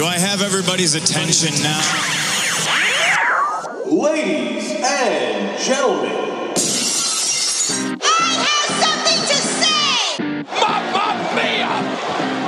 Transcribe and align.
Do 0.00 0.06
I 0.06 0.16
have 0.16 0.40
everybody's 0.40 0.94
attention 0.94 1.52
now? 1.62 1.78
Ladies 3.84 4.72
and 4.80 5.60
gentlemen, 5.60 6.16
I 8.00 8.32
have 8.48 8.70
something 8.80 9.20
to 9.28 9.36
say! 9.60 10.24
Mamma 10.56 11.20
mia! 11.36 11.68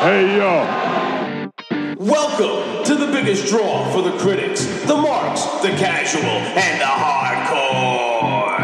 Hey 0.01 0.25
yo! 0.39 0.65
welcome 2.01 2.87
to 2.87 2.95
the 2.95 3.13
biggest 3.13 3.49
draw 3.49 3.85
for 3.93 4.01
the 4.01 4.17
critics, 4.17 4.65
the 4.87 4.97
marks, 4.97 5.45
the 5.61 5.77
casual, 5.77 6.25
and 6.57 6.81
the 6.81 6.87
hardcore. 6.89 8.57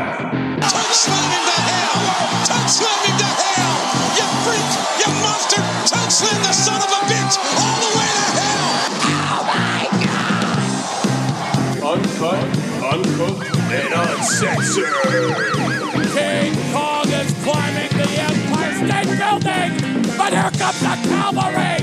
Slam 0.96 1.28
him 1.28 1.44
to 1.44 1.60
hell! 1.60 2.00
Touch 2.46 2.70
slam 2.72 3.04
him 3.04 3.18
to 3.20 3.28
hell! 3.36 3.76
You 4.16 4.24
freak! 4.48 4.64
You 5.04 5.12
monster! 5.20 5.60
Touch 5.84 6.10
slam 6.10 6.40
the 6.40 6.52
son 6.54 6.80
of 6.80 6.88
a 6.88 7.04
bitch 7.04 7.57
uncooked, 12.98 13.54
and 13.70 13.94
uncensored. 13.94 14.84
King 16.12 16.54
Kong 16.72 17.08
is 17.08 17.32
climbing 17.44 17.92
the 17.96 18.08
Empire 18.18 18.74
State 18.74 19.10
Building! 19.18 19.72
But 20.16 20.32
here 20.32 20.52
comes 20.58 20.80
the 20.80 20.94
cavalry! 21.08 21.78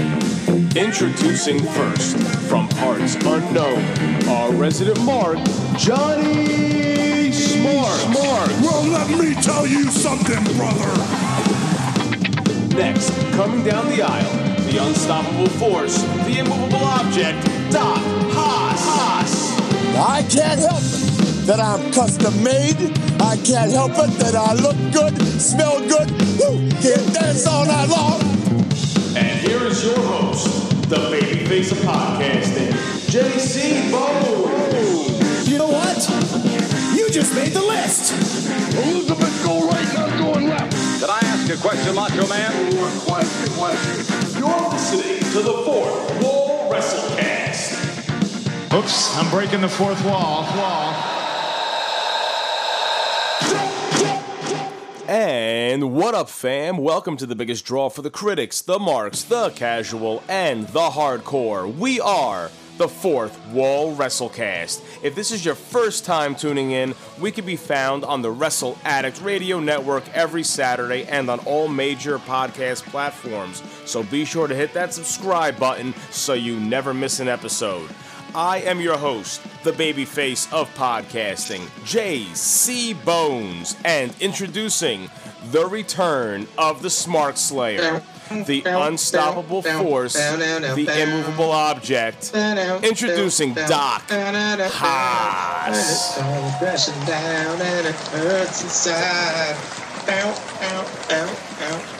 Introducing 0.76 1.60
first, 1.60 2.18
from 2.50 2.68
parts 2.70 3.16
unknown, 3.16 3.82
our 4.28 4.52
resident 4.54 5.00
mark, 5.06 5.38
Johnny 5.78 7.32
Smart. 7.32 8.00
Smart. 8.00 8.50
Well, 8.62 8.84
let 8.84 9.10
me 9.18 9.34
tell 9.42 9.66
you 9.66 9.86
something, 9.86 10.44
brother. 10.58 10.92
Next, 12.76 13.10
coming 13.32 13.64
down 13.64 13.88
the 13.88 14.02
aisle, 14.02 14.56
the 14.70 14.86
unstoppable 14.86 15.48
force, 15.48 16.02
the 16.26 16.40
immovable 16.40 16.84
object, 16.84 17.42
Doc 17.72 17.98
Haas. 18.34 18.35
Haas. 18.35 18.35
I 19.98 20.24
can't 20.24 20.60
help 20.60 20.84
it 20.84 21.16
that 21.48 21.60
I'm 21.60 21.92
custom 21.94 22.44
made. 22.44 22.76
I 23.22 23.38
can't 23.38 23.72
help 23.72 23.92
it 23.92 24.12
that 24.20 24.36
I 24.36 24.54
look 24.54 24.76
good, 24.92 25.16
smell 25.40 25.80
good, 25.80 26.12
woo, 26.38 26.70
can 26.82 27.00
dance 27.14 27.48
all 27.48 27.66
night 27.66 27.88
long. 27.88 28.20
And 29.16 29.40
here 29.40 29.64
is 29.64 29.86
your 29.86 29.98
host, 29.98 30.90
the 30.90 30.98
baby 31.12 31.46
face 31.46 31.72
of 31.72 31.78
podcasting, 31.80 32.72
JC 33.08 33.90
Bone. 33.92 35.46
You 35.48 35.60
know 35.60 35.70
what? 35.70 35.98
You 36.98 37.10
just 37.10 37.34
made 37.34 37.54
the 37.54 37.62
list. 37.62 38.12
Elizabeth, 38.76 39.44
go 39.46 39.66
right, 39.70 39.94
not 39.94 40.10
going 40.20 40.50
left. 40.50 41.00
Did 41.00 41.10
I 41.10 41.20
ask 41.24 41.50
a 41.54 41.58
question, 41.58 41.96
Macho 41.96 42.28
Man? 42.28 42.52
Question, 43.06 43.54
question. 43.54 44.40
You're 44.40 44.70
listening 44.70 45.20
to 45.32 45.42
the 45.42 45.64
fourth 45.64 46.22
Wall 46.22 46.70
Wrestlecast. 46.70 47.85
Oops, 48.74 49.16
I'm 49.18 49.30
breaking 49.30 49.62
the 49.62 49.70
fourth 49.70 50.04
wall. 50.04 50.44
Wall. 50.44 50.94
And 55.08 55.94
what 55.94 56.16
up, 56.16 56.30
fam? 56.30 56.78
Welcome 56.78 57.16
to 57.18 57.26
the 57.26 57.36
biggest 57.36 57.64
draw 57.64 57.90
for 57.90 58.02
the 58.02 58.10
critics, 58.10 58.62
the 58.62 58.80
marks, 58.80 59.24
the 59.24 59.52
casual, 59.52 60.24
and 60.28 60.68
the 60.70 60.90
hardcore. 60.90 61.74
We 61.74 62.00
are 62.02 62.50
the 62.78 62.88
fourth 62.90 63.40
Wall 63.48 63.96
Wrestlecast. 63.96 64.82
If 65.02 65.16
this 65.16 65.32
is 65.32 65.46
your 65.46 65.56
first 65.56 66.04
time 66.04 66.36
tuning 66.36 66.72
in, 66.72 66.94
we 67.20 67.32
can 67.32 67.46
be 67.46 67.56
found 67.56 68.04
on 68.04 68.22
the 68.22 68.32
Wrestle 68.32 68.78
Addict 68.84 69.22
Radio 69.22 69.60
Network 69.60 70.04
every 70.14 70.44
Saturday 70.44 71.06
and 71.06 71.30
on 71.30 71.40
all 71.42 71.68
major 71.70 72.20
podcast 72.20 72.84
platforms. 72.84 73.64
So 73.86 74.04
be 74.04 74.26
sure 74.26 74.48
to 74.48 74.56
hit 74.56 74.74
that 74.74 74.94
subscribe 74.94 75.58
button 75.58 75.94
so 76.12 76.34
you 76.34 76.60
never 76.60 76.94
miss 76.94 77.20
an 77.22 77.30
episode. 77.30 77.90
I 78.36 78.58
am 78.66 78.82
your 78.82 78.98
host, 78.98 79.42
the 79.64 79.72
babyface 79.72 80.52
of 80.52 80.68
podcasting, 80.76 81.70
J.C. 81.86 82.94
Bones, 82.94 83.78
and 83.86 84.14
introducing 84.20 85.10
the 85.52 85.66
return 85.66 86.46
of 86.58 86.82
the 86.82 86.90
Smart 86.90 87.38
Slayer, 87.38 88.02
the 88.30 88.62
unstoppable 88.66 89.62
force, 89.62 90.14
the 90.16 91.02
immovable 91.02 91.52
object, 91.52 92.32
introducing 92.84 93.54
Doc 93.54 94.04
Haas. 94.10 96.18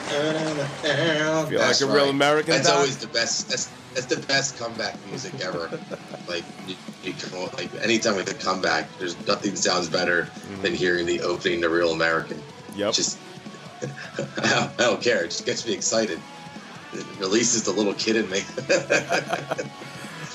Feel 0.06 1.60
like 1.60 1.80
a 1.80 1.86
real 1.86 2.10
American, 2.10 2.52
That's 2.52 2.68
Doc? 2.68 2.76
always 2.76 2.96
the 2.98 3.08
best. 3.08 3.48
That's 3.48 3.70
that's 3.94 4.06
the 4.06 4.24
best 4.26 4.58
comeback 4.58 4.94
music 5.08 5.40
ever. 5.40 5.70
like 6.28 6.44
you, 6.66 6.76
you 7.02 7.12
come, 7.14 7.48
like 7.54 7.74
anytime 7.82 8.16
with 8.16 8.30
a 8.30 8.34
comeback, 8.34 8.88
there's 8.98 9.16
nothing 9.26 9.56
sounds 9.56 9.88
better 9.88 10.24
mm. 10.24 10.62
than 10.62 10.74
hearing 10.74 11.06
the 11.06 11.20
opening 11.22 11.62
to 11.62 11.68
Real 11.68 11.92
American. 11.92 12.40
Yep. 12.74 12.94
Just 12.94 13.18
I 14.38 14.70
don't 14.76 15.02
care. 15.02 15.24
It 15.24 15.30
just 15.30 15.46
gets 15.46 15.66
me 15.66 15.72
excited. 15.72 16.20
It 16.92 17.06
releases 17.18 17.64
the 17.64 17.72
little 17.72 17.94
kid 17.94 18.16
in 18.16 18.30
me. 18.30 18.40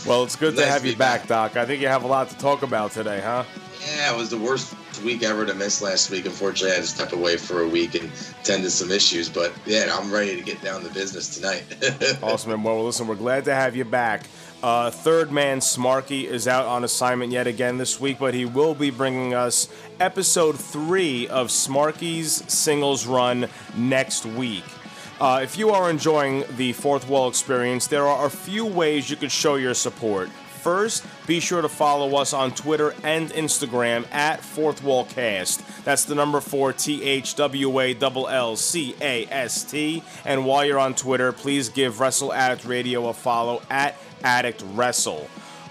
Well, 0.05 0.23
it's 0.23 0.35
good 0.35 0.55
to 0.55 0.65
have 0.65 0.81
to 0.81 0.89
you 0.89 0.95
back, 0.95 1.27
back. 1.27 1.53
Doc. 1.53 1.57
I 1.57 1.65
think 1.65 1.79
you 1.79 1.87
have 1.87 2.03
a 2.03 2.07
lot 2.07 2.29
to 2.29 2.37
talk 2.39 2.63
about 2.63 2.91
today, 2.91 3.21
huh? 3.21 3.43
yeah, 3.85 4.13
it 4.13 4.17
was 4.17 4.29
the 4.29 4.37
worst 4.37 4.73
week 5.03 5.23
ever 5.23 5.45
to 5.45 5.53
miss 5.53 5.81
last 5.81 6.09
week. 6.09 6.25
Unfortunately, 6.25 6.71
I 6.71 6.75
had 6.75 6.83
to 6.83 6.89
step 6.89 7.13
away 7.13 7.37
for 7.37 7.61
a 7.61 7.67
week 7.67 7.95
and 7.95 8.11
tend 8.43 8.63
to 8.63 8.69
some 8.69 8.91
issues. 8.91 9.29
But 9.29 9.53
yeah, 9.65 9.95
I'm 9.97 10.11
ready 10.11 10.35
to 10.35 10.41
get 10.41 10.61
down 10.61 10.83
to 10.83 10.93
business 10.93 11.35
tonight. 11.35 11.63
Awesome, 12.23 12.51
man. 12.51 12.63
Well, 12.63 12.85
listen, 12.85 13.07
we're 13.07 13.15
glad 13.15 13.45
to 13.45 13.53
have 13.53 13.75
you 13.75 13.85
back. 13.85 14.23
Uh, 14.61 14.91
third 14.91 15.31
man 15.31 15.59
Smarky 15.59 16.25
is 16.25 16.47
out 16.47 16.65
on 16.65 16.83
assignment 16.83 17.31
yet 17.31 17.47
again 17.47 17.77
this 17.77 17.99
week, 17.99 18.19
but 18.19 18.33
he 18.33 18.45
will 18.45 18.75
be 18.75 18.91
bringing 18.91 19.33
us 19.33 19.67
episode 19.99 20.59
three 20.59 21.27
of 21.27 21.47
Smarky's 21.47 22.43
singles 22.51 23.07
run 23.07 23.47
next 23.75 24.25
week. 24.25 24.63
Uh, 25.19 25.39
if 25.43 25.57
you 25.57 25.69
are 25.71 25.89
enjoying 25.89 26.43
the 26.57 26.73
Fourth 26.73 27.07
Wall 27.07 27.27
experience, 27.27 27.87
there 27.87 28.07
are 28.07 28.25
a 28.25 28.29
few 28.29 28.65
ways 28.65 29.09
you 29.09 29.15
could 29.15 29.31
show 29.31 29.55
your 29.55 29.73
support. 29.73 30.29
First, 30.61 31.03
be 31.25 31.39
sure 31.39 31.63
to 31.63 31.69
follow 31.69 32.15
us 32.17 32.33
on 32.33 32.53
Twitter 32.53 32.93
and 33.03 33.31
Instagram 33.31 34.05
at 34.11 34.41
Fourth 34.41 34.83
Wall 34.83 35.05
Cast. 35.05 35.63
That's 35.83 36.05
the 36.05 36.13
number 36.13 36.39
four 36.39 36.71
T 36.71 37.03
H 37.03 37.33
W 37.35 37.79
A 37.79 37.97
L 37.99 38.27
L 38.27 38.55
C 38.55 38.95
A 39.01 39.25
S 39.25 39.63
T. 39.63 40.03
And 40.23 40.45
while 40.45 40.63
you're 40.63 40.77
on 40.77 40.93
Twitter, 40.93 41.31
please 41.31 41.69
give 41.69 41.99
Wrestle 41.99 42.31
Addict 42.31 42.65
Radio 42.65 43.07
a 43.07 43.13
follow 43.13 43.63
at 43.71 43.95
Addict 44.23 44.63
Wrestle. 44.73 45.27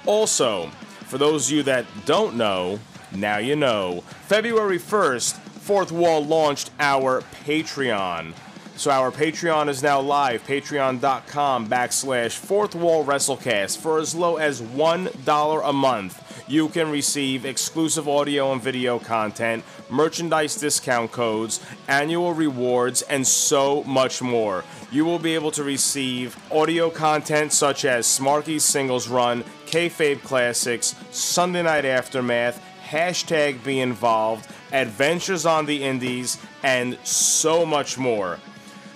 Also, 0.06 0.66
for 1.06 1.18
those 1.18 1.46
of 1.46 1.56
you 1.56 1.62
that 1.62 1.86
don't 2.04 2.34
know, 2.34 2.80
now 3.12 3.38
you 3.38 3.54
know. 3.54 4.02
February 4.26 4.78
1st, 4.78 5.34
Fourth 5.34 5.92
Wall 5.92 6.24
launched 6.24 6.72
our 6.80 7.22
Patreon. 7.44 8.34
So 8.80 8.90
our 8.90 9.12
Patreon 9.12 9.68
is 9.68 9.82
now 9.82 10.00
live, 10.00 10.42
patreon.com 10.46 11.68
backslash 11.68 12.34
fourth 12.34 12.74
wall 12.74 13.04
wrestlecast. 13.04 13.76
For 13.76 13.98
as 13.98 14.14
low 14.14 14.38
as 14.38 14.62
$1 14.62 15.68
a 15.68 15.72
month, 15.74 16.44
you 16.48 16.70
can 16.70 16.90
receive 16.90 17.44
exclusive 17.44 18.08
audio 18.08 18.52
and 18.52 18.62
video 18.62 18.98
content, 18.98 19.64
merchandise 19.90 20.56
discount 20.56 21.12
codes, 21.12 21.60
annual 21.88 22.32
rewards, 22.32 23.02
and 23.02 23.26
so 23.26 23.84
much 23.84 24.22
more. 24.22 24.64
You 24.90 25.04
will 25.04 25.18
be 25.18 25.34
able 25.34 25.50
to 25.50 25.62
receive 25.62 26.38
audio 26.50 26.88
content 26.88 27.52
such 27.52 27.84
as 27.84 28.06
Smarky's 28.06 28.64
Singles 28.64 29.08
Run, 29.08 29.44
Kayfabe 29.66 30.22
Classics, 30.22 30.94
Sunday 31.10 31.64
Night 31.64 31.84
Aftermath, 31.84 32.62
hashtag 32.82 33.62
Be 33.62 33.80
Involved, 33.80 34.50
Adventures 34.72 35.44
on 35.44 35.66
the 35.66 35.84
Indies, 35.84 36.38
and 36.62 36.96
so 37.04 37.66
much 37.66 37.98
more. 37.98 38.38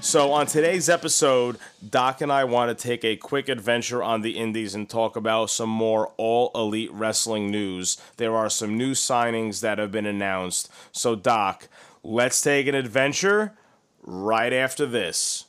So, 0.05 0.33
on 0.33 0.45
today's 0.47 0.91
episode, 0.91 1.57
Doc 1.89 2.21
and 2.21 2.31
I 2.31 2.45
want 2.45 2.69
to 2.69 2.75
take 2.81 3.07
a 3.07 3.17
quick 3.17 3.49
adventure 3.49 4.03
on 4.03 4.21
the 4.21 4.37
Indies 4.37 4.75
and 4.75 4.87
talk 4.87 5.17
about 5.17 5.49
some 5.49 5.71
more 5.71 6.13
all 6.19 6.51
elite 6.55 6.93
wrestling 6.93 7.51
news. 7.51 7.97
There 8.19 8.37
are 8.37 8.51
some 8.51 8.77
new 8.77 8.93
signings 8.93 9.63
that 9.63 9.79
have 9.79 9.91
been 9.91 10.05
announced. 10.05 10.71
So, 10.93 11.17
Doc, 11.17 11.69
let's 12.03 12.43
take 12.43 12.67
an 12.67 12.75
adventure 12.75 13.55
right 14.03 14.53
after 14.53 14.85
this. 14.85 15.47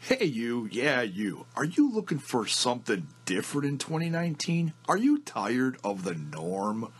Hey, 0.00 0.24
you, 0.24 0.68
yeah, 0.72 1.02
you. 1.02 1.46
Are 1.54 1.64
you 1.64 1.92
looking 1.92 2.18
for 2.18 2.44
something 2.44 3.06
different 3.24 3.68
in 3.68 3.78
2019? 3.78 4.72
Are 4.88 4.98
you 4.98 5.20
tired 5.20 5.78
of 5.84 6.02
the 6.02 6.14
norm? 6.14 6.92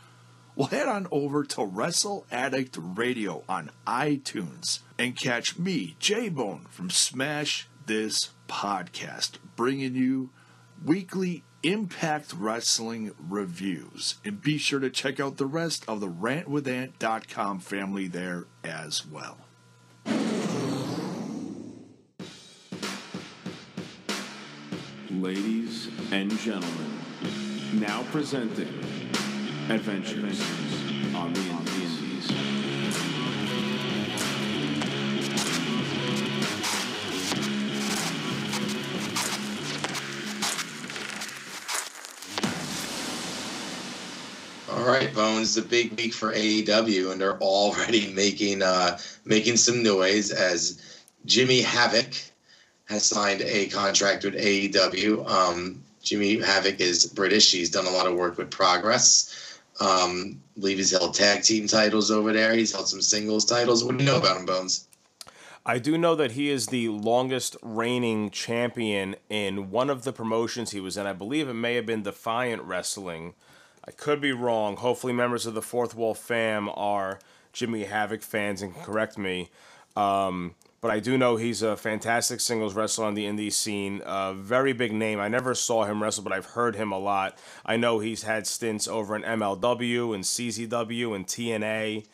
Well, 0.60 0.68
head 0.68 0.88
on 0.88 1.08
over 1.10 1.42
to 1.42 1.64
Wrestle 1.64 2.26
Addict 2.30 2.76
Radio 2.78 3.44
on 3.48 3.70
iTunes 3.86 4.80
and 4.98 5.16
catch 5.16 5.58
me, 5.58 5.96
J 5.98 6.28
Bone, 6.28 6.66
from 6.68 6.90
Smash 6.90 7.66
This 7.86 8.32
Podcast, 8.46 9.38
bringing 9.56 9.94
you 9.94 10.28
weekly 10.84 11.44
Impact 11.62 12.34
Wrestling 12.34 13.12
reviews. 13.18 14.16
And 14.22 14.42
be 14.42 14.58
sure 14.58 14.80
to 14.80 14.90
check 14.90 15.18
out 15.18 15.38
the 15.38 15.46
rest 15.46 15.86
of 15.88 16.00
the 16.00 16.08
rantwithant.com 16.08 17.60
family 17.60 18.06
there 18.06 18.44
as 18.62 19.06
well. 19.06 19.38
Ladies 25.10 25.88
and 26.12 26.30
gentlemen, 26.38 26.98
now 27.72 28.02
presenting 28.10 29.09
Adventures 29.70 30.40
on 31.14 31.32
the 31.32 31.40
Indies. 31.40 32.32
All 44.68 44.84
right, 44.84 45.14
Bones. 45.14 45.54
The 45.54 45.62
big 45.62 45.96
week 45.96 46.14
for 46.14 46.32
AEW, 46.32 47.12
and 47.12 47.20
they're 47.20 47.38
already 47.38 48.12
making 48.14 48.62
uh, 48.62 48.98
making 49.24 49.56
some 49.56 49.84
noise 49.84 50.32
as 50.32 50.82
Jimmy 51.26 51.60
Havoc 51.60 52.12
has 52.86 53.04
signed 53.04 53.42
a 53.42 53.68
contract 53.68 54.24
with 54.24 54.34
AEW. 54.34 55.30
Um, 55.30 55.80
Jimmy 56.02 56.40
Havoc 56.40 56.80
is 56.80 57.06
British. 57.06 57.52
He's 57.52 57.70
done 57.70 57.86
a 57.86 57.90
lot 57.90 58.08
of 58.08 58.14
work 58.14 58.36
with 58.36 58.50
Progress. 58.50 59.46
Um, 59.80 60.40
I 60.56 60.60
believe 60.60 60.76
he's 60.78 60.90
held 60.90 61.14
tag 61.14 61.42
team 61.42 61.66
titles 61.66 62.10
over 62.10 62.32
there. 62.32 62.54
He's 62.54 62.72
held 62.72 62.88
some 62.88 63.00
singles 63.00 63.44
titles. 63.44 63.82
What 63.82 63.96
do 63.96 64.04
you 64.04 64.10
know 64.10 64.18
about 64.18 64.36
him, 64.36 64.46
Bones? 64.46 64.86
I 65.64 65.78
do 65.78 65.98
know 65.98 66.14
that 66.14 66.32
he 66.32 66.50
is 66.50 66.66
the 66.66 66.88
longest 66.88 67.56
reigning 67.62 68.30
champion 68.30 69.16
in 69.28 69.70
one 69.70 69.90
of 69.90 70.04
the 70.04 70.12
promotions 70.12 70.70
he 70.70 70.80
was 70.80 70.96
in. 70.96 71.06
I 71.06 71.12
believe 71.12 71.48
it 71.48 71.54
may 71.54 71.74
have 71.74 71.86
been 71.86 72.02
Defiant 72.02 72.62
Wrestling. 72.62 73.34
I 73.86 73.90
could 73.90 74.20
be 74.20 74.32
wrong. 74.32 74.76
Hopefully, 74.76 75.12
members 75.12 75.46
of 75.46 75.54
the 75.54 75.62
Fourth 75.62 75.94
Wall 75.94 76.14
fam 76.14 76.70
are 76.74 77.18
Jimmy 77.52 77.84
Havoc 77.84 78.22
fans 78.22 78.62
and 78.62 78.74
correct 78.74 79.18
me. 79.18 79.50
Um, 79.96 80.54
but 80.80 80.90
I 80.90 80.98
do 81.00 81.18
know 81.18 81.36
he's 81.36 81.62
a 81.62 81.76
fantastic 81.76 82.40
singles 82.40 82.74
wrestler 82.74 83.06
on 83.06 83.14
the 83.14 83.26
indie 83.26 83.52
scene. 83.52 84.02
A 84.06 84.32
very 84.32 84.72
big 84.72 84.92
name. 84.92 85.20
I 85.20 85.28
never 85.28 85.54
saw 85.54 85.84
him 85.84 86.02
wrestle, 86.02 86.24
but 86.24 86.32
I've 86.32 86.46
heard 86.46 86.76
him 86.76 86.90
a 86.90 86.98
lot. 86.98 87.38
I 87.66 87.76
know 87.76 87.98
he's 87.98 88.22
had 88.22 88.46
stints 88.46 88.88
over 88.88 89.14
in 89.14 89.22
MLW 89.22 90.14
and 90.14 90.24
CZW 90.24 91.14
and 91.14 91.26
TNA. 91.26 92.06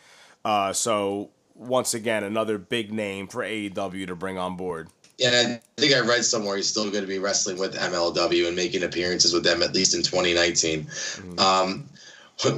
Uh, 0.44 0.72
so 0.72 1.30
once 1.54 1.94
again, 1.94 2.24
another 2.24 2.58
big 2.58 2.92
name 2.92 3.28
for 3.28 3.42
AEW 3.42 4.06
to 4.08 4.16
bring 4.16 4.36
on 4.36 4.56
board. 4.56 4.88
Yeah, 5.18 5.58
I 5.58 5.80
think 5.80 5.94
I 5.94 6.00
read 6.00 6.24
somewhere 6.24 6.56
he's 6.56 6.68
still 6.68 6.90
going 6.90 7.02
to 7.04 7.08
be 7.08 7.18
wrestling 7.18 7.58
with 7.58 7.74
MLW 7.74 8.48
and 8.48 8.56
making 8.56 8.82
appearances 8.82 9.32
with 9.32 9.44
them 9.44 9.62
at 9.62 9.74
least 9.74 9.94
in 9.94 10.02
2019. 10.02 10.84
Mm-hmm. 10.84 11.38
Um, 11.38 11.88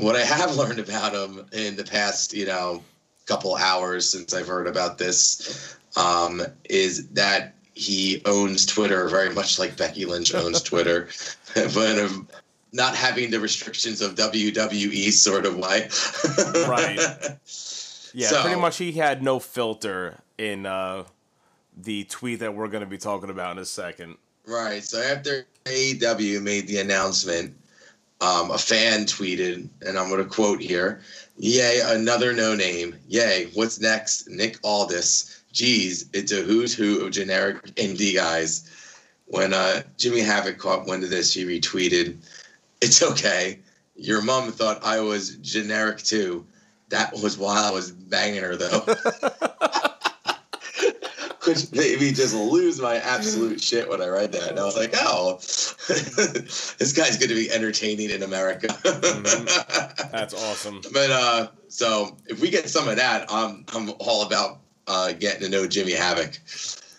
what 0.01 0.17
I 0.17 0.23
have 0.23 0.57
learned 0.57 0.81
about 0.81 1.15
him 1.15 1.47
in 1.53 1.77
the 1.77 1.85
past, 1.85 2.33
you 2.33 2.47
know, 2.47 2.83
couple 3.29 3.55
hours 3.57 4.11
since 4.11 4.33
I've 4.33 4.49
heard 4.49 4.67
about 4.67 4.97
this, 4.97 5.77
um, 5.97 6.43
is 6.69 7.09
that 7.11 7.55
he 7.75 8.23
owns 8.25 8.67
Twitter 8.67 9.09
very 9.09 9.33
much 9.35 9.59
like 9.59 9.77
Becky 9.77 10.05
Lynch 10.05 10.35
owns 10.35 10.63
Twitter, 10.71 11.09
but 11.55 11.99
um, 11.99 12.29
not 12.73 12.95
having 12.95 13.31
the 13.31 13.41
restrictions 13.41 14.01
of 14.01 14.15
WWE 14.15 15.11
sort 15.13 15.47
of 15.47 15.57
way. 15.57 15.89
right. 16.69 16.99
Yeah, 18.15 18.29
so, 18.29 18.41
pretty 18.41 18.59
much 18.59 18.79
he 18.79 18.93
had 18.93 19.23
no 19.23 19.39
filter 19.39 20.19
in 20.39 20.65
uh, 20.65 21.05
the 21.77 22.05
tweet 22.05 22.41
that 22.41 22.55
we're 22.55 22.69
going 22.69 22.81
to 22.83 22.89
be 22.89 22.97
talking 22.99 23.29
about 23.29 23.53
in 23.53 23.59
a 23.59 23.67
second. 23.67 24.17
Right. 24.47 24.83
So 24.83 25.01
after 25.01 25.47
AEW 25.67 26.43
made 26.43 26.67
the 26.67 26.79
announcement, 26.79 27.55
um, 28.21 28.51
a 28.51 28.59
fan 28.59 29.05
tweeted, 29.05 29.69
and 29.87 29.99
I'm 29.99 30.09
going 30.09 30.23
to 30.23 30.29
quote 30.29 30.61
here 30.61 31.03
Yay, 31.37 31.81
another 31.85 32.33
no 32.33 32.55
name. 32.55 32.97
Yay, 33.07 33.51
what's 33.55 33.79
next? 33.79 34.29
Nick 34.29 34.59
Aldis. 34.65 35.38
Geez, 35.53 36.09
it's 36.13 36.33
a 36.33 36.43
who's 36.43 36.75
who 36.75 37.05
of 37.05 37.13
generic 37.13 37.65
indie 37.77 38.15
guys. 38.15 38.71
When 39.27 39.53
uh, 39.53 39.83
Jimmy 39.97 40.21
Havoc 40.21 40.59
caught 40.59 40.87
wind 40.87 41.05
of 41.05 41.11
this, 41.11 41.35
he 41.35 41.45
retweeted, 41.45 42.17
It's 42.81 43.03
okay. 43.03 43.59
Your 43.97 44.23
mom 44.23 44.53
thought 44.53 44.85
I 44.85 45.01
was 45.01 45.37
generic 45.37 45.99
too. 45.99 46.47
That 46.89 47.13
was 47.13 47.37
while 47.37 47.65
I 47.65 47.71
was 47.71 47.91
banging 47.91 48.43
her, 48.43 48.57
though. 48.57 48.81
Which 51.45 51.73
made 51.73 52.01
me 52.01 52.13
just 52.13 52.35
lose 52.35 52.81
my 52.81 52.97
absolute 52.97 53.61
shit 53.61 53.89
when 53.89 54.03
I 54.03 54.09
read 54.09 54.33
that. 54.33 54.51
And 54.51 54.59
I 54.61 54.65
was 54.65 54.77
like, 54.77 54.93
oh, 54.95 55.35
this 55.89 56.93
guy's 56.95 57.17
going 57.17 57.31
to 57.31 57.35
be 57.35 57.51
entertaining 57.51 58.11
in 58.11 58.23
America. 58.23 58.69
mm-hmm. 58.69 60.11
That's 60.13 60.35
awesome. 60.35 60.83
But 60.93 61.11
uh, 61.11 61.49
so 61.69 62.17
if 62.27 62.41
we 62.41 62.51
get 62.51 62.69
some 62.69 62.87
of 62.89 62.97
that, 62.97 63.27
I'm, 63.31 63.65
I'm 63.75 63.91
all 63.99 64.27
about 64.27 64.61
uh, 64.89 65.13
getting 65.13 65.43
to 65.43 65.49
know 65.49 65.67
Jimmy 65.67 65.93
Havoc. 65.93 66.39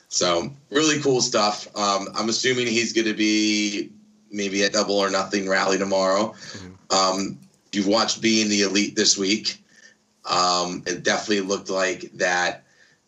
So 0.08 0.52
really 0.70 1.02
cool 1.02 1.22
stuff. 1.22 1.68
Um, 1.76 2.08
I'm 2.16 2.30
assuming 2.30 2.68
he's 2.68 2.94
going 2.94 3.08
to 3.08 3.14
be 3.14 3.92
maybe 4.32 4.64
at 4.64 4.74
Double 4.74 4.98
or 4.98 5.10
Nothing 5.10 5.50
rally 5.50 5.78
tomorrow. 5.78 6.34
Mm-hmm. 6.34 6.96
Um, 6.96 7.40
you've 7.72 7.88
watched 7.88 8.22
Being 8.22 8.50
the 8.50 8.62
Elite 8.62 8.96
this 8.96 9.18
week. 9.18 9.62
Um, 10.26 10.84
it 10.86 11.04
definitely 11.04 11.42
looked 11.42 11.70
like 11.70 12.12
that. 12.14 12.64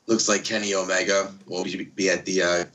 Looks 0.07 0.27
like 0.27 0.43
Kenny 0.43 0.73
Omega 0.73 1.31
will 1.47 1.63
be 1.63 2.09
at 2.09 2.25
the 2.25 2.41
uh, 2.41 2.65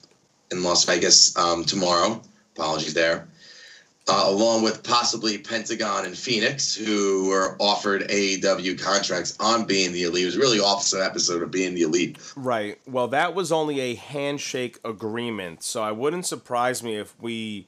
in 0.51 0.63
Las 0.63 0.85
Vegas 0.85 1.37
um, 1.37 1.65
tomorrow. 1.65 2.23
Apologies 2.57 2.95
there. 2.95 3.29
Uh, 4.09 4.23
along 4.27 4.63
with 4.63 4.85
possibly 4.85 5.37
Pentagon 5.37 6.07
and 6.07 6.17
Phoenix, 6.17 6.77
who 6.77 7.29
were 7.29 7.57
offered 7.59 8.03
AEW 8.03 8.81
contracts 8.81 9.37
on 9.41 9.65
Being 9.65 9.91
the 9.91 10.05
Elite. 10.05 10.23
It 10.23 10.27
was 10.27 10.37
really 10.37 10.61
awesome 10.61 11.03
episode 11.03 11.43
of 11.43 11.51
Being 11.51 11.75
the 11.75 11.83
Elite. 11.83 12.17
Right. 12.37 12.79
Well, 12.87 13.09
that 13.09 13.35
was 13.35 13.51
only 13.51 13.81
a 13.81 13.97
handshake 13.97 14.79
agreement, 14.85 15.65
so 15.65 15.83
I 15.83 15.91
wouldn't 15.91 16.25
surprise 16.25 16.85
me 16.85 16.95
if 16.95 17.21
we 17.21 17.67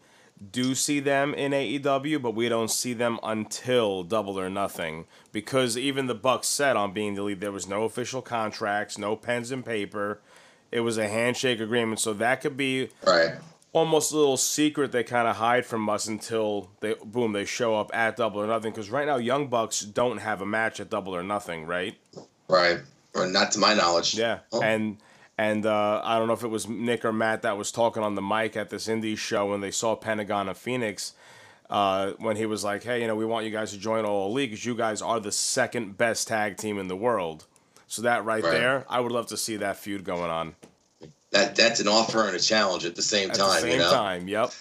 do 0.52 0.74
see 0.74 1.00
them 1.00 1.34
in 1.34 1.52
AEW, 1.52 2.22
but 2.22 2.34
we 2.34 2.48
don't 2.48 2.70
see 2.70 2.92
them 2.92 3.18
until 3.22 4.02
Double 4.02 4.38
or 4.38 4.48
Nothing 4.48 5.06
because 5.32 5.76
even 5.76 6.06
the 6.06 6.14
Bucks 6.14 6.46
said 6.46 6.76
on 6.76 6.92
being 6.92 7.14
the 7.14 7.22
elite, 7.22 7.40
there 7.40 7.52
was 7.52 7.66
no 7.66 7.84
official 7.84 8.22
contracts, 8.22 8.98
no 8.98 9.16
pens 9.16 9.50
and 9.50 9.64
paper. 9.64 10.20
It 10.70 10.80
was 10.80 10.98
a 10.98 11.08
handshake 11.08 11.60
agreement, 11.60 12.00
so 12.00 12.12
that 12.14 12.40
could 12.40 12.56
be 12.56 12.90
right. 13.04 13.36
Almost 13.72 14.12
a 14.12 14.16
little 14.16 14.36
secret 14.36 14.92
they 14.92 15.04
kind 15.04 15.28
of 15.28 15.36
hide 15.36 15.66
from 15.66 15.88
us 15.88 16.06
until 16.06 16.70
they 16.80 16.94
boom 17.04 17.32
they 17.32 17.44
show 17.44 17.76
up 17.76 17.90
at 17.94 18.16
Double 18.16 18.40
or 18.40 18.46
Nothing 18.46 18.72
because 18.72 18.90
right 18.90 19.06
now 19.06 19.16
Young 19.16 19.48
Bucks 19.48 19.80
don't 19.80 20.18
have 20.18 20.40
a 20.40 20.46
match 20.46 20.80
at 20.80 20.90
Double 20.90 21.14
or 21.14 21.22
Nothing, 21.22 21.66
right? 21.66 21.96
Right, 22.48 22.80
or 23.14 23.26
not 23.26 23.52
to 23.52 23.58
my 23.58 23.74
knowledge. 23.74 24.14
Yeah, 24.14 24.40
oh. 24.52 24.62
and 24.62 24.96
and 25.36 25.66
uh, 25.66 26.00
I 26.02 26.18
don't 26.18 26.26
know 26.26 26.32
if 26.32 26.42
it 26.42 26.48
was 26.48 26.68
Nick 26.68 27.04
or 27.04 27.12
Matt 27.12 27.42
that 27.42 27.56
was 27.56 27.70
talking 27.70 28.02
on 28.02 28.14
the 28.14 28.22
mic 28.22 28.56
at 28.56 28.70
this 28.70 28.88
indie 28.88 29.16
show 29.16 29.50
when 29.50 29.60
they 29.60 29.70
saw 29.70 29.94
Pentagon 29.94 30.48
of 30.48 30.58
Phoenix. 30.58 31.12
Uh, 31.70 32.12
when 32.18 32.36
he 32.36 32.46
was 32.46 32.64
like, 32.64 32.82
"Hey, 32.82 33.02
you 33.02 33.06
know, 33.06 33.14
we 33.14 33.26
want 33.26 33.44
you 33.44 33.52
guys 33.52 33.72
to 33.72 33.78
join 33.78 34.06
All 34.06 34.30
Elite 34.30 34.50
because 34.50 34.64
you 34.64 34.74
guys 34.74 35.02
are 35.02 35.20
the 35.20 35.30
second 35.30 35.98
best 35.98 36.26
tag 36.26 36.56
team 36.56 36.78
in 36.78 36.88
the 36.88 36.96
world." 36.96 37.44
So 37.86 38.02
that 38.02 38.24
right, 38.24 38.42
right, 38.42 38.50
there, 38.50 38.84
I 38.88 39.00
would 39.00 39.12
love 39.12 39.26
to 39.28 39.36
see 39.36 39.56
that 39.56 39.76
feud 39.76 40.04
going 40.04 40.30
on. 40.30 40.54
That 41.30 41.56
that's 41.56 41.80
an 41.80 41.88
offer 41.88 42.26
and 42.26 42.34
a 42.34 42.40
challenge 42.40 42.86
at 42.86 42.96
the 42.96 43.02
same 43.02 43.30
at 43.30 43.36
time. 43.36 43.48
At 43.48 43.54
the 43.54 43.60
same 43.60 43.72
you 43.72 43.78
know? 43.78 43.90
time, 43.90 44.28
yep. 44.28 44.52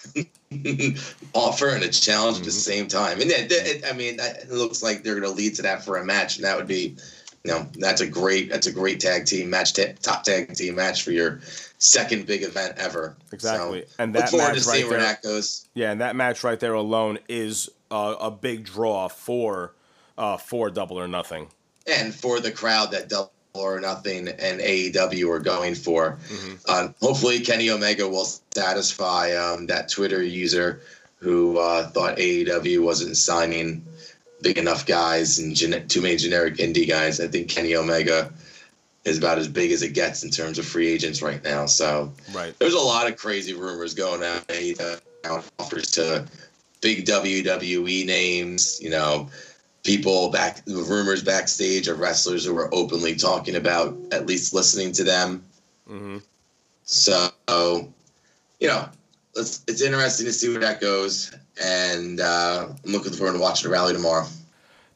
offer 1.34 1.68
and 1.70 1.82
a 1.82 1.88
challenge 1.88 2.36
mm-hmm. 2.36 2.42
at 2.42 2.44
the 2.44 2.50
mm-hmm. 2.50 2.50
same 2.50 2.88
time, 2.88 3.20
and 3.20 3.30
that, 3.30 3.48
that, 3.48 3.90
I 3.90 3.96
mean, 3.96 4.18
it 4.20 4.50
looks 4.50 4.82
like 4.82 5.02
they're 5.02 5.18
going 5.18 5.30
to 5.30 5.36
lead 5.36 5.54
to 5.56 5.62
that 5.62 5.82
for 5.82 5.96
a 5.96 6.04
match, 6.04 6.36
and 6.36 6.44
that 6.44 6.56
would 6.56 6.66
be 6.66 6.96
you 7.44 7.52
know 7.52 7.66
that's 7.78 8.00
a 8.00 8.06
great 8.06 8.50
that's 8.50 8.66
a 8.66 8.72
great 8.72 9.00
tag 9.00 9.24
team 9.24 9.50
match 9.50 9.72
t- 9.72 9.92
top 10.02 10.22
tag 10.22 10.54
team 10.54 10.74
match 10.74 11.02
for 11.02 11.12
your 11.12 11.40
second 11.78 12.26
big 12.26 12.42
event 12.42 12.74
ever 12.76 13.16
exactly 13.32 13.82
so, 13.82 13.94
and 13.98 14.14
that 14.14 14.32
look 14.32 14.40
forward 14.40 14.54
match 14.54 14.62
to 14.62 14.68
right 14.68 14.76
seeing 14.76 14.90
there, 14.90 14.98
where 14.98 15.06
that 15.06 15.22
goes 15.22 15.66
yeah 15.74 15.90
and 15.90 16.00
that 16.00 16.16
match 16.16 16.42
right 16.42 16.60
there 16.60 16.74
alone 16.74 17.18
is 17.28 17.70
uh, 17.90 18.16
a 18.20 18.30
big 18.30 18.64
draw 18.64 19.08
for 19.08 19.72
uh, 20.18 20.36
for 20.36 20.70
double 20.70 20.98
or 20.98 21.08
nothing 21.08 21.48
and 21.86 22.14
for 22.14 22.40
the 22.40 22.50
crowd 22.50 22.90
that 22.90 23.08
double 23.08 23.32
or 23.58 23.80
nothing 23.80 24.28
and 24.28 24.60
AEW 24.60 25.30
are 25.30 25.40
going 25.40 25.74
for 25.74 26.18
mm-hmm. 26.28 26.54
uh, 26.68 26.88
hopefully 27.00 27.40
Kenny 27.40 27.70
Omega 27.70 28.08
will 28.08 28.26
satisfy 28.54 29.34
um, 29.36 29.66
that 29.66 29.88
Twitter 29.88 30.22
user 30.22 30.80
who 31.20 31.58
uh, 31.58 31.88
thought 31.88 32.16
AEW 32.16 32.82
wasn't 32.82 33.16
signing 33.16 33.84
big 34.40 34.58
enough 34.58 34.86
guys 34.86 35.38
and 35.38 35.54
gen- 35.54 35.88
too 35.88 36.00
many 36.00 36.16
generic 36.16 36.56
indie 36.56 36.88
guys. 36.88 37.20
I 37.20 37.26
think 37.26 37.48
Kenny 37.48 37.74
Omega 37.74 38.32
is 39.04 39.18
about 39.18 39.38
as 39.38 39.48
big 39.48 39.72
as 39.72 39.82
it 39.82 39.94
gets 39.94 40.22
in 40.22 40.30
terms 40.30 40.58
of 40.58 40.66
free 40.66 40.88
agents 40.88 41.22
right 41.22 41.42
now. 41.42 41.66
So 41.66 42.12
right. 42.32 42.56
there's 42.58 42.74
a 42.74 42.80
lot 42.80 43.10
of 43.10 43.16
crazy 43.16 43.54
rumors 43.54 43.94
going 43.94 44.22
out. 44.22 44.44
Uh, 44.50 45.40
offers 45.58 45.90
to 45.92 46.26
big 46.80 47.04
WWE 47.04 48.06
names, 48.06 48.80
you 48.80 48.90
know, 48.90 49.28
people 49.88 50.28
back, 50.28 50.60
rumors 50.66 51.22
backstage 51.22 51.88
of 51.88 51.98
wrestlers 51.98 52.44
who 52.44 52.52
were 52.52 52.68
openly 52.74 53.16
talking 53.16 53.56
about 53.56 53.96
at 54.12 54.26
least 54.26 54.52
listening 54.52 54.92
to 54.92 55.02
them. 55.02 55.42
Mm-hmm. 55.88 56.18
So, 56.84 57.30
you 58.60 58.68
know, 58.68 58.86
it's, 59.34 59.64
it's 59.66 59.80
interesting 59.80 60.26
to 60.26 60.32
see 60.34 60.50
where 60.50 60.60
that 60.60 60.82
goes 60.82 61.34
and 61.64 62.20
uh, 62.20 62.68
I'm 62.84 62.92
looking 62.92 63.14
forward 63.14 63.32
to 63.32 63.38
watching 63.38 63.70
the 63.70 63.72
rally 63.72 63.94
tomorrow. 63.94 64.26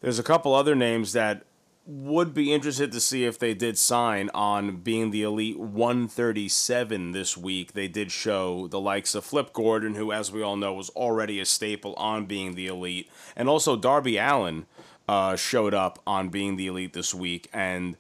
There's 0.03 0.19
a 0.19 0.23
couple 0.23 0.55
other 0.55 0.75
names 0.75 1.15
that 1.15 1.45
would 1.87 2.33
be 2.33 2.53
interested 2.53 2.93
to 2.93 3.01
see 3.01 3.25
if 3.25 3.39
they 3.39 3.55
did 3.55 3.77
sign 3.77 4.31
on 4.35 4.77
being 4.77 5.11
the 5.11 5.23
Elite 5.23 5.59
137 5.59 7.13
this 7.13 7.37
week. 7.37 7.73
They 7.73 7.89
did 7.89 8.13
show 8.13 8.69
the 8.69 8.79
likes 8.79 9.15
of 9.15 9.25
Flip 9.25 9.53
Gordon, 9.53 9.95
who, 9.95 10.13
as 10.13 10.31
we 10.31 10.43
all 10.43 10.57
know, 10.57 10.75
was 10.75 10.91
already 10.91 11.41
a 11.41 11.47
staple 11.47 11.95
on 11.95 12.27
being 12.27 12.55
the 12.55 12.67
Elite, 12.67 13.11
and 13.35 13.49
also 13.49 13.77
Darby 13.77 14.19
Allin 14.19 14.67
uh, 15.09 15.37
showed 15.37 15.75
up 15.75 16.01
on 16.07 16.29
being 16.29 16.57
the 16.57 16.67
Elite 16.67 16.93
this 16.93 17.15
week. 17.15 17.49
And 17.53 17.97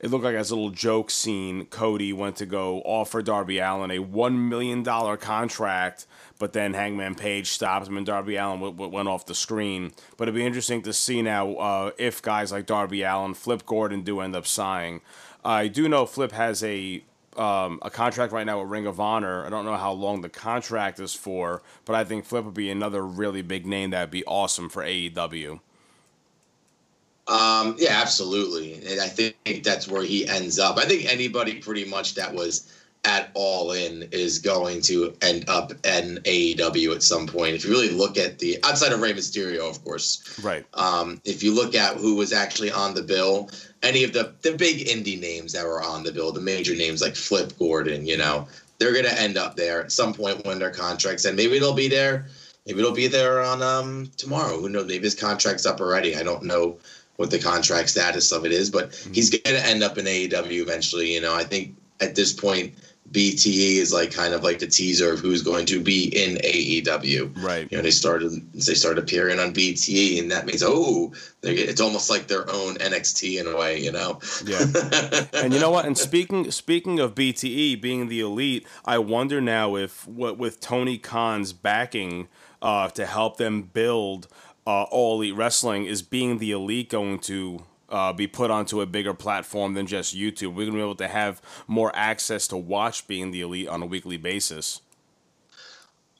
it 0.00 0.10
looked 0.10 0.24
like 0.24 0.36
as 0.36 0.50
a 0.50 0.54
little 0.56 0.70
joke 0.70 1.10
scene, 1.10 1.66
Cody 1.66 2.12
went 2.12 2.36
to 2.36 2.46
go 2.46 2.80
offer 2.82 3.22
Darby 3.22 3.58
Allin 3.58 3.90
a 3.90 3.98
$1 3.98 4.38
million 4.38 4.84
contract 4.84 6.06
but 6.38 6.52
then 6.52 6.74
Hangman 6.74 7.14
Page 7.14 7.48
stopped 7.48 7.88
him 7.88 7.96
and 7.96 8.06
Darby 8.06 8.36
Allin 8.36 8.58
w- 8.58 8.72
w- 8.72 8.92
went 8.92 9.08
off 9.08 9.26
the 9.26 9.34
screen. 9.34 9.92
But 10.16 10.28
it'd 10.28 10.34
be 10.34 10.44
interesting 10.44 10.82
to 10.82 10.92
see 10.92 11.22
now 11.22 11.54
uh, 11.54 11.90
if 11.98 12.20
guys 12.22 12.52
like 12.52 12.66
Darby 12.66 13.02
Allin, 13.02 13.34
Flip 13.34 13.64
Gordon 13.64 14.02
do 14.02 14.20
end 14.20 14.34
up 14.34 14.46
signing. 14.46 15.00
I 15.44 15.68
do 15.68 15.88
know 15.88 16.06
Flip 16.06 16.32
has 16.32 16.62
a 16.62 17.02
um, 17.36 17.80
a 17.82 17.90
contract 17.90 18.32
right 18.32 18.46
now 18.46 18.60
with 18.60 18.70
Ring 18.70 18.86
of 18.86 19.00
Honor. 19.00 19.44
I 19.44 19.48
don't 19.48 19.64
know 19.64 19.76
how 19.76 19.90
long 19.90 20.20
the 20.20 20.28
contract 20.28 21.00
is 21.00 21.14
for, 21.14 21.62
but 21.84 21.96
I 21.96 22.04
think 22.04 22.24
Flip 22.24 22.44
would 22.44 22.54
be 22.54 22.70
another 22.70 23.04
really 23.04 23.42
big 23.42 23.66
name 23.66 23.90
that 23.90 24.02
would 24.02 24.10
be 24.12 24.24
awesome 24.24 24.68
for 24.68 24.84
AEW. 24.84 25.58
Um, 27.26 27.76
yeah, 27.78 28.00
absolutely. 28.00 28.74
And 28.86 29.00
I 29.00 29.08
think 29.08 29.62
that's 29.62 29.88
where 29.88 30.02
he 30.02 30.26
ends 30.26 30.58
up. 30.58 30.76
I 30.76 30.84
think 30.84 31.10
anybody 31.10 31.54
pretty 31.54 31.84
much 31.84 32.14
that 32.14 32.34
was 32.34 32.70
at 33.04 33.30
all 33.34 33.72
in 33.72 34.08
is 34.12 34.38
going 34.38 34.80
to 34.80 35.14
end 35.20 35.48
up 35.48 35.72
in 35.84 36.18
AEW 36.24 36.94
at 36.94 37.02
some 37.02 37.26
point. 37.26 37.54
If 37.54 37.64
you 37.64 37.70
really 37.70 37.90
look 37.90 38.16
at 38.16 38.38
the 38.38 38.58
outside 38.64 38.92
of 38.92 39.00
Rey 39.00 39.12
Mysterio, 39.12 39.68
of 39.68 39.82
course, 39.84 40.38
right? 40.42 40.64
Um, 40.74 41.20
if 41.24 41.42
you 41.42 41.54
look 41.54 41.74
at 41.74 41.96
who 41.96 42.16
was 42.16 42.32
actually 42.32 42.70
on 42.70 42.94
the 42.94 43.02
bill, 43.02 43.50
any 43.82 44.04
of 44.04 44.12
the 44.12 44.34
the 44.42 44.52
big 44.52 44.86
indie 44.86 45.20
names 45.20 45.52
that 45.52 45.64
were 45.64 45.82
on 45.82 46.02
the 46.02 46.12
bill, 46.12 46.32
the 46.32 46.40
major 46.40 46.74
names 46.74 47.02
like 47.02 47.14
Flip 47.14 47.52
Gordon, 47.58 48.06
you 48.06 48.16
know, 48.16 48.48
they're 48.78 48.92
going 48.92 49.04
to 49.04 49.20
end 49.20 49.36
up 49.36 49.56
there 49.56 49.82
at 49.82 49.92
some 49.92 50.14
point 50.14 50.44
when 50.46 50.58
their 50.58 50.70
contracts 50.70 51.24
and 51.24 51.36
maybe 51.36 51.58
they'll 51.58 51.74
be 51.74 51.88
there. 51.88 52.26
Maybe 52.66 52.78
it'll 52.80 52.92
be 52.92 53.08
there 53.08 53.42
on 53.42 53.62
um, 53.62 54.10
tomorrow. 54.16 54.58
Who 54.58 54.70
knows? 54.70 54.86
Maybe 54.86 55.04
his 55.04 55.14
contract's 55.14 55.66
up 55.66 55.82
already. 55.82 56.16
I 56.16 56.22
don't 56.22 56.44
know 56.44 56.78
what 57.16 57.30
the 57.30 57.38
contract 57.38 57.90
status 57.90 58.32
of 58.32 58.44
it 58.44 58.52
is, 58.52 58.70
but 58.70 58.90
mm-hmm. 58.90 59.12
he's 59.12 59.30
going 59.30 59.42
to 59.56 59.66
end 59.66 59.82
up 59.82 59.98
in 59.98 60.04
AEW 60.04 60.60
eventually. 60.60 61.14
You 61.14 61.20
know, 61.20 61.34
I 61.34 61.44
think 61.44 61.76
at 62.00 62.14
this 62.14 62.32
point, 62.32 62.74
BTE 63.10 63.76
is 63.76 63.92
like 63.92 64.12
kind 64.12 64.34
of 64.34 64.42
like 64.42 64.58
the 64.58 64.66
teaser 64.66 65.12
of 65.12 65.20
who's 65.20 65.42
going 65.42 65.66
to 65.66 65.80
be 65.80 66.04
in 66.04 66.36
AEW. 66.38 67.44
Right. 67.44 67.70
You 67.70 67.76
know, 67.76 67.82
they 67.82 67.92
started 67.92 68.32
they 68.52 68.74
started 68.74 69.04
appearing 69.04 69.38
on 69.38 69.52
BTE, 69.52 70.18
and 70.20 70.30
that 70.32 70.46
means 70.46 70.62
oh, 70.64 71.12
it's 71.42 71.80
almost 71.80 72.10
like 72.10 72.26
their 72.26 72.50
own 72.50 72.76
NXT 72.76 73.40
in 73.40 73.46
a 73.46 73.56
way. 73.56 73.78
You 73.78 73.92
know. 73.92 74.20
Yeah. 74.44 74.64
and 75.34 75.52
you 75.52 75.60
know 75.60 75.70
what? 75.70 75.84
And 75.84 75.96
speaking 75.96 76.50
speaking 76.50 76.98
of 76.98 77.14
BTE 77.14 77.80
being 77.80 78.08
the 78.08 78.20
elite, 78.20 78.66
I 78.84 78.98
wonder 78.98 79.40
now 79.40 79.76
if 79.76 80.08
what 80.08 80.38
with 80.38 80.60
Tony 80.60 80.98
Khan's 80.98 81.52
backing 81.52 82.28
uh, 82.62 82.88
to 82.88 83.04
help 83.06 83.36
them 83.36 83.62
build 83.62 84.26
uh, 84.66 84.84
all 84.84 85.16
elite 85.16 85.34
wrestling 85.34 85.86
is 85.86 86.02
being 86.02 86.38
the 86.38 86.52
elite 86.52 86.90
going 86.90 87.18
to 87.20 87.64
uh, 87.88 88.12
be 88.12 88.26
put 88.26 88.50
onto 88.50 88.80
a 88.80 88.86
bigger 88.86 89.14
platform 89.14 89.74
than 89.74 89.86
just 89.86 90.16
YouTube. 90.16 90.48
We're 90.48 90.66
going 90.66 90.72
to 90.72 90.78
be 90.78 90.80
able 90.80 90.94
to 90.96 91.08
have 91.08 91.40
more 91.66 91.92
access 91.94 92.48
to 92.48 92.56
watch 92.56 93.06
Being 93.06 93.30
the 93.30 93.42
Elite 93.42 93.68
on 93.68 93.82
a 93.82 93.86
weekly 93.86 94.16
basis. 94.16 94.80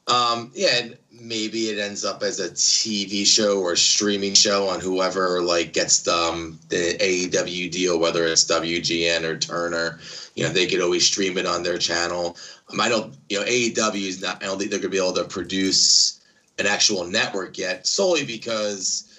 Um, 0.07 0.53
yeah, 0.55 0.89
maybe 1.11 1.71
it 1.71 1.79
ends 1.79 2.05
up 2.05 2.23
as 2.23 2.39
a 2.39 2.51
TV 2.51 3.27
show 3.27 3.61
or 3.61 3.75
streaming 3.75 4.35
show 4.35 4.69
on 4.69 4.79
whoever 4.79 5.41
like 5.41 5.73
gets 5.73 6.03
the, 6.03 6.15
um, 6.15 6.59
the 6.69 6.99
AEW 7.01 7.71
deal, 7.71 7.99
whether 7.99 8.27
it's 8.27 8.45
WGN 8.45 9.25
or 9.25 9.39
Turner. 9.39 9.99
You 10.35 10.45
know, 10.45 10.51
they 10.51 10.67
could 10.67 10.83
always 10.83 11.07
stream 11.07 11.39
it 11.39 11.47
on 11.47 11.63
their 11.63 11.79
channel. 11.79 12.37
Um, 12.71 12.83
I 12.83 12.91
don't, 12.91 13.17
you 13.31 13.41
know, 13.41 13.47
AEW 13.47 14.07
is 14.07 14.21
not. 14.21 14.43
I 14.43 14.47
don't 14.47 14.59
think 14.59 14.71
they're 14.71 14.81
gonna 14.81 14.91
be 14.91 14.99
able 14.99 15.15
to 15.15 15.25
produce 15.25 16.14
an 16.59 16.67
actual 16.67 17.05
network 17.05 17.59
yet, 17.59 17.87
solely 17.87 18.25
because 18.25 19.11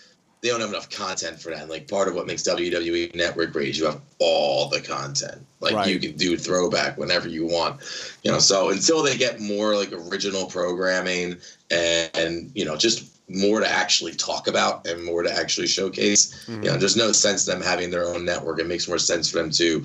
they 0.46 0.52
don't 0.52 0.62
have 0.62 0.70
enough 0.70 0.90
content 0.92 1.40
for 1.40 1.50
that. 1.50 1.62
And 1.62 1.72
like 1.72 1.88
part 1.88 2.08
of 2.08 2.14
what 2.14 2.28
makes 2.28 2.44
WWE 2.44 3.16
Network 3.16 3.52
great 3.52 3.70
is 3.70 3.80
you 3.80 3.86
have 3.86 4.00
all 4.20 4.70
the 4.70 4.80
content. 4.80 5.44
Like 5.60 5.74
right. 5.74 5.88
you 5.88 6.00
can 6.00 6.16
do 6.16 6.38
throwback 6.38 7.00
whenever 7.00 7.28
you 7.28 7.48
want. 7.48 7.82
You 8.24 8.32
know, 8.32 8.38
so 8.38 8.70
until 8.70 9.02
they 9.02 9.18
get 9.18 9.40
more 9.40 9.76
like 9.76 9.92
original 9.92 10.46
programming 10.46 11.38
and, 11.72 12.12
and 12.14 12.52
you 12.54 12.64
know, 12.64 12.76
just 12.78 13.12
more 13.28 13.60
to 13.60 13.68
actually 13.68 14.14
talk 14.14 14.48
about 14.48 14.86
and 14.86 15.04
more 15.04 15.24
to 15.24 15.36
actually 15.36 15.66
showcase, 15.66 16.46
mm-hmm. 16.46 16.62
you 16.62 16.70
know, 16.70 16.78
there's 16.78 16.96
no 16.96 17.12
sense 17.12 17.46
them 17.46 17.60
having 17.60 17.90
their 17.90 18.06
own 18.06 18.24
network. 18.24 18.60
It 18.60 18.68
makes 18.68 18.88
more 18.88 19.00
sense 19.00 19.28
for 19.32 19.38
them 19.38 19.50
to 19.50 19.84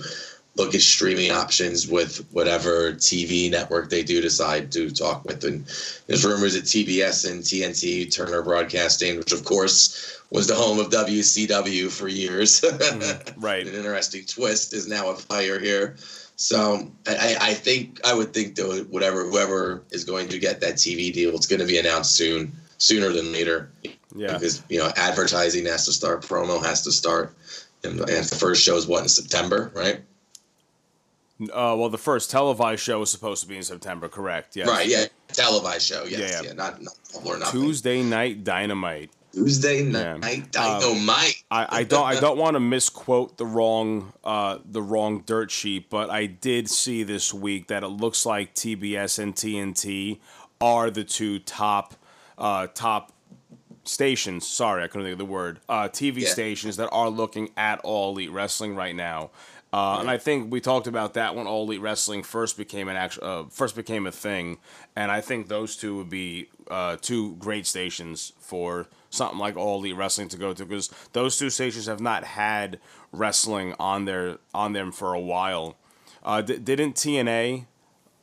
look 0.57 0.75
at 0.75 0.81
streaming 0.81 1.31
options 1.31 1.89
with 1.89 2.27
whatever 2.33 2.93
TV 2.93 3.51
network 3.51 3.89
they 3.89 4.03
do 4.03 4.21
decide 4.21 4.73
to 4.73 4.91
talk 4.91 5.25
with. 5.25 5.45
And 5.45 5.65
there's 6.07 6.25
rumors 6.25 6.55
that 6.55 6.65
TBS 6.65 7.31
and 7.31 7.43
TNT, 7.43 8.13
Turner 8.13 8.43
Broadcasting, 8.43 9.19
which 9.19 9.33
of 9.33 9.45
course 9.45 10.21
was 10.31 10.49
the 10.49 10.55
home 10.55 10.79
of 10.79 10.91
WCW 10.91 11.91
for 11.91 12.09
years. 12.09 12.61
mm, 12.65 13.35
right. 13.37 13.67
An 13.67 13.75
interesting 13.75 14.25
twist 14.25 14.75
is 14.75 14.89
now 14.89 15.11
a 15.11 15.15
fire 15.15 15.59
here. 15.59 15.97
So 16.37 16.91
I, 17.07 17.37
I 17.41 17.55
think 17.55 18.01
I 18.05 18.15
would 18.15 18.33
think 18.33 18.55
that 18.55 18.87
whatever 18.89 19.29
whoever 19.29 19.83
is 19.91 20.05
going 20.05 20.29
to 20.29 20.39
get 20.39 20.61
that 20.63 20.75
TV 20.75 21.13
deal, 21.13 21.35
it's 21.35 21.47
going 21.47 21.61
to 21.61 21.67
be 21.67 21.79
announced 21.79 22.17
soon, 22.17 22.53
sooner 22.79 23.11
than 23.11 23.31
later. 23.31 23.71
Yeah. 24.17 24.33
Because 24.33 24.63
you 24.69 24.79
know 24.79 24.91
advertising 24.97 25.67
has 25.67 25.85
to 25.85 25.93
start, 25.93 26.23
promo 26.23 26.65
has 26.65 26.83
to 26.83 26.93
start, 26.93 27.35
and, 27.85 28.01
and 28.01 28.25
the 28.25 28.37
first 28.37 28.63
show 28.63 28.77
is 28.77 28.87
what 28.87 29.03
in 29.03 29.09
September, 29.09 29.71
right? 29.75 30.01
Uh, 31.41 31.75
well, 31.79 31.89
the 31.89 31.99
first 31.99 32.31
televised 32.31 32.83
show 32.83 33.01
was 33.01 33.11
supposed 33.11 33.43
to 33.43 33.49
be 33.49 33.57
in 33.57 33.63
September, 33.63 34.09
correct? 34.09 34.57
Yes. 34.57 34.69
Right. 34.69 34.87
Yeah. 34.87 35.07
Televised 35.29 35.87
show. 35.87 36.05
Yes. 36.05 36.33
Yeah. 36.33 36.49
yeah. 36.49 36.53
Not, 36.53 36.83
not 36.83 36.95
or 37.25 37.39
nothing. 37.39 37.61
Tuesday 37.61 38.03
night 38.03 38.45
Dynamite. 38.45 39.11
Tuesday 39.33 39.83
night 39.83 40.23
yeah. 40.23 40.45
Dynamite. 40.51 41.45
Um, 41.51 41.59
I, 41.59 41.67
I 41.71 41.85
don't 41.85 42.05
I 42.05 42.19
don't 42.19 42.37
want 42.37 42.55
to 42.55 42.61
misquote 42.61 43.37
the 43.39 43.47
wrong 43.47 44.13
uh, 44.25 44.59
the 44.65 44.83
wrong 44.83 45.23
dirt 45.25 45.51
sheet, 45.51 45.89
but 45.89 46.11
I 46.11 46.27
did 46.27 46.69
see 46.69 47.05
this 47.05 47.33
week 47.33 47.69
that 47.69 47.83
it 47.83 47.89
looks 47.89 48.27
like 48.27 48.55
TBS 48.55 49.19
and 49.19 49.35
TNT 49.35 50.19
are 50.61 50.91
the 50.91 51.05
two 51.05 51.39
top 51.39 51.95
uh, 52.39 52.67
top 52.75 53.13
stations. 53.85 54.47
Sorry, 54.47 54.83
I 54.83 54.89
couldn't 54.89 55.07
think 55.07 55.13
of 55.13 55.19
the 55.19 55.25
word. 55.25 55.61
Uh, 55.69 55.89
TV 55.89 56.23
yeah. 56.23 56.29
stations 56.29 56.77
that 56.77 56.89
are 56.91 57.09
looking 57.09 57.51
at 57.57 57.81
all 57.81 58.11
elite 58.11 58.31
wrestling 58.31 58.75
right 58.75 58.95
now. 58.95 59.31
Uh, 59.73 59.99
and 60.01 60.11
I 60.11 60.19
think 60.19 60.51
we 60.51 60.61
talked 60.61 60.89
about 60.89 61.15
that 61.15 61.37
when 61.37 61.47
All 61.47 61.65
Elite 61.65 61.81
Wrestling 61.81 62.25
first 62.25 62.57
became 62.57 62.89
an 62.89 62.97
actual, 62.97 63.25
uh, 63.25 63.45
first 63.51 63.77
became 63.77 64.05
a 64.07 64.11
thing, 64.13 64.59
and 64.97 65.13
I 65.13 65.21
think 65.21 65.47
those 65.47 65.77
two 65.77 65.97
would 65.97 66.11
be 66.11 66.49
uh, 66.69 66.97
two 67.01 67.37
great 67.37 67.67
stations 67.67 68.33
for 68.41 68.89
something 69.11 69.39
like 69.39 69.57
All 69.57 69.79
Elite 69.79 69.95
Wrestling 69.95 70.29
to 70.31 70.37
go 70.37 70.53
to 70.53 70.65
because 70.65 70.91
those 71.13 71.39
two 71.39 71.51
stations 71.51 71.87
have 71.87 72.01
not 72.01 72.25
had 72.25 72.81
wrestling 73.13 73.75
on 73.79 74.07
their 74.07 74.39
on 74.53 74.73
them 74.73 74.91
for 74.91 75.15
a 75.15 75.21
while. 75.21 75.77
Uh, 76.25 76.43
d- 76.43 76.59
didn't 76.59 76.97
TNA? 76.97 77.67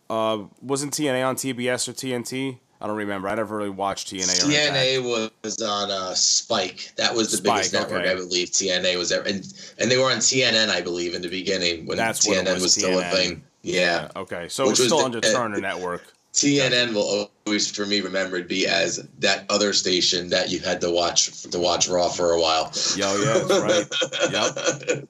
Uh, 0.10 0.46
wasn't 0.62 0.94
TNA 0.94 1.26
on 1.26 1.36
TBS 1.36 1.88
or 1.88 1.94
TNT? 1.94 2.60
I 2.80 2.88
don't 2.88 2.98
remember. 2.98 3.28
I 3.28 3.36
never 3.36 3.58
really 3.58 3.70
watched 3.70 4.14
TNA. 4.14 4.44
TNA 4.44 5.32
was 5.44 5.62
on 5.62 5.90
uh, 5.90 6.14
Spike. 6.14 6.92
That 6.96 7.16
was 7.16 7.32
the 7.32 7.38
Spike, 7.38 7.56
biggest 7.56 7.74
network, 7.74 8.02
okay. 8.02 8.12
I 8.12 8.16
believe. 8.16 8.50
TNA 8.50 8.98
was 8.98 9.10
there, 9.10 9.24
and 9.24 9.52
and 9.80 9.90
they 9.90 9.98
were 9.98 10.12
on 10.12 10.18
TNN, 10.18 10.70
I 10.70 10.82
believe, 10.82 11.16
in 11.16 11.22
the 11.22 11.30
beginning 11.30 11.86
when 11.88 11.98
That's 11.98 12.28
TNN 12.28 12.54
was, 12.54 12.64
was, 12.64 12.74
still 12.74 13.00
a 13.00 13.04
thing. 13.04 13.44
Yeah. 13.64 14.08
yeah 14.14 14.22
okay, 14.22 14.48
so 14.48 14.70
it's 14.70 14.84
still 14.84 15.00
the, 15.00 15.06
under 15.06 15.22
Turner 15.22 15.58
uh, 15.58 15.60
Network. 15.60 16.14
TNN 16.38 16.94
will 16.94 17.32
always, 17.48 17.70
for 17.76 17.88
me, 17.88 18.00
remembered 18.00 18.48
be 18.48 18.68
as 18.68 19.08
that 19.18 19.46
other 19.50 19.74
station 19.74 20.30
that 20.30 20.52
you 20.52 20.60
had 20.60 20.80
to 20.82 20.92
watch 20.92 21.42
to 21.44 21.58
watch 21.58 21.90
Raw 21.90 22.10
for 22.10 22.34
a 22.34 22.40
while. 22.40 22.72
Yo, 22.96 23.18
yeah, 23.18 23.34
that's 23.40 23.60
right. 23.60 24.32
yep. 24.32 25.10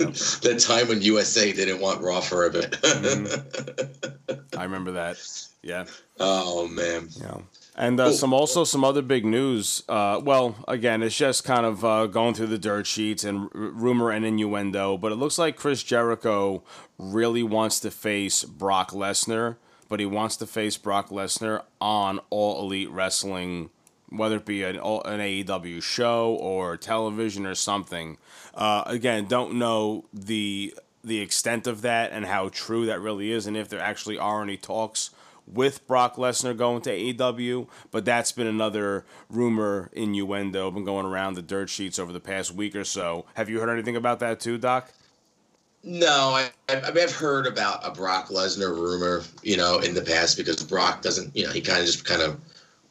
yep. 0.00 0.14
the 0.40 0.56
time 0.58 0.88
when 0.88 1.02
USA 1.02 1.52
didn't 1.52 1.80
want 1.80 2.00
Raw 2.00 2.20
for 2.20 2.46
a 2.46 2.50
bit. 2.50 2.70
mm-hmm. 2.70 4.34
I 4.58 4.62
remember 4.62 4.92
that. 4.92 5.18
Yeah. 5.68 5.84
Oh 6.18 6.66
man. 6.66 7.08
Yeah. 7.20 7.38
And 7.76 8.00
uh, 8.00 8.10
some 8.10 8.32
also 8.32 8.64
some 8.64 8.82
other 8.82 9.02
big 9.02 9.24
news. 9.24 9.84
Uh, 9.88 10.20
well, 10.22 10.56
again, 10.66 11.02
it's 11.02 11.16
just 11.16 11.44
kind 11.44 11.64
of 11.64 11.84
uh, 11.84 12.06
going 12.06 12.34
through 12.34 12.48
the 12.48 12.58
dirt 12.58 12.86
sheets 12.86 13.22
and 13.22 13.42
r- 13.42 13.48
rumor 13.54 14.10
and 14.10 14.24
innuendo, 14.24 14.96
but 14.96 15.12
it 15.12 15.14
looks 15.14 15.38
like 15.38 15.56
Chris 15.56 15.84
Jericho 15.84 16.64
really 16.98 17.44
wants 17.44 17.78
to 17.80 17.90
face 17.90 18.42
Brock 18.42 18.90
Lesnar 18.90 19.56
but 19.88 20.00
he 20.00 20.06
wants 20.06 20.36
to 20.36 20.46
face 20.46 20.76
Brock 20.76 21.08
Lesnar 21.08 21.62
on 21.80 22.20
All 22.30 22.60
Elite 22.60 22.90
Wrestling, 22.90 23.70
whether 24.10 24.36
it 24.36 24.44
be 24.44 24.62
an, 24.62 24.76
an 24.76 25.20
AEW 25.20 25.82
show 25.82 26.34
or 26.34 26.76
television 26.76 27.46
or 27.46 27.54
something. 27.54 28.18
Uh, 28.54 28.82
again, 28.86 29.26
don't 29.26 29.54
know 29.54 30.04
the 30.12 30.74
the 31.04 31.20
extent 31.20 31.66
of 31.66 31.82
that 31.82 32.10
and 32.12 32.26
how 32.26 32.50
true 32.50 32.84
that 32.86 33.00
really 33.00 33.30
is, 33.30 33.46
and 33.46 33.56
if 33.56 33.68
there 33.68 33.80
actually 33.80 34.18
are 34.18 34.42
any 34.42 34.56
talks 34.56 35.10
with 35.52 35.86
Brock 35.86 36.16
Lesnar 36.16 36.56
going 36.56 36.82
to 36.82 36.90
AEW, 36.90 37.68
but 37.90 38.04
that's 38.04 38.32
been 38.32 38.46
another 38.46 39.04
rumor 39.30 39.90
innuendo 39.92 40.70
been 40.70 40.84
going 40.84 41.06
around 41.06 41.34
the 41.34 41.42
dirt 41.42 41.70
sheets 41.70 41.98
over 41.98 42.12
the 42.12 42.20
past 42.20 42.52
week 42.52 42.76
or 42.76 42.84
so. 42.84 43.24
Have 43.34 43.48
you 43.48 43.60
heard 43.60 43.70
anything 43.70 43.96
about 43.96 44.20
that 44.20 44.40
too, 44.40 44.58
Doc? 44.58 44.92
No, 45.84 46.34
I, 46.34 46.50
I've 46.68 47.12
heard 47.12 47.46
about 47.46 47.86
a 47.86 47.90
Brock 47.90 48.28
Lesnar 48.28 48.74
rumor, 48.74 49.22
you 49.42 49.56
know, 49.56 49.78
in 49.78 49.94
the 49.94 50.02
past 50.02 50.36
because 50.36 50.62
Brock 50.62 51.02
doesn't, 51.02 51.34
you 51.36 51.46
know, 51.46 51.52
he 51.52 51.60
kind 51.60 51.80
of 51.80 51.86
just 51.86 52.04
kind 52.04 52.20
of 52.20 52.38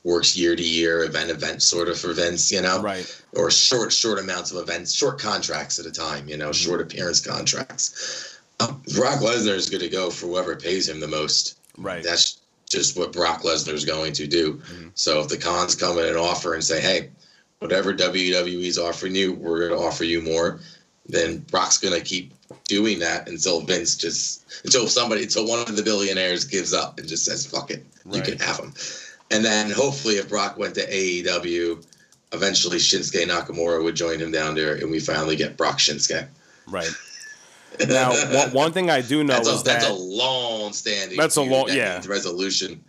works 0.04 0.38
year 0.38 0.56
to 0.56 0.64
year, 0.64 1.04
event 1.04 1.30
event 1.30 1.62
sort 1.62 1.90
of 1.90 2.00
for 2.00 2.14
Vince, 2.14 2.52
you 2.52 2.62
know, 2.62 2.82
right? 2.82 3.24
Or 3.36 3.52
short 3.52 3.92
short 3.92 4.20
amounts 4.20 4.52
of 4.52 4.58
events, 4.58 4.94
short 4.94 5.20
contracts 5.20 5.80
at 5.80 5.86
a 5.86 5.92
time, 5.92 6.28
you 6.30 6.38
know, 6.38 6.52
short 6.52 6.82
appearance 6.82 7.20
contracts. 7.20 8.40
Um, 8.60 8.82
Brock 8.96 9.20
Lesnar 9.20 9.56
is 9.56 9.70
going 9.70 9.84
to 9.84 9.90
go 9.90 10.10
for 10.10 10.28
whoever 10.28 10.56
pays 10.56 10.90
him 10.90 11.00
the 11.00 11.08
most. 11.08 11.60
Right. 11.78 12.02
That's 12.02 12.40
just 12.70 12.98
what 12.98 13.14
Brock 13.14 13.44
Lesnar 13.44 13.74
is 13.74 13.86
going 13.86 14.14
to 14.14 14.28
do. 14.28 14.56
Mm-hmm. 14.56 14.88
So 14.96 15.22
if 15.22 15.30
the 15.30 15.38
Khans 15.38 15.76
come 15.76 15.98
in 16.00 16.06
and 16.06 16.18
offer 16.18 16.54
and 16.54 16.64
say, 16.64 16.82
hey, 16.82 17.10
whatever 17.60 17.94
WWE's 17.94 18.78
offering 18.78 19.16
you, 19.16 19.34
we're 19.34 19.68
going 19.68 19.80
to 19.80 19.86
offer 19.86 20.04
you 20.04 20.22
more, 20.22 20.60
then 21.08 21.40
Brock's 21.40 21.78
going 21.78 21.98
to 21.98 22.06
keep 22.06 22.34
doing 22.66 23.00
that 23.00 23.30
until 23.30 23.62
Vince 23.62 23.96
just, 23.96 24.64
until 24.66 24.88
somebody, 24.88 25.24
until 25.24 25.48
one 25.48 25.60
of 25.60 25.76
the 25.76 25.84
billionaires 25.84 26.44
gives 26.44 26.74
up 26.74 27.00
and 27.00 27.08
just 27.08 27.26
says, 27.26 27.46
fuck 27.46 27.72
it, 27.72 27.86
you 28.12 28.22
can 28.22 28.38
have 28.40 28.60
him. 28.60 28.74
And 29.32 29.44
then 29.44 29.72
hopefully 29.72 30.16
if 30.16 30.30
Brock 30.30 30.58
went 30.58 30.76
to 30.76 30.86
AEW, 30.86 31.86
eventually 32.34 32.78
Shinsuke 32.78 33.26
Nakamura 33.26 33.84
would 33.84 33.96
join 33.96 34.20
him 34.20 34.32
down 34.32 34.56
there 34.56 34.76
and 34.76 34.92
we 34.92 35.00
finally 35.00 35.36
get 35.36 35.58
Brock 35.58 35.78
Shinsuke. 35.78 36.28
Right. 36.68 36.90
Now, 37.88 38.12
one, 38.36 38.52
one 38.52 38.72
thing 38.72 38.90
I 38.90 39.02
do 39.02 39.24
know 39.24 39.34
That's 39.34 39.50
a, 39.50 39.52
is 39.54 39.64
that's 39.64 39.86
that 39.86 39.92
a 39.92 39.96
long 39.96 40.74
standing. 40.74 41.18
That's 41.18 41.36
a 41.36 41.42
long- 41.42 41.68
yeah. 41.70 42.02
resolution. 42.08 42.84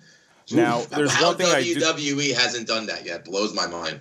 Now, 0.50 0.80
there's 0.82 1.12
how 1.12 1.26
one 1.28 1.37
thing 1.37 1.47
I 1.49 1.62
do- 1.62 1.76
WWE 1.76 2.35
hasn't 2.35 2.66
done 2.66 2.87
that 2.87 3.04
yet 3.04 3.25
blows 3.26 3.54
my 3.54 3.66
mind. 3.66 4.00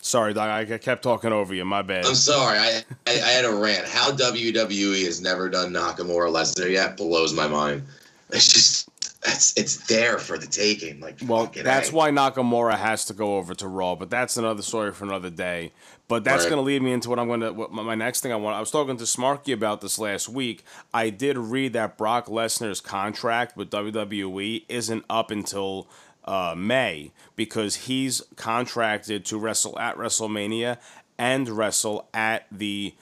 Sorry, 0.00 0.34
Doc, 0.34 0.48
I 0.48 0.78
kept 0.78 1.02
talking 1.02 1.32
over 1.32 1.52
you. 1.54 1.64
My 1.64 1.82
bad. 1.82 2.06
I'm 2.06 2.14
sorry, 2.14 2.58
I, 2.58 2.82
I 3.06 3.12
I 3.12 3.28
had 3.30 3.44
a 3.44 3.52
rant. 3.52 3.88
How 3.88 4.12
WWE 4.12 5.04
has 5.04 5.20
never 5.20 5.48
done 5.48 5.72
Nakamura 5.72 6.30
Lesnar 6.30 6.70
yet 6.70 6.96
blows 6.96 7.32
my 7.32 7.48
mind. 7.48 7.82
It's 8.30 8.52
just 8.52 8.88
it's 9.26 9.56
it's 9.56 9.86
there 9.88 10.18
for 10.18 10.38
the 10.38 10.46
taking. 10.46 11.00
Like 11.00 11.16
Well, 11.26 11.50
that's 11.52 11.90
A. 11.90 11.94
why 11.94 12.10
Nakamura 12.10 12.76
has 12.78 13.04
to 13.06 13.14
go 13.14 13.36
over 13.36 13.52
to 13.54 13.66
Raw, 13.66 13.96
but 13.96 14.08
that's 14.08 14.36
another 14.36 14.62
story 14.62 14.92
for 14.92 15.04
another 15.06 15.30
day. 15.30 15.72
But 16.08 16.22
that's 16.22 16.44
Right. 16.44 16.50
going 16.50 16.60
to 16.60 16.66
lead 16.66 16.82
me 16.82 16.92
into 16.92 17.08
what 17.10 17.18
I'm 17.18 17.26
going 17.26 17.40
to. 17.40 17.52
What 17.52 17.72
my 17.72 17.94
next 17.96 18.20
thing 18.20 18.32
I 18.32 18.36
want. 18.36 18.56
I 18.56 18.60
was 18.60 18.70
talking 18.70 18.96
to 18.96 19.04
Smarky 19.04 19.52
about 19.52 19.80
this 19.80 19.98
last 19.98 20.28
week. 20.28 20.64
I 20.94 21.10
did 21.10 21.36
read 21.36 21.72
that 21.72 21.98
Brock 21.98 22.26
Lesnar's 22.26 22.80
contract 22.80 23.56
with 23.56 23.70
WWE 23.70 24.64
isn't 24.68 25.04
up 25.10 25.30
until 25.32 25.88
uh, 26.24 26.54
May 26.56 27.10
because 27.34 27.74
he's 27.86 28.22
contracted 28.36 29.24
to 29.26 29.38
wrestle 29.38 29.76
at 29.78 29.96
WrestleMania 29.96 30.78
and 31.18 31.48
wrestle 31.48 32.08
at 32.14 32.46
the 32.52 32.94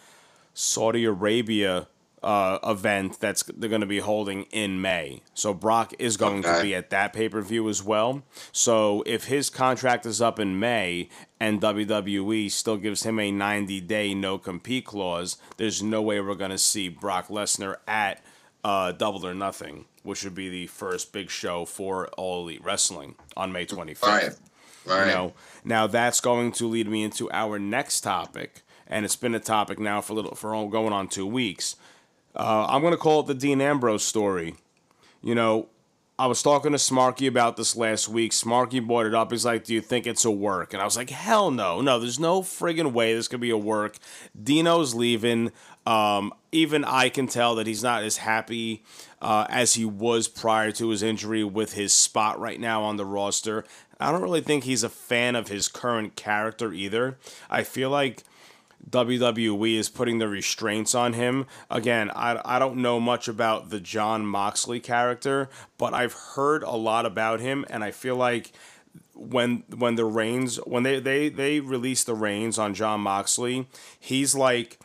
Saudi 0.54 1.04
Arabia 1.04 1.88
uh, 2.24 2.58
event 2.64 3.20
that's 3.20 3.42
they're 3.44 3.68
going 3.68 3.82
to 3.82 3.86
be 3.86 4.00
holding 4.00 4.44
in 4.44 4.80
May. 4.80 5.22
So 5.34 5.52
Brock 5.54 5.92
is 5.98 6.16
going 6.16 6.42
to 6.42 6.62
be 6.62 6.74
at 6.74 6.90
that 6.90 7.12
pay 7.12 7.28
per 7.28 7.42
view 7.42 7.68
as 7.68 7.82
well. 7.82 8.22
So 8.50 9.02
if 9.06 9.26
his 9.26 9.50
contract 9.50 10.06
is 10.06 10.20
up 10.22 10.40
in 10.40 10.58
May 10.58 11.10
and 11.38 11.60
WWE 11.60 12.50
still 12.50 12.78
gives 12.78 13.02
him 13.04 13.20
a 13.20 13.30
90 13.30 13.80
day 13.82 14.14
no 14.14 14.38
compete 14.38 14.86
clause, 14.86 15.36
there's 15.58 15.82
no 15.82 16.00
way 16.02 16.20
we're 16.20 16.34
going 16.34 16.50
to 16.50 16.58
see 16.58 16.88
Brock 16.88 17.28
Lesnar 17.28 17.76
at 17.86 18.24
uh, 18.64 18.92
Double 18.92 19.26
or 19.26 19.34
Nothing, 19.34 19.84
which 20.02 20.24
would 20.24 20.34
be 20.34 20.48
the 20.48 20.66
first 20.66 21.12
big 21.12 21.28
show 21.30 21.66
for 21.66 22.08
All 22.16 22.42
Elite 22.42 22.64
Wrestling 22.64 23.16
on 23.36 23.52
May 23.52 23.66
25th. 23.66 24.02
Right. 24.02 24.32
Right. 24.86 25.06
You 25.06 25.12
know, 25.14 25.32
now 25.64 25.86
that's 25.86 26.20
going 26.20 26.52
to 26.52 26.66
lead 26.66 26.88
me 26.88 27.02
into 27.02 27.30
our 27.32 27.58
next 27.58 28.02
topic, 28.02 28.62
and 28.86 29.04
it's 29.06 29.16
been 29.16 29.34
a 29.34 29.40
topic 29.40 29.78
now 29.78 30.02
for 30.02 30.12
a 30.12 30.16
little 30.16 30.34
for 30.34 30.54
all- 30.54 30.68
going 30.68 30.92
on 30.92 31.08
two 31.08 31.26
weeks. 31.26 31.76
Uh, 32.34 32.66
I'm 32.68 32.80
going 32.80 32.92
to 32.92 32.98
call 32.98 33.20
it 33.20 33.26
the 33.26 33.34
Dean 33.34 33.60
Ambrose 33.60 34.04
story. 34.04 34.54
You 35.22 35.34
know, 35.34 35.68
I 36.16 36.26
was 36.26 36.42
talking 36.42 36.70
to 36.72 36.78
Smarky 36.78 37.26
about 37.26 37.56
this 37.56 37.74
last 37.74 38.08
week. 38.08 38.30
Smarky 38.30 38.84
brought 38.84 39.06
it 39.06 39.14
up. 39.14 39.32
He's 39.32 39.44
like, 39.44 39.64
"Do 39.64 39.74
you 39.74 39.80
think 39.80 40.06
it's 40.06 40.24
a 40.24 40.30
work?" 40.30 40.72
And 40.72 40.80
I 40.80 40.84
was 40.84 40.96
like, 40.96 41.10
"Hell 41.10 41.50
no, 41.50 41.80
no. 41.80 41.98
There's 41.98 42.20
no 42.20 42.40
friggin' 42.42 42.92
way 42.92 43.14
this 43.14 43.26
could 43.26 43.40
be 43.40 43.50
a 43.50 43.56
work." 43.56 43.96
Dino's 44.40 44.94
leaving. 44.94 45.50
Um, 45.86 46.32
even 46.52 46.84
I 46.84 47.08
can 47.08 47.26
tell 47.26 47.56
that 47.56 47.66
he's 47.66 47.82
not 47.82 48.04
as 48.04 48.18
happy 48.18 48.84
uh, 49.20 49.46
as 49.50 49.74
he 49.74 49.84
was 49.84 50.28
prior 50.28 50.70
to 50.72 50.88
his 50.90 51.02
injury 51.02 51.42
with 51.42 51.72
his 51.72 51.92
spot 51.92 52.38
right 52.38 52.60
now 52.60 52.82
on 52.84 52.96
the 52.96 53.04
roster. 53.04 53.64
I 53.98 54.12
don't 54.12 54.22
really 54.22 54.40
think 54.40 54.64
he's 54.64 54.84
a 54.84 54.88
fan 54.88 55.34
of 55.34 55.48
his 55.48 55.66
current 55.66 56.14
character 56.14 56.72
either. 56.72 57.18
I 57.50 57.64
feel 57.64 57.90
like 57.90 58.22
WWE 58.90 59.76
is 59.76 59.88
putting 59.88 60.18
the 60.18 60.28
restraints 60.28 60.94
on 60.94 61.14
him. 61.14 61.46
Again, 61.70 62.10
I, 62.10 62.40
I 62.44 62.58
don't 62.58 62.76
know 62.76 63.00
much 63.00 63.28
about 63.28 63.70
the 63.70 63.80
John 63.80 64.26
Moxley 64.26 64.80
character, 64.80 65.48
but 65.78 65.94
I've 65.94 66.12
heard 66.12 66.62
a 66.62 66.70
lot 66.76 67.06
about 67.06 67.40
him, 67.40 67.64
and 67.70 67.82
I 67.82 67.90
feel 67.90 68.16
like 68.16 68.52
when 69.14 69.62
when 69.76 69.94
the 69.94 70.04
reins 70.04 70.56
when 70.66 70.82
they 70.82 70.98
they 71.00 71.28
they 71.28 71.60
release 71.60 72.04
the 72.04 72.14
reins 72.14 72.58
on 72.58 72.74
John 72.74 73.00
Moxley, 73.00 73.66
he's 73.98 74.34
like 74.34 74.78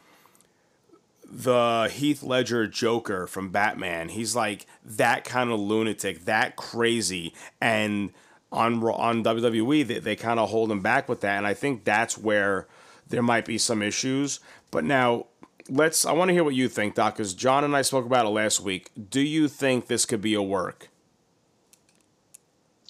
the 1.32 1.90
Heath 1.92 2.24
Ledger 2.24 2.68
Joker 2.68 3.28
from 3.28 3.50
Batman. 3.50 4.10
He's 4.10 4.36
like 4.36 4.66
that 4.84 5.24
kind 5.24 5.52
of 5.52 5.60
lunatic, 5.60 6.26
that 6.26 6.56
crazy, 6.56 7.34
and 7.62 8.12
on 8.52 8.84
on 8.84 9.24
WWE 9.24 9.86
they, 9.86 10.00
they 10.00 10.16
kind 10.16 10.40
of 10.40 10.50
hold 10.50 10.72
him 10.72 10.82
back 10.82 11.10
with 11.10 11.22
that, 11.22 11.38
and 11.38 11.48
I 11.48 11.54
think 11.54 11.84
that's 11.84 12.18
where 12.18 12.68
there 13.10 13.24
might 13.24 13.46
be 13.46 13.58
some 13.58 13.82
issues. 13.82 14.40
But 14.72 14.84
now 14.84 15.26
let's. 15.70 16.06
I 16.06 16.12
want 16.14 16.30
to 16.30 16.34
hear 16.34 16.44
what 16.44 16.56
you 16.56 16.70
think, 16.70 16.96
Doc, 16.96 17.16
because 17.16 17.34
John 17.34 17.64
and 17.64 17.76
I 17.76 17.82
spoke 17.82 18.06
about 18.06 18.26
it 18.26 18.30
last 18.30 18.62
week. 18.62 18.92
Do 19.10 19.22
you 19.22 19.48
think 19.48 19.88
this 19.88 20.06
could 20.06 20.22
be 20.22 20.34
a 20.34 20.42
work? 20.42 20.90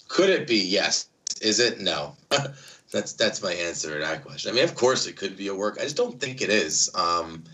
Could 0.08 0.30
it 0.30 0.46
be? 0.46 0.56
Yes. 0.56 1.08
Is 1.40 1.60
it? 1.60 1.80
No. 1.80 2.16
that's 2.90 3.12
that's 3.12 3.42
my 3.42 3.52
answer 3.52 3.94
to 3.94 4.04
that 4.04 4.24
question. 4.24 4.50
I 4.50 4.54
mean, 4.54 4.64
of 4.64 4.74
course 4.74 5.06
it 5.06 5.16
could 5.16 5.36
be 5.36 5.48
a 5.48 5.54
work. 5.54 5.78
I 5.80 5.84
just 5.84 5.96
don't 5.96 6.20
think 6.20 6.42
it 6.42 6.50
is. 6.50 6.90
Um, 6.94 7.44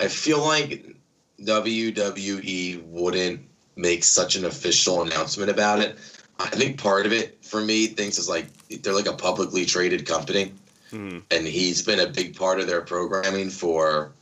I 0.00 0.08
feel 0.08 0.40
like 0.40 0.94
WWE 1.42 2.84
wouldn't 2.84 3.40
make 3.76 4.04
such 4.04 4.36
an 4.36 4.44
official 4.44 5.02
announcement 5.02 5.50
about 5.50 5.80
it. 5.80 5.98
I 6.40 6.48
think 6.48 6.80
part 6.80 7.06
of 7.06 7.12
it 7.12 7.44
for 7.44 7.60
me, 7.60 7.86
thinks 7.86 8.18
is 8.18 8.28
like 8.28 8.46
they're 8.82 8.94
like 8.94 9.06
a 9.06 9.12
publicly 9.12 9.64
traded 9.64 10.06
company, 10.06 10.52
and 10.92 11.46
he's 11.46 11.82
been 11.82 12.00
a 12.00 12.06
big 12.06 12.36
part 12.36 12.60
of 12.60 12.66
their 12.66 12.80
programming 12.82 13.50
for 13.50 14.12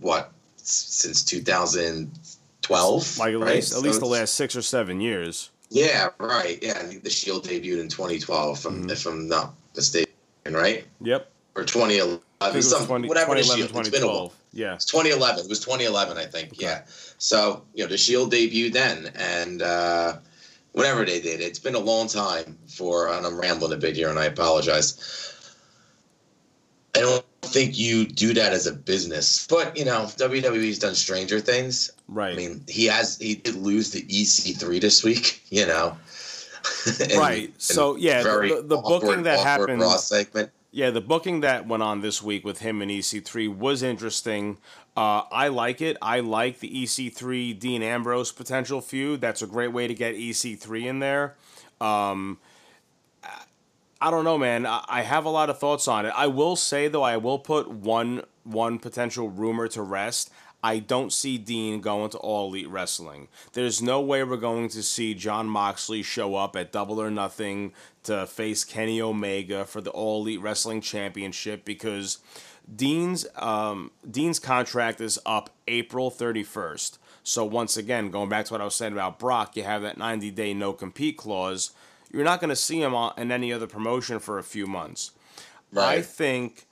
what 0.00 0.32
since 0.56 1.22
2012. 1.24 3.18
Like 3.18 3.34
at 3.34 3.40
right? 3.40 3.54
least 3.56 3.72
at 3.72 3.78
So 3.78 3.80
least 3.80 4.00
the 4.00 4.06
last 4.06 4.34
six 4.34 4.56
or 4.56 4.62
seven 4.62 5.00
years. 5.00 5.50
yeah, 5.70 6.08
right. 6.18 6.58
Yeah, 6.62 6.72
I 6.78 6.84
think 6.84 7.02
the 7.04 7.10
Shield 7.10 7.44
debuted 7.46 7.80
in 7.80 7.88
2012, 7.88 8.58
if, 8.58 8.64
I'm, 8.64 8.88
if 8.90 9.06
I'm 9.06 9.28
not 9.28 9.54
mistaken, 9.76 10.12
right? 10.50 10.84
Yep. 11.00 11.30
Or 11.56 11.64
2011, 11.64 12.20
it 12.42 12.54
was 12.56 12.70
some, 12.70 12.86
20, 12.86 13.08
whatever 13.08 13.34
the 13.34 13.42
2011, 13.42 13.56
Shield. 13.74 13.86
It's 13.86 13.90
been 13.90 14.02
a 14.02 14.06
2012. 14.06 14.34
Yeah. 14.52 14.74
It's 14.74 14.84
2011. 14.86 15.44
It 15.44 15.48
was 15.48 15.60
2011, 15.60 16.16
I 16.16 16.26
think. 16.26 16.60
Yeah. 16.60 16.82
So 17.18 17.62
you 17.74 17.84
know, 17.84 17.88
the 17.90 17.98
Shield 17.98 18.32
debuted 18.32 18.72
then, 18.72 19.10
and 19.16 19.62
uh, 19.62 20.16
whenever 20.72 21.04
they 21.04 21.20
did, 21.20 21.40
it's 21.40 21.58
been 21.58 21.74
a 21.74 21.78
long 21.80 22.08
time 22.08 22.56
for. 22.68 23.08
And 23.08 23.26
I'm 23.26 23.38
rambling 23.40 23.72
a 23.72 23.76
bit 23.76 23.96
here, 23.96 24.08
and 24.10 24.18
I 24.18 24.24
apologize. 24.26 25.32
I 26.96 27.00
don't 27.00 27.24
think 27.42 27.76
you 27.78 28.06
do 28.06 28.32
that 28.34 28.52
as 28.52 28.66
a 28.66 28.72
business, 28.72 29.46
but 29.48 29.76
you 29.76 29.84
know, 29.84 30.02
WWE's 30.16 30.78
done 30.78 30.94
stranger 30.94 31.40
things. 31.40 31.90
Right. 32.08 32.32
I 32.32 32.36
mean, 32.36 32.64
he 32.68 32.86
has 32.86 33.18
he 33.18 33.34
did 33.36 33.56
lose 33.56 33.90
the 33.90 34.02
EC3 34.02 34.80
this 34.80 35.02
week. 35.04 35.42
You 35.50 35.66
know. 35.66 35.96
In- 37.10 37.18
Right. 37.18 37.52
So, 37.58 37.96
yeah, 37.96 38.22
the- 38.22 38.30
the- 38.30 38.62
the 38.62 38.76
awkward- 38.78 39.00
booking 39.06 39.22
that 39.24 39.38
happened- 39.40 39.80
Raw 39.82 39.96
segment. 39.96 40.50
Yeah, 40.72 40.90
the 40.90 41.00
booking 41.00 41.40
that 41.42 41.68
went 41.68 41.84
on 41.84 42.00
this 42.00 42.20
week 42.20 42.44
with 42.44 42.58
him 42.58 42.82
and 42.82 42.90
EC3 42.90 43.46
was 43.46 43.82
interesting. 43.84 44.58
Uh, 44.96 45.22
I 45.30 45.46
like 45.48 45.80
it. 45.80 45.96
I 46.02 46.18
like 46.20 46.58
the 46.58 46.68
EC3 46.68 47.52
Dean 47.56 47.80
Ambrose 47.82 48.32
potential 48.32 48.80
feud. 48.80 49.20
That's 49.20 49.40
a 49.42 49.46
great 49.46 49.72
way 49.72 49.86
to 49.86 49.94
get 49.94 50.16
EC3 50.16 50.86
in 50.86 50.98
there. 50.98 51.36
Um, 51.80 52.38
I 54.04 54.10
don't 54.10 54.24
know, 54.24 54.36
man. 54.36 54.66
I 54.66 54.84
I 54.86 55.00
have 55.00 55.24
a 55.24 55.30
lot 55.30 55.48
of 55.48 55.58
thoughts 55.58 55.88
on 55.88 56.04
it. 56.04 56.12
I 56.14 56.26
will 56.26 56.56
say 56.56 56.88
though, 56.88 57.02
I 57.02 57.16
will 57.16 57.38
put 57.38 57.70
one 57.70 58.22
one 58.42 58.78
potential 58.78 59.30
rumor 59.30 59.66
to 59.68 59.80
rest. 59.82 60.30
I 60.62 60.78
don't 60.78 61.10
see 61.10 61.38
Dean 61.38 61.80
going 61.80 62.10
to 62.10 62.18
All 62.18 62.48
Elite 62.48 62.68
Wrestling. 62.68 63.28
There's 63.54 63.80
no 63.80 64.02
way 64.02 64.22
we're 64.22 64.36
going 64.36 64.68
to 64.70 64.82
see 64.82 65.14
John 65.14 65.48
Moxley 65.48 66.02
show 66.02 66.36
up 66.36 66.54
at 66.54 66.70
Double 66.70 67.00
or 67.00 67.10
Nothing 67.10 67.72
to 68.02 68.26
face 68.26 68.62
Kenny 68.62 69.00
Omega 69.00 69.64
for 69.64 69.80
the 69.80 69.90
All 69.90 70.20
Elite 70.20 70.42
Wrestling 70.42 70.82
Championship 70.82 71.64
because 71.64 72.18
Dean's 72.76 73.26
um, 73.36 73.90
Dean's 74.10 74.38
contract 74.38 75.00
is 75.00 75.18
up 75.24 75.48
April 75.66 76.10
31st. 76.10 76.98
So 77.22 77.42
once 77.42 77.78
again, 77.78 78.10
going 78.10 78.28
back 78.28 78.44
to 78.46 78.52
what 78.52 78.60
I 78.60 78.64
was 78.64 78.74
saying 78.74 78.92
about 78.92 79.18
Brock, 79.18 79.56
you 79.56 79.62
have 79.62 79.80
that 79.80 79.96
90 79.96 80.30
day 80.30 80.52
no 80.52 80.74
compete 80.74 81.16
clause. 81.16 81.70
You're 82.14 82.24
not 82.24 82.40
going 82.40 82.50
to 82.50 82.56
see 82.56 82.80
him 82.80 82.94
on, 82.94 83.12
in 83.16 83.32
any 83.32 83.52
other 83.52 83.66
promotion 83.66 84.20
for 84.20 84.38
a 84.38 84.42
few 84.44 84.66
months. 84.66 85.10
I 85.76 86.02
think, 86.02 86.66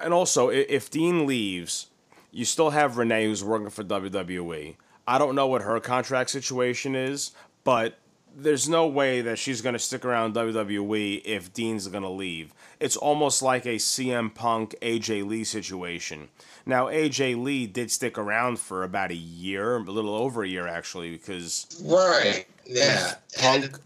and 0.00 0.14
also 0.14 0.48
if 0.48 0.90
Dean 0.90 1.26
leaves, 1.26 1.88
you 2.30 2.44
still 2.44 2.70
have 2.70 2.96
Renee 2.96 3.24
who's 3.24 3.42
working 3.42 3.70
for 3.70 3.82
WWE. 3.82 4.76
I 5.08 5.18
don't 5.18 5.34
know 5.34 5.48
what 5.48 5.62
her 5.62 5.80
contract 5.80 6.30
situation 6.30 6.94
is, 6.94 7.32
but 7.64 7.98
there's 8.36 8.68
no 8.68 8.86
way 8.86 9.20
that 9.22 9.38
she's 9.38 9.60
going 9.60 9.72
to 9.72 9.78
stick 9.78 10.04
around 10.04 10.34
WWE 10.34 11.22
if 11.24 11.52
Dean's 11.52 11.88
going 11.88 12.04
to 12.04 12.08
leave. 12.08 12.54
It's 12.78 12.96
almost 12.96 13.42
like 13.42 13.66
a 13.66 13.76
CM 13.76 14.32
Punk 14.32 14.76
AJ 14.80 15.26
Lee 15.26 15.42
situation. 15.42 16.28
Now 16.64 16.86
AJ 16.86 17.42
Lee 17.42 17.66
did 17.66 17.90
stick 17.90 18.16
around 18.16 18.60
for 18.60 18.84
about 18.84 19.10
a 19.10 19.16
year, 19.16 19.76
a 19.76 19.80
little 19.80 20.14
over 20.14 20.44
a 20.44 20.48
year 20.48 20.68
actually, 20.68 21.10
because 21.10 21.66
Right. 21.84 22.46
Yeah. 22.64 23.14
Punk 23.38 23.80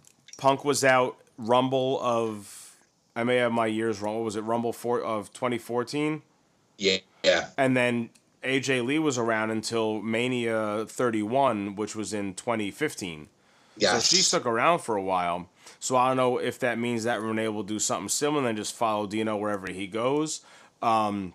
Punk 0.44 0.62
was 0.62 0.84
out 0.84 1.16
Rumble 1.38 1.98
of 2.02 2.76
I 3.16 3.24
may 3.24 3.36
have 3.36 3.50
my 3.50 3.64
years 3.64 4.02
wrong. 4.02 4.16
What 4.16 4.24
was 4.24 4.36
it 4.36 4.42
Rumble 4.42 4.74
four 4.74 5.00
of 5.00 5.32
2014? 5.32 6.20
Yeah. 6.76 6.98
Yeah. 7.22 7.48
And 7.56 7.74
then 7.74 8.10
AJ 8.42 8.84
Lee 8.84 8.98
was 8.98 9.16
around 9.16 9.52
until 9.52 10.02
Mania 10.02 10.84
31, 10.86 11.76
which 11.76 11.96
was 11.96 12.12
in 12.12 12.34
2015. 12.34 13.28
Yes. 13.78 13.92
So 13.92 14.16
she 14.16 14.22
stuck 14.22 14.44
around 14.44 14.80
for 14.80 14.96
a 14.96 15.02
while. 15.02 15.48
So 15.80 15.96
I 15.96 16.08
don't 16.08 16.18
know 16.18 16.36
if 16.36 16.58
that 16.58 16.78
means 16.78 17.04
that 17.04 17.22
Renee 17.22 17.48
will 17.48 17.62
do 17.62 17.78
something 17.78 18.10
similar 18.10 18.46
and 18.46 18.58
just 18.58 18.74
follow 18.74 19.06
Dino 19.06 19.38
wherever 19.38 19.72
he 19.72 19.86
goes. 19.86 20.42
Um, 20.82 21.32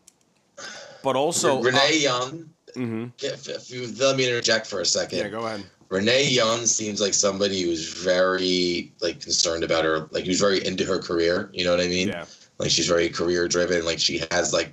but 1.03 1.15
also, 1.15 1.63
Renee 1.63 1.97
Young. 1.97 2.51
Mm-hmm. 2.75 3.05
If, 3.17 3.49
if 3.49 3.71
you 3.71 3.91
let 3.99 4.15
me 4.15 4.27
interject 4.27 4.67
for 4.67 4.81
a 4.81 4.85
second. 4.85 5.17
yeah, 5.17 5.29
go 5.29 5.47
ahead. 5.47 5.63
Renee 5.89 6.27
Young 6.27 6.65
seems 6.67 7.01
like 7.01 7.15
somebody 7.15 7.63
who's 7.63 7.91
very 7.91 8.91
like 9.01 9.19
concerned 9.19 9.63
about 9.63 9.85
her, 9.85 10.07
like 10.11 10.25
who's 10.25 10.39
very 10.39 10.65
into 10.65 10.85
her 10.85 10.99
career. 10.99 11.49
You 11.51 11.65
know 11.65 11.71
what 11.71 11.81
I 11.81 11.87
mean? 11.87 12.09
Yeah. 12.09 12.25
Like 12.59 12.69
she's 12.69 12.87
very 12.87 13.09
career 13.09 13.47
driven. 13.47 13.85
Like 13.85 13.99
she 13.99 14.21
has 14.31 14.53
like, 14.53 14.71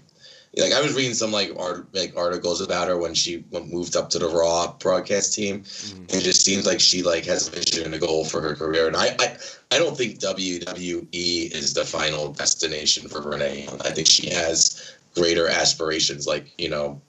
like 0.58 0.72
I 0.72 0.80
was 0.80 0.94
reading 0.94 1.14
some 1.14 1.32
like 1.32 1.52
art 1.58 1.86
like 1.94 2.14
articles 2.16 2.60
about 2.60 2.88
her 2.88 2.98
when 2.98 3.14
she 3.14 3.44
went, 3.50 3.72
moved 3.72 3.96
up 3.96 4.10
to 4.10 4.18
the 4.18 4.28
Raw 4.28 4.74
broadcast 4.78 5.32
team. 5.32 5.60
Mm-hmm. 5.60 6.00
And 6.00 6.14
it 6.14 6.22
just 6.22 6.44
seems 6.44 6.66
like 6.66 6.80
she 6.80 7.02
like 7.02 7.24
has 7.24 7.48
a 7.48 7.50
vision 7.52 7.84
and 7.84 7.94
a 7.94 7.98
goal 7.98 8.24
for 8.24 8.42
her 8.42 8.54
career. 8.54 8.86
And 8.86 8.96
I 8.96 9.16
I, 9.18 9.36
I 9.70 9.78
don't 9.78 9.96
think 9.96 10.18
WWE 10.18 11.08
is 11.12 11.72
the 11.72 11.84
final 11.84 12.32
destination 12.32 13.08
for 13.08 13.22
Renee. 13.22 13.64
Young. 13.64 13.80
I 13.82 13.90
think 13.90 14.06
she 14.06 14.28
has 14.30 14.96
greater 15.14 15.48
aspirations, 15.48 16.26
like 16.26 16.52
you 16.58 16.68
know, 16.68 17.00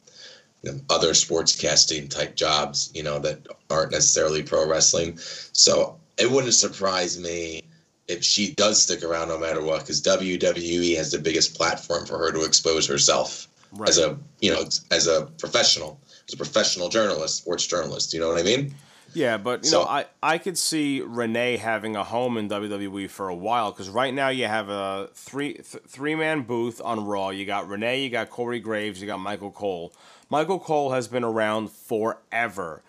other 0.89 1.12
sportscasting 1.12 2.10
type 2.10 2.36
jobs, 2.36 2.89
you 2.93 3.03
know, 3.03 3.19
that 3.19 3.39
aren't 3.69 3.91
necessarily 3.91 4.43
pro 4.43 4.67
wrestling. 4.67 5.17
So 5.53 5.97
it 6.17 6.30
wouldn't 6.32 6.53
surprise 6.53 7.19
me 7.19 7.62
if 8.08 8.23
she 8.23 8.53
does 8.53 8.82
stick 8.82 9.03
around 9.03 9.27
no 9.27 9.38
matter 9.38 9.62
what, 9.62 9.82
because 9.82 10.01
WWE 10.01 10.95
has 10.95 11.12
the 11.12 11.19
biggest 11.19 11.56
platform 11.56 12.06
for 12.06 12.17
her 12.17 12.32
to 12.32 12.43
expose 12.43 12.88
herself 12.88 13.47
Right. 13.73 13.89
as 13.89 13.97
a, 13.97 14.17
you 14.39 14.51
know, 14.53 14.63
as 14.91 15.08
a 15.08 15.25
professional, 15.39 15.99
as 16.27 16.34
a 16.34 16.38
professional 16.38 16.88
journalist, 16.88 17.36
sports 17.36 17.67
journalist. 17.67 18.13
You 18.13 18.21
know 18.21 18.30
what 18.30 18.39
I 18.39 18.43
mean? 18.43 18.73
Yeah, 19.13 19.38
but 19.38 19.63
you 19.65 19.69
So- 19.71 19.82
know, 19.82 19.88
I 19.89 20.06
I 20.23 20.38
could 20.38 20.58
see 20.58 21.01
Renee 21.01 21.58
having 21.58 21.95
a 21.97 22.03
home 22.03 22.38
in 22.38 22.47
WWE 22.47 23.08
for 23.10 23.27
a 23.30 23.36
while 23.36 23.71
because 23.71 23.89
right 23.89 24.13
now 24.13 24.30
you 24.30 24.45
have 24.45 24.69
a 24.69 25.10
three 25.15 25.53
th- 25.56 25.84
three 25.88 26.15
man 26.15 26.43
booth 26.43 26.80
on 26.84 27.06
Raw. 27.06 27.30
You 27.30 27.45
got 27.45 27.67
Renee, 27.67 28.01
you 28.03 28.10
got 28.10 28.30
Corey 28.30 28.60
Graves, 28.60 29.01
you 29.01 29.08
got 29.08 29.19
Michael 29.19 29.51
Cole. 29.51 29.91
Michael 30.30 30.60
Cole 30.60 30.92
has 30.92 31.08
been 31.08 31.24
around 31.24 31.72
forever. 31.72 32.82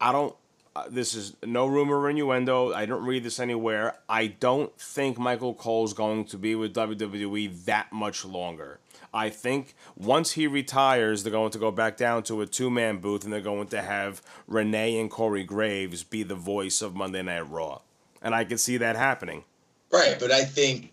I 0.00 0.12
don't. 0.12 0.34
Uh, 0.74 0.84
this 0.88 1.14
is 1.14 1.36
no 1.44 1.66
rumor 1.66 1.98
or 1.98 2.08
innuendo. 2.08 2.72
I 2.72 2.86
don't 2.86 3.04
read 3.04 3.24
this 3.24 3.38
anywhere. 3.38 3.98
I 4.08 4.28
don't 4.28 4.74
think 4.80 5.18
Michael 5.18 5.52
Cole's 5.52 5.92
going 5.92 6.24
to 6.26 6.38
be 6.38 6.54
with 6.54 6.74
WWE 6.74 7.64
that 7.66 7.92
much 7.92 8.24
longer. 8.24 8.78
I 9.12 9.28
think 9.28 9.74
once 9.96 10.32
he 10.32 10.46
retires, 10.46 11.22
they're 11.22 11.30
going 11.30 11.50
to 11.50 11.58
go 11.58 11.70
back 11.70 11.98
down 11.98 12.22
to 12.24 12.40
a 12.40 12.46
two 12.46 12.70
man 12.70 12.98
booth 12.98 13.24
and 13.24 13.32
they're 13.32 13.42
going 13.42 13.68
to 13.68 13.82
have 13.82 14.22
Renee 14.46 14.98
and 14.98 15.10
Corey 15.10 15.44
Graves 15.44 16.02
be 16.02 16.22
the 16.22 16.34
voice 16.34 16.80
of 16.80 16.94
Monday 16.94 17.22
Night 17.22 17.50
Raw. 17.50 17.82
And 18.22 18.34
I 18.34 18.44
can 18.44 18.56
see 18.56 18.78
that 18.78 18.96
happening. 18.96 19.44
Right, 19.90 20.16
but 20.18 20.30
I 20.30 20.44
think 20.44 20.92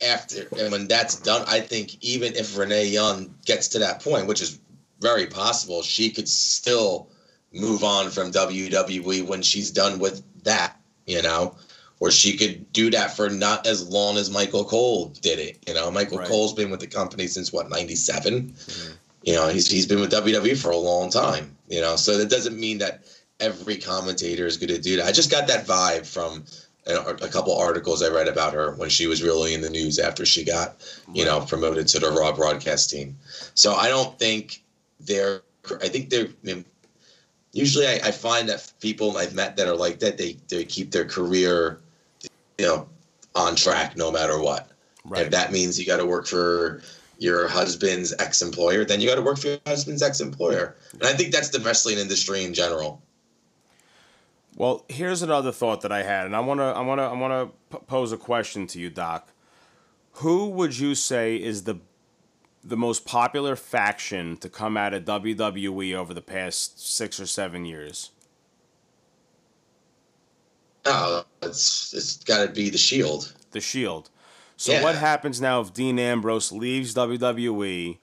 after 0.00 0.46
and 0.56 0.70
when 0.70 0.86
that's 0.86 1.16
done, 1.16 1.44
I 1.48 1.58
think 1.58 2.00
even 2.02 2.34
if 2.36 2.56
Renee 2.56 2.86
Young 2.86 3.34
gets 3.44 3.66
to 3.68 3.80
that 3.80 4.00
point, 4.00 4.28
which 4.28 4.40
is 4.40 4.60
very 5.00 5.26
possible, 5.26 5.82
she 5.82 6.10
could 6.10 6.28
still 6.28 7.10
move 7.52 7.84
on 7.84 8.10
from 8.10 8.30
WWE 8.30 9.26
when 9.26 9.42
she's 9.42 9.70
done 9.70 9.98
with 9.98 10.22
that, 10.44 10.76
you 11.06 11.22
know, 11.22 11.56
or 12.00 12.10
she 12.10 12.36
could 12.36 12.72
do 12.72 12.90
that 12.90 13.16
for 13.16 13.28
not 13.28 13.66
as 13.66 13.88
long 13.88 14.16
as 14.16 14.30
Michael 14.30 14.64
Cole 14.64 15.08
did 15.20 15.38
it. 15.38 15.58
You 15.66 15.74
know, 15.74 15.90
Michael 15.90 16.18
Right. 16.18 16.28
Cole's 16.28 16.52
been 16.52 16.70
with 16.70 16.80
the 16.80 16.86
company 16.86 17.26
since 17.26 17.52
what 17.52 17.68
ninety 17.68 17.94
mm-hmm. 17.94 18.92
You 19.24 19.34
know, 19.34 19.48
he's 19.48 19.68
he's 19.68 19.86
been 19.86 20.00
with 20.00 20.12
WWE 20.12 20.56
for 20.60 20.70
a 20.70 20.76
long 20.76 21.10
time. 21.10 21.56
You 21.68 21.80
know, 21.80 21.96
so 21.96 22.16
that 22.18 22.30
doesn't 22.30 22.58
mean 22.58 22.78
that 22.78 23.04
every 23.40 23.76
commentator 23.76 24.46
is 24.46 24.56
going 24.56 24.68
to 24.68 24.80
do 24.80 24.96
that. 24.96 25.06
I 25.06 25.12
just 25.12 25.30
got 25.30 25.46
that 25.48 25.66
vibe 25.66 26.06
from 26.06 26.44
a, 26.86 26.96
a 27.24 27.28
couple 27.28 27.56
articles 27.56 28.02
I 28.02 28.08
read 28.08 28.28
about 28.28 28.54
her 28.54 28.74
when 28.76 28.88
she 28.88 29.06
was 29.06 29.22
really 29.22 29.54
in 29.54 29.60
the 29.60 29.70
news 29.70 29.98
after 29.98 30.24
she 30.24 30.44
got, 30.44 30.76
you 31.12 31.24
know, 31.24 31.40
promoted 31.40 31.86
to 31.88 31.98
the 31.98 32.10
Raw 32.10 32.32
broadcast 32.32 32.90
team. 32.90 33.16
So 33.54 33.74
I 33.74 33.88
don't 33.88 34.18
think 34.18 34.62
they're. 35.00 35.42
I 35.82 35.88
think 35.88 36.10
they're. 36.10 36.26
I 36.26 36.30
mean, 36.42 36.64
usually, 37.52 37.86
I, 37.86 37.94
I 38.04 38.10
find 38.10 38.48
that 38.48 38.72
people 38.80 39.16
I've 39.16 39.34
met 39.34 39.56
that 39.56 39.68
are 39.68 39.76
like 39.76 40.00
that, 40.00 40.18
they 40.18 40.36
they 40.48 40.64
keep 40.64 40.90
their 40.90 41.04
career, 41.04 41.80
you 42.58 42.66
know, 42.66 42.88
on 43.34 43.56
track 43.56 43.96
no 43.96 44.10
matter 44.10 44.40
what. 44.40 44.70
Right. 45.04 45.22
If 45.22 45.30
that 45.30 45.52
means 45.52 45.78
you 45.78 45.86
got 45.86 45.98
to 45.98 46.06
work 46.06 46.26
for 46.26 46.82
your 47.18 47.48
husband's 47.48 48.14
ex-employer, 48.18 48.84
then 48.84 49.00
you 49.00 49.08
got 49.08 49.16
to 49.16 49.22
work 49.22 49.38
for 49.38 49.48
your 49.48 49.58
husband's 49.66 50.02
ex-employer. 50.02 50.76
And 50.92 51.04
I 51.04 51.14
think 51.14 51.32
that's 51.32 51.48
the 51.48 51.60
wrestling 51.60 51.98
industry 51.98 52.44
in 52.44 52.54
general. 52.54 53.02
Well, 54.54 54.84
here's 54.88 55.22
another 55.22 55.52
thought 55.52 55.82
that 55.82 55.92
I 55.92 56.02
had, 56.02 56.26
and 56.26 56.34
I 56.34 56.40
want 56.40 56.58
to 56.60 56.64
I 56.64 56.80
want 56.80 56.98
to 56.98 57.04
I 57.04 57.12
want 57.12 57.52
to 57.70 57.78
pose 57.86 58.12
a 58.12 58.16
question 58.16 58.66
to 58.68 58.80
you, 58.80 58.90
Doc. 58.90 59.30
Who 60.14 60.48
would 60.48 60.76
you 60.76 60.96
say 60.96 61.36
is 61.36 61.62
the 61.62 61.78
the 62.68 62.76
most 62.76 63.06
popular 63.06 63.56
faction 63.56 64.36
to 64.38 64.48
come 64.48 64.76
out 64.76 64.94
of 64.94 65.04
WWE 65.04 65.94
over 65.94 66.12
the 66.12 66.22
past 66.22 66.86
six 66.86 67.18
or 67.18 67.26
seven 67.26 67.64
years? 67.64 68.10
Oh, 70.84 71.24
it's 71.42 71.92
it's 71.92 72.16
got 72.24 72.46
to 72.46 72.52
be 72.52 72.70
the 72.70 72.78
Shield. 72.78 73.34
The 73.52 73.60
Shield. 73.60 74.10
So 74.56 74.72
Yeah. 74.72 74.82
what 74.82 74.96
happens 74.96 75.40
now 75.40 75.60
if 75.60 75.72
Dean 75.72 75.98
Ambrose 75.98 76.52
leaves 76.52 76.94
WWE, 76.94 77.98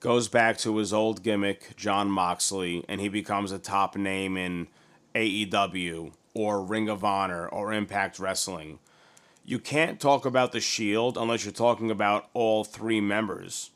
goes 0.00 0.28
back 0.28 0.58
to 0.58 0.76
his 0.76 0.92
old 0.92 1.22
gimmick, 1.22 1.76
John 1.76 2.10
Moxley, 2.10 2.84
and 2.88 3.00
he 3.00 3.08
becomes 3.08 3.52
a 3.52 3.58
top 3.58 3.96
name 3.96 4.36
in 4.36 4.68
AEW 5.14 6.12
or 6.34 6.62
Ring 6.62 6.88
of 6.88 7.02
Honor 7.04 7.48
or 7.48 7.72
Impact 7.72 8.18
Wrestling? 8.18 8.78
You 9.44 9.58
can't 9.58 10.00
talk 10.00 10.26
about 10.26 10.52
the 10.52 10.60
Shield 10.60 11.16
unless 11.16 11.44
you're 11.44 11.52
talking 11.52 11.90
about 11.90 12.28
all 12.34 12.64
three 12.64 13.00
members. 13.00 13.70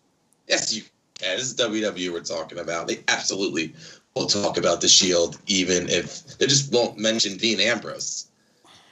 Yes, 0.51 0.75
you. 0.75 0.83
Yeah, 1.23 1.37
this 1.37 1.45
is 1.45 1.55
WWE 1.57 2.13
we're 2.13 2.21
talking 2.21 2.59
about. 2.59 2.89
They 2.89 3.05
absolutely 3.09 3.75
will 4.17 4.27
talk 4.27 4.57
about 4.57 4.81
the 4.81 4.89
Shield, 4.89 5.39
even 5.47 5.89
if 5.89 6.39
they 6.39 6.47
just 6.47 6.73
won't 6.73 6.99
mention 6.99 7.37
Dean 7.37 7.61
Ambrose. 7.61 8.27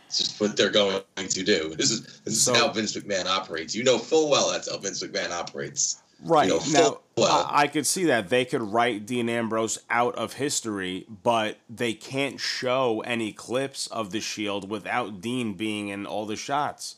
It's 0.06 0.18
just 0.18 0.40
what 0.40 0.56
they're 0.56 0.70
going 0.70 1.02
to 1.16 1.42
do. 1.42 1.74
This 1.76 1.90
is 1.90 2.20
this 2.24 2.40
So- 2.42 2.52
is 2.52 2.58
how 2.58 2.72
Vince 2.72 2.96
McMahon 2.96 3.26
operates. 3.26 3.74
You 3.74 3.82
know 3.84 3.98
full 3.98 4.30
well 4.30 4.50
that's 4.52 4.70
how 4.70 4.78
Vince 4.78 5.02
McMahon 5.02 5.30
operates. 5.30 6.00
Right. 6.24 6.48
You 6.48 6.54
know, 6.54 6.60
now, 6.72 7.00
well. 7.16 7.46
I, 7.48 7.62
I 7.62 7.66
could 7.68 7.86
see 7.86 8.04
that. 8.06 8.28
They 8.28 8.44
could 8.44 8.60
write 8.62 9.06
Dean 9.06 9.28
Ambrose 9.28 9.78
out 9.88 10.16
of 10.16 10.32
history, 10.34 11.06
but 11.22 11.58
they 11.70 11.92
can't 11.92 12.40
show 12.40 13.02
any 13.02 13.32
clips 13.32 13.86
of 13.86 14.10
the 14.10 14.20
Shield 14.20 14.68
without 14.68 15.20
Dean 15.20 15.54
being 15.54 15.88
in 15.88 16.06
all 16.06 16.26
the 16.26 16.34
shots. 16.34 16.96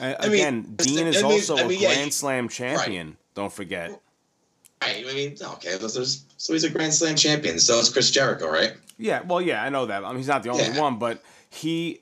Uh, 0.00 0.14
I 0.18 0.24
mean, 0.28 0.32
again, 0.34 0.62
Dean 0.76 1.06
is 1.06 1.16
mean- 1.22 1.24
also 1.32 1.56
I 1.58 1.66
mean, 1.66 1.78
a 1.78 1.82
yeah, 1.82 1.94
Grand 1.94 2.14
Slam 2.14 2.48
champion. 2.48 3.18
Don't 3.34 3.52
forget. 3.52 3.90
Right. 4.82 5.04
I 5.08 5.14
mean, 5.14 5.36
okay, 5.40 5.78
so 5.78 6.52
he's 6.52 6.64
a 6.64 6.70
Grand 6.70 6.92
Slam 6.92 7.14
champion. 7.14 7.58
So 7.60 7.78
is 7.78 7.88
Chris 7.88 8.10
Jericho, 8.10 8.50
right? 8.50 8.72
Yeah, 8.98 9.22
well, 9.22 9.40
yeah, 9.40 9.62
I 9.62 9.68
know 9.68 9.86
that. 9.86 10.04
I 10.04 10.08
mean, 10.08 10.18
he's 10.18 10.26
not 10.26 10.42
the 10.42 10.50
only 10.50 10.64
Yeah. 10.64 10.80
one, 10.80 10.98
but 10.98 11.22
he 11.48 12.00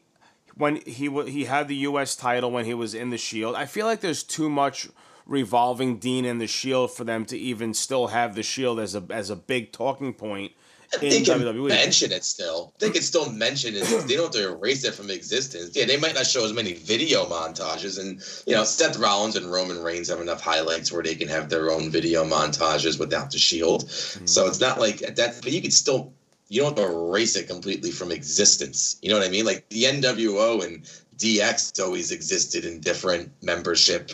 when 0.54 0.76
he 0.86 1.08
he 1.30 1.44
had 1.44 1.68
the 1.68 1.76
U.S. 1.76 2.16
title 2.16 2.50
when 2.50 2.64
he 2.64 2.74
was 2.74 2.94
in 2.94 3.10
the 3.10 3.18
Shield. 3.18 3.54
I 3.54 3.66
feel 3.66 3.86
like 3.86 4.00
there's 4.00 4.22
too 4.22 4.48
much 4.48 4.88
revolving 5.26 5.98
Dean 5.98 6.24
and 6.24 6.40
the 6.40 6.46
Shield 6.46 6.90
for 6.90 7.04
them 7.04 7.24
to 7.26 7.38
even 7.38 7.72
still 7.74 8.08
have 8.08 8.34
the 8.34 8.42
Shield 8.42 8.80
as 8.80 8.94
a 8.94 9.04
as 9.10 9.30
a 9.30 9.36
big 9.36 9.72
talking 9.72 10.12
point 10.14 10.52
They 10.98 11.20
can 11.22 11.40
WWE. 11.40 11.68
mention 11.68 12.10
it 12.10 12.24
still. 12.24 12.72
They 12.78 12.90
can 12.90 13.02
still 13.02 13.30
mention 13.30 13.74
it. 13.76 13.84
They 14.08 14.16
don't 14.16 14.34
have 14.34 14.42
to 14.42 14.52
erase 14.52 14.84
it 14.84 14.94
from 14.94 15.08
existence. 15.10 15.76
Yeah, 15.76 15.84
they 15.84 15.96
might 15.96 16.14
not 16.14 16.26
show 16.26 16.44
as 16.44 16.52
many 16.52 16.72
video 16.72 17.26
montages, 17.26 18.00
and 18.00 18.20
you 18.46 18.54
know, 18.54 18.64
Seth 18.64 18.98
Rollins 18.98 19.36
and 19.36 19.50
Roman 19.50 19.82
Reigns 19.82 20.08
have 20.08 20.20
enough 20.20 20.40
highlights 20.40 20.90
where 20.90 21.02
they 21.02 21.14
can 21.14 21.28
have 21.28 21.48
their 21.48 21.70
own 21.70 21.90
video 21.90 22.24
montages 22.24 22.98
without 22.98 23.30
the 23.30 23.38
Shield. 23.38 23.84
Mm-hmm. 23.84 24.26
So 24.26 24.46
it's 24.46 24.60
not 24.60 24.80
like 24.80 24.98
that. 24.98 25.40
But 25.42 25.52
you 25.52 25.62
could 25.62 25.72
still 25.72 26.12
you 26.50 26.62
don't 26.62 26.76
have 26.76 26.86
to 26.86 26.92
erase 26.92 27.36
it 27.36 27.46
completely 27.46 27.92
from 27.92 28.10
existence. 28.10 28.98
You 29.00 29.10
know 29.10 29.18
what 29.18 29.26
I 29.26 29.30
mean? 29.30 29.46
Like 29.46 29.68
the 29.68 29.84
NWO 29.84 30.64
and 30.66 30.82
DX 31.16 31.82
always 31.82 32.10
existed 32.10 32.64
in 32.64 32.80
different 32.80 33.30
membership, 33.42 34.10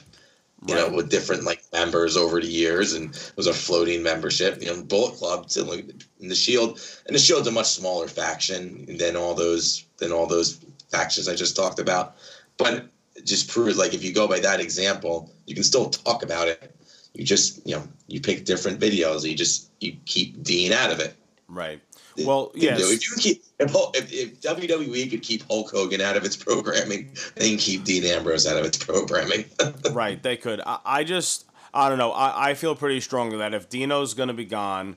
you 0.68 0.74
know, 0.74 0.88
with 0.88 1.10
different 1.10 1.44
like 1.44 1.62
members 1.72 2.16
over 2.16 2.40
the 2.40 2.46
years, 2.46 2.92
and 2.92 3.14
it 3.14 3.32
was 3.36 3.46
a 3.46 3.54
floating 3.54 4.02
membership. 4.02 4.60
You 4.60 4.68
know, 4.68 4.82
Bullet 4.82 5.14
Club, 5.14 5.50
and 5.56 6.30
the 6.30 6.34
Shield, 6.34 6.80
and 7.06 7.14
the 7.14 7.20
Shield's 7.20 7.46
a 7.46 7.52
much 7.52 7.66
smaller 7.66 8.08
faction 8.08 8.96
than 8.96 9.16
all 9.16 9.34
those 9.34 9.84
than 9.98 10.12
all 10.12 10.26
those 10.26 10.64
factions 10.90 11.28
I 11.28 11.34
just 11.34 11.56
talked 11.56 11.78
about. 11.78 12.16
But 12.56 12.86
just 13.24 13.48
proves 13.48 13.78
like 13.78 13.94
if 13.94 14.04
you 14.04 14.12
go 14.12 14.28
by 14.28 14.40
that 14.40 14.60
example, 14.60 15.32
you 15.46 15.54
can 15.54 15.64
still 15.64 15.90
talk 15.90 16.22
about 16.22 16.48
it. 16.48 16.74
You 17.14 17.24
just 17.24 17.66
you 17.66 17.76
know 17.76 17.82
you 18.06 18.20
pick 18.20 18.44
different 18.44 18.80
videos. 18.80 19.28
You 19.28 19.36
just 19.36 19.70
you 19.80 19.96
keep 20.04 20.42
Dean 20.42 20.72
out 20.72 20.90
of 20.90 21.00
it. 21.00 21.14
Right. 21.48 21.80
Well, 22.24 22.52
yes. 22.54 22.80
if 22.80 23.08
you 23.08 23.16
keep 23.16 23.42
if, 23.58 23.74
if, 23.94 24.12
if 24.12 24.40
WWE 24.40 25.10
could 25.10 25.22
keep 25.22 25.42
Hulk 25.48 25.70
Hogan 25.70 26.00
out 26.00 26.16
of 26.16 26.24
its 26.24 26.36
programming, 26.36 27.10
they 27.34 27.50
can 27.50 27.58
keep 27.58 27.84
Dean 27.84 28.04
Ambrose 28.04 28.46
out 28.46 28.58
of 28.58 28.64
its 28.64 28.76
programming. 28.76 29.46
right, 29.92 30.22
they 30.22 30.36
could. 30.36 30.60
I, 30.64 30.78
I 30.84 31.04
just, 31.04 31.46
I 31.72 31.88
don't 31.88 31.98
know. 31.98 32.12
I, 32.12 32.50
I 32.50 32.54
feel 32.54 32.74
pretty 32.74 33.00
strongly 33.00 33.38
that 33.38 33.54
if 33.54 33.68
Dino's 33.68 34.14
going 34.14 34.28
to 34.28 34.34
be 34.34 34.44
gone, 34.44 34.96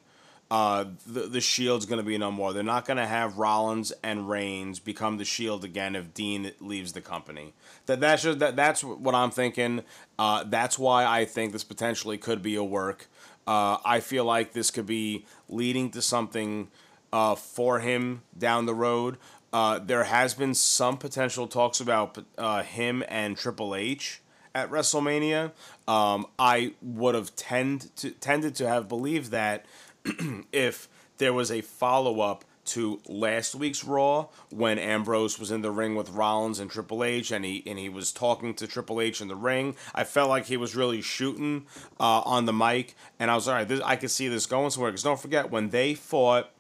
uh, 0.52 0.86
the, 1.06 1.22
the 1.22 1.42
Shield's 1.42 1.86
going 1.86 2.00
to 2.00 2.06
be 2.06 2.18
no 2.18 2.32
more. 2.32 2.54
They're 2.54 2.64
not 2.64 2.86
going 2.86 2.98
to 2.98 3.06
have 3.06 3.38
Rollins 3.38 3.94
and 4.04 4.28
Reigns 4.28 4.80
become 4.80 5.18
the 5.18 5.26
Shield 5.26 5.64
again 5.64 5.96
if 5.96 6.14
Dean 6.14 6.52
leaves 6.60 6.94
the 6.94 7.02
company. 7.02 7.54
That 7.86 8.00
that's 8.00 8.24
just, 8.24 8.40
that 8.40 8.56
that's 8.56 8.84
what 8.84 9.14
I'm 9.14 9.32
thinking. 9.32 9.84
Uh, 10.18 10.44
that's 10.46 10.80
why 10.80 11.06
I 11.06 11.26
think 11.26 11.54
this 11.54 11.64
potentially 11.64 12.18
could 12.18 12.42
be 12.42 12.56
a 12.56 12.64
work. 12.64 13.08
Uh, 13.46 13.78
I 13.86 14.00
feel 14.00 14.26
like 14.26 14.54
this 14.54 14.70
could 14.70 14.86
be 14.86 15.26
leading 15.48 15.92
to 15.92 16.02
something 16.02 16.68
uh, 17.12 17.36
for 17.36 17.80
him 17.80 18.22
down 18.38 18.66
the 18.66 18.76
road. 18.76 19.18
Uh, 19.52 19.80
there 19.80 20.04
has 20.04 20.34
been 20.34 20.54
some 20.54 20.98
potential 20.98 21.48
talks 21.48 21.80
about 21.80 22.18
uh, 22.38 22.62
him 22.64 23.04
and 23.08 23.36
Triple 23.36 23.76
H 23.76 24.22
at 24.54 24.70
WrestleMania. 24.70 25.52
Um, 25.88 26.28
I 26.38 26.74
would 26.82 27.16
have 27.16 27.36
tend 27.36 27.96
to, 27.98 28.12
tended 28.12 28.56
to 28.56 28.68
have 28.68 28.88
believed 28.88 29.32
that 29.32 29.66
if 30.52 30.88
there 31.18 31.34
was 31.34 31.52
a 31.52 31.62
follow 31.62 32.22
up 32.22 32.46
to 32.70 33.02
last 33.08 33.56
week's 33.56 33.84
Raw 33.84 34.28
when 34.52 34.78
Ambrose 34.78 35.40
was 35.40 35.50
in 35.50 35.62
the 35.64 35.72
ring 35.72 35.96
with 35.96 36.10
Rollins 36.12 36.60
and 36.60 36.70
Triple 36.70 37.04
H 37.04 37.32
and 37.32 37.44
he 37.44 37.64
and 37.66 37.80
he 37.80 37.90
was 37.90 38.12
talking 38.12 38.54
to 38.56 38.68
Triple 38.68 39.02
H 39.02 39.22
in 39.22 39.28
the 39.28 39.36
ring. 39.36 39.76
I 39.96 40.04
felt 40.04 40.30
like 40.30 40.46
he 40.46 40.58
was 40.58 40.76
really 40.76 41.02
shooting 41.02 41.66
uh, 42.00 42.22
on 42.22 42.46
the 42.46 42.54
mic, 42.54 42.96
and 43.20 43.32
I 43.32 43.36
was 43.36 43.48
all 43.48 43.56
right. 43.56 43.68
This, 43.68 43.82
I 43.82 43.96
could 43.96 44.12
see 44.12 44.28
this 44.28 44.46
going 44.46 44.70
somewhere 44.70 44.92
because 44.92 45.04
don't 45.04 45.20
forget 45.20 45.50
when 45.50 45.70
they 45.70 45.96
fought. 45.96 46.52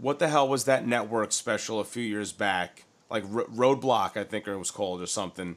What 0.00 0.18
the 0.18 0.28
hell 0.28 0.48
was 0.48 0.64
that 0.64 0.86
network 0.86 1.32
special 1.32 1.80
a 1.80 1.84
few 1.84 2.02
years 2.02 2.32
back? 2.32 2.84
Like 3.10 3.24
Ro- 3.28 3.46
Roadblock, 3.46 4.16
I 4.16 4.24
think 4.24 4.46
it 4.46 4.56
was 4.56 4.70
called 4.70 5.02
or 5.02 5.06
something. 5.06 5.56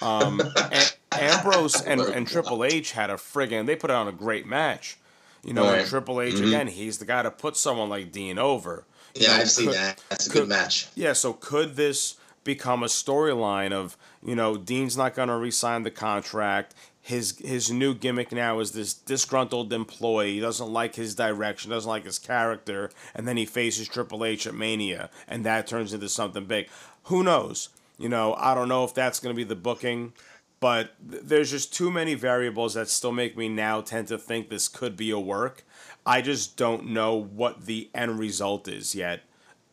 Um, 0.00 0.40
A- 0.56 0.84
Ambrose 1.12 1.80
and, 1.82 2.00
and 2.00 2.26
Triple 2.26 2.64
H 2.64 2.92
had 2.92 3.10
a 3.10 3.14
friggin' 3.14 3.66
they 3.66 3.76
put 3.76 3.90
on 3.90 4.08
a 4.08 4.12
great 4.12 4.46
match. 4.46 4.96
You 5.44 5.52
know, 5.52 5.68
and 5.74 5.86
Triple 5.86 6.22
H 6.22 6.36
Mhm. 6.36 6.46
again, 6.48 6.66
he's 6.68 6.96
the 6.98 7.04
guy 7.04 7.22
to 7.22 7.30
put 7.30 7.56
someone 7.56 7.90
like 7.90 8.10
Dean 8.10 8.38
over. 8.38 8.84
You 9.14 9.22
yeah, 9.26 9.28
know, 9.36 9.42
I've 9.42 9.50
seen 9.50 9.70
that. 9.72 10.02
That's 10.08 10.26
a 10.26 10.30
could- 10.30 10.38
good 10.40 10.48
match. 10.48 10.88
Yeah, 10.94 11.12
so 11.12 11.34
could 11.34 11.76
this 11.76 12.16
become 12.44 12.82
a 12.82 12.86
storyline 12.86 13.72
of, 13.72 13.96
you 14.24 14.34
know, 14.34 14.56
Dean's 14.56 14.96
not 14.96 15.14
going 15.14 15.28
to 15.28 15.36
re-sign 15.36 15.82
the 15.82 15.90
contract. 15.90 16.74
His 17.04 17.38
his 17.38 17.70
new 17.70 17.94
gimmick 17.94 18.32
now 18.32 18.60
is 18.60 18.72
this 18.72 18.94
disgruntled 18.94 19.74
employee. 19.74 20.36
He 20.36 20.40
doesn't 20.40 20.72
like 20.72 20.94
his 20.94 21.14
direction, 21.14 21.70
doesn't 21.70 21.86
like 21.86 22.06
his 22.06 22.18
character, 22.18 22.90
and 23.14 23.28
then 23.28 23.36
he 23.36 23.44
faces 23.44 23.88
Triple 23.88 24.24
H 24.24 24.46
at 24.46 24.54
Mania, 24.54 25.10
and 25.28 25.44
that 25.44 25.66
turns 25.66 25.92
into 25.92 26.08
something 26.08 26.46
big. 26.46 26.66
Who 27.04 27.22
knows? 27.22 27.68
You 27.98 28.08
know, 28.08 28.32
I 28.38 28.54
don't 28.54 28.70
know 28.70 28.84
if 28.84 28.94
that's 28.94 29.20
going 29.20 29.34
to 29.34 29.36
be 29.36 29.44
the 29.44 29.54
booking, 29.54 30.14
but 30.60 30.92
th- 31.10 31.24
there's 31.24 31.50
just 31.50 31.74
too 31.74 31.90
many 31.90 32.14
variables 32.14 32.72
that 32.72 32.88
still 32.88 33.12
make 33.12 33.36
me 33.36 33.50
now 33.50 33.82
tend 33.82 34.08
to 34.08 34.16
think 34.16 34.48
this 34.48 34.66
could 34.66 34.96
be 34.96 35.10
a 35.10 35.20
work. 35.20 35.62
I 36.06 36.22
just 36.22 36.56
don't 36.56 36.86
know 36.86 37.14
what 37.14 37.66
the 37.66 37.90
end 37.94 38.18
result 38.18 38.66
is 38.66 38.94
yet, 38.94 39.24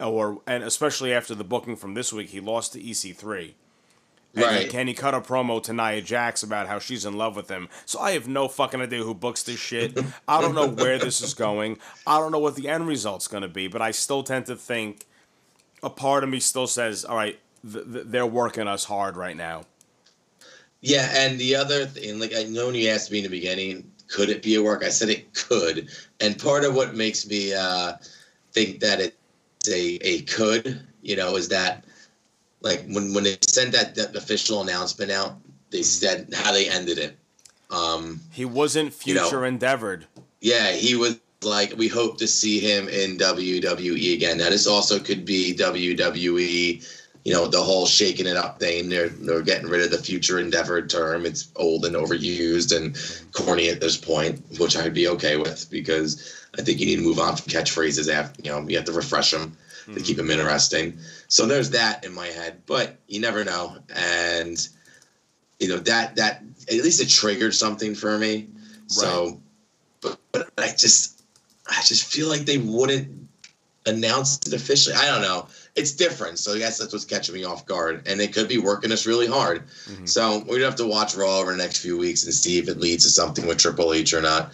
or 0.02 0.42
and 0.46 0.66
especially 0.66 1.14
after 1.14 1.34
the 1.34 1.46
booking 1.46 1.78
from 1.78 1.94
this 1.94 2.12
week, 2.12 2.32
he 2.32 2.42
lost 2.42 2.74
to 2.74 2.82
EC3. 2.82 3.54
And 4.34 4.46
Right. 4.46 4.88
He 4.88 4.94
cut 4.94 5.14
a 5.14 5.20
promo 5.20 5.62
to 5.64 5.74
Nia 5.74 6.02
Jax 6.02 6.42
about 6.42 6.68
how 6.68 6.80
she's 6.80 7.06
in 7.06 7.18
love 7.18 7.36
with 7.36 7.50
him? 7.50 7.68
So 7.86 8.00
I 8.00 8.12
have 8.12 8.28
no 8.28 8.48
fucking 8.48 8.82
idea 8.82 9.04
who 9.04 9.14
books 9.14 9.44
this 9.44 9.60
shit. 9.60 9.98
I 10.28 10.42
don't 10.42 10.56
know 10.56 10.68
where 10.68 10.98
this 10.98 11.22
is 11.22 11.34
going. 11.34 11.80
I 12.08 12.18
don't 12.20 12.32
know 12.32 12.40
what 12.40 12.56
the 12.56 12.70
end 12.70 12.88
result's 12.88 13.28
going 13.28 13.44
to 13.44 13.50
be, 13.50 13.68
but 13.68 13.82
I 13.82 13.92
still 13.92 14.24
tend 14.24 14.46
to 14.46 14.56
think 14.56 15.06
a 15.84 15.90
part 15.90 16.24
of 16.24 16.30
me 16.30 16.40
still 16.40 16.68
says, 16.68 17.04
all 17.04 17.18
right, 17.18 17.40
th- 17.70 17.86
th- 17.92 18.06
they're 18.08 18.26
working 18.26 18.68
us 18.68 18.86
hard 18.86 19.18
right 19.18 19.36
now. 19.36 19.64
Yeah, 20.82 21.10
and 21.14 21.40
the 21.40 21.56
other 21.56 21.86
thing, 21.86 22.20
like 22.20 22.34
I 22.36 22.44
know 22.44 22.68
when 22.68 22.76
you 22.76 22.90
asked 22.90 23.12
me 23.12 23.20
in 23.20 23.24
the 23.24 23.30
beginning, 23.30 23.92
could 24.08 24.30
it 24.30 24.42
be 24.42 24.56
a 24.56 24.64
work? 24.64 24.84
I 24.84 24.90
said 24.90 25.10
it 25.10 25.34
could, 25.34 25.90
and 26.20 26.38
part 26.38 26.64
of 26.64 26.74
what 26.74 26.96
makes 26.96 27.28
me 27.28 27.54
uh, 27.54 27.94
think 28.52 28.80
that 28.80 29.00
it's 29.00 29.70
a 29.70 30.00
a 30.02 30.22
could, 30.24 30.82
you 31.02 31.16
know, 31.16 31.36
is 31.36 31.50
that 31.50 31.86
like 32.62 32.86
when 32.88 33.14
when 33.14 33.24
they 33.24 33.38
sent 33.42 33.72
that, 33.74 33.96
that 33.96 34.16
official 34.16 34.62
announcement 34.62 35.12
out, 35.12 35.36
they 35.72 35.82
said 35.84 36.30
how 36.34 36.52
they 36.52 36.70
ended 36.70 36.98
it. 36.98 37.18
Um, 37.70 38.20
He 38.32 38.46
wasn't 38.46 38.94
You 39.06 39.16
know. 39.16 39.24
future 39.24 39.46
endeavored. 39.46 40.06
yeah, 40.42 40.72
he 40.74 40.96
was 40.96 41.20
like, 41.44 41.74
we 41.78 41.88
hope 41.88 42.18
to 42.20 42.28
see 42.28 42.60
him 42.60 42.88
in 42.90 43.18
WWE 43.18 44.14
again. 44.14 44.38
Now, 44.38 44.50
this 44.50 44.68
also 44.68 45.00
could 45.00 45.26
be 45.26 45.56
WWE, 45.58 46.88
you 47.24 47.34
know, 47.34 47.48
the 47.48 47.62
whole 47.62 47.86
shaking 47.88 48.28
it 48.28 48.36
up 48.38 48.60
thing. 48.60 48.90
They're, 48.90 49.10
they're 49.10 49.42
getting 49.42 49.68
rid 49.70 49.82
of 49.82 49.90
the 49.92 49.98
future 49.98 50.40
endeavor 50.40 50.86
term. 50.86 51.26
It's 51.26 51.48
old 51.56 51.86
and 51.86 51.96
overused 51.96 52.76
and 52.76 52.96
corny 53.34 53.70
at 53.70 53.80
this 53.82 53.98
point, 53.98 54.42
which 54.60 54.78
I'd 54.78 54.94
be 54.94 55.08
okay 55.08 55.38
with 55.38 55.68
because 55.72 56.46
I 56.60 56.62
think 56.62 56.80
you 56.80 56.86
need 56.86 56.98
to 56.98 57.02
move 57.04 57.20
on 57.20 57.36
from 57.38 57.52
catchphrases. 57.52 58.12
After, 58.12 58.42
you 58.44 58.52
know, 58.52 58.68
you 58.68 58.76
have 58.78 58.86
to 58.86 58.92
refresh 58.92 59.32
them 59.32 59.56
to 59.94 60.00
keep 60.02 60.18
them 60.18 60.30
interesting. 60.30 60.98
So 61.28 61.46
there's 61.46 61.72
that 61.72 62.06
in 62.06 62.14
my 62.14 62.28
head, 62.28 62.62
but 62.66 62.98
you 63.08 63.20
never 63.20 63.44
know. 63.44 63.78
And, 63.96 64.58
you 65.60 65.68
know, 65.68 65.78
that, 65.78 66.16
that, 66.16 66.44
at 66.68 66.84
least 66.84 67.02
it 67.02 67.10
triggered 67.10 67.54
something 67.54 67.96
for 67.96 68.18
me. 68.18 68.48
So, 68.88 69.40
but, 70.02 70.20
but 70.32 70.52
I 70.58 70.68
just 70.78 71.22
I 71.68 71.82
just 71.84 72.12
feel 72.12 72.28
like 72.28 72.42
they 72.42 72.58
wouldn't 72.58 73.30
announce 73.86 74.40
it 74.46 74.54
officially. 74.54 74.96
I 74.96 75.06
don't 75.06 75.22
know. 75.22 75.48
It's 75.76 75.94
different, 75.94 76.38
so 76.38 76.54
I 76.54 76.58
guess 76.58 76.78
that's 76.78 76.92
what's 76.92 77.06
catching 77.06 77.34
me 77.34 77.46
off 77.46 77.66
guard. 77.66 78.04
And 78.06 78.20
they 78.20 78.28
could 78.28 78.50
be 78.50 78.58
working 78.58 78.92
us 78.92 79.08
really 79.08 79.28
hard. 79.28 79.68
Mm-hmm. 79.68 80.06
So 80.06 80.40
we're 80.40 80.56
gonna 80.56 80.66
have 80.66 80.76
to 80.76 80.88
watch 80.88 81.16
Raw 81.16 81.40
over 81.40 81.52
the 81.52 81.58
next 81.58 81.80
few 81.80 81.98
weeks 81.98 82.26
and 82.26 82.34
see 82.34 82.60
if 82.60 82.68
it 82.68 82.80
leads 82.80 83.06
to 83.06 83.10
something 83.10 83.48
with 83.48 83.58
Triple 83.58 83.94
H 83.94 84.14
or 84.14 84.22
not, 84.22 84.52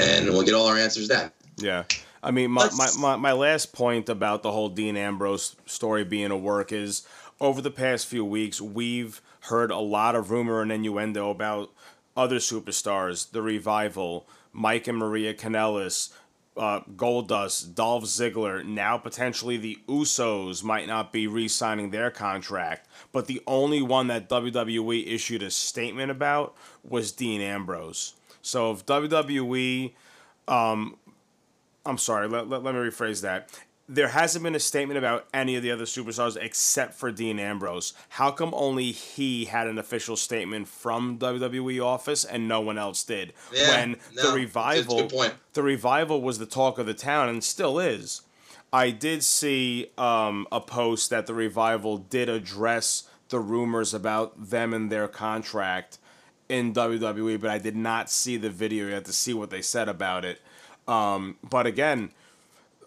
and 0.00 0.26
we'll 0.26 0.42
get 0.42 0.54
all 0.54 0.66
our 0.66 0.76
answers 0.76 1.08
then. 1.08 1.30
Yeah. 1.56 1.84
I 2.22 2.30
mean, 2.30 2.50
my, 2.50 2.68
my, 2.76 2.88
my, 2.98 3.16
my 3.16 3.32
last 3.32 3.72
point 3.72 4.08
about 4.08 4.42
the 4.42 4.52
whole 4.52 4.68
Dean 4.68 4.96
Ambrose 4.96 5.56
story 5.66 6.04
being 6.04 6.30
a 6.30 6.36
work 6.36 6.72
is 6.72 7.06
over 7.40 7.60
the 7.60 7.70
past 7.70 8.06
few 8.06 8.24
weeks, 8.24 8.60
we've 8.60 9.20
heard 9.40 9.70
a 9.70 9.78
lot 9.78 10.14
of 10.14 10.30
rumor 10.30 10.62
and 10.62 10.72
innuendo 10.72 11.30
about 11.30 11.70
other 12.16 12.36
superstars, 12.36 13.30
the 13.30 13.42
revival, 13.42 14.26
Mike 14.52 14.88
and 14.88 14.98
Maria 14.98 15.34
Kanellis, 15.34 16.12
uh, 16.56 16.80
Goldust, 16.96 17.74
Dolph 17.74 18.04
Ziggler, 18.04 18.64
now 18.64 18.96
potentially 18.96 19.58
the 19.58 19.78
Usos 19.86 20.64
might 20.64 20.86
not 20.86 21.12
be 21.12 21.26
re 21.26 21.48
signing 21.48 21.90
their 21.90 22.10
contract. 22.10 22.88
But 23.12 23.26
the 23.26 23.42
only 23.46 23.82
one 23.82 24.06
that 24.06 24.28
WWE 24.30 25.06
issued 25.06 25.42
a 25.42 25.50
statement 25.50 26.10
about 26.10 26.56
was 26.82 27.12
Dean 27.12 27.42
Ambrose. 27.42 28.14
So 28.40 28.70
if 28.70 28.86
WWE 28.86 29.92
um, 30.48 30.96
I'm 31.86 31.98
sorry, 31.98 32.28
let, 32.28 32.48
let, 32.48 32.62
let 32.62 32.74
me 32.74 32.80
rephrase 32.80 33.22
that. 33.22 33.50
There 33.88 34.08
hasn't 34.08 34.42
been 34.42 34.56
a 34.56 34.60
statement 34.60 34.98
about 34.98 35.28
any 35.32 35.54
of 35.54 35.62
the 35.62 35.70
other 35.70 35.84
superstars 35.84 36.36
except 36.36 36.94
for 36.94 37.12
Dean 37.12 37.38
Ambrose. 37.38 37.92
How 38.08 38.32
come 38.32 38.52
only 38.52 38.90
he 38.90 39.44
had 39.44 39.68
an 39.68 39.78
official 39.78 40.16
statement 40.16 40.66
from 40.66 41.20
WWE 41.20 41.84
office 41.84 42.24
and 42.24 42.48
no 42.48 42.60
one 42.60 42.78
else 42.78 43.04
did? 43.04 43.32
Yeah, 43.54 43.70
when 43.70 43.96
no, 44.16 44.30
the 44.30 44.36
revival 44.36 45.08
the 45.52 45.62
revival 45.62 46.20
was 46.20 46.40
the 46.40 46.46
talk 46.46 46.78
of 46.78 46.86
the 46.86 46.94
town 46.94 47.28
and 47.28 47.44
still 47.44 47.78
is. 47.78 48.22
I 48.72 48.90
did 48.90 49.22
see 49.22 49.92
um, 49.96 50.48
a 50.50 50.60
post 50.60 51.10
that 51.10 51.26
the 51.26 51.34
revival 51.34 51.98
did 51.98 52.28
address 52.28 53.04
the 53.28 53.38
rumors 53.38 53.94
about 53.94 54.50
them 54.50 54.74
and 54.74 54.90
their 54.90 55.06
contract 55.06 55.98
in 56.48 56.72
WWE, 56.72 57.40
but 57.40 57.50
I 57.50 57.58
did 57.58 57.76
not 57.76 58.10
see 58.10 58.36
the 58.36 58.50
video 58.50 58.88
yet 58.88 59.04
to 59.06 59.12
see 59.12 59.34
what 59.34 59.50
they 59.50 59.62
said 59.62 59.88
about 59.88 60.24
it. 60.24 60.40
Um, 60.88 61.36
but 61.48 61.66
again, 61.66 62.10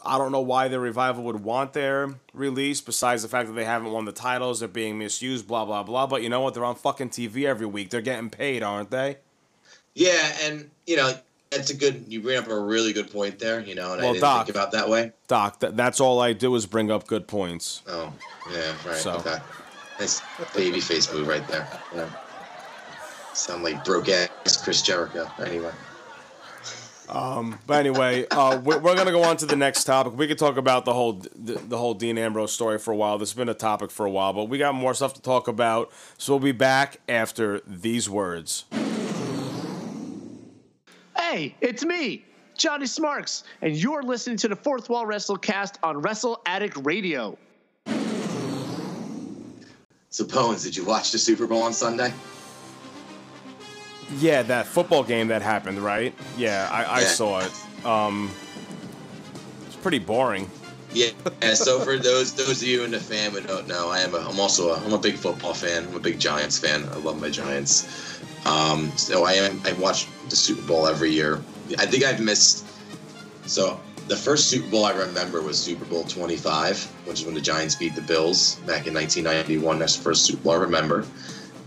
I 0.05 0.17
don't 0.17 0.31
know 0.31 0.39
why 0.39 0.67
the 0.69 0.79
revival 0.79 1.23
would 1.25 1.43
want 1.43 1.73
their 1.73 2.15
release, 2.33 2.79
besides 2.81 3.21
the 3.21 3.27
fact 3.27 3.47
that 3.49 3.53
they 3.53 3.65
haven't 3.65 3.91
won 3.91 4.05
the 4.05 4.11
titles, 4.11 4.59
they're 4.59 4.69
being 4.69 4.97
misused, 4.97 5.47
blah 5.47 5.65
blah 5.65 5.83
blah. 5.83 6.07
But 6.07 6.23
you 6.23 6.29
know 6.29 6.41
what? 6.41 6.53
They're 6.53 6.65
on 6.65 6.75
fucking 6.75 7.09
TV 7.09 7.45
every 7.45 7.65
week. 7.65 7.89
They're 7.89 8.01
getting 8.01 8.29
paid, 8.29 8.63
aren't 8.63 8.91
they? 8.91 9.17
Yeah, 9.95 10.37
and 10.43 10.69
you 10.87 10.95
know, 10.95 11.13
that's 11.49 11.69
a 11.69 11.75
good. 11.75 12.05
You 12.07 12.21
bring 12.21 12.37
up 12.37 12.47
a 12.47 12.57
really 12.57 12.93
good 12.93 13.11
point 13.11 13.39
there. 13.39 13.59
You 13.59 13.75
know, 13.75 13.91
and 13.93 14.01
Well, 14.01 14.11
I 14.11 14.13
didn't 14.13 14.21
Doc- 14.21 14.45
think 14.45 14.55
about 14.55 14.71
that 14.71 14.87
way. 14.89 15.11
Doc, 15.27 15.59
th- 15.59 15.73
that's 15.75 15.99
all 15.99 16.21
I 16.21 16.31
do 16.33 16.55
is 16.55 16.65
bring 16.65 16.89
up 16.89 17.05
good 17.05 17.27
points. 17.27 17.81
Oh, 17.87 18.13
yeah, 18.53 18.73
right. 18.85 18.95
So- 18.95 19.15
Okay. 19.15 19.37
Nice 19.99 20.21
baby 20.55 20.79
face 20.79 21.11
move 21.11 21.27
right 21.27 21.45
there. 21.49 21.67
Yeah. 21.93 22.07
Sound 23.33 23.63
like 23.63 23.83
broke 23.83 24.07
ass 24.07 24.55
Chris 24.63 24.81
Jericho. 24.81 25.29
Anyway. 25.45 25.71
But 27.09 27.79
anyway, 27.79 28.27
uh, 28.29 28.59
we're, 28.63 28.79
we're 28.79 28.95
gonna 28.95 29.11
go 29.11 29.23
on 29.23 29.37
to 29.37 29.45
the 29.45 29.55
next 29.55 29.83
topic. 29.85 30.17
We 30.17 30.27
could 30.27 30.37
talk 30.37 30.57
about 30.57 30.85
the 30.85 30.93
whole 30.93 31.13
the, 31.35 31.53
the 31.53 31.77
whole 31.77 31.93
Dean 31.93 32.17
Ambrose 32.17 32.51
story 32.51 32.79
for 32.79 32.91
a 32.91 32.95
while. 32.95 33.17
This 33.17 33.29
has 33.29 33.37
been 33.37 33.49
a 33.49 33.53
topic 33.53 33.91
for 33.91 34.05
a 34.05 34.09
while, 34.09 34.33
but 34.33 34.45
we 34.45 34.57
got 34.57 34.75
more 34.75 34.93
stuff 34.93 35.13
to 35.15 35.21
talk 35.21 35.47
about. 35.47 35.91
So 36.17 36.33
we'll 36.33 36.39
be 36.39 36.51
back 36.51 36.99
after 37.07 37.61
these 37.67 38.09
words. 38.09 38.65
Hey, 41.17 41.55
it's 41.61 41.85
me, 41.85 42.25
Johnny 42.57 42.87
Smarks, 42.87 43.43
and 43.61 43.75
you're 43.75 44.01
listening 44.03 44.37
to 44.37 44.47
the 44.47 44.55
Fourth 44.55 44.89
Wall 44.89 45.05
Wrestlecast 45.05 45.75
on 45.83 46.01
Wrestle 46.01 46.41
Addict 46.45 46.77
Radio. 46.81 47.37
So, 50.11 50.25
Bones, 50.25 50.63
did 50.63 50.75
you 50.75 50.83
watch 50.85 51.11
the 51.11 51.19
Super 51.19 51.45
Bowl 51.45 51.61
on 51.61 51.71
Sunday? 51.71 52.11
Yeah, 54.17 54.41
that 54.43 54.65
football 54.65 55.03
game 55.03 55.27
that 55.27 55.41
happened, 55.41 55.79
right? 55.79 56.13
Yeah, 56.37 56.67
I, 56.71 56.83
I 56.83 57.01
Yeah. 57.01 57.07
saw 57.07 57.39
it. 57.39 57.85
Um, 57.85 58.31
it's 59.67 59.75
pretty 59.75 59.99
boring. 59.99 60.49
Yeah. 60.93 61.09
And 61.41 61.55
so 61.55 61.79
for 61.79 61.97
those 61.97 62.33
those 62.33 62.61
of 62.61 62.67
you 62.67 62.83
in 62.83 62.91
the 62.91 62.99
fan 62.99 63.31
who 63.31 63.41
don't 63.41 63.67
know, 63.67 63.89
I 63.89 63.99
am 63.99 64.15
a, 64.15 64.17
I'm 64.17 64.39
also 64.39 64.73
a, 64.73 64.83
I'm 64.83 64.93
a 64.93 64.97
big 64.97 65.15
football 65.15 65.53
fan. 65.53 65.85
I'm 65.87 65.95
a 65.95 65.99
big 65.99 66.19
Giants 66.19 66.57
fan. 66.57 66.87
I 66.91 66.95
love 66.97 67.21
my 67.21 67.29
Giants. 67.29 68.19
Um, 68.45 68.91
so 68.97 69.25
I 69.25 69.33
am 69.33 69.61
I 69.65 69.73
watch 69.73 70.07
the 70.29 70.35
Super 70.35 70.63
Bowl 70.63 70.87
every 70.87 71.11
year. 71.11 71.41
I 71.77 71.85
think 71.85 72.03
I've 72.03 72.19
missed. 72.19 72.65
So 73.45 73.79
the 74.07 74.15
first 74.15 74.47
Super 74.47 74.67
Bowl 74.69 74.85
I 74.85 74.93
remember 74.93 75.41
was 75.43 75.59
Super 75.59 75.85
Bowl 75.85 76.03
25, 76.05 76.83
which 77.05 77.19
is 77.19 77.25
when 77.25 77.35
the 77.35 77.41
Giants 77.41 77.75
beat 77.75 77.93
the 77.93 78.01
Bills 78.01 78.55
back 78.65 78.87
in 78.87 78.93
1991. 78.95 79.77
That's 79.77 79.95
the 79.95 80.03
first 80.03 80.25
Super 80.25 80.41
Bowl 80.41 80.53
I 80.53 80.57
remember. 80.57 81.05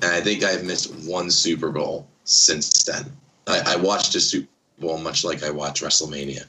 And 0.02 0.10
I 0.12 0.20
think 0.20 0.42
I've 0.42 0.64
missed 0.64 0.92
one 1.08 1.30
Super 1.30 1.70
Bowl 1.70 2.08
since 2.24 2.84
then. 2.84 3.12
I, 3.46 3.74
I 3.74 3.76
watched 3.76 4.14
a 4.14 4.20
Super 4.20 4.48
Bowl 4.78 4.98
much 4.98 5.24
like 5.24 5.42
I 5.42 5.50
watch 5.50 5.82
WrestleMania. 5.82 6.46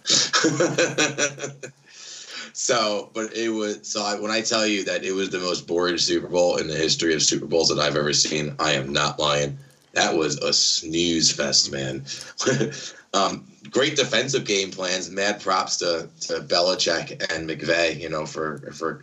So, 2.53 3.09
but 3.15 3.33
it 3.33 3.49
was 3.49 3.79
so 3.87 4.03
I, 4.03 4.19
when 4.19 4.29
I 4.29 4.41
tell 4.41 4.65
you 4.65 4.83
that 4.85 5.03
it 5.03 5.11
was 5.11 5.31
the 5.31 5.39
most 5.39 5.65
boring 5.65 5.97
Super 5.97 6.27
Bowl 6.27 6.57
in 6.57 6.67
the 6.67 6.75
history 6.75 7.15
of 7.15 7.23
Super 7.23 7.47
Bowls 7.47 7.69
that 7.69 7.79
I've 7.79 7.97
ever 7.97 8.13
seen, 8.13 8.55
I 8.59 8.73
am 8.73 8.93
not 8.93 9.19
lying. 9.19 9.57
That 9.93 10.15
was 10.15 10.37
a 10.37 10.53
snooze 10.53 11.31
fest, 11.31 11.71
man. 11.71 12.05
um, 13.15 13.47
great 13.71 13.95
defensive 13.95 14.45
game 14.45 14.69
plans. 14.69 15.09
Mad 15.09 15.41
props 15.41 15.77
to 15.77 16.09
to 16.21 16.41
Belichick 16.41 17.33
and 17.33 17.49
McVay, 17.49 17.99
you 17.99 18.09
know, 18.09 18.27
for 18.27 18.59
for 18.71 19.01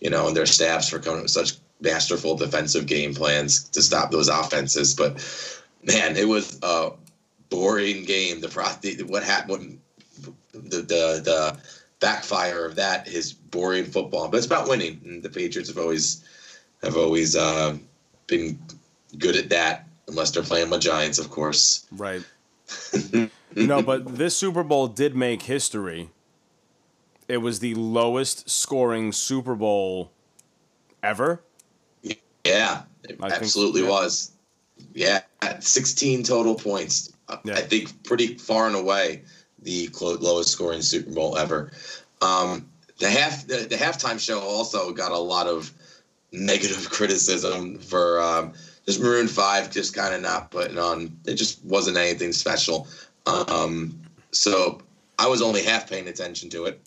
you 0.00 0.10
know, 0.10 0.28
and 0.28 0.36
their 0.36 0.46
staffs 0.46 0.90
for 0.90 0.98
coming 0.98 1.20
up 1.20 1.24
with 1.24 1.32
such 1.32 1.54
masterful 1.80 2.36
defensive 2.36 2.86
game 2.86 3.14
plans 3.14 3.70
to 3.70 3.80
stop 3.80 4.10
those 4.10 4.28
offenses. 4.28 4.94
But 4.94 5.18
man, 5.86 6.16
it 6.16 6.28
was 6.28 6.58
a 6.62 6.90
boring 7.48 8.04
game. 8.04 8.40
The, 8.40 8.48
the 8.82 9.04
what 9.04 9.22
happened, 9.22 9.80
the 10.52 10.82
the 10.82 11.20
the 11.22 11.58
backfire 12.00 12.64
of 12.64 12.74
that 12.76 13.08
is 13.08 13.32
boring 13.32 13.84
football. 13.84 14.28
But 14.28 14.38
it's 14.38 14.46
about 14.46 14.68
winning, 14.68 15.00
and 15.04 15.22
the 15.22 15.30
Patriots 15.30 15.68
have 15.68 15.78
always 15.78 16.24
have 16.82 16.96
always 16.96 17.36
uh, 17.36 17.76
been 18.26 18.58
good 19.18 19.36
at 19.36 19.48
that, 19.50 19.86
unless 20.08 20.30
they're 20.32 20.42
playing 20.42 20.70
the 20.70 20.78
Giants, 20.78 21.18
of 21.18 21.30
course. 21.30 21.86
Right. 21.92 22.22
no, 23.54 23.82
but 23.82 24.16
this 24.16 24.36
Super 24.36 24.62
Bowl 24.62 24.88
did 24.88 25.14
make 25.14 25.42
history. 25.42 26.10
It 27.28 27.38
was 27.38 27.58
the 27.60 27.74
lowest 27.74 28.48
scoring 28.48 29.12
Super 29.12 29.54
Bowl 29.54 30.12
ever. 31.02 31.42
Yeah, 32.02 32.82
it 33.04 33.18
I 33.20 33.30
think- 33.30 33.42
absolutely 33.42 33.82
yeah. 33.82 33.90
was. 33.90 34.32
Yeah, 34.94 35.20
16 35.60 36.22
total 36.22 36.54
points. 36.54 37.12
Yeah. 37.44 37.54
I 37.54 37.62
think 37.62 38.02
pretty 38.04 38.38
far 38.38 38.66
and 38.66 38.76
away 38.76 39.22
the 39.62 39.88
lowest 40.00 40.50
scoring 40.50 40.82
Super 40.82 41.10
Bowl 41.10 41.36
ever. 41.36 41.72
Um, 42.22 42.68
the 42.98 43.10
half 43.10 43.46
the, 43.46 43.66
the 43.68 43.76
halftime 43.76 44.18
show 44.18 44.40
also 44.40 44.92
got 44.92 45.12
a 45.12 45.18
lot 45.18 45.46
of 45.46 45.72
negative 46.32 46.88
criticism 46.90 47.78
for 47.78 48.20
um, 48.20 48.52
just 48.86 49.00
Maroon 49.00 49.28
Five 49.28 49.70
just 49.70 49.94
kind 49.94 50.14
of 50.14 50.22
not 50.22 50.50
putting 50.50 50.78
on. 50.78 51.16
It 51.26 51.34
just 51.34 51.64
wasn't 51.64 51.96
anything 51.96 52.32
special. 52.32 52.86
Um, 53.26 54.00
so 54.30 54.80
I 55.18 55.26
was 55.26 55.42
only 55.42 55.62
half 55.62 55.90
paying 55.90 56.08
attention 56.08 56.48
to 56.50 56.66
it, 56.66 56.80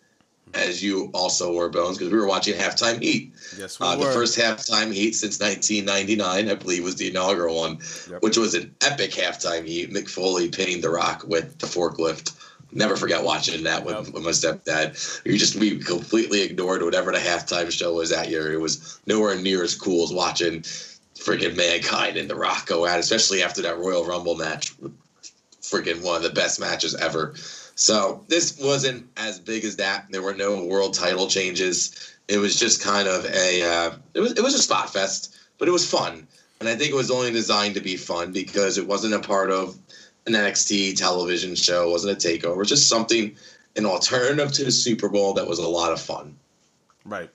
as 0.53 0.81
you 0.83 1.09
also 1.13 1.53
were, 1.53 1.69
Bones, 1.69 1.97
because 1.97 2.11
we 2.11 2.17
were 2.19 2.25
watching 2.27 2.55
halftime 2.55 3.01
heat. 3.01 3.33
Yes, 3.57 3.79
we 3.79 3.85
Uh, 3.85 3.95
the 3.97 4.05
first 4.05 4.37
halftime 4.37 4.93
heat 4.93 5.15
since 5.15 5.39
1999, 5.39 6.49
I 6.49 6.55
believe, 6.55 6.83
was 6.83 6.95
the 6.95 7.07
inaugural 7.09 7.55
one, 7.57 7.79
Yep. 8.09 8.21
which 8.21 8.37
was 8.37 8.53
an 8.55 8.73
epic 8.81 9.11
halftime 9.11 9.65
heat. 9.65 9.91
Mick 9.93 10.09
Foley 10.09 10.49
pinning 10.49 10.81
The 10.81 10.89
Rock 10.89 11.23
with 11.27 11.57
the 11.59 11.67
forklift. 11.67 12.31
Never 12.71 12.95
forget 12.95 13.23
watching 13.23 13.63
that 13.63 13.85
with, 13.85 13.95
Yep. 13.95 14.13
with 14.13 14.23
my 14.23 14.31
stepdad. 14.31 15.21
You 15.25 15.37
just 15.37 15.55
we 15.55 15.77
completely 15.79 16.41
ignored 16.41 16.83
whatever 16.83 17.11
the 17.11 17.17
halftime 17.19 17.71
show 17.71 17.93
was 17.93 18.09
that 18.11 18.29
year. 18.29 18.51
It 18.53 18.59
was 18.59 18.99
nowhere 19.05 19.35
near 19.35 19.63
as 19.63 19.75
cool 19.75 20.03
as 20.03 20.11
watching 20.11 20.61
freaking 21.19 21.55
Mankind 21.55 22.15
and 22.17 22.29
The 22.29 22.35
Rock 22.35 22.65
go 22.67 22.85
at, 22.85 22.99
especially 22.99 23.43
after 23.43 23.61
that 23.63 23.77
Royal 23.79 24.05
Rumble 24.05 24.35
match. 24.35 24.73
Freaking 25.61 26.01
one 26.01 26.15
of 26.17 26.23
the 26.23 26.29
best 26.29 26.59
matches 26.59 26.95
ever. 26.95 27.33
So 27.79 28.25
this 28.27 28.59
wasn't 28.59 29.07
as 29.15 29.39
big 29.39 29.63
as 29.63 29.77
that. 29.77 30.07
There 30.09 30.21
were 30.21 30.33
no 30.33 30.65
world 30.65 30.93
title 30.93 31.27
changes. 31.27 32.13
It 32.27 32.37
was 32.37 32.59
just 32.59 32.83
kind 32.83 33.07
of 33.07 33.23
a 33.25 33.63
uh, 33.63 33.95
it 34.13 34.19
was 34.19 34.33
it 34.33 34.43
was 34.43 34.53
a 34.53 34.61
spot 34.61 34.91
fest, 34.91 35.37
but 35.57 35.69
it 35.69 35.71
was 35.71 35.89
fun. 35.89 36.27
And 36.59 36.67
I 36.67 36.75
think 36.75 36.91
it 36.91 36.95
was 36.95 37.09
only 37.09 37.31
designed 37.31 37.75
to 37.75 37.81
be 37.81 37.95
fun 37.95 38.33
because 38.33 38.77
it 38.77 38.85
wasn't 38.85 39.13
a 39.13 39.19
part 39.19 39.49
of 39.49 39.77
an 40.27 40.33
NXT 40.33 40.97
television 40.97 41.55
show, 41.55 41.87
it 41.87 41.91
wasn't 41.91 42.21
a 42.21 42.27
takeover, 42.27 42.55
it 42.55 42.57
was 42.57 42.67
just 42.67 42.89
something 42.89 43.33
an 43.77 43.85
alternative 43.85 44.51
to 44.51 44.65
the 44.65 44.71
Super 44.71 45.07
Bowl 45.07 45.33
that 45.35 45.47
was 45.47 45.59
a 45.59 45.67
lot 45.67 45.93
of 45.93 46.01
fun. 46.01 46.35
Right. 47.05 47.29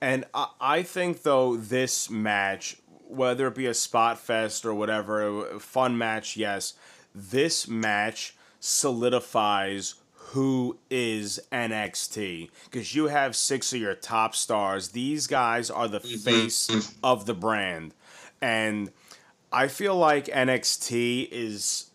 And 0.00 0.24
I, 0.34 0.82
think 0.84 1.22
though 1.22 1.56
this 1.56 2.08
match, 2.08 2.78
whether 3.08 3.46
it 3.48 3.54
be 3.54 3.66
a 3.66 3.74
spot 3.74 4.18
fest 4.18 4.64
or 4.64 4.72
whatever, 4.72 5.58
fun 5.58 5.98
match, 5.98 6.34
yes, 6.34 6.72
this 7.14 7.68
match 7.68 8.34
solidifies 8.62 9.96
who 10.14 10.78
is 10.88 11.40
NXT 11.50 12.48
because 12.64 12.94
you 12.94 13.08
have 13.08 13.34
six 13.34 13.72
of 13.72 13.80
your 13.80 13.96
top 13.96 14.34
stars. 14.34 14.90
These 14.90 15.26
guys 15.26 15.68
are 15.68 15.88
the 15.88 15.98
mm-hmm. 15.98 16.16
face 16.16 16.68
mm-hmm. 16.68 17.04
of 17.04 17.26
the 17.26 17.34
brand, 17.34 17.92
and 18.40 18.90
I 19.52 19.68
feel 19.68 19.96
like 19.96 20.26
NXT 20.26 21.28
is. 21.30 21.90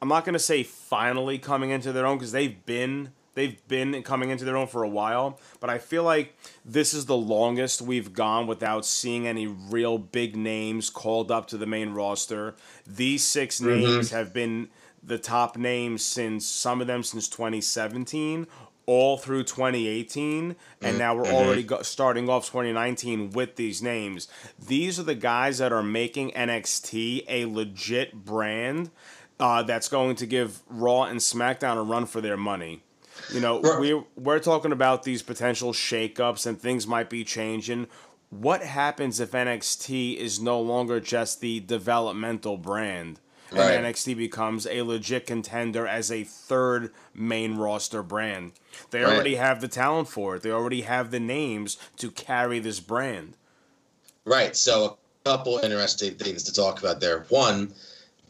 I'm 0.00 0.08
not 0.08 0.24
gonna 0.24 0.38
say 0.38 0.62
finally 0.62 1.38
coming 1.38 1.70
into 1.70 1.92
their 1.92 2.06
own 2.06 2.18
because 2.18 2.32
they've 2.32 2.64
been 2.64 3.10
they've 3.34 3.66
been 3.68 4.02
coming 4.02 4.30
into 4.30 4.44
their 4.44 4.56
own 4.56 4.66
for 4.66 4.82
a 4.82 4.88
while, 4.88 5.40
but 5.60 5.68
I 5.68 5.78
feel 5.78 6.04
like 6.04 6.36
this 6.64 6.94
is 6.94 7.06
the 7.06 7.16
longest 7.16 7.82
we've 7.82 8.12
gone 8.12 8.46
without 8.46 8.86
seeing 8.86 9.26
any 9.26 9.46
real 9.46 9.98
big 9.98 10.36
names 10.36 10.90
called 10.90 11.30
up 11.30 11.48
to 11.48 11.58
the 11.58 11.66
main 11.66 11.90
roster. 11.90 12.54
These 12.86 13.24
6 13.24 13.60
mm-hmm. 13.60 13.68
names 13.70 14.10
have 14.10 14.32
been 14.32 14.68
the 15.06 15.18
top 15.18 15.56
names 15.56 16.04
since 16.04 16.46
some 16.46 16.80
of 16.80 16.86
them 16.86 17.02
since 17.02 17.28
2017 17.28 18.46
all 18.86 19.16
through 19.16 19.42
2018 19.42 20.54
and 20.82 20.98
now 20.98 21.14
we're 21.14 21.26
already 21.26 21.62
go- 21.62 21.80
starting 21.82 22.28
off 22.28 22.46
2019 22.46 23.30
with 23.30 23.56
these 23.56 23.80
names. 23.82 24.28
These 24.58 25.00
are 25.00 25.04
the 25.04 25.14
guys 25.14 25.58
that 25.58 25.72
are 25.72 25.82
making 25.82 26.32
nxt 26.32 27.24
a 27.28 27.46
legit 27.46 28.24
brand 28.26 28.90
uh, 29.40 29.62
that's 29.62 29.88
going 29.88 30.16
to 30.16 30.26
give 30.26 30.60
raw 30.68 31.04
and 31.04 31.18
smackdown 31.20 31.76
a 31.78 31.82
run 31.82 32.04
for 32.06 32.20
their 32.20 32.36
money. 32.36 32.82
You 33.32 33.40
know 33.40 33.60
Right. 33.62 33.80
we 33.80 34.02
we're 34.16 34.38
talking 34.40 34.72
about 34.72 35.02
these 35.04 35.22
potential 35.22 35.72
shakeups 35.72 36.46
and 36.46 36.60
things 36.60 36.86
might 36.86 37.08
be 37.08 37.24
changing. 37.24 37.86
What 38.30 38.62
happens 38.62 39.18
if 39.20 39.30
nxt 39.30 40.16
is 40.16 40.40
no 40.40 40.60
longer 40.60 41.00
just 41.00 41.40
the 41.40 41.60
developmental 41.60 42.58
brand 42.58 43.18
and 43.50 43.58
Right. 43.58 43.74
NXT 43.74 44.14
becomes 44.14 44.66
a 44.66 44.82
legit 44.82 45.26
contender 45.26 45.86
as 45.86 46.10
a 46.10 46.24
third 46.24 46.92
main 47.14 47.56
roster 47.56 48.02
brand. 48.02 48.52
They 48.90 49.00
Right. 49.00 49.14
already 49.14 49.34
have 49.36 49.60
the 49.60 49.68
talent 49.68 50.08
for 50.08 50.36
it. 50.36 50.42
They 50.42 50.50
already 50.50 50.82
have 50.82 51.10
the 51.10 51.20
names 51.20 51.76
to 51.98 52.10
carry 52.10 52.58
this 52.58 52.80
brand. 52.80 53.36
Right. 54.24 54.56
So 54.56 54.98
a 55.24 55.28
couple 55.28 55.58
interesting 55.58 56.14
things 56.14 56.42
to 56.44 56.52
talk 56.52 56.78
about 56.78 57.00
there. 57.00 57.26
One, 57.28 57.74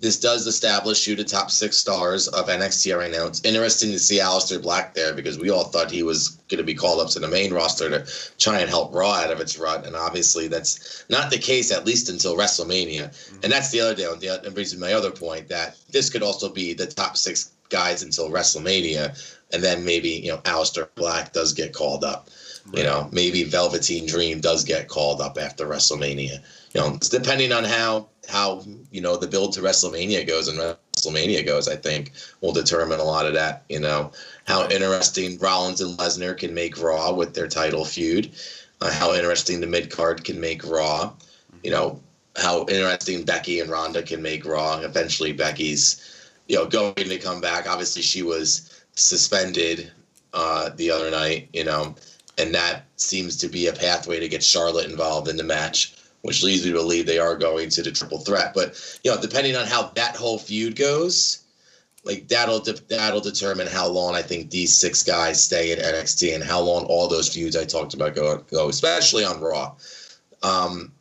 this 0.04 0.20
does 0.20 0.46
establish 0.46 1.08
you 1.08 1.16
the 1.16 1.24
top 1.24 1.50
six 1.50 1.78
stars 1.78 2.28
of 2.28 2.48
NXT 2.48 2.94
right 2.94 3.10
now. 3.10 3.26
It's 3.26 3.42
interesting 3.42 3.90
to 3.90 3.98
see 3.98 4.18
Aleister 4.18 4.60
Black 4.60 4.92
there 4.92 5.14
because 5.14 5.38
we 5.38 5.48
all 5.48 5.64
thought 5.64 5.90
he 5.90 6.02
was 6.02 6.28
going 6.50 6.58
to 6.58 6.62
be 6.62 6.74
called 6.74 7.00
up 7.00 7.08
to 7.12 7.20
the 7.20 7.26
main 7.26 7.54
roster 7.54 7.88
to 7.88 8.12
try 8.36 8.60
and 8.60 8.68
help 8.68 8.94
Raw 8.94 9.12
out 9.12 9.30
of 9.30 9.40
its 9.40 9.58
rut, 9.58 9.86
and 9.86 9.96
obviously 9.96 10.46
that's 10.46 11.06
not 11.08 11.30
the 11.30 11.38
case 11.38 11.72
at 11.72 11.86
least 11.86 12.10
until 12.10 12.36
WrestleMania. 12.36 13.08
Mm-hmm. 13.08 13.44
And 13.44 13.50
that's 13.50 13.70
the 13.70 13.80
other 13.80 13.94
deal. 13.94 14.12
And 14.12 14.20
that 14.20 14.52
brings 14.52 14.74
me 14.74 14.80
to 14.80 14.86
my 14.86 14.92
other 14.92 15.10
point 15.10 15.48
that 15.48 15.78
this 15.90 16.10
could 16.10 16.22
also 16.22 16.50
be 16.50 16.74
the 16.74 16.86
top 16.86 17.16
six 17.16 17.52
guys 17.70 18.02
until 18.02 18.28
WrestleMania, 18.28 19.38
and 19.54 19.62
then 19.62 19.86
maybe 19.86 20.10
you 20.10 20.32
know 20.32 20.38
Aleister 20.38 20.86
Black 20.96 21.32
does 21.32 21.54
get 21.54 21.72
called 21.72 22.04
up. 22.04 22.28
You 22.74 22.82
know, 22.82 23.08
maybe 23.12 23.44
Velveteen 23.44 24.06
Dream 24.06 24.40
does 24.40 24.64
get 24.64 24.88
called 24.88 25.20
up 25.22 25.38
after 25.38 25.66
WrestleMania. 25.66 26.42
You 26.72 26.80
know, 26.80 26.94
it's 26.94 27.08
depending 27.08 27.52
on 27.52 27.64
how 27.64 28.08
how 28.28 28.64
you 28.90 29.00
know 29.00 29.16
the 29.16 29.26
build 29.26 29.52
to 29.54 29.60
WrestleMania 29.60 30.26
goes 30.26 30.48
and 30.48 30.58
WrestleMania 30.58 31.44
goes. 31.44 31.68
I 31.68 31.76
think 31.76 32.12
will 32.40 32.52
determine 32.52 33.00
a 33.00 33.04
lot 33.04 33.26
of 33.26 33.34
that. 33.34 33.64
You 33.68 33.80
know, 33.80 34.12
how 34.46 34.68
interesting 34.68 35.38
Rollins 35.38 35.80
and 35.80 35.98
Lesnar 35.98 36.36
can 36.36 36.54
make 36.54 36.80
Raw 36.80 37.12
with 37.12 37.34
their 37.34 37.48
title 37.48 37.84
feud. 37.84 38.30
Uh, 38.80 38.92
how 38.92 39.14
interesting 39.14 39.60
the 39.60 39.66
mid 39.66 39.90
card 39.90 40.24
can 40.24 40.40
make 40.40 40.64
Raw. 40.64 41.12
You 41.62 41.70
know, 41.70 42.00
how 42.36 42.66
interesting 42.66 43.24
Becky 43.24 43.60
and 43.60 43.70
Ronda 43.70 44.02
can 44.02 44.20
make 44.20 44.44
Raw. 44.44 44.80
Eventually, 44.80 45.32
Becky's 45.32 46.30
you 46.48 46.56
know 46.56 46.66
going 46.66 46.94
to 46.94 47.18
come 47.18 47.40
back. 47.40 47.68
Obviously, 47.68 48.02
she 48.02 48.22
was 48.22 48.84
suspended 48.94 49.90
uh, 50.32 50.70
the 50.76 50.90
other 50.90 51.10
night. 51.10 51.48
You 51.52 51.64
know 51.64 51.94
and 52.38 52.54
that 52.54 52.84
seems 52.96 53.36
to 53.36 53.48
be 53.48 53.66
a 53.66 53.72
pathway 53.72 54.20
to 54.20 54.28
get 54.28 54.42
Charlotte 54.42 54.90
involved 54.90 55.28
in 55.28 55.36
the 55.36 55.44
match, 55.44 55.94
which 56.24 56.42
leads 56.42 56.64
me 56.64 56.72
to 56.72 56.78
believe 56.78 57.04
they 57.04 57.18
are 57.18 57.36
going 57.36 57.68
to 57.68 57.82
the 57.82 57.92
triple 57.92 58.18
threat. 58.18 58.54
But 58.54 58.98
you 59.04 59.10
know, 59.10 59.20
depending 59.20 59.56
on 59.56 59.66
how 59.66 59.88
that 59.94 60.16
whole 60.16 60.38
feud 60.38 60.74
goes, 60.74 61.44
like 62.02 62.28
that'll 62.28 62.60
de- 62.60 62.80
that'll 62.88 63.20
determine 63.20 63.66
how 63.66 63.86
long 63.86 64.14
I 64.14 64.22
think 64.22 64.50
these 64.50 64.74
six 64.74 65.02
guys 65.02 65.44
stay 65.44 65.70
at 65.72 65.78
NXT 65.78 66.34
and 66.34 66.42
how 66.42 66.60
long 66.60 66.86
all 66.86 67.08
those 67.08 67.28
feuds 67.28 67.56
I 67.56 67.66
talked 67.66 67.92
about 67.92 68.14
go 68.14 68.38
go, 68.50 68.70
especially 68.70 69.22
on 69.22 69.38
Raw. 69.38 69.74
Um, 70.42 70.92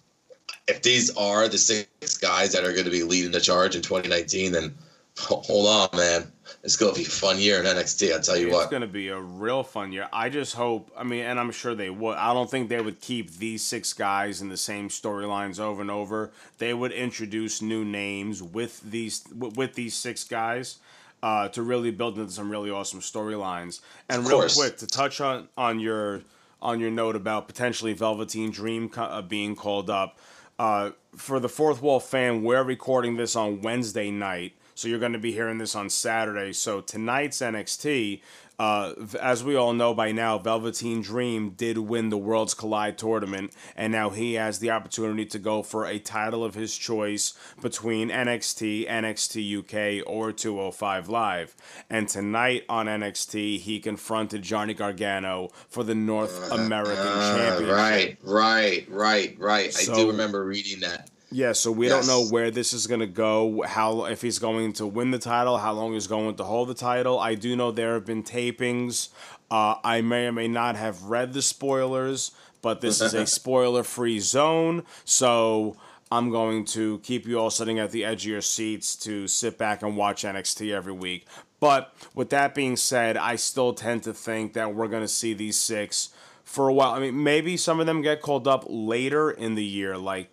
if 0.68 0.82
these 0.82 1.10
are 1.16 1.48
the 1.48 1.58
six 1.58 2.18
guys 2.18 2.52
that 2.52 2.66
are 2.66 2.74
going 2.74 2.86
to 2.86 2.92
be 2.92 3.04
leading 3.04 3.32
the 3.32 3.40
charge 3.40 3.78
in 3.78 3.82
2019, 3.82 4.52
then 4.52 4.76
hold 5.18 5.68
on, 5.68 5.98
man 5.98 6.34
it's 6.64 6.78
going 6.78 6.94
to 6.94 7.00
be 7.00 7.06
a 7.06 7.10
fun 7.10 7.40
year 7.40 7.60
in 7.60 7.66
NXT. 7.66 8.14
I'll 8.14 8.22
tell 8.22 8.38
you 8.38 8.48
it's 8.48 8.54
what. 8.54 8.62
It's 8.64 8.72
going 8.72 8.82
to 8.82 8.88
be 8.88 9.10
a 9.10 9.20
real 9.20 9.64
fun 9.64 9.92
year. 9.92 10.08
I 10.14 10.30
just 10.30 10.56
hope. 10.56 10.92
I 10.98 11.04
mean, 11.04 11.26
and 11.26 11.38
I'm 11.38 11.52
sure 11.52 11.76
they 11.76 11.90
would. 11.90 12.18
I 12.18 12.34
don't 12.34 12.50
think 12.50 12.70
they 12.70 12.80
would 12.80 13.02
keep 13.02 13.32
these 13.32 13.62
six 13.64 13.92
guys 13.92 14.42
in 14.42 14.48
the 14.48 14.58
same 14.58 14.88
storylines 14.88 15.60
over 15.60 15.82
and 15.82 15.92
over. 15.92 16.32
They 16.60 16.74
would 16.74 16.94
introduce 16.94 17.62
new 17.62 17.84
names 17.84 18.42
with 18.42 18.80
these 18.82 19.26
with 19.34 19.74
these 19.74 19.94
six 19.94 20.24
guys. 20.24 20.78
Uh, 21.22 21.48
to 21.48 21.62
really 21.62 21.90
build 21.90 22.20
into 22.20 22.34
some 22.34 22.50
really 22.50 22.70
awesome 22.70 23.00
storylines, 23.00 23.80
and 24.10 24.28
real 24.28 24.46
quick 24.50 24.76
to 24.76 24.86
touch 24.86 25.22
on 25.22 25.48
on 25.58 25.80
your 25.80 26.22
on 26.62 26.82
your 26.82 26.92
note 26.92 27.16
about 27.16 27.48
potentially 27.48 27.94
Velveteen 27.94 28.52
Dream 28.52 28.92
uh, 28.98 29.22
being 29.22 29.56
called 29.56 29.90
up. 29.90 30.18
Uh, 30.60 30.92
for 31.16 31.40
the 31.40 31.48
fourth 31.48 31.82
wall 31.82 32.02
fan, 32.02 32.44
we're 32.44 32.64
recording 32.64 33.16
this 33.16 33.38
on 33.38 33.62
Wednesday 33.62 34.12
night. 34.12 34.54
So 34.76 34.88
you're 34.88 35.00
going 35.00 35.14
to 35.14 35.20
be 35.20 35.32
hearing 35.32 35.58
this 35.58 35.76
on 35.76 35.90
Saturday. 35.90 36.54
So 36.54 36.82
tonight's 36.82 37.40
NXT, 37.40 38.22
uh, 38.60 38.94
as 39.20 39.44
we 39.44 39.56
all 39.56 39.74
know 39.74 39.94
by 39.94 40.12
now, 40.12 40.38
Velveteen 40.38 41.02
Dream 41.02 41.52
did 41.52 41.78
win 41.78 42.10
the 42.10 42.18
Worlds 42.18 42.54
Collide 42.54 42.98
tournament, 42.98 43.54
and 43.76 43.92
now 43.92 44.12
he 44.12 44.36
has 44.36 44.60
the 44.60 44.70
opportunity 44.70 45.26
to 45.26 45.40
go 45.40 45.64
for 45.64 45.86
a 45.86 45.98
title 45.98 46.44
of 46.44 46.54
his 46.54 46.78
choice 46.78 47.34
between 47.62 48.10
NXT, 48.10 48.88
NXT 48.88 49.60
UK, 49.60 50.08
or 50.08 50.32
205 50.32 51.10
Live. 51.10 51.56
And 51.90 52.08
tonight 52.08 52.64
on 52.70 52.86
NXT, 52.86 53.60
he 53.60 53.80
confronted 53.80 54.44
Johnny 54.44 54.76
Gargano 54.76 55.50
for 55.68 55.84
the 55.84 55.96
North 55.96 56.52
American 56.52 57.08
uh, 57.08 57.38
Championship. 57.38 57.76
Right, 57.76 58.18
right, 58.22 58.86
right, 58.90 59.36
right. 59.40 59.74
So, 59.74 59.94
I 59.94 59.96
do 59.96 60.08
remember 60.12 60.46
reading 60.46 60.82
that. 60.82 61.10
Yeah, 61.34 61.54
so 61.54 61.72
we 61.72 61.88
yes. 61.88 62.06
don't 62.06 62.08
know 62.08 62.30
where 62.30 62.52
this 62.52 62.74
is 62.74 62.86
going 62.86 63.00
to 63.00 63.08
go, 63.08 63.64
how 63.64 64.06
if 64.06 64.22
he's 64.22 64.38
going 64.38 64.74
to 64.74 64.86
win 64.86 65.10
the 65.10 65.18
title, 65.18 65.58
how 65.58 65.74
long 65.74 65.94
he's 65.94 66.06
going 66.06 66.36
to 66.36 66.44
hold 66.44 66.70
the 66.70 66.76
title. 66.76 67.20
I 67.20 67.34
do 67.34 67.56
know 67.56 67.72
there 67.72 67.96
have 67.96 68.06
been 68.06 68.24
tapings. 68.24 69.10
Uh, 69.50 69.76
I 69.84 70.02
may 70.02 70.28
or 70.28 70.32
may 70.32 70.48
not 70.48 70.76
have 70.76 71.04
read 71.04 71.34
the 71.34 71.42
spoilers, 71.42 72.32
but 72.62 72.82
this 72.82 73.02
is 73.02 73.14
a 73.16 73.26
spoiler-free 73.40 74.20
zone, 74.20 74.84
so 75.06 75.76
I'm 76.12 76.30
going 76.30 76.66
to 76.66 77.00
keep 77.00 77.26
you 77.26 77.40
all 77.40 77.50
sitting 77.50 77.80
at 77.80 77.90
the 77.90 78.06
edge 78.06 78.26
of 78.26 78.32
your 78.32 78.42
seats 78.42 78.96
to 78.98 79.28
sit 79.28 79.58
back 79.58 79.82
and 79.82 79.98
watch 79.98 80.24
NXT 80.24 80.72
every 80.72 80.94
week. 80.94 81.26
But 81.60 81.94
with 82.14 82.30
that 82.30 82.54
being 82.54 82.76
said, 82.76 83.18
I 83.18 83.38
still 83.38 83.74
tend 83.74 84.04
to 84.04 84.14
think 84.14 84.54
that 84.54 84.76
we're 84.76 84.88
going 84.88 85.02
to 85.02 85.08
see 85.08 85.34
these 85.34 85.60
six 85.60 86.10
for 86.44 86.68
a 86.68 86.74
while. 86.74 86.92
I 86.92 87.00
mean, 87.00 87.24
maybe 87.24 87.58
some 87.58 87.80
of 87.80 87.86
them 87.86 88.02
get 88.02 88.22
called 88.22 88.48
up 88.48 88.66
later 88.68 89.32
in 89.32 89.56
the 89.56 89.64
year, 89.64 89.98
like 89.98 90.30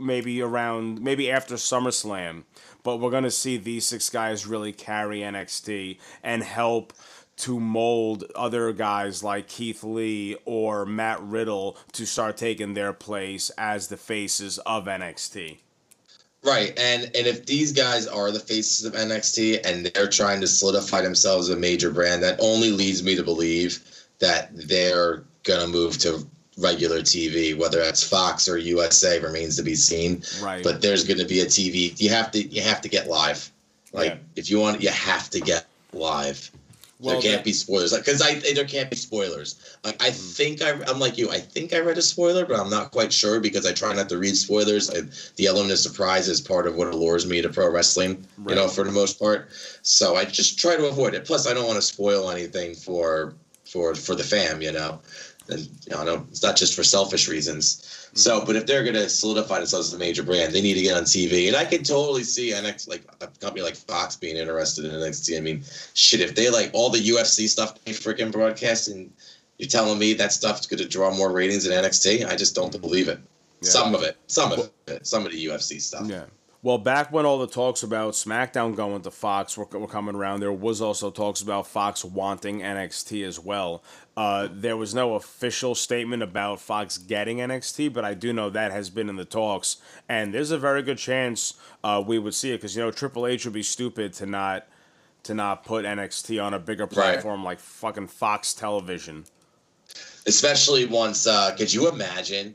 maybe 0.00 0.40
around 0.42 1.00
maybe 1.00 1.30
after 1.30 1.54
SummerSlam, 1.54 2.44
but 2.82 2.96
we're 2.96 3.10
gonna 3.10 3.30
see 3.30 3.56
these 3.56 3.86
six 3.86 4.10
guys 4.10 4.46
really 4.46 4.72
carry 4.72 5.20
NXT 5.20 5.98
and 6.22 6.42
help 6.42 6.92
to 7.38 7.58
mold 7.58 8.24
other 8.34 8.72
guys 8.72 9.22
like 9.22 9.48
Keith 9.48 9.82
Lee 9.82 10.36
or 10.44 10.84
Matt 10.84 11.22
Riddle 11.22 11.78
to 11.92 12.06
start 12.06 12.36
taking 12.36 12.74
their 12.74 12.92
place 12.92 13.50
as 13.56 13.88
the 13.88 13.96
faces 13.96 14.58
of 14.58 14.84
NXT. 14.84 15.58
Right, 16.42 16.78
and 16.78 17.04
and 17.04 17.26
if 17.26 17.46
these 17.46 17.72
guys 17.72 18.06
are 18.06 18.30
the 18.30 18.40
faces 18.40 18.86
of 18.86 18.94
NXT 18.94 19.60
and 19.64 19.86
they're 19.86 20.08
trying 20.08 20.40
to 20.40 20.46
solidify 20.46 21.02
themselves 21.02 21.50
as 21.50 21.56
a 21.56 21.58
major 21.58 21.90
brand, 21.90 22.22
that 22.22 22.38
only 22.40 22.70
leads 22.70 23.02
me 23.02 23.14
to 23.14 23.22
believe 23.22 23.84
that 24.20 24.50
they're 24.54 25.24
gonna 25.42 25.66
move 25.66 25.98
to 25.98 26.26
regular 26.60 27.00
TV, 27.00 27.56
whether 27.56 27.78
that's 27.78 28.02
Fox 28.02 28.48
or 28.48 28.58
USA 28.58 29.18
remains 29.18 29.56
to 29.56 29.62
be 29.62 29.74
seen. 29.74 30.22
Right. 30.42 30.62
But 30.62 30.82
there's 30.82 31.04
going 31.04 31.18
to 31.18 31.26
be 31.26 31.40
a 31.40 31.46
TV. 31.46 31.98
You 32.00 32.10
have 32.10 32.30
to 32.32 32.42
you 32.42 32.62
have 32.62 32.80
to 32.82 32.88
get 32.88 33.08
live. 33.08 33.50
Like 33.92 34.10
yeah. 34.10 34.18
if 34.36 34.50
you 34.50 34.60
want, 34.60 34.82
you 34.82 34.90
have 34.90 35.30
to 35.30 35.40
get 35.40 35.66
live. 35.92 36.50
Well, 37.00 37.14
there 37.14 37.22
can't 37.22 37.38
that, 37.38 37.44
be 37.44 37.54
spoilers 37.54 37.96
because 37.96 38.20
I 38.20 38.40
there 38.54 38.66
can't 38.66 38.90
be 38.90 38.96
spoilers. 38.96 39.78
Like, 39.84 40.02
I 40.02 40.10
mm-hmm. 40.10 40.32
think 40.32 40.62
I 40.62 40.72
I'm 40.86 40.98
like 40.98 41.16
you. 41.16 41.30
I 41.30 41.38
think 41.38 41.72
I 41.72 41.78
read 41.78 41.96
a 41.96 42.02
spoiler, 42.02 42.44
but 42.44 42.60
I'm 42.60 42.68
not 42.68 42.90
quite 42.90 43.10
sure 43.10 43.40
because 43.40 43.64
I 43.64 43.72
try 43.72 43.94
not 43.94 44.10
to 44.10 44.18
read 44.18 44.36
spoilers. 44.36 44.90
I, 44.90 45.00
the 45.36 45.46
element 45.46 45.72
of 45.72 45.78
surprise 45.78 46.28
is 46.28 46.42
part 46.42 46.66
of 46.66 46.76
what 46.76 46.88
allures 46.88 47.26
me 47.26 47.40
to 47.40 47.48
pro 47.48 47.70
wrestling. 47.70 48.26
Right. 48.36 48.50
You 48.50 48.56
know, 48.56 48.68
for 48.68 48.84
the 48.84 48.92
most 48.92 49.18
part. 49.18 49.48
So 49.80 50.16
I 50.16 50.26
just 50.26 50.58
try 50.58 50.76
to 50.76 50.88
avoid 50.88 51.14
it. 51.14 51.24
Plus, 51.24 51.46
I 51.46 51.54
don't 51.54 51.66
want 51.66 51.76
to 51.76 51.82
spoil 51.82 52.30
anything 52.30 52.74
for 52.74 53.32
for 53.64 53.94
for 53.94 54.14
the 54.14 54.24
fam. 54.24 54.60
You 54.60 54.72
know 54.72 55.00
and 55.50 55.68
you 55.86 56.04
know, 56.04 56.26
it's 56.30 56.42
not 56.42 56.56
just 56.56 56.74
for 56.74 56.82
selfish 56.82 57.28
reasons. 57.28 57.76
Mm-hmm. 57.76 58.16
So, 58.18 58.44
but 58.44 58.56
if 58.56 58.66
they're 58.66 58.82
going 58.82 58.94
to 58.94 59.08
solidify 59.08 59.58
themselves 59.58 59.88
as 59.88 59.94
a 59.94 59.98
major 59.98 60.22
brand, 60.22 60.52
they 60.52 60.62
need 60.62 60.74
to 60.74 60.82
get 60.82 60.96
on 60.96 61.04
TV. 61.04 61.48
And 61.48 61.56
I 61.56 61.64
can 61.64 61.82
totally 61.82 62.24
see 62.24 62.50
NXT, 62.52 62.88
like 62.88 63.04
a 63.20 63.26
company 63.38 63.62
like 63.62 63.76
Fox 63.76 64.16
being 64.16 64.36
interested 64.36 64.84
in 64.84 64.92
NXT. 64.92 65.36
I 65.36 65.40
mean, 65.40 65.62
shit, 65.94 66.20
if 66.20 66.34
they 66.34 66.50
like 66.50 66.70
all 66.72 66.90
the 66.90 66.98
UFC 66.98 67.48
stuff 67.48 67.82
they 67.84 67.92
freaking 67.92 68.32
broadcast, 68.32 68.88
and 68.88 69.12
you're 69.58 69.68
telling 69.68 69.98
me 69.98 70.14
that 70.14 70.32
stuff's 70.32 70.66
going 70.66 70.82
to 70.82 70.88
draw 70.88 71.14
more 71.14 71.30
ratings 71.30 71.64
than 71.64 71.84
NXT? 71.84 72.26
I 72.26 72.36
just 72.36 72.54
don't 72.54 72.78
believe 72.80 73.08
it. 73.08 73.20
Yeah. 73.60 73.68
Some 73.68 73.94
of 73.94 74.02
it, 74.02 74.16
some 74.26 74.52
of 74.52 74.70
it, 74.86 75.06
some 75.06 75.26
of 75.26 75.32
the 75.32 75.46
UFC 75.46 75.80
stuff. 75.80 76.06
Yeah. 76.08 76.24
Well, 76.62 76.76
back 76.76 77.10
when 77.10 77.24
all 77.24 77.38
the 77.38 77.46
talks 77.46 77.82
about 77.82 78.12
SmackDown 78.12 78.76
going 78.76 79.00
to 79.02 79.10
Fox 79.10 79.56
were, 79.56 79.64
were 79.64 79.86
coming 79.86 80.14
around, 80.14 80.40
there 80.40 80.52
was 80.52 80.82
also 80.82 81.10
talks 81.10 81.40
about 81.40 81.66
Fox 81.66 82.04
wanting 82.04 82.60
NXT 82.60 83.26
as 83.26 83.40
well. 83.40 83.82
Uh, 84.14 84.46
there 84.52 84.76
was 84.76 84.94
no 84.94 85.14
official 85.14 85.74
statement 85.74 86.22
about 86.22 86.60
Fox 86.60 86.98
getting 86.98 87.38
NXT, 87.38 87.94
but 87.94 88.04
I 88.04 88.12
do 88.12 88.34
know 88.34 88.50
that 88.50 88.72
has 88.72 88.90
been 88.90 89.08
in 89.08 89.16
the 89.16 89.24
talks, 89.24 89.78
and 90.06 90.34
there's 90.34 90.50
a 90.50 90.58
very 90.58 90.82
good 90.82 90.98
chance 90.98 91.54
uh, 91.82 92.02
we 92.06 92.18
would 92.18 92.34
see 92.34 92.50
it 92.50 92.58
because 92.58 92.76
you 92.76 92.82
know 92.82 92.90
Triple 92.90 93.26
H 93.26 93.46
would 93.46 93.54
be 93.54 93.62
stupid 93.62 94.12
to 94.14 94.26
not 94.26 94.66
to 95.22 95.32
not 95.32 95.64
put 95.64 95.86
NXT 95.86 96.42
on 96.44 96.52
a 96.52 96.58
bigger 96.58 96.86
platform 96.86 97.40
right. 97.40 97.52
like 97.52 97.60
fucking 97.60 98.08
Fox 98.08 98.52
Television. 98.52 99.24
Especially 100.26 100.84
once, 100.84 101.26
uh, 101.26 101.54
could 101.56 101.72
you 101.72 101.88
imagine 101.88 102.54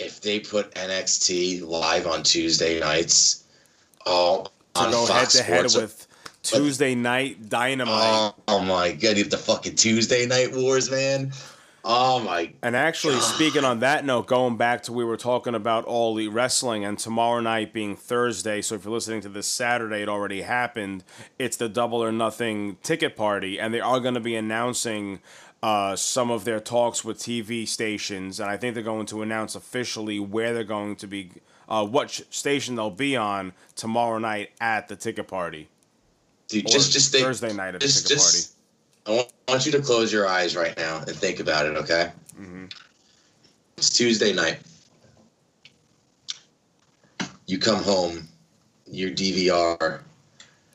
if 0.00 0.20
they 0.20 0.40
put 0.40 0.74
NXT 0.74 1.66
live 1.66 2.06
on 2.06 2.22
Tuesday 2.22 2.80
nights? 2.80 3.44
Oh, 4.06 4.46
to 4.74 4.80
on 4.80 4.90
go 4.90 5.06
Fox 5.06 5.38
head 5.38 5.68
to 5.68 5.78
head 5.78 5.82
with 5.82 6.08
Tuesday 6.42 6.94
night 6.94 7.48
dynamite. 7.48 7.92
Oh, 7.94 8.34
oh, 8.48 8.60
my 8.60 8.92
god, 8.92 9.16
you 9.16 9.22
have 9.22 9.30
the 9.30 9.38
fucking 9.38 9.76
Tuesday 9.76 10.26
night 10.26 10.52
wars, 10.52 10.90
man. 10.90 11.32
Oh 11.82 12.20
my! 12.20 12.52
And 12.62 12.76
actually, 12.76 13.14
god. 13.14 13.22
speaking 13.22 13.64
on 13.64 13.78
that 13.78 14.04
note, 14.04 14.26
going 14.26 14.58
back 14.58 14.82
to 14.82 14.92
we 14.92 15.02
were 15.02 15.16
talking 15.16 15.54
about 15.54 15.86
all 15.86 16.14
the 16.14 16.28
wrestling, 16.28 16.84
and 16.84 16.98
tomorrow 16.98 17.40
night 17.40 17.72
being 17.72 17.96
Thursday. 17.96 18.60
So 18.60 18.74
if 18.74 18.84
you're 18.84 18.92
listening 18.92 19.22
to 19.22 19.30
this 19.30 19.46
Saturday, 19.46 20.02
it 20.02 20.08
already 20.08 20.42
happened. 20.42 21.04
It's 21.38 21.56
the 21.56 21.70
Double 21.70 22.02
or 22.02 22.12
Nothing 22.12 22.76
ticket 22.82 23.16
party, 23.16 23.58
and 23.58 23.72
they 23.72 23.80
are 23.80 23.98
going 23.98 24.12
to 24.12 24.20
be 24.20 24.36
announcing 24.36 25.20
uh, 25.62 25.94
some 25.96 26.30
of 26.30 26.44
their 26.44 26.60
talks 26.60 27.04
with 27.04 27.18
TV 27.18 27.68
stations, 27.68 28.40
and 28.40 28.48
I 28.48 28.56
think 28.56 28.74
they're 28.74 28.82
going 28.82 29.06
to 29.06 29.22
announce 29.22 29.54
officially 29.54 30.18
where 30.18 30.54
they're 30.54 30.64
going 30.64 30.96
to 30.96 31.06
be, 31.06 31.30
uh, 31.68 31.84
what 31.84 32.10
station 32.30 32.76
they'll 32.76 32.90
be 32.90 33.16
on 33.16 33.52
tomorrow 33.76 34.18
night 34.18 34.50
at 34.60 34.88
the 34.88 34.96
ticket 34.96 35.28
party. 35.28 35.68
Dude, 36.48 36.66
just 36.66 36.92
just 36.92 37.12
think, 37.12 37.24
Thursday 37.24 37.52
night 37.52 37.74
at 37.74 37.80
just, 37.80 38.04
the 38.04 38.08
ticket 38.08 38.22
just, 38.22 38.56
party. 39.04 39.28
I 39.48 39.52
want 39.52 39.66
you 39.66 39.72
to 39.72 39.80
close 39.80 40.12
your 40.12 40.26
eyes 40.26 40.56
right 40.56 40.76
now 40.76 40.98
and 40.98 41.10
think 41.10 41.40
about 41.40 41.66
it, 41.66 41.76
okay? 41.76 42.12
Mm-hmm. 42.38 42.66
It's 43.76 43.90
Tuesday 43.90 44.32
night. 44.32 44.60
You 47.46 47.58
come 47.58 47.82
home, 47.82 48.28
your 48.86 49.10
DVR 49.10 50.00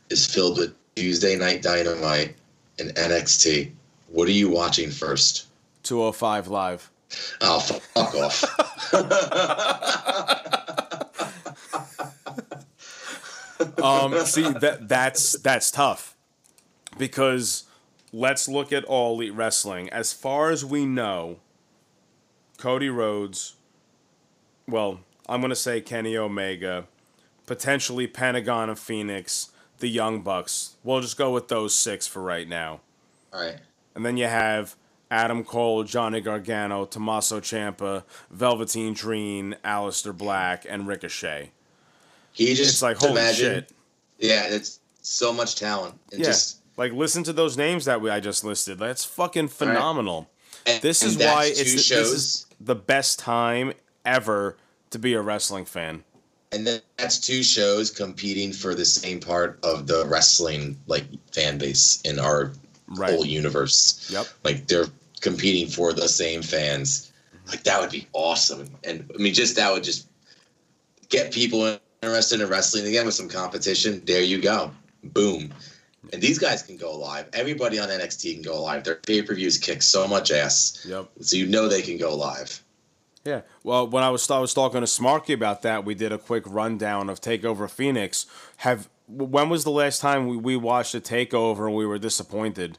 is 0.09 0.25
filled 0.25 0.57
with 0.57 0.75
Tuesday 0.95 1.37
Night 1.37 1.61
Dynamite 1.61 2.35
and 2.79 2.93
NXT, 2.95 3.71
what 4.15 4.27
are 4.29 4.31
you 4.31 4.49
watching 4.49 4.89
first? 4.89 5.47
205 5.83 6.47
live. 6.47 6.89
Oh, 7.41 7.59
fuck 7.59 8.15
off. 8.15 8.43
um, 13.83 14.25
see 14.25 14.49
that 14.49 14.87
that's 14.87 15.37
that's 15.39 15.69
tough 15.69 16.15
because 16.97 17.65
let's 18.13 18.47
look 18.47 18.71
at 18.71 18.85
all 18.85 19.15
elite 19.15 19.33
wrestling. 19.33 19.89
As 19.89 20.13
far 20.13 20.49
as 20.49 20.63
we 20.63 20.85
know, 20.85 21.39
Cody 22.57 22.89
Rhodes, 22.89 23.55
well, 24.65 25.01
I'm 25.27 25.41
gonna 25.41 25.55
say 25.55 25.81
Kenny 25.81 26.15
Omega, 26.15 26.87
potentially 27.45 28.07
Pentagon 28.07 28.69
of 28.69 28.79
Fenix, 28.79 29.51
the 29.79 29.89
Young 29.89 30.21
Bucks. 30.21 30.75
We'll 30.85 31.01
just 31.01 31.17
go 31.17 31.33
with 31.33 31.49
those 31.49 31.75
six 31.75 32.07
for 32.07 32.21
right 32.21 32.47
now. 32.47 32.79
All 33.33 33.41
right. 33.41 33.57
And 33.95 34.05
then 34.05 34.17
you 34.17 34.25
have 34.25 34.75
Adam 35.09 35.43
Cole, 35.43 35.83
Johnny 35.83 36.21
Gargano, 36.21 36.85
Tommaso 36.85 37.39
Ciampa, 37.39 38.03
Velveteen 38.29 38.93
Dream, 38.93 39.55
Aleister 39.63 40.15
Black, 40.15 40.65
and 40.67 40.87
Ricochet. 40.87 41.51
He 42.33 42.53
just 42.53 42.71
it's 42.71 42.81
like 42.81 42.97
holy 42.97 43.13
imagine, 43.13 43.53
shit. 43.53 43.71
Yeah, 44.19 44.43
it's 44.47 44.79
so 45.01 45.31
much 45.31 45.55
talent. 45.55 45.95
And 46.11 46.19
yeah, 46.19 46.27
just 46.27 46.57
like 46.75 46.91
listen 46.91 47.23
to 47.23 47.33
those 47.33 47.55
names 47.57 47.85
that 47.85 48.01
we 48.01 48.09
I 48.09 48.19
just 48.19 48.43
listed. 48.43 48.77
That's 48.77 49.05
fucking 49.05 49.47
phenomenal. 49.47 50.29
And- 50.65 50.81
this 50.81 51.03
and 51.03 51.11
is 51.11 51.17
why 51.17 51.45
it's 51.45 51.73
this 51.73 51.91
is 51.91 52.45
the 52.59 52.75
best 52.75 53.19
time 53.19 53.73
ever 54.03 54.57
to 54.89 54.97
be 54.97 55.13
a 55.13 55.21
wrestling 55.21 55.63
fan. 55.65 56.03
and 56.51 56.65
then 56.65 56.81
that's 56.97 57.19
two 57.19 57.43
shows 57.43 57.91
competing 57.91 58.51
for 58.51 58.73
the 58.73 58.85
same 58.85 59.19
part 59.19 59.59
of 59.63 59.85
the 59.87 60.05
wrestling 60.07 60.75
like 60.87 61.03
fan 61.31 61.57
base 61.59 62.01
in 62.03 62.17
our 62.17 62.51
Right. 62.87 63.13
whole 63.13 63.25
universe. 63.25 64.09
Yep. 64.11 64.27
Like 64.43 64.67
they're 64.67 64.87
competing 65.21 65.67
for 65.67 65.93
the 65.93 66.07
same 66.07 66.41
fans. 66.41 67.11
Like 67.47 67.63
that 67.63 67.79
would 67.81 67.91
be 67.91 68.07
awesome. 68.13 68.69
And 68.83 69.09
I 69.13 69.21
mean 69.21 69.33
just 69.33 69.55
that 69.55 69.71
would 69.71 69.83
just 69.83 70.07
get 71.09 71.31
people 71.31 71.77
interested 72.01 72.41
in 72.41 72.49
wrestling 72.49 72.85
again 72.85 73.05
with 73.05 73.15
some 73.15 73.29
competition. 73.29 74.01
There 74.05 74.21
you 74.21 74.41
go. 74.41 74.71
Boom. 75.03 75.53
And 76.13 76.21
these 76.21 76.37
guys 76.37 76.61
can 76.61 76.77
go 76.77 76.95
live. 76.95 77.29
Everybody 77.33 77.79
on 77.79 77.89
NXT 77.89 78.33
can 78.35 78.41
go 78.43 78.61
live. 78.61 78.83
Their 78.83 78.95
pay-per-views 78.95 79.57
kick 79.57 79.81
so 79.81 80.07
much 80.07 80.31
ass. 80.31 80.85
Yep. 80.87 81.09
So 81.21 81.35
you 81.35 81.47
know 81.47 81.67
they 81.67 81.81
can 81.81 81.97
go 81.97 82.15
live. 82.15 82.61
Yeah. 83.23 83.41
Well, 83.63 83.87
when 83.87 84.03
I 84.03 84.11
was 84.11 84.29
I 84.29 84.37
was 84.37 84.53
talking 84.53 84.81
to 84.81 84.85
Smarky 84.85 85.33
about 85.33 85.63
that, 85.63 85.83
we 85.83 85.95
did 85.95 86.11
a 86.11 86.19
quick 86.19 86.43
rundown 86.45 87.09
of 87.09 87.19
Takeover 87.19 87.69
Phoenix. 87.69 88.27
Have 88.57 88.87
when 89.07 89.49
was 89.49 89.63
the 89.63 89.71
last 89.71 90.01
time 90.01 90.27
we, 90.27 90.37
we 90.37 90.57
watched 90.57 90.95
a 90.95 90.99
Takeover 90.99 91.67
and 91.67 91.75
we 91.75 91.85
were 91.85 91.99
disappointed? 91.99 92.77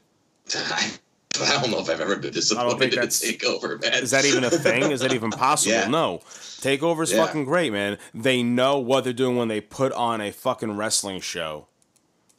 I, 0.55 0.91
I 1.41 1.61
don't 1.61 1.71
know 1.71 1.79
if 1.79 1.89
I've 1.89 2.01
ever 2.01 2.15
been 2.15 2.33
disappointed 2.33 2.93
in 2.93 2.99
a 2.99 3.07
takeover, 3.07 3.81
man. 3.81 4.03
Is 4.03 4.11
that 4.11 4.25
even 4.25 4.43
a 4.43 4.49
thing? 4.49 4.91
Is 4.91 5.01
that 5.01 5.13
even 5.13 5.29
possible? 5.31 5.75
Yeah. 5.75 5.87
No. 5.87 6.21
Takeover's 6.61 7.11
Yeah. 7.11 7.25
fucking 7.25 7.45
great, 7.45 7.71
man. 7.71 7.97
They 8.13 8.43
know 8.43 8.79
what 8.79 9.03
they're 9.03 9.13
doing 9.13 9.37
when 9.37 9.47
they 9.47 9.61
put 9.61 9.91
on 9.93 10.21
a 10.21 10.31
fucking 10.31 10.75
wrestling 10.75 11.21
show. 11.21 11.67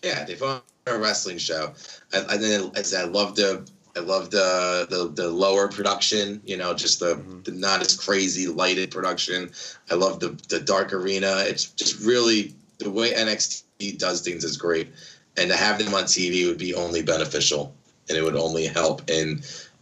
Yeah, 0.03 0.25
they 0.25 0.35
put 0.35 0.49
on 0.49 0.63
a 0.87 0.99
wrestling 0.99 1.39
show. 1.39 1.75
I, 2.13 2.25
I, 2.29 2.37
then 2.37 2.73
I 2.77 2.83
I 2.97 3.05
love 3.05 3.37
the 3.37 3.69
I 3.97 4.01
love 4.01 4.31
the, 4.31 4.87
the 4.89 5.23
the 5.23 5.29
lower 5.29 5.69
production. 5.69 6.41
You 6.45 6.57
know, 6.57 6.75
just 6.75 7.01
the, 7.01 7.17
mm-hmm. 7.17 7.43
the 7.43 7.53
not 7.53 7.81
as 7.81 7.97
crazy 7.97 8.47
lighted 8.47 8.91
production. 8.91 9.51
I 9.91 9.95
love 9.95 10.21
the 10.21 10.39
the 10.49 10.61
dark 10.61 10.93
arena. 10.93 11.45
It's 11.47 11.67
just 11.67 12.01
really 12.05 12.55
the 12.79 12.91
way 12.91 13.13
NXT 13.13 13.63
does 13.79 14.21
things 14.21 14.45
is 14.45 14.57
great, 14.57 14.89
and 15.37 15.51
to 15.51 15.57
have 15.57 15.79
them 15.79 15.95
on 15.95 16.05
TV 16.05 16.47
would 16.47 16.59
be 16.59 16.75
only 16.75 17.03
beneficial, 17.03 17.75
and 18.09 18.19
it 18.19 18.23
would 18.23 18.37
only 18.37 18.67
help 18.67 19.09
in 19.11 19.41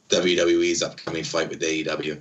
WWE's 0.08 0.82
upcoming 0.82 1.24
fight 1.24 1.48
with 1.48 1.60
AEW. 1.60 2.20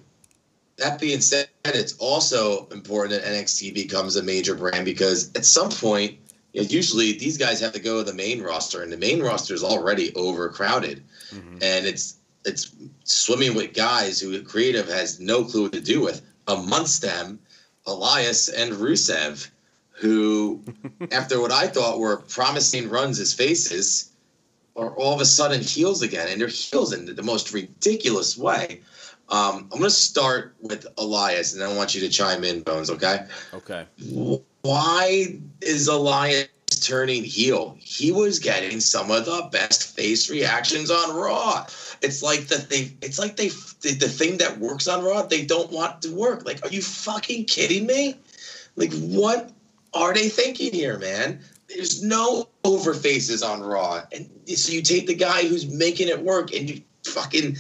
That 0.78 1.00
being 1.00 1.22
said, 1.22 1.48
it's 1.66 1.98
also 1.98 2.68
important 2.68 3.22
that 3.22 3.30
NXT 3.30 3.74
becomes 3.74 4.16
a 4.16 4.24
major 4.24 4.56
brand 4.56 4.86
because 4.86 5.32
at 5.36 5.46
some 5.46 5.70
point, 5.70 6.18
you 6.54 6.62
know, 6.62 6.68
usually 6.68 7.14
these 7.14 7.38
guys 7.38 7.60
have 7.62 7.74
to 7.74 7.80
go 7.80 8.00
to 8.00 8.04
the 8.10 8.16
main 8.16 8.42
roster, 8.42 8.82
and 8.82 8.92
the 8.92 8.98
main 8.98 9.22
roster 9.22 9.54
is 9.54 9.64
already 9.64 10.14
overcrowded, 10.16 11.04
mm-hmm. 11.32 11.58
and 11.62 11.86
it's 11.86 12.18
it's 12.46 12.72
swimming 13.04 13.56
with 13.56 13.74
guys 13.74 14.20
who 14.20 14.42
creative 14.44 14.88
has 14.88 15.20
no 15.20 15.44
clue 15.44 15.64
what 15.64 15.74
to 15.74 15.82
do 15.82 16.02
with. 16.02 16.22
Amongst 16.48 17.02
them, 17.02 17.40
Elias 17.88 18.50
and 18.50 18.74
Rusev, 18.74 19.50
who, 19.96 20.62
after 21.12 21.40
what 21.40 21.52
I 21.52 21.68
thought 21.68 22.00
were 22.00 22.18
promising 22.18 22.90
runs 22.90 23.20
as 23.20 23.34
faces, 23.34 24.12
are 24.76 24.92
all 24.96 25.14
of 25.14 25.22
a 25.22 25.26
sudden 25.26 25.62
heels 25.62 26.02
again, 26.02 26.28
and 26.30 26.42
they're 26.42 26.50
heels 26.50 26.92
in 26.92 27.06
the 27.16 27.24
most 27.24 27.54
ridiculous 27.54 28.38
way. 28.38 28.82
Um, 29.30 29.70
I'm 29.72 29.80
going 29.80 29.84
to 29.84 29.90
start 29.90 30.56
with 30.62 30.86
Elias, 30.98 31.54
and 31.54 31.64
I 31.64 31.74
want 31.76 31.96
you 31.96 32.02
to 32.02 32.10
chime 32.10 32.44
in, 32.44 32.62
Bones. 32.62 32.90
Okay? 32.90 33.26
Okay. 33.54 33.86
Why 34.62 35.40
is 35.62 35.88
Elias 35.88 36.50
turning 36.82 37.24
heel? 37.24 37.78
He 37.80 38.12
was 38.12 38.40
getting 38.40 38.80
some 38.82 39.10
of 39.12 39.26
the 39.26 39.48
best 39.52 39.96
face 39.96 40.30
reactions 40.30 40.92
on 40.92 41.16
Raw. 41.16 41.66
It's 42.02 42.22
like 42.22 42.48
the 42.48 42.58
thing. 42.58 42.98
It's 43.02 43.18
like 43.18 43.38
they 43.38 43.48
the, 43.48 43.96
the 43.98 44.10
thing 44.10 44.38
that 44.40 44.60
works 44.60 44.88
on 44.88 45.04
Raw. 45.04 45.24
They 45.24 45.46
don't 45.46 45.72
want 45.72 46.02
to 46.04 46.14
work. 46.14 46.46
Like, 46.46 46.64
are 46.64 46.70
you 46.70 46.82
fucking 46.82 47.46
kidding 47.46 47.88
me? 47.88 48.20
Like, 48.76 48.94
what 48.94 49.52
are 49.96 50.14
they 50.14 50.30
thinking 50.30 50.74
here, 50.74 51.00
man? 51.00 51.40
There's 51.68 52.04
no 52.04 52.50
overfaces 52.64 53.48
on 53.48 53.62
Raw, 53.62 54.04
and 54.12 54.30
so 54.46 54.72
you 54.72 54.82
take 54.82 55.08
the 55.08 55.16
guy 55.16 55.48
who's 55.48 55.68
making 55.68 56.10
it 56.10 56.22
work, 56.22 56.54
and 56.54 56.70
you 56.70 56.82
fucking 57.06 57.58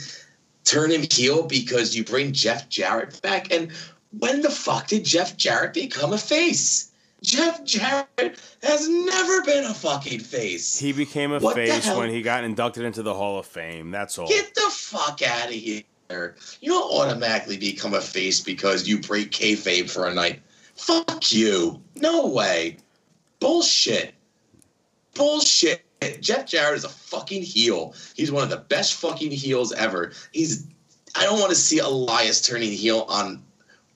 turn 0.64 0.92
him 0.92 1.06
heel 1.12 1.44
because 1.44 1.96
you 1.96 2.04
bring 2.04 2.34
Jeff 2.34 2.70
Jarrett 2.70 3.20
back. 3.22 3.52
And 3.52 3.72
when 4.20 4.42
the 4.42 4.50
fuck 4.50 4.88
did 4.88 5.06
Jeff 5.06 5.38
Jarrett 5.38 5.74
become 5.74 6.14
a 6.14 6.18
face? 6.18 6.92
Jeff 7.22 7.64
Jarrett 7.64 8.40
has 8.62 8.88
never 8.88 9.42
been 9.44 9.64
a 9.64 9.74
fucking 9.74 10.20
face. 10.20 10.78
He 10.78 10.94
became 10.94 11.32
a 11.32 11.40
What 11.40 11.56
face 11.56 11.88
when 11.88 12.12
he 12.12 12.22
got 12.22 12.44
inducted 12.44 12.84
into 12.84 13.02
the 13.02 13.14
Hall 13.14 13.40
of 13.40 13.46
Fame. 13.46 13.90
That's 13.90 14.20
all. 14.20 14.28
Get 14.28 14.54
the 14.54 14.70
fuck 14.72 15.22
out 15.24 15.48
of 15.48 15.54
here. 15.54 15.84
You 16.62 16.70
don't 16.70 16.94
automatically 16.94 17.58
become 17.58 17.96
a 17.96 18.02
face 18.02 18.42
because 18.42 18.88
you 18.88 19.00
break 19.00 19.32
kayfabe 19.32 19.90
for 19.90 20.08
a 20.08 20.14
night. 20.14 20.42
Fuck 20.76 21.32
you. 21.32 21.82
No 21.96 22.28
way. 22.28 22.78
Bullshit. 23.40 24.14
Bullshit. 25.14 25.82
Jeff 26.22 26.46
Jarrett 26.46 26.78
is 26.78 26.84
a 26.84 26.90
fucking 26.90 27.42
heel. 27.42 27.96
He's 28.16 28.32
one 28.32 28.44
of 28.44 28.50
the 28.50 28.58
best 28.58 28.96
fucking 28.96 29.32
heels 29.32 29.72
ever. 29.74 30.12
He's. 30.32 30.68
I 31.16 31.24
don't 31.24 31.40
want 31.40 31.52
to 31.52 31.56
see 31.56 31.80
Elias 31.80 32.42
turning 32.42 32.72
heel 32.72 33.06
on 33.08 33.42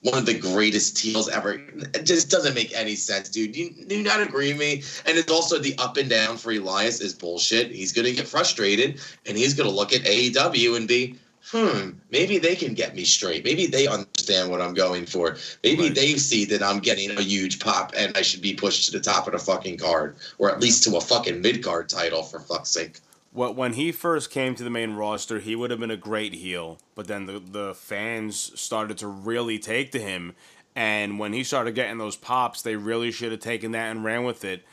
one 0.02 0.16
of 0.16 0.26
the 0.26 0.38
greatest 0.38 0.98
heels 0.98 1.28
ever. 1.28 1.54
It 1.94 2.04
just 2.04 2.30
doesn't 2.30 2.54
make 2.54 2.74
any 2.74 2.94
sense, 2.94 3.28
dude. 3.28 3.54
You 3.54 3.70
do 3.86 3.98
you 3.98 4.02
not 4.02 4.22
agree 4.22 4.52
with 4.52 4.60
me? 4.60 4.82
And 5.06 5.18
it's 5.18 5.30
also 5.30 5.58
the 5.58 5.76
up 5.78 5.96
and 5.98 6.08
down 6.08 6.38
for 6.38 6.52
Elias 6.52 7.00
is 7.00 7.12
bullshit. 7.12 7.70
He's 7.70 7.92
gonna 7.92 8.12
get 8.12 8.26
frustrated 8.26 9.00
and 9.26 9.36
he's 9.36 9.54
gonna 9.54 9.70
look 9.70 9.92
at 9.92 10.02
AEW 10.02 10.76
and 10.76 10.88
be, 10.88 11.18
hmm, 11.50 11.90
maybe 12.10 12.38
they 12.38 12.54
can 12.56 12.74
get 12.74 12.94
me 12.94 13.04
straight. 13.04 13.44
Maybe 13.44 13.66
they 13.66 13.86
understand 13.86 14.50
what 14.50 14.60
I'm 14.60 14.74
going 14.74 15.06
for. 15.06 15.36
Maybe 15.64 15.88
they 15.88 16.14
see 16.16 16.44
that 16.46 16.62
I'm 16.62 16.78
getting 16.78 17.10
a 17.10 17.22
huge 17.22 17.60
pop 17.60 17.92
and 17.96 18.16
I 18.16 18.22
should 18.22 18.42
be 18.42 18.54
pushed 18.54 18.86
to 18.86 18.92
the 18.92 19.00
top 19.00 19.26
of 19.26 19.32
the 19.32 19.38
fucking 19.38 19.78
card. 19.78 20.16
Or 20.38 20.50
at 20.50 20.60
least 20.60 20.84
to 20.84 20.96
a 20.96 21.00
fucking 21.00 21.40
mid 21.40 21.62
card 21.64 21.88
title 21.88 22.22
for 22.22 22.40
fuck's 22.40 22.70
sake. 22.70 23.00
Wh- 23.32 23.56
When 23.56 23.72
he 23.74 23.92
first 23.92 24.30
came 24.30 24.54
to 24.54 24.64
the 24.64 24.70
main 24.70 24.92
roster, 24.94 25.38
he 25.38 25.56
would 25.56 25.70
have 25.70 25.80
been 25.80 25.90
a 25.90 25.96
great 25.96 26.34
heel, 26.34 26.78
but 26.94 27.06
then 27.06 27.26
the, 27.26 27.38
the 27.40 27.74
fans 27.74 28.52
started 28.60 28.98
to 28.98 29.06
really 29.08 29.58
take 29.58 29.92
to 29.92 29.98
him. 30.00 30.34
And 30.76 31.18
when 31.18 31.32
he 31.32 31.42
started 31.42 31.74
getting 31.74 31.98
those 31.98 32.16
pops, 32.16 32.62
they 32.62 32.76
really 32.76 33.10
should 33.10 33.32
have 33.32 33.40
taken 33.40 33.72
that 33.72 33.90
and 33.90 34.04
ran 34.04 34.24
with 34.24 34.44
it. 34.44 34.64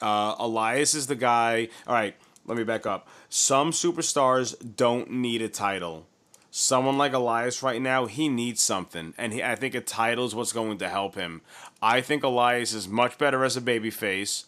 Uh, 0.00 0.34
Elias 0.38 0.94
is 0.94 1.06
the 1.06 1.14
guy. 1.14 1.68
All 1.86 1.94
right, 1.94 2.16
let 2.46 2.56
me 2.56 2.64
back 2.64 2.86
up. 2.86 3.06
Some 3.28 3.70
superstars 3.70 4.54
don't 4.76 5.10
need 5.10 5.42
a 5.42 5.48
title. 5.48 6.06
Someone 6.54 6.98
like 6.98 7.14
Elias 7.14 7.62
right 7.62 7.80
now, 7.80 8.04
he 8.04 8.28
needs 8.28 8.60
something, 8.60 9.14
and 9.16 9.32
he, 9.32 9.42
I 9.42 9.54
think 9.54 9.74
a 9.74 9.80
title 9.80 10.26
is 10.26 10.34
what's 10.34 10.52
going 10.52 10.76
to 10.76 10.88
help 10.90 11.14
him. 11.14 11.40
I 11.80 12.02
think 12.02 12.22
Elias 12.22 12.74
is 12.74 12.86
much 12.86 13.16
better 13.16 13.42
as 13.42 13.56
a 13.56 13.62
babyface, 13.62 14.44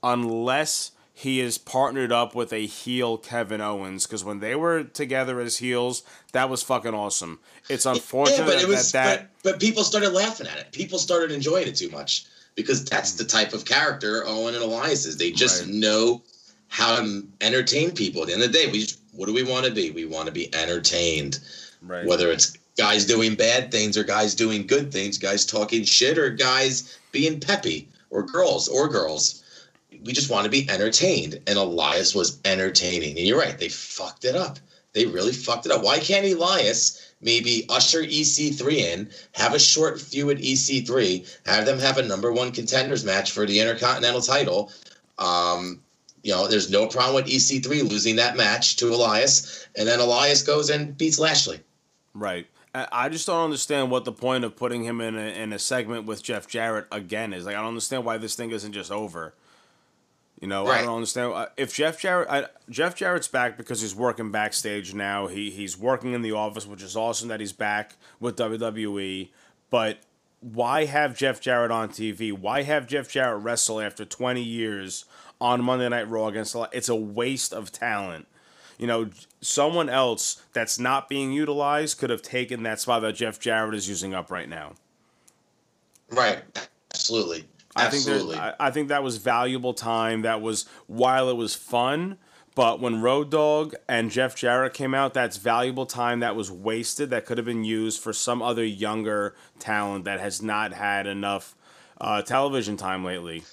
unless 0.00 0.92
he 1.12 1.40
is 1.40 1.58
partnered 1.58 2.12
up 2.12 2.36
with 2.36 2.52
a 2.52 2.66
heel 2.66 3.18
Kevin 3.18 3.60
Owens. 3.60 4.06
Because 4.06 4.22
when 4.22 4.38
they 4.38 4.54
were 4.54 4.84
together 4.84 5.40
as 5.40 5.56
heels, 5.56 6.04
that 6.30 6.48
was 6.48 6.62
fucking 6.62 6.94
awesome. 6.94 7.40
It's 7.68 7.84
unfortunate 7.84 8.38
Yeah, 8.38 8.44
but 8.44 8.62
it 8.62 8.68
was 8.68 8.92
that 8.92 9.04
that 9.04 9.30
but, 9.42 9.50
but 9.54 9.60
people 9.60 9.82
started 9.82 10.10
laughing 10.10 10.46
at 10.46 10.56
it. 10.56 10.70
People 10.70 11.00
started 11.00 11.32
enjoying 11.32 11.66
it 11.66 11.74
too 11.74 11.90
much 11.90 12.26
because 12.54 12.84
that's 12.84 13.14
the 13.14 13.24
type 13.24 13.52
of 13.54 13.64
character 13.64 14.22
Owen 14.24 14.54
and 14.54 14.62
Elias 14.62 15.04
is. 15.04 15.16
They 15.16 15.32
just 15.32 15.66
know 15.66 16.22
how 16.68 16.96
to 16.96 17.26
entertain 17.40 17.90
people. 17.90 18.22
At 18.22 18.28
the 18.28 18.34
end 18.34 18.42
of 18.44 18.52
the 18.52 18.58
day, 18.58 18.70
we 18.70 18.78
just 18.78 18.99
what 19.12 19.26
do 19.26 19.34
we 19.34 19.42
want 19.42 19.66
to 19.66 19.72
be? 19.72 19.90
We 19.90 20.04
want 20.04 20.26
to 20.26 20.32
be 20.32 20.54
entertained. 20.54 21.40
Right. 21.82 22.06
Whether 22.06 22.30
it's 22.30 22.56
guys 22.76 23.04
doing 23.04 23.34
bad 23.34 23.70
things 23.70 23.96
or 23.96 24.04
guys 24.04 24.34
doing 24.34 24.66
good 24.66 24.92
things, 24.92 25.18
guys 25.18 25.44
talking 25.44 25.84
shit 25.84 26.18
or 26.18 26.30
guys 26.30 26.98
being 27.12 27.40
peppy 27.40 27.88
or 28.10 28.22
girls 28.22 28.68
or 28.68 28.88
girls. 28.88 29.42
we 30.04 30.12
just 30.12 30.30
want 30.30 30.44
to 30.44 30.50
be 30.50 30.68
entertained. 30.70 31.40
And 31.46 31.58
Elias 31.58 32.14
was 32.14 32.38
entertaining. 32.44 33.18
And 33.18 33.26
you're 33.26 33.38
right, 33.38 33.58
they 33.58 33.68
fucked 33.68 34.24
it 34.24 34.36
up. 34.36 34.58
They 34.92 35.06
really 35.06 35.32
fucked 35.32 35.66
it 35.66 35.72
up. 35.72 35.82
Why 35.82 35.98
can't 35.98 36.26
Elias 36.26 37.12
maybe 37.20 37.66
usher 37.68 38.02
EC3 38.02 38.72
in, 38.72 39.10
have 39.32 39.54
a 39.54 39.58
short 39.58 40.00
feud 40.00 40.38
at 40.38 40.42
EC3, 40.42 41.38
have 41.46 41.66
them 41.66 41.78
have 41.78 41.98
a 41.98 42.02
number 42.02 42.32
one 42.32 42.50
contenders 42.50 43.04
match 43.04 43.30
for 43.30 43.46
the 43.46 43.60
Intercontinental 43.60 44.22
title? 44.22 44.72
Um, 45.18 45.80
you 46.22 46.32
know, 46.32 46.46
there's 46.48 46.70
no 46.70 46.86
problem 46.86 47.14
with 47.14 47.32
EC3 47.32 47.88
losing 47.88 48.16
that 48.16 48.36
match 48.36 48.76
to 48.76 48.88
Elias, 48.88 49.66
and 49.76 49.88
then 49.88 50.00
Elias 50.00 50.42
goes 50.42 50.70
and 50.70 50.96
beats 50.96 51.18
Lashley. 51.18 51.60
Right. 52.14 52.46
I 52.72 53.08
just 53.08 53.26
don't 53.26 53.44
understand 53.44 53.90
what 53.90 54.04
the 54.04 54.12
point 54.12 54.44
of 54.44 54.54
putting 54.54 54.84
him 54.84 55.00
in 55.00 55.16
a, 55.16 55.42
in 55.42 55.52
a 55.52 55.58
segment 55.58 56.06
with 56.06 56.22
Jeff 56.22 56.46
Jarrett 56.46 56.86
again 56.92 57.32
is. 57.32 57.44
Like, 57.44 57.56
I 57.56 57.58
don't 57.58 57.68
understand 57.68 58.04
why 58.04 58.16
this 58.16 58.36
thing 58.36 58.52
isn't 58.52 58.72
just 58.72 58.92
over. 58.92 59.34
You 60.40 60.46
know, 60.46 60.68
I 60.68 60.82
don't 60.82 60.94
understand 60.94 61.48
if 61.58 61.74
Jeff 61.74 62.00
Jarrett. 62.00 62.28
I, 62.30 62.46
Jeff 62.70 62.94
Jarrett's 62.96 63.28
back 63.28 63.58
because 63.58 63.82
he's 63.82 63.94
working 63.94 64.30
backstage 64.30 64.94
now. 64.94 65.26
He 65.26 65.50
he's 65.50 65.76
working 65.76 66.14
in 66.14 66.22
the 66.22 66.32
office, 66.32 66.66
which 66.66 66.82
is 66.82 66.96
awesome 66.96 67.28
that 67.28 67.40
he's 67.40 67.52
back 67.52 67.96
with 68.20 68.36
WWE. 68.36 69.28
But 69.68 69.98
why 70.40 70.86
have 70.86 71.14
Jeff 71.14 71.42
Jarrett 71.42 71.70
on 71.70 71.90
TV? 71.90 72.32
Why 72.32 72.62
have 72.62 72.86
Jeff 72.86 73.10
Jarrett 73.10 73.42
wrestle 73.42 73.82
after 73.82 74.06
twenty 74.06 74.42
years 74.42 75.04
on 75.40 75.62
Monday 75.64 75.88
Night 75.88 76.08
Raw 76.08 76.26
against? 76.28 76.56
It's 76.72 76.88
a 76.88 76.94
waste 76.94 77.52
of 77.52 77.72
talent. 77.72 78.26
You 78.78 78.86
know, 78.86 79.10
someone 79.40 79.88
else 79.88 80.42
that's 80.52 80.78
not 80.78 81.08
being 81.08 81.32
utilized 81.32 81.98
could 81.98 82.10
have 82.10 82.22
taken 82.22 82.62
that 82.62 82.80
spot 82.80 83.02
that 83.02 83.14
Jeff 83.14 83.38
Jarrett 83.38 83.74
is 83.74 83.88
using 83.88 84.14
up 84.14 84.30
right 84.30 84.48
now. 84.48 84.72
Right. 86.10 86.42
Absolutely. 86.92 87.44
I 87.76 87.88
think 87.88 88.06
Absolutely. 88.06 88.36
I, 88.36 88.54
I 88.58 88.70
think 88.70 88.88
that 88.88 89.02
was 89.02 89.18
valuable 89.18 89.74
time. 89.74 90.22
That 90.22 90.40
was 90.40 90.66
while 90.86 91.28
it 91.28 91.36
was 91.36 91.54
fun, 91.54 92.18
but 92.54 92.80
when 92.80 93.00
Road 93.00 93.30
Dog 93.30 93.74
and 93.88 94.10
Jeff 94.10 94.34
Jarrett 94.34 94.74
came 94.74 94.94
out, 94.94 95.14
that's 95.14 95.36
valuable 95.36 95.86
time 95.86 96.20
that 96.20 96.34
was 96.34 96.50
wasted. 96.50 97.10
That 97.10 97.26
could 97.26 97.38
have 97.38 97.44
been 97.44 97.64
used 97.64 98.02
for 98.02 98.12
some 98.12 98.42
other 98.42 98.64
younger 98.64 99.36
talent 99.60 100.04
that 100.04 100.20
has 100.20 100.42
not 100.42 100.72
had 100.72 101.06
enough 101.06 101.54
uh, 102.00 102.22
television 102.22 102.76
time 102.76 103.04
lately. 103.04 103.44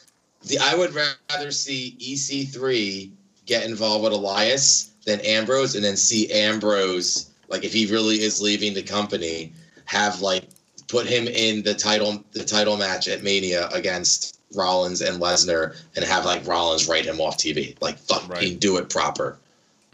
The, 0.47 0.59
I 0.59 0.75
would 0.75 0.93
rather 0.93 1.51
see 1.51 1.95
EC3 1.99 3.11
get 3.45 3.65
involved 3.65 4.03
with 4.03 4.13
Elias 4.13 4.91
than 5.05 5.19
Ambrose, 5.21 5.75
and 5.75 5.83
then 5.83 5.97
see 5.97 6.31
Ambrose, 6.31 7.31
like 7.47 7.63
if 7.63 7.73
he 7.73 7.85
really 7.87 8.21
is 8.21 8.41
leaving 8.41 8.73
the 8.73 8.83
company, 8.83 9.53
have 9.85 10.21
like 10.21 10.43
put 10.87 11.05
him 11.05 11.27
in 11.27 11.63
the 11.63 11.73
title 11.73 12.23
the 12.33 12.43
title 12.43 12.77
match 12.77 13.07
at 13.07 13.23
Mania 13.23 13.69
against 13.69 14.39
Rollins 14.55 15.01
and 15.01 15.21
Lesnar, 15.21 15.75
and 15.95 16.05
have 16.05 16.25
like 16.25 16.45
Rollins 16.47 16.87
write 16.87 17.05
him 17.05 17.19
off 17.19 17.37
TV. 17.37 17.79
Like 17.81 17.97
fucking 17.97 18.59
do 18.59 18.77
it 18.77 18.89
proper. 18.89 19.37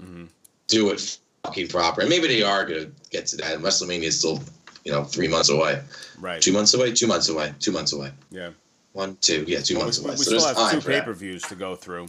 Mm-hmm. 0.02 0.26
Do 0.68 0.90
it 0.90 1.18
fucking 1.44 1.68
proper. 1.68 2.02
And 2.02 2.10
maybe 2.10 2.28
they 2.28 2.44
are 2.44 2.66
gonna 2.66 2.88
get 3.12 3.28
to 3.28 3.38
that. 3.38 3.54
And 3.54 3.64
WrestleMania 3.64 4.04
is 4.04 4.20
still, 4.20 4.42
you 4.84 4.92
know, 4.92 5.04
three 5.04 5.28
months 5.28 5.50
away. 5.50 5.82
Right. 6.20 6.42
Two 6.42 6.54
months 6.54 6.74
away. 6.74 6.92
Two 6.94 7.08
months 7.08 7.30
away. 7.30 7.54
Two 7.60 7.72
months 7.72 7.94
away. 7.94 8.12
Yeah. 8.32 8.50
One, 8.94 9.18
two. 9.22 9.44
Yeah, 9.48 9.60
two 9.60 9.78
months 9.78 10.00
we, 10.00 10.06
away. 10.06 10.14
we 10.14 10.24
so 10.24 10.38
still 10.38 10.56
have 10.56 10.72
two 10.72 10.82
pay 10.88 11.02
per 11.02 11.14
views 11.14 11.42
to 11.44 11.56
go 11.56 11.76
through. 11.76 12.08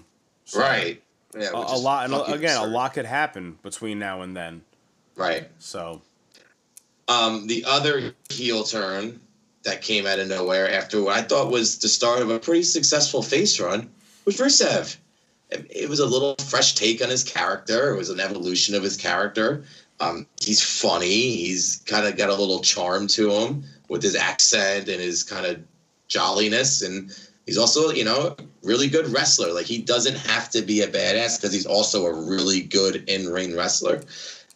Right. 0.55 1.03
Yeah, 1.37 1.51
a, 1.53 1.57
a 1.57 1.79
lot, 1.79 2.05
and 2.05 2.35
again, 2.35 2.57
a 2.57 2.67
lot 2.67 2.95
could 2.95 3.07
happen 3.07 3.59
between 3.63 3.99
now 3.99 4.23
and 4.23 4.37
then. 4.37 4.63
Right. 5.17 5.49
So, 5.59 6.03
Um, 7.09 7.47
the 7.49 7.65
other 7.67 8.15
heel 8.31 8.63
turn 8.65 9.21
that 9.65 9.83
came 9.83 10.07
out 10.07 10.19
of 10.19 10.29
nowhere 10.29 10.71
after 10.73 11.03
what 11.03 11.17
I 11.17 11.23
thought 11.23 11.51
was 11.51 11.79
the 11.79 11.89
start 11.89 12.21
of 12.21 12.31
a 12.31 12.39
pretty 12.39 12.63
successful 12.63 13.23
face 13.23 13.59
run 13.59 13.91
was 14.25 14.37
Rusev. 14.37 14.97
It 15.51 15.89
was 15.89 16.01
a 16.01 16.07
little 16.07 16.37
fresh 16.37 16.75
take 16.75 17.03
on 17.03 17.11
his 17.11 17.25
character. 17.25 17.95
It 17.95 17.97
was 17.97 18.11
an 18.11 18.21
evolution 18.21 18.75
of 18.75 18.83
his 18.83 18.97
character. 18.97 19.65
Um, 20.01 20.27
he's 20.41 20.63
funny. 20.63 21.37
He's 21.37 21.83
kind 21.87 22.07
of 22.07 22.17
got 22.17 22.29
a 22.29 22.35
little 22.35 22.61
charm 22.61 23.07
to 23.09 23.31
him 23.31 23.65
with 23.89 24.03
his 24.03 24.17
accent 24.17 24.89
and 24.89 25.01
his 25.01 25.23
kind 25.23 25.47
of 25.47 25.63
jolliness. 26.15 26.83
And 26.83 27.11
he's 27.47 27.59
also, 27.59 27.91
you 27.91 28.05
know, 28.05 28.37
really 28.63 28.89
good 28.89 29.09
wrestler. 29.09 29.53
Like 29.53 29.67
he 29.67 29.79
doesn't 29.79 30.17
have 30.17 30.51
to 30.51 30.63
be 30.63 30.83
a 30.83 30.89
badass 30.89 31.41
because 31.41 31.53
he's 31.53 31.67
also 31.67 32.07
a 32.07 32.13
really 32.13 32.63
good 32.63 33.09
in 33.09 33.29
ring 33.29 33.57
wrestler. 33.57 34.01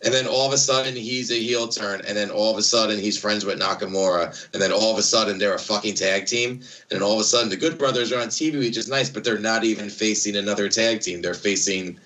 And 0.05 0.15
then 0.15 0.29
all 0.29 0.47
of 0.47 0.53
a 0.53 0.59
sudden 0.59 0.95
he's 0.95 1.33
a 1.33 1.35
heel 1.35 1.67
turn, 1.67 2.03
and 2.07 2.17
then 2.17 2.31
all 2.31 2.53
of 2.53 2.57
a 2.57 2.63
sudden 2.63 3.01
he's 3.01 3.19
friends 3.19 3.45
with 3.45 3.59
Nakamura, 3.59 4.49
and 4.53 4.63
then 4.63 4.71
all 4.71 4.93
of 4.93 4.99
a 4.99 5.03
sudden 5.03 5.39
they're 5.39 5.57
a 5.57 5.59
fucking 5.59 5.95
tag 5.95 6.27
team, 6.27 6.51
and 6.51 6.63
then 6.91 7.03
all 7.03 7.15
of 7.15 7.21
a 7.21 7.25
sudden 7.25 7.49
the 7.49 7.57
Good 7.57 7.79
Brothers 7.79 8.13
are 8.13 8.21
on 8.21 8.29
TV, 8.29 8.61
which 8.61 8.77
is 8.77 8.87
nice, 8.87 9.11
but 9.11 9.25
they're 9.25 9.41
not 9.41 9.65
even 9.65 9.91
facing 9.91 10.37
another 10.37 10.69
tag 10.69 11.01
team. 11.01 11.21
They're 11.21 11.35
facing 11.35 11.99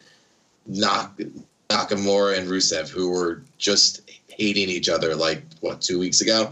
Nak- 0.67 1.21
Nakamura 1.69 2.39
and 2.39 2.49
Rusev, 2.49 2.89
who 2.89 3.11
were 3.11 3.43
just 3.59 4.11
hating 4.29 4.71
each 4.71 4.89
other 4.89 5.15
like 5.15 5.43
what 5.61 5.83
two 5.83 5.99
weeks 5.99 6.23
ago. 6.23 6.51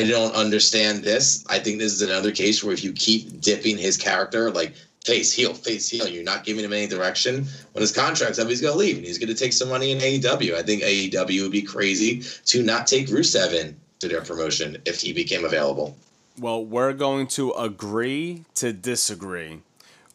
I, 0.00 0.04
don't 0.04 0.34
understand 0.34 1.02
this. 1.02 1.44
I 1.48 1.58
think 1.58 1.78
this 1.78 1.92
is 1.92 2.02
another 2.02 2.30
case 2.30 2.62
where 2.62 2.72
if 2.72 2.84
you 2.84 2.92
keep 2.92 3.40
dipping 3.40 3.76
his 3.76 3.96
character, 3.96 4.50
like 4.50 4.74
face 5.04 5.32
heel, 5.32 5.54
face 5.54 5.88
heel, 5.88 6.06
you're 6.06 6.22
not 6.22 6.44
giving 6.44 6.64
him 6.64 6.72
any 6.72 6.86
direction. 6.86 7.46
When 7.72 7.80
his 7.80 7.92
contract's 7.92 8.38
up, 8.38 8.48
he's 8.48 8.60
going 8.60 8.74
to 8.74 8.78
leave 8.78 8.96
and 8.96 9.04
he's 9.06 9.18
going 9.18 9.28
to 9.28 9.34
take 9.34 9.52
some 9.52 9.68
money 9.68 9.90
in 9.90 9.98
AEW. 9.98 10.54
I 10.54 10.62
think 10.62 10.82
AEW 10.82 11.42
would 11.42 11.52
be 11.52 11.62
crazy 11.62 12.22
to 12.46 12.62
not 12.62 12.86
take 12.86 13.08
Rusev 13.08 13.52
in 13.52 13.76
to 14.00 14.08
their 14.08 14.22
promotion 14.22 14.78
if 14.84 15.00
he 15.00 15.12
became 15.12 15.44
available. 15.44 15.96
well, 16.38 16.64
we're 16.64 16.92
going 16.92 17.26
to 17.26 17.52
agree 17.52 18.44
to 18.54 18.72
disagree. 18.72 19.60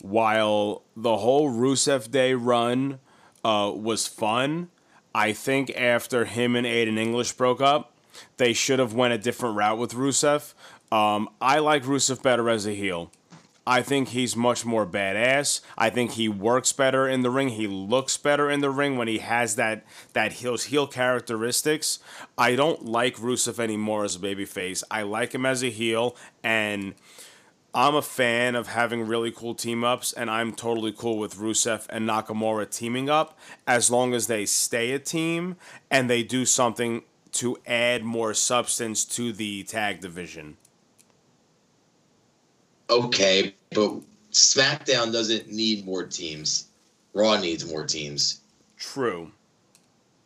While 0.02 0.84
the 0.96 1.18
whole 1.18 1.52
Rusev 1.52 2.12
Day 2.12 2.34
run 2.34 3.00
uh, 3.44 3.72
was 3.74 4.08
fun, 4.08 4.70
I 5.16 5.34
think 5.34 5.72
after 5.76 6.26
him 6.26 6.56
and 6.56 6.66
Aiden 6.66 6.98
English 6.98 7.34
broke 7.34 7.62
up, 7.62 7.93
they 8.38 8.54
should 8.54 8.80
have 8.80 8.94
went 8.94 9.14
a 9.14 9.18
different 9.18 9.56
route 9.56 9.78
with 9.78 9.94
Rusev. 9.94 10.54
Um, 10.92 11.30
I 11.42 11.60
like 11.60 11.84
Rusev 11.84 12.22
better 12.22 12.50
as 12.50 12.66
a 12.66 12.74
heel. 12.74 13.12
I 13.66 13.82
think 13.82 14.10
he's 14.10 14.36
much 14.36 14.66
more 14.66 14.86
badass. 14.86 15.62
I 15.78 15.90
think 15.90 16.12
he 16.12 16.28
works 16.28 16.74
better 16.74 17.08
in 17.08 17.22
the 17.22 17.30
ring. 17.30 17.50
He 17.50 17.66
looks 17.66 18.18
better 18.18 18.50
in 18.50 18.60
the 18.60 18.70
ring 18.70 18.98
when 18.98 19.08
he 19.08 19.20
has 19.20 19.56
that 19.56 19.86
that 20.12 20.34
heel 20.34 20.58
heel 20.58 20.86
characteristics. 20.86 22.00
I 22.38 22.56
don't 22.56 22.86
like 22.86 23.16
Rusev 23.16 23.60
anymore 23.60 24.04
as 24.04 24.18
a 24.18 24.20
babyface. 24.20 24.84
I 24.92 25.04
like 25.04 25.34
him 25.34 25.46
as 25.46 25.64
a 25.64 25.70
heel, 25.70 26.18
and 26.44 26.94
I'm 27.74 27.96
a 27.96 28.02
fan 28.02 28.56
of 28.56 28.68
having 28.68 29.08
really 29.08 29.32
cool 29.32 29.56
team 29.56 29.84
ups, 29.84 30.12
and 30.12 30.30
I'm 30.30 30.54
totally 30.54 30.92
cool 30.92 31.18
with 31.18 31.38
Rusev 31.38 31.88
and 31.90 32.08
Nakamura 32.08 32.70
teaming 32.70 33.10
up 33.10 33.40
as 33.66 33.90
long 33.90 34.14
as 34.14 34.28
they 34.28 34.46
stay 34.46 34.92
a 34.92 35.00
team 35.00 35.56
and 35.90 36.10
they 36.10 36.22
do 36.22 36.46
something 36.46 37.02
to 37.34 37.58
add 37.66 38.04
more 38.04 38.34
substance 38.34 39.06
to 39.06 39.34
the 39.34 39.64
tag 39.64 40.02
division. 40.02 40.58
Okay, 42.90 43.56
but 43.72 44.00
SmackDown 44.32 45.12
doesn't 45.12 45.52
need 45.52 45.86
more 45.86 46.06
teams. 46.06 46.68
Raw 47.14 47.40
needs 47.40 47.70
more 47.70 47.86
teams. 47.86 48.42
True. 48.78 49.32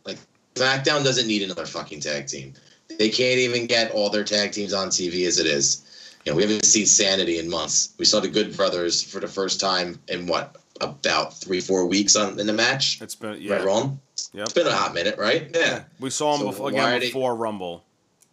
Like 0.05 0.17
SmackDown 0.55 1.03
doesn't 1.03 1.27
need 1.27 1.43
another 1.43 1.65
fucking 1.65 1.99
tag 1.99 2.27
team. 2.27 2.53
They 2.97 3.09
can't 3.09 3.39
even 3.39 3.67
get 3.67 3.91
all 3.91 4.09
their 4.09 4.23
tag 4.23 4.51
teams 4.51 4.73
on 4.73 4.87
TV 4.87 5.27
as 5.27 5.39
it 5.39 5.45
is. 5.45 5.83
You 6.25 6.31
know, 6.31 6.37
we 6.37 6.43
haven't 6.43 6.65
seen 6.65 6.85
Sanity 6.85 7.39
in 7.39 7.49
months. 7.49 7.93
We 7.97 8.05
saw 8.05 8.19
the 8.19 8.27
Good 8.27 8.55
Brothers 8.55 9.01
for 9.01 9.19
the 9.19 9.27
first 9.27 9.59
time 9.59 9.99
in 10.07 10.25
what 10.25 10.57
about 10.81 11.33
three, 11.33 11.59
four 11.61 11.85
weeks 11.85 12.15
on 12.15 12.39
in 12.39 12.47
the 12.47 12.53
match. 12.53 13.01
It's 13.01 13.15
been 13.15 13.41
yeah. 13.41 13.55
Right, 13.55 13.65
wrong. 13.65 13.99
Yep. 14.33 14.43
It's 14.45 14.53
been 14.53 14.67
a 14.67 14.71
hot 14.71 14.93
minute, 14.93 15.17
right? 15.17 15.49
Yeah. 15.53 15.83
We 15.99 16.09
saw 16.09 16.33
him 16.33 16.41
So 16.41 16.47
before, 16.47 16.69
again 16.69 16.99
they- 16.99 17.07
before 17.07 17.35
Rumble. 17.35 17.83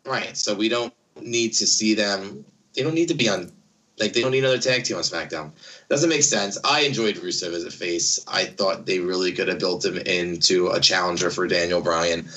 Right. 0.04 0.36
So 0.36 0.54
we 0.54 0.68
don't 0.68 0.92
need 1.20 1.54
to 1.54 1.66
see 1.66 1.94
them. 1.94 2.44
They 2.74 2.82
don't 2.82 2.94
need 2.94 3.08
to 3.08 3.14
be 3.14 3.28
on. 3.28 3.50
Like 3.98 4.12
they 4.12 4.22
don't 4.22 4.32
need 4.32 4.40
another 4.40 4.58
tag 4.58 4.82
team 4.84 4.96
on 4.96 5.02
SmackDown. 5.04 5.52
Doesn't 5.88 6.08
make 6.10 6.24
sense. 6.24 6.58
I 6.64 6.80
enjoyed 6.80 7.14
Rusev 7.16 7.52
as 7.54 7.64
a 7.64 7.70
face. 7.70 8.18
I 8.26 8.46
thought 8.46 8.86
they 8.86 8.98
really 8.98 9.30
could 9.32 9.46
have 9.46 9.60
built 9.60 9.84
him 9.84 9.96
into 9.98 10.68
a 10.70 10.80
challenger 10.80 11.30
for 11.30 11.46
Daniel 11.46 11.80
Bryan. 11.80 12.28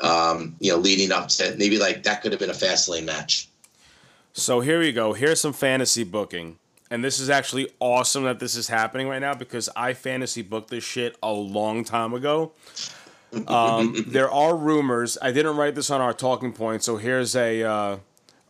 Um, 0.00 0.56
you 0.58 0.72
know, 0.72 0.78
leading 0.78 1.12
up 1.12 1.28
to 1.28 1.54
maybe 1.58 1.78
like 1.78 2.02
that 2.04 2.22
could 2.22 2.32
have 2.32 2.40
been 2.40 2.50
a 2.50 2.54
Fastlane 2.54 3.04
match. 3.04 3.48
So 4.32 4.60
here 4.60 4.78
we 4.80 4.90
go. 4.92 5.12
Here's 5.12 5.40
some 5.40 5.52
fantasy 5.52 6.02
booking. 6.02 6.58
And 6.92 7.02
this 7.02 7.20
is 7.20 7.30
actually 7.30 7.70
awesome 7.80 8.24
that 8.24 8.38
this 8.38 8.54
is 8.54 8.68
happening 8.68 9.08
right 9.08 9.18
now 9.18 9.32
because 9.32 9.70
I 9.74 9.94
fantasy 9.94 10.42
booked 10.42 10.68
this 10.68 10.84
shit 10.84 11.16
a 11.22 11.32
long 11.32 11.84
time 11.84 12.12
ago. 12.12 12.52
Um, 13.48 13.94
there 14.08 14.30
are 14.30 14.54
rumors. 14.54 15.16
I 15.22 15.32
didn't 15.32 15.56
write 15.56 15.74
this 15.74 15.88
on 15.90 16.02
our 16.02 16.12
talking 16.12 16.52
point, 16.52 16.82
so 16.82 16.98
here's 16.98 17.34
a 17.34 17.62
uh, 17.62 17.96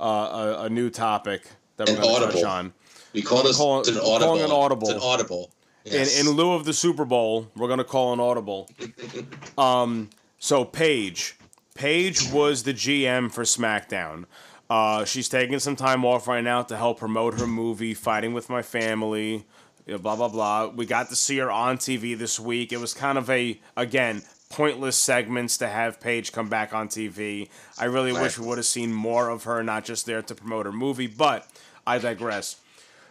uh, 0.01 0.05
a, 0.05 0.63
a 0.65 0.69
new 0.69 0.91
topic 0.91 1.43
that 1.77 1.89
we're 1.89 2.01
going 2.01 2.21
to 2.21 2.33
touch 2.33 2.43
on. 2.43 2.73
We 3.13 3.23
call 3.23 3.45
this 3.45 3.61
it's 3.61 3.61
an 3.61 3.99
audible. 3.99 4.19
calling 4.19 4.43
an 4.43 4.51
audible. 4.51 4.91
It's 4.91 4.97
an 4.97 5.09
audible. 5.09 5.51
Yes. 5.85 6.21
In, 6.21 6.27
in 6.27 6.33
lieu 6.33 6.53
of 6.53 6.65
the 6.65 6.73
Super 6.73 7.05
Bowl, 7.05 7.49
we're 7.55 7.69
gonna 7.69 7.85
call 7.85 8.13
an 8.13 8.19
audible. 8.21 8.69
Um, 9.59 10.11
so 10.39 10.65
Paige, 10.65 11.37
Paige 11.75 12.33
was 12.33 12.63
the 12.63 12.73
GM 12.73 13.31
for 13.31 13.45
SmackDown. 13.45 14.25
Uh, 14.73 15.05
she's 15.05 15.29
taking 15.29 15.59
some 15.59 15.77
time 15.77 16.03
off 16.03 16.27
right 16.27 16.43
now 16.43 16.63
to 16.63 16.75
help 16.79 16.99
promote 16.99 17.39
her 17.39 17.47
movie, 17.47 17.93
Fighting 17.93 18.33
with 18.33 18.49
My 18.49 18.63
Family. 18.63 19.45
you 19.87 19.93
know, 19.93 19.99
blah 19.99 20.17
blah 20.17 20.29
blah. 20.29 20.69
We 20.69 20.87
got 20.87 21.11
to 21.11 21.17
see 21.17 21.37
her 21.39 21.51
on 21.51 21.77
TV 21.77 22.17
this 22.17 22.41
week. 22.41 22.73
It 22.73 22.79
was 22.79 22.95
kind 22.95 23.19
of 23.19 23.29
a 23.29 23.61
again 23.77 24.23
pointless 24.49 24.97
segments 24.97 25.59
to 25.59 25.69
have 25.69 26.01
Paige 26.01 26.33
come 26.33 26.49
back 26.49 26.73
on 26.73 26.89
TV. 26.89 27.51
I 27.79 27.85
really 27.87 28.13
Right. 28.13 28.23
wish 28.23 28.39
we 28.39 28.47
would 28.47 28.57
have 28.59 28.65
seen 28.67 28.93
more 28.95 29.29
of 29.29 29.45
her, 29.45 29.63
not 29.63 29.85
just 29.85 30.07
there 30.07 30.23
to 30.23 30.35
promote 30.35 30.65
her 30.67 30.73
movie. 30.73 31.07
But 31.07 31.47
I 31.87 31.99
digress. 31.99 32.57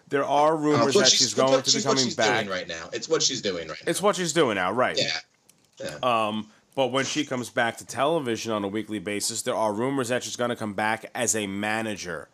There 0.08 0.26
are 0.26 0.54
Uh, 0.56 0.58
rumors 0.58 0.96
what 0.96 1.04
that 1.06 1.10
she's- 1.12 1.22
she's 1.30 1.38
what 1.38 1.48
going 1.48 1.62
to 1.64 1.72
be 1.72 1.78
what 1.78 1.84
coming 1.84 2.04
she's 2.06 2.16
back. 2.16 2.46
doing 2.46 2.50
right 2.58 2.68
now. 2.68 2.90
It's 2.92 3.08
what 3.08 3.22
she's 3.22 3.42
doing 3.42 3.68
right 3.68 3.78
now. 3.86 3.90
It's 3.92 4.02
what 4.02 4.16
she's 4.16 4.34
doing 4.34 4.56
now, 4.56 4.72
right? 4.72 4.98
Yeah. 4.98 5.88
Um, 6.02 6.48
but 6.82 6.92
when 6.92 7.06
she 7.06 7.24
comes 7.24 7.52
back 7.52 7.78
to 7.78 7.86
television 7.86 8.52
on 8.52 8.64
a 8.64 8.68
weekly 8.68 8.98
basis, 8.98 9.44
there 9.44 9.54
are 9.54 9.72
rumors 9.72 10.08
that 10.08 10.24
she's 10.24 10.36
going 10.36 10.50
to 10.50 10.56
come 10.56 10.74
back 10.74 11.06
as 11.14 11.36
a 11.36 11.46
manager. 11.46 12.28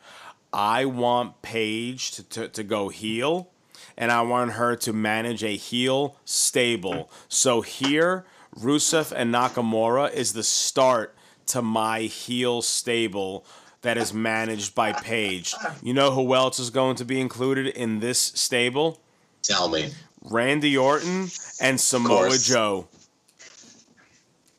I 0.53 0.85
want 0.85 1.41
Paige 1.41 2.11
to, 2.11 2.23
to, 2.23 2.47
to 2.47 2.63
go 2.63 2.87
heel, 2.87 3.49
and 3.97 4.09
I 4.09 4.21
want 4.21 4.53
her 4.53 4.77
to 4.77 4.93
manage 4.93 5.43
a 5.43 5.57
heel 5.57 6.15
stable. 6.23 7.11
So 7.27 7.59
here, 7.59 8.25
Rusev 8.57 9.11
and 9.13 9.33
Nakamura 9.33 10.13
is 10.13 10.31
the 10.31 10.43
start 10.43 11.13
to 11.47 11.61
my 11.61 12.03
heel 12.03 12.61
stable 12.61 13.45
that 13.81 13.97
is 13.97 14.13
managed 14.13 14.73
by 14.73 14.93
Paige. 14.93 15.55
You 15.83 15.93
know 15.93 16.11
who 16.11 16.33
else 16.33 16.57
is 16.57 16.69
going 16.69 16.95
to 16.95 17.03
be 17.03 17.19
included 17.19 17.67
in 17.67 17.99
this 17.99 18.17
stable? 18.17 19.01
Tell 19.43 19.67
me. 19.67 19.89
Randy 20.21 20.77
Orton 20.77 21.27
and 21.59 21.81
Samoa. 21.81 22.37
Joe. 22.37 22.87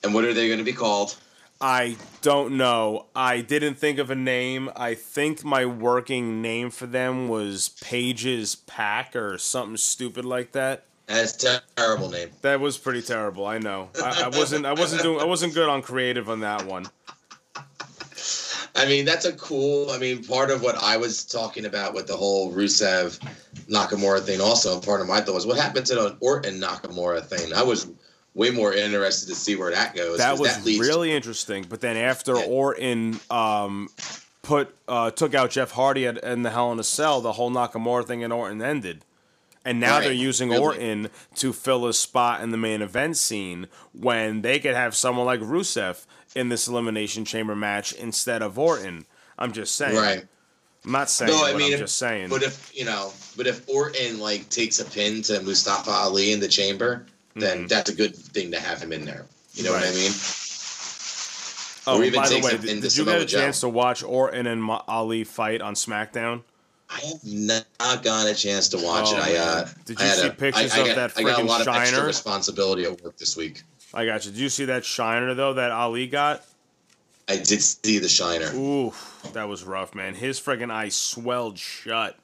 And 0.02 0.14
what 0.14 0.24
are 0.24 0.32
they 0.32 0.46
going 0.46 0.58
to 0.58 0.64
be 0.64 0.72
called? 0.72 1.16
I 1.60 1.96
don't 2.22 2.56
know. 2.56 3.06
I 3.16 3.40
didn't 3.40 3.74
think 3.74 3.98
of 3.98 4.10
a 4.10 4.14
name. 4.14 4.70
I 4.76 4.94
think 4.94 5.44
my 5.44 5.66
working 5.66 6.40
name 6.40 6.70
for 6.70 6.86
them 6.86 7.28
was 7.28 7.70
Pages 7.80 8.54
Pack 8.54 9.16
or 9.16 9.38
something 9.38 9.76
stupid 9.76 10.24
like 10.24 10.52
that. 10.52 10.84
That's 11.06 11.42
a 11.42 11.62
terrible 11.74 12.10
name. 12.10 12.28
That 12.42 12.60
was 12.60 12.78
pretty 12.78 13.02
terrible. 13.02 13.46
I 13.46 13.58
know. 13.58 13.88
I, 14.00 14.24
I 14.26 14.28
wasn't. 14.28 14.66
I 14.66 14.74
wasn't 14.74 15.02
doing. 15.02 15.20
I 15.20 15.24
wasn't 15.24 15.54
good 15.54 15.68
on 15.68 15.82
creative 15.82 16.28
on 16.28 16.40
that 16.40 16.64
one. 16.66 16.86
I 18.76 18.86
mean, 18.86 19.04
that's 19.04 19.24
a 19.24 19.32
cool. 19.32 19.90
I 19.90 19.98
mean, 19.98 20.22
part 20.22 20.50
of 20.50 20.62
what 20.62 20.76
I 20.76 20.98
was 20.98 21.24
talking 21.24 21.64
about 21.64 21.94
with 21.94 22.06
the 22.06 22.16
whole 22.16 22.52
Rusev 22.52 23.18
Nakamura 23.68 24.20
thing, 24.20 24.40
also 24.40 24.78
part 24.80 25.00
of 25.00 25.08
my 25.08 25.20
thought 25.20 25.34
was 25.34 25.46
what 25.46 25.58
happened 25.58 25.86
to 25.86 25.94
the 25.94 26.16
Orton 26.20 26.60
Nakamura 26.60 27.24
thing. 27.24 27.52
I 27.52 27.62
was 27.62 27.88
way 28.34 28.50
more 28.50 28.72
interested 28.72 29.28
to 29.28 29.34
see 29.34 29.56
where 29.56 29.70
that 29.70 29.94
goes. 29.94 30.18
That 30.18 30.38
was 30.38 30.56
to- 30.64 30.80
really 30.80 31.12
interesting. 31.12 31.66
But 31.68 31.80
then 31.80 31.96
after 31.96 32.36
Orton 32.36 33.18
um, 33.30 33.88
put 34.42 34.74
uh, 34.86 35.10
took 35.10 35.34
out 35.34 35.50
Jeff 35.50 35.72
Hardy 35.72 36.06
at, 36.06 36.18
in 36.24 36.42
the 36.42 36.50
Hell 36.50 36.72
in 36.72 36.78
a 36.78 36.84
Cell, 36.84 37.20
the 37.20 37.32
whole 37.32 37.50
Nakamura 37.50 38.06
thing 38.06 38.22
and 38.24 38.32
Orton 38.32 38.62
ended. 38.62 39.04
And 39.64 39.80
now 39.80 40.00
they're 40.00 40.12
using 40.12 40.48
really. 40.48 40.62
Orton 40.62 41.08
to 41.34 41.52
fill 41.52 41.86
a 41.86 41.92
spot 41.92 42.40
in 42.40 42.52
the 42.52 42.56
main 42.56 42.80
event 42.80 43.18
scene 43.18 43.66
when 43.92 44.40
they 44.40 44.58
could 44.60 44.74
have 44.74 44.96
someone 44.96 45.26
like 45.26 45.40
Rusev 45.40 46.06
in 46.34 46.48
this 46.48 46.68
Elimination 46.68 47.26
Chamber 47.26 47.54
match 47.54 47.92
instead 47.92 48.40
of 48.40 48.58
Orton. 48.58 49.04
I'm 49.38 49.52
just 49.52 49.74
saying. 49.74 49.96
Right. 49.96 50.24
I'm 50.84 50.92
not 50.92 51.10
saying, 51.10 51.32
No, 51.32 51.44
I 51.44 51.52
mean, 51.54 51.66
I'm 51.66 51.72
if- 51.74 51.80
just 51.80 51.98
saying. 51.98 52.30
But 52.30 52.42
if 52.42 52.70
you 52.74 52.84
know, 52.86 53.12
but 53.36 53.46
if 53.46 53.68
Orton 53.68 54.18
like 54.20 54.48
takes 54.48 54.78
a 54.80 54.86
pin 54.86 55.20
to 55.22 55.42
Mustafa 55.42 55.90
Ali 55.90 56.32
in 56.32 56.40
the 56.40 56.48
chamber, 56.48 57.04
then 57.40 57.66
that's 57.66 57.90
a 57.90 57.94
good 57.94 58.14
thing 58.16 58.50
to 58.52 58.60
have 58.60 58.80
him 58.80 58.92
in 58.92 59.04
there. 59.04 59.26
You 59.54 59.64
know 59.64 59.72
what 59.72 59.82
I 59.82 59.86
Mm-hmm. 59.86 59.96
Mean? 59.96 60.12
oh, 61.96 62.00
or 62.00 62.04
even 62.04 62.20
by 62.20 62.28
the 62.28 62.40
way, 62.40 62.56
did, 62.58 62.82
did 62.82 62.96
you 62.96 63.04
get 63.04 63.20
a 63.22 63.24
Joe. 63.24 63.38
chance 63.40 63.60
to 63.60 63.68
watch 63.68 64.02
Orton 64.02 64.46
and 64.46 64.62
Ma- 64.62 64.82
Ali 64.86 65.24
fight 65.24 65.60
on 65.60 65.74
SmackDown? 65.74 66.42
I 66.90 67.00
have 67.00 67.24
not 67.24 68.02
gotten 68.02 68.30
a 68.30 68.34
chance 68.34 68.68
to 68.70 68.76
watch 68.78 69.06
Oh, 69.08 69.16
it. 69.16 69.22
I 69.22 69.36
uh. 69.36 69.68
Did 69.84 70.00
you 70.00 70.06
had 70.06 70.18
see 70.18 70.26
a- 70.28 70.30
pictures 70.30 70.72
I- 70.72 70.76
I 70.76 70.80
of 70.80 70.86
got- 70.86 70.96
that 70.96 71.12
I 71.18 71.22
got 71.22 71.40
a 71.40 71.44
lot 71.44 71.60
of 71.60 71.68
extra 71.68 72.04
responsibility 72.04 72.84
at 72.84 73.02
work 73.02 73.16
this 73.18 73.36
week. 73.36 73.62
I 73.94 74.04
got 74.06 74.24
you. 74.24 74.30
Did 74.32 74.40
you 74.40 74.48
see 74.48 74.66
that 74.66 74.84
Shiner 74.84 75.34
though 75.34 75.54
that 75.54 75.70
Ali 75.70 76.06
got? 76.06 76.44
I 77.28 77.36
did 77.36 77.60
see 77.62 77.98
the 77.98 78.08
Shiner. 78.08 78.50
Ooh, 78.54 78.92
that 79.34 79.48
was 79.48 79.64
rough, 79.64 79.94
man. 79.94 80.14
His 80.14 80.40
freaking 80.40 80.70
eye 80.70 80.88
swelled 80.88 81.58
shut. 81.58 82.16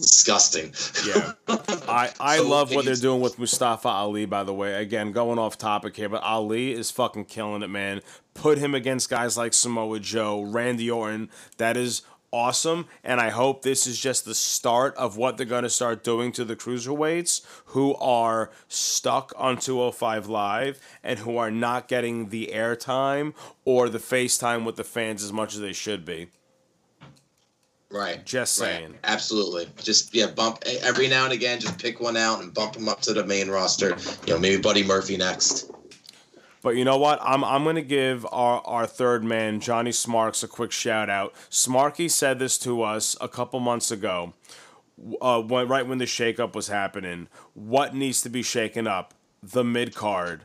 Disgusting. 0.00 0.72
Yeah. 1.06 1.32
I, 1.88 2.10
I 2.20 2.36
So 2.38 2.48
love 2.48 2.74
what 2.74 2.84
they're 2.84 2.94
doing 2.94 3.20
with 3.20 3.38
Mustafa 3.38 3.88
Ali, 3.88 4.26
by 4.26 4.44
the 4.44 4.54
way. 4.54 4.80
Again, 4.80 5.12
going 5.12 5.38
off 5.38 5.58
topic 5.58 5.96
here, 5.96 6.08
but 6.08 6.22
Ali 6.22 6.72
is 6.72 6.90
fucking 6.90 7.26
killing 7.26 7.62
it, 7.62 7.68
man. 7.68 8.00
Put 8.34 8.58
him 8.58 8.74
against 8.74 9.10
guys 9.10 9.36
like 9.36 9.52
Samoa 9.52 10.00
Joe, 10.00 10.42
Randy 10.42 10.90
Orton. 10.90 11.30
That 11.58 11.76
is 11.76 12.02
awesome. 12.32 12.86
And 13.02 13.20
I 13.20 13.30
hope 13.30 13.62
this 13.62 13.86
is 13.86 13.98
just 13.98 14.24
the 14.24 14.34
start 14.34 14.94
of 14.96 15.16
what 15.16 15.36
they're 15.36 15.46
going 15.46 15.64
to 15.64 15.70
start 15.70 16.04
doing 16.04 16.32
to 16.32 16.44
the 16.44 16.56
cruiserweights 16.56 17.42
who 17.66 17.94
are 17.96 18.50
stuck 18.68 19.32
on 19.36 19.58
205 19.58 20.28
Live 20.28 20.80
and 21.02 21.20
who 21.20 21.36
are 21.36 21.50
not 21.50 21.88
getting 21.88 22.28
the 22.28 22.50
airtime 22.52 23.34
or 23.64 23.88
the 23.88 23.98
FaceTime 23.98 24.64
with 24.64 24.76
the 24.76 24.84
fans 24.84 25.22
as 25.22 25.32
much 25.32 25.54
as 25.54 25.60
they 25.60 25.72
should 25.72 26.04
be. 26.04 26.28
Right. 27.90 28.24
Just 28.24 28.60
Right. 28.60 28.66
saying. 28.68 28.98
Absolutely. 29.02 29.68
Just 29.82 30.14
yeah, 30.14 30.26
bump 30.28 30.62
every 30.82 31.08
now 31.08 31.24
and 31.24 31.32
again. 31.32 31.58
Just 31.60 31.78
pick 31.78 32.00
one 32.00 32.16
out 32.16 32.40
and 32.40 32.54
bump 32.54 32.74
them 32.74 32.88
up 32.88 33.00
to 33.02 33.12
the 33.12 33.24
main 33.26 33.50
roster. 33.50 33.96
You 34.26 34.34
know, 34.34 34.38
maybe 34.38 34.62
Buddy 34.62 34.84
Murphy 34.84 35.16
next. 35.16 35.70
But 36.62 36.76
you 36.76 36.84
know 36.84 36.98
what? 36.98 37.18
I'm 37.22 37.42
I'm 37.42 37.64
gonna 37.64 37.82
give 37.82 38.24
our, 38.30 38.60
our 38.64 38.86
third 38.86 39.24
man, 39.24 39.60
Johnny 39.60 39.92
Smarks, 39.92 40.42
a 40.42 40.48
quick 40.48 40.70
shout 40.72 41.10
out. 41.10 41.34
Smarky 41.50 42.08
said 42.10 42.38
this 42.38 42.58
to 42.58 42.82
us 42.82 43.16
a 43.20 43.28
couple 43.28 43.58
months 43.60 43.90
ago, 43.90 44.34
uh, 45.20 45.40
when, 45.40 45.66
right 45.68 45.86
when 45.86 45.98
the 45.98 46.04
shakeup 46.04 46.54
was 46.54 46.68
happening. 46.68 47.28
What 47.54 47.94
needs 47.94 48.20
to 48.22 48.28
be 48.28 48.42
shaken 48.42 48.86
up? 48.86 49.14
The 49.42 49.64
mid 49.64 49.94
card. 49.94 50.42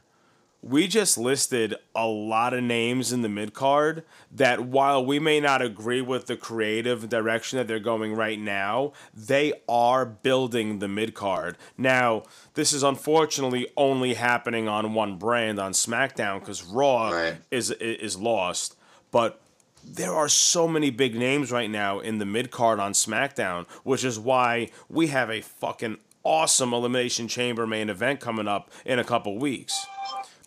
We 0.68 0.88
just 0.88 1.16
listed 1.16 1.76
a 1.93 2.07
lot 2.07 2.55
of 2.55 2.63
names 2.63 3.13
in 3.13 3.22
the 3.22 3.30
mid 3.30 3.53
card 3.53 4.03
that 4.32 4.61
while 4.61 5.05
we 5.05 5.20
may 5.20 5.39
not 5.39 5.61
agree 5.61 6.01
with 6.01 6.26
the 6.26 6.36
creative 6.36 7.07
direction 7.07 7.57
that 7.57 7.68
they're 7.68 7.78
going 7.78 8.16
right 8.16 8.39
now, 8.39 8.93
they 9.13 9.53
are 9.70 10.07
building 10.07 10.80
the 10.80 10.88
mid 10.88 11.13
card. 11.13 11.59
Now, 11.78 12.24
this 12.55 12.74
is 12.74 12.82
unfortunately 12.82 13.68
only 13.78 14.16
happening 14.16 14.68
on 14.68 14.95
one 14.95 15.18
brand 15.18 15.59
on 15.59 15.74
SmackDown 15.74 16.39
because 16.39 16.63
Raw 16.63 17.34
is 17.51 17.70
is 17.70 18.18
lost. 18.18 18.76
But 19.11 19.39
there 19.84 20.16
are 20.16 20.28
so 20.28 20.68
many 20.68 20.89
big 20.89 21.13
names 21.13 21.51
right 21.51 21.70
now 21.70 21.99
in 21.99 22.18
the 22.18 22.26
mid 22.26 22.49
card 22.49 22.80
on 22.80 22.93
SmackDown, 22.93 23.68
which 23.84 24.03
is 24.03 24.18
why 24.18 24.70
we 24.89 25.07
have 25.07 25.30
a 25.30 25.41
fucking 25.41 25.99
awesome 26.24 26.74
Elimination 26.74 27.28
Chamber 27.28 27.68
main 27.68 27.88
event 27.91 28.20
coming 28.20 28.47
up 28.47 28.72
in 28.84 28.97
a 28.97 29.03
couple 29.03 29.38
weeks 29.38 29.86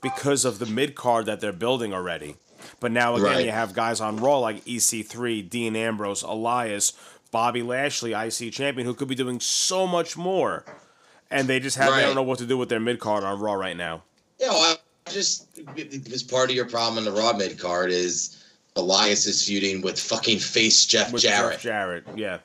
because 0.02 0.44
of 0.44 0.58
the 0.58 0.66
mid 0.66 0.94
card 0.94 1.26
that 1.26 1.40
they're 1.40 1.52
building 1.52 1.92
already. 1.92 2.36
But 2.80 2.92
now 2.92 3.14
again, 3.14 3.24
Right. 3.26 3.44
you 3.44 3.50
have 3.50 3.72
guys 3.74 4.00
on 4.00 4.16
Raw 4.18 4.38
like 4.38 4.64
EC3, 4.64 5.42
Dean 5.42 5.74
Ambrose, 5.76 6.22
Elias, 6.22 6.92
Bobby 7.30 7.62
Lashley, 7.62 8.12
IC 8.14 8.50
champion, 8.52 8.86
who 8.86 8.94
could 8.94 9.08
be 9.08 9.14
doing 9.14 9.40
so 9.40 9.86
much 9.86 10.16
more, 10.16 10.64
and 11.30 11.48
they 11.48 11.60
just 11.60 11.76
have 11.76 11.86
they 11.92 11.98
Right. 11.98 12.02
don't 12.02 12.14
know 12.14 12.22
what 12.22 12.38
to 12.38 12.46
do 12.46 12.56
with 12.56 12.68
their 12.68 12.80
mid 12.80 13.00
card 13.00 13.24
on 13.24 13.38
Raw 13.38 13.54
right 13.54 13.76
now. 13.76 14.02
Yeah, 14.40 14.50
well, 14.50 14.76
I 15.06 15.10
just 15.10 15.46
because 15.74 16.22
part 16.22 16.50
of 16.50 16.56
your 16.56 16.66
problem 16.66 16.98
in 16.98 17.04
the 17.12 17.18
Raw 17.18 17.32
mid 17.32 17.58
card 17.58 17.90
is 17.90 18.36
Elias 18.76 19.26
is 19.26 19.44
feuding 19.44 19.80
with 19.82 19.98
fucking 19.98 20.38
face 20.38 20.84
Jeff 20.86 21.12
with 21.12 21.22
Jarrett. 21.22 21.54
Jeff 21.54 21.62
Jarrett, 21.62 22.04
yeah. 22.16 22.38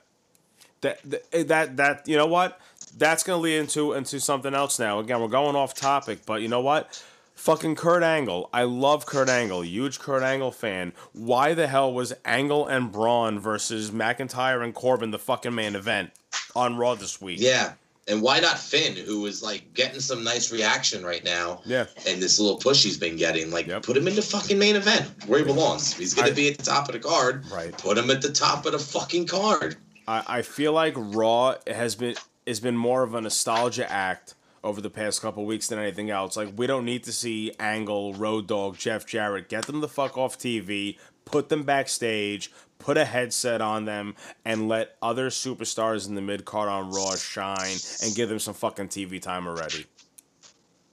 That, 0.81 0.99
that 1.05 1.23
eh, 1.31 1.43
that 1.43 1.77
that 1.77 2.07
you 2.07 2.17
know 2.17 2.25
what? 2.27 2.59
That's 2.97 3.23
gonna 3.23 3.41
lead 3.41 3.57
into 3.59 3.93
into 3.93 4.19
something 4.19 4.53
else 4.53 4.79
now. 4.79 4.99
Again, 4.99 5.21
we're 5.21 5.27
going 5.27 5.55
off 5.55 5.73
topic, 5.73 6.25
but 6.25 6.41
you 6.41 6.47
know 6.47 6.61
what? 6.61 7.01
Fucking 7.43 7.75
Kurt 7.75 8.03
Angle. 8.03 8.49
I 8.53 8.63
love 8.63 9.05
Kurt 9.05 9.27
Angle. 9.27 9.65
Huge 9.65 9.99
Kurt 9.99 10.23
Angle 10.23 10.53
fan. 10.53 10.93
Why 11.11 11.53
the 11.53 11.67
hell 11.67 11.91
was 11.91 12.13
Angle 12.23 12.67
and 12.67 12.89
Braun 12.89 13.37
versus 13.37 13.91
McIntyre 13.91 14.63
and 14.63 14.73
Corbin 14.73 15.11
the 15.11 15.19
fucking 15.19 15.53
main 15.53 15.75
event 15.75 16.11
on 16.55 16.77
Raw 16.77 16.95
this 16.95 17.19
week? 17.21 17.41
Yeah. 17.41 17.73
And 18.07 18.21
why 18.21 18.39
not 18.39 18.57
Finn, 18.57 18.95
who 18.95 19.25
is 19.25 19.43
like 19.43 19.73
getting 19.73 19.99
some 19.99 20.23
nice 20.23 20.53
reaction 20.53 21.05
right 21.05 21.21
now? 21.25 21.59
Yeah. 21.65 21.87
And 22.07 22.23
this 22.23 22.39
little 22.39 22.59
push 22.59 22.81
he's 22.81 22.95
been 22.95 23.17
getting, 23.17 23.51
like 23.51 23.67
put 23.83 23.97
him 23.97 24.07
in 24.07 24.15
the 24.15 24.21
fucking 24.21 24.57
main 24.57 24.77
event 24.77 25.11
where 25.27 25.39
he 25.39 25.45
belongs. 25.45 25.93
He's 25.93 26.13
gonna 26.13 26.31
be 26.31 26.49
at 26.49 26.57
the 26.57 26.63
top 26.63 26.87
of 26.87 26.93
the 26.93 26.99
card. 26.99 27.45
Right. 27.51 27.77
Put 27.77 27.97
him 27.97 28.09
at 28.09 28.21
the 28.21 28.31
top 28.31 28.65
of 28.65 28.71
the 28.71 28.79
fucking 28.79 29.27
card. 29.27 29.75
I, 30.07 30.23
I 30.27 30.41
feel 30.43 30.71
like 30.71 30.93
Raw 30.95 31.55
has 31.67 31.95
been 31.95 32.15
has 32.47 32.61
been 32.61 32.77
more 32.77 33.03
of 33.03 33.13
a 33.13 33.19
nostalgia 33.19 33.91
act 33.91 34.33
over 34.63 34.81
the 34.81 34.89
past 34.89 35.21
couple 35.21 35.45
weeks 35.45 35.67
than 35.67 35.79
anything 35.79 36.09
else. 36.09 36.37
Like 36.37 36.49
we 36.55 36.67
don't 36.67 36.85
need 36.85 37.03
to 37.03 37.11
see 37.11 37.51
Angle, 37.59 38.13
Road 38.13 38.47
Dog, 38.47 38.77
Jeff 38.77 39.05
Jarrett. 39.05 39.49
Get 39.49 39.65
them 39.65 39.81
the 39.81 39.87
fuck 39.87 40.17
off 40.17 40.37
TV. 40.37 40.97
Put 41.25 41.49
them 41.49 41.63
backstage. 41.63 42.51
Put 42.79 42.97
a 42.97 43.05
headset 43.05 43.61
on 43.61 43.85
them 43.85 44.15
and 44.43 44.67
let 44.67 44.97
other 45.01 45.29
superstars 45.29 46.07
in 46.07 46.15
the 46.15 46.21
mid 46.21 46.43
card 46.45 46.67
on 46.69 46.91
Raw 46.91 47.15
shine 47.15 47.77
and 48.03 48.13
give 48.15 48.27
them 48.29 48.39
some 48.39 48.53
fucking 48.53 48.89
TV 48.89 49.21
time 49.21 49.47
already. 49.47 49.85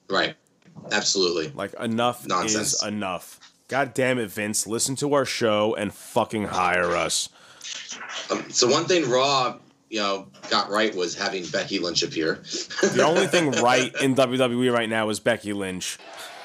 Right. 0.09 0.37
Absolutely. 0.93 1.49
Like 1.49 1.75
enough 1.75 2.27
Nonsense. 2.27 2.75
is 2.75 2.83
enough. 2.85 3.39
God 3.69 3.95
damn 3.95 4.19
it, 4.19 4.31
Vince! 4.31 4.67
Listen 4.67 4.97
to 4.97 5.15
our 5.15 5.25
show 5.25 5.77
and 5.77 5.95
fucking 5.95 6.47
hire 6.47 6.97
us. 6.97 7.29
Um, 8.29 8.51
so 8.51 8.67
one 8.69 8.85
thing 8.87 9.09
Raw 9.09 9.59
you 9.91 9.99
know 9.99 10.29
got 10.49 10.71
right 10.71 10.95
was 10.95 11.15
having 11.15 11.45
Becky 11.47 11.79
Lynch 11.79 12.03
appear. 12.03 12.37
The 12.81 13.05
only 13.05 13.27
thing 13.27 13.51
right 13.63 13.95
in 14.01 14.15
WWE 14.15 14.73
right 14.73 14.89
now 14.89 15.11
is 15.11 15.21
Becky 15.21 15.53
Lynch. 15.53 15.99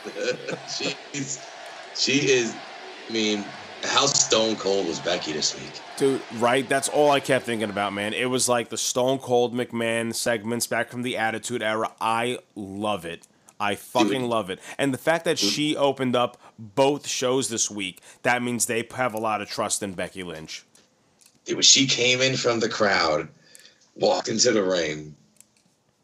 She's 0.78 1.39
she 1.96 2.30
is. 2.30 2.54
I 3.10 3.14
mean, 3.14 3.46
how 3.84 4.06
stone 4.08 4.56
cold 4.56 4.88
was 4.88 5.00
Becky 5.00 5.32
this 5.32 5.56
week? 5.56 5.72
Dude, 5.98 6.22
right? 6.39 6.68
That's 6.68 6.89
all 6.89 7.12
I 7.12 7.20
kept 7.20 7.46
thinking 7.46 7.70
about, 7.70 7.93
man. 7.93 8.14
It 8.14 8.30
was 8.30 8.50
like 8.50 8.70
the 8.70 8.78
Stone 8.78 9.20
Cold 9.20 9.54
McMahon 9.54 10.14
segments 10.14 10.68
back 10.68 10.89
from 10.89 11.04
the 11.04 11.16
Attitude 11.16 11.64
Era. 11.64 11.91
I 12.02 12.39
love 12.56 13.06
it. 13.06 13.28
I 13.60 13.76
fucking 13.76 14.22
Dude. 14.22 14.30
love 14.30 14.50
it. 14.50 14.60
And 14.78 14.93
the 14.93 14.98
fact 14.98 15.24
that 15.24 15.39
she 15.39 15.78
opened 15.78 16.16
up 16.16 16.38
both 16.60 17.08
shows 17.08 17.48
this 17.48 17.72
week, 17.72 18.02
that 18.24 18.43
means 18.43 18.66
they 18.66 18.86
have 18.96 19.14
a 19.14 19.20
lot 19.20 19.41
of 19.41 19.50
trust 19.50 19.82
in 19.82 19.93
Becky 19.93 20.24
Lynch. 20.24 20.66
It 21.46 21.56
was 21.56 21.66
she 21.66 21.86
came 21.88 22.22
in 22.22 22.36
from 22.38 22.60
the 22.60 22.70
crowd, 22.70 23.28
walked 23.96 24.28
into 24.30 24.52
the 24.52 24.64
ring, 24.64 25.16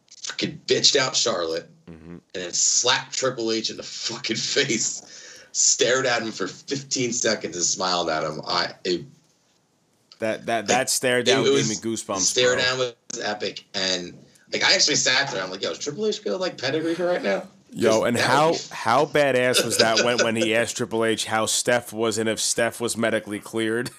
fucking 0.10 0.62
bitched 0.68 0.96
out 0.96 1.16
Charlotte, 1.16 1.70
mm-hmm. 1.90 2.12
and 2.12 2.22
then 2.34 2.54
slapped 2.54 3.14
Triple 3.14 3.52
H 3.52 3.70
in 3.70 3.78
the 3.78 3.84
fucking 3.84 4.36
face, 4.38 5.44
stared 5.52 6.06
at 6.06 6.22
him 6.22 6.32
for 6.32 6.48
15 6.48 7.12
seconds 7.14 7.56
and 7.56 7.66
smiled 7.66 8.10
at 8.10 8.24
him. 8.24 8.42
I 8.48 8.74
it, 8.84 9.06
That 10.20 10.46
that 10.46 10.68
that 10.68 10.90
stare 10.90 11.24
down 11.24 11.42
it 11.42 11.46
gave 11.46 11.54
was- 11.54 11.70
me 11.70 11.76
goosebumps. 11.76 12.20
Stare 12.20 12.56
bro. 12.56 12.64
down 12.64 12.78
was 12.78 12.94
epic, 13.22 13.66
and 13.74 14.18
like 14.54 14.64
I 14.64 14.74
actually 14.74 14.96
sat 14.96 15.32
there. 15.32 15.44
I'm 15.44 15.50
like, 15.50 15.64
yo, 15.64 15.72
is 15.72 15.80
Triple 15.80 16.06
H 16.06 16.24
gonna 16.24 16.38
like 16.38 16.58
pedigree 16.62 16.94
her 16.96 17.08
right 17.08 17.24
now? 17.24 17.48
Yo, 17.74 18.04
and 18.04 18.18
how 18.18 18.54
how 18.72 19.06
badass 19.06 19.64
was 19.64 19.78
that 19.78 20.04
when 20.04 20.18
when 20.20 20.36
he 20.36 20.54
asked 20.54 20.78
Triple 20.78 21.04
H 21.06 21.26
how 21.26 21.46
Steph 21.46 21.92
was 21.94 22.18
and 22.18 22.30
if 22.30 22.40
Steph 22.40 22.80
was 22.80 22.96
medically 22.96 23.40
cleared? 23.40 23.90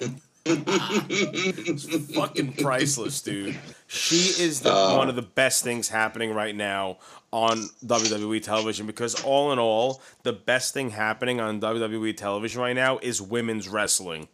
It's 0.46 2.14
fucking 2.14 2.54
priceless, 2.54 3.20
dude. 3.20 3.58
She 3.86 4.42
is 4.42 4.60
the, 4.60 4.72
Uh. 4.72 4.96
one 4.96 5.08
of 5.08 5.16
the 5.16 5.22
best 5.22 5.62
things 5.62 5.88
happening 5.88 6.32
right 6.32 6.54
now 6.54 6.98
on 7.32 7.68
WWE 7.84 8.42
television 8.42 8.86
because 8.86 9.14
all 9.22 9.52
in 9.52 9.58
all, 9.58 10.00
the 10.22 10.32
best 10.32 10.74
thing 10.74 10.90
happening 10.90 11.40
on 11.40 11.60
WWE 11.60 12.16
television 12.16 12.60
right 12.60 12.74
now 12.74 12.98
is 12.98 13.20
women's 13.22 13.68
wrestling. 13.68 14.28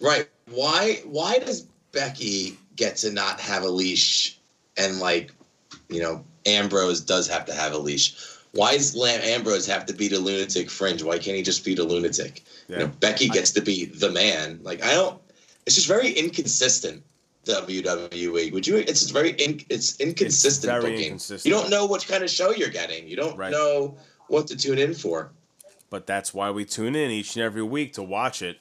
Right. 0.00 0.28
Why 0.50 1.02
why 1.04 1.38
does 1.38 1.66
Becky 1.92 2.56
get 2.76 2.96
to 2.96 3.12
not 3.12 3.38
have 3.40 3.62
a 3.62 3.68
leash 3.68 4.38
and 4.76 4.98
like, 4.98 5.32
you 5.88 6.00
know, 6.02 6.24
Ambrose 6.46 7.00
does 7.00 7.28
have 7.28 7.44
to 7.46 7.54
have 7.54 7.72
a 7.72 7.78
leash? 7.78 8.16
Why 8.52 8.76
does 8.76 8.94
Lam- 8.94 9.20
Ambrose 9.22 9.66
have 9.66 9.86
to 9.86 9.94
beat 9.94 10.12
a 10.12 10.18
lunatic 10.18 10.70
fringe? 10.70 11.02
Why 11.02 11.18
can't 11.18 11.36
he 11.36 11.42
just 11.42 11.64
beat 11.64 11.78
a 11.78 11.84
lunatic? 11.84 12.44
You 12.68 12.76
know, 12.78 12.86
Becky 13.00 13.28
gets 13.28 13.50
to 13.52 13.60
be 13.62 13.86
the 13.86 14.10
man. 14.10 14.60
Like 14.62 14.84
I 14.84 14.92
don't 14.94 15.20
it's 15.66 15.74
just 15.76 15.88
very 15.88 16.10
inconsistent 16.12 17.02
WWE. 17.46 18.52
Would 18.52 18.66
you 18.66 18.76
it's 18.76 19.00
just 19.00 19.12
very 19.12 19.30
in, 19.32 19.60
it's 19.70 19.98
inconsistent 20.00 20.70
very 20.70 20.82
booking. 20.92 21.04
inconsistent. 21.04 21.44
You 21.46 21.58
don't 21.60 21.70
know 21.70 21.86
what 21.86 22.06
kind 22.06 22.22
of 22.22 22.30
show 22.30 22.50
you're 22.50 22.68
getting. 22.68 23.08
You 23.08 23.16
don't 23.16 23.36
Right. 23.36 23.50
know 23.52 23.96
what 24.28 24.46
to 24.48 24.56
tune 24.56 24.78
in 24.78 24.94
for. 24.94 25.30
But 25.90 26.06
that's 26.06 26.32
why 26.32 26.50
we 26.50 26.64
tune 26.64 26.94
in 26.94 27.10
each 27.10 27.36
and 27.36 27.42
every 27.44 27.62
week 27.62 27.94
to 27.94 28.02
watch 28.02 28.42
it. 28.42 28.58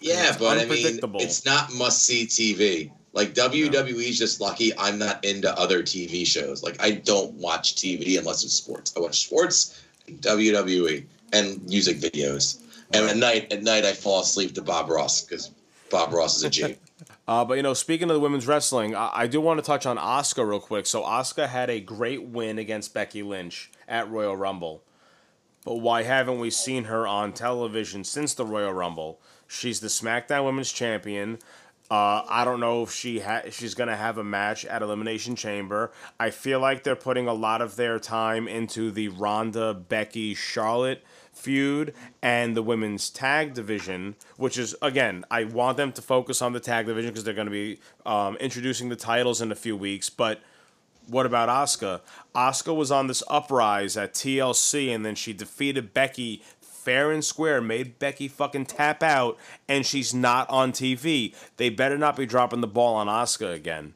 Yeah, 0.00 0.36
but 0.38 0.58
I 0.58 0.64
mean, 0.66 1.00
it's 1.20 1.44
not 1.44 1.72
must 1.74 2.04
see 2.04 2.26
TV. 2.26 2.90
Like 3.14 3.32
WWE's 3.32 4.18
just 4.18 4.40
lucky 4.40 4.76
I'm 4.76 4.98
not 4.98 5.24
into 5.24 5.56
other 5.58 5.82
TV 5.82 6.26
shows. 6.26 6.62
Like 6.62 6.82
I 6.82 6.90
don't 6.90 7.32
watch 7.34 7.76
TV 7.76 8.18
unless 8.18 8.44
it's 8.44 8.54
sports. 8.54 8.92
I 8.96 9.00
watch 9.00 9.24
sports, 9.24 9.80
WWE, 10.08 11.04
and 11.32 11.64
music 11.64 11.98
videos. 11.98 12.60
And 12.92 13.08
at 13.08 13.16
night, 13.16 13.52
at 13.52 13.62
night 13.62 13.84
I 13.84 13.92
fall 13.92 14.20
asleep 14.20 14.54
to 14.56 14.62
Bob 14.62 14.90
Ross 14.90 15.22
because 15.22 15.52
Bob 15.90 16.12
Ross 16.12 16.36
is 16.36 16.44
a 16.44 16.50
G. 16.50 16.76
Uh, 17.26 17.42
but 17.42 17.54
you 17.54 17.62
know, 17.62 17.72
speaking 17.72 18.10
of 18.10 18.14
the 18.14 18.20
women's 18.20 18.46
wrestling, 18.46 18.94
I, 18.94 19.10
I 19.14 19.26
do 19.26 19.40
want 19.40 19.58
to 19.58 19.64
touch 19.64 19.86
on 19.86 19.96
Asuka 19.96 20.46
real 20.46 20.60
quick. 20.60 20.84
So 20.84 21.02
Asuka 21.02 21.48
had 21.48 21.70
a 21.70 21.80
great 21.80 22.22
win 22.22 22.58
against 22.58 22.92
Becky 22.92 23.22
Lynch 23.22 23.70
at 23.88 24.10
Royal 24.10 24.36
Rumble. 24.36 24.82
But 25.64 25.76
why 25.76 26.02
haven't 26.02 26.38
we 26.38 26.50
seen 26.50 26.84
her 26.84 27.06
on 27.06 27.32
television 27.32 28.04
since 28.04 28.34
the 28.34 28.44
Royal 28.44 28.74
Rumble? 28.74 29.20
She's 29.48 29.80
the 29.80 29.88
SmackDown 29.88 30.44
Women's 30.44 30.70
Champion. 30.70 31.38
Uh, 31.90 32.22
I 32.28 32.44
don't 32.44 32.60
know 32.60 32.82
if 32.82 32.92
she 32.92 33.20
ha- 33.20 33.42
she's 33.50 33.74
gonna 33.74 33.96
have 33.96 34.16
a 34.16 34.24
match 34.24 34.64
at 34.64 34.82
Elimination 34.82 35.36
Chamber. 35.36 35.92
I 36.18 36.30
feel 36.30 36.58
like 36.60 36.82
they're 36.82 36.96
putting 36.96 37.28
a 37.28 37.34
lot 37.34 37.60
of 37.60 37.76
their 37.76 37.98
time 37.98 38.48
into 38.48 38.90
the 38.90 39.08
Ronda, 39.08 39.74
Becky, 39.74 40.34
Charlotte 40.34 41.04
feud 41.34 41.92
and 42.22 42.56
the 42.56 42.62
women's 42.62 43.10
tag 43.10 43.54
division, 43.54 44.14
which 44.36 44.56
is 44.56 44.74
again, 44.80 45.24
I 45.30 45.44
want 45.44 45.76
them 45.76 45.92
to 45.92 46.02
focus 46.02 46.40
on 46.40 46.52
the 46.52 46.60
tag 46.60 46.86
division 46.86 47.10
because 47.10 47.24
they're 47.24 47.34
going 47.34 47.46
to 47.46 47.50
be 47.50 47.80
um, 48.06 48.36
introducing 48.36 48.88
the 48.88 48.96
titles 48.96 49.40
in 49.42 49.52
a 49.52 49.56
few 49.56 49.76
weeks. 49.76 50.08
But 50.08 50.40
what 51.06 51.26
about 51.26 51.48
Asuka? 51.48 52.00
Asuka 52.34 52.74
was 52.74 52.90
on 52.90 53.08
this 53.08 53.22
uprise 53.28 53.96
at 53.96 54.14
TLC, 54.14 54.94
and 54.94 55.04
then 55.04 55.14
she 55.14 55.32
defeated 55.32 55.92
Becky 55.92 56.42
fair 56.84 57.10
and 57.10 57.24
square, 57.24 57.60
made 57.60 57.98
Becky 57.98 58.28
fucking 58.28 58.66
tap 58.66 59.02
out, 59.02 59.38
and 59.68 59.86
she's 59.86 60.12
not 60.12 60.48
on 60.50 60.72
TV. 60.72 61.34
They 61.56 61.70
better 61.70 61.96
not 61.96 62.16
be 62.16 62.26
dropping 62.26 62.60
the 62.60 62.66
ball 62.66 62.94
on 62.96 63.06
Asuka 63.06 63.54
again. 63.54 63.94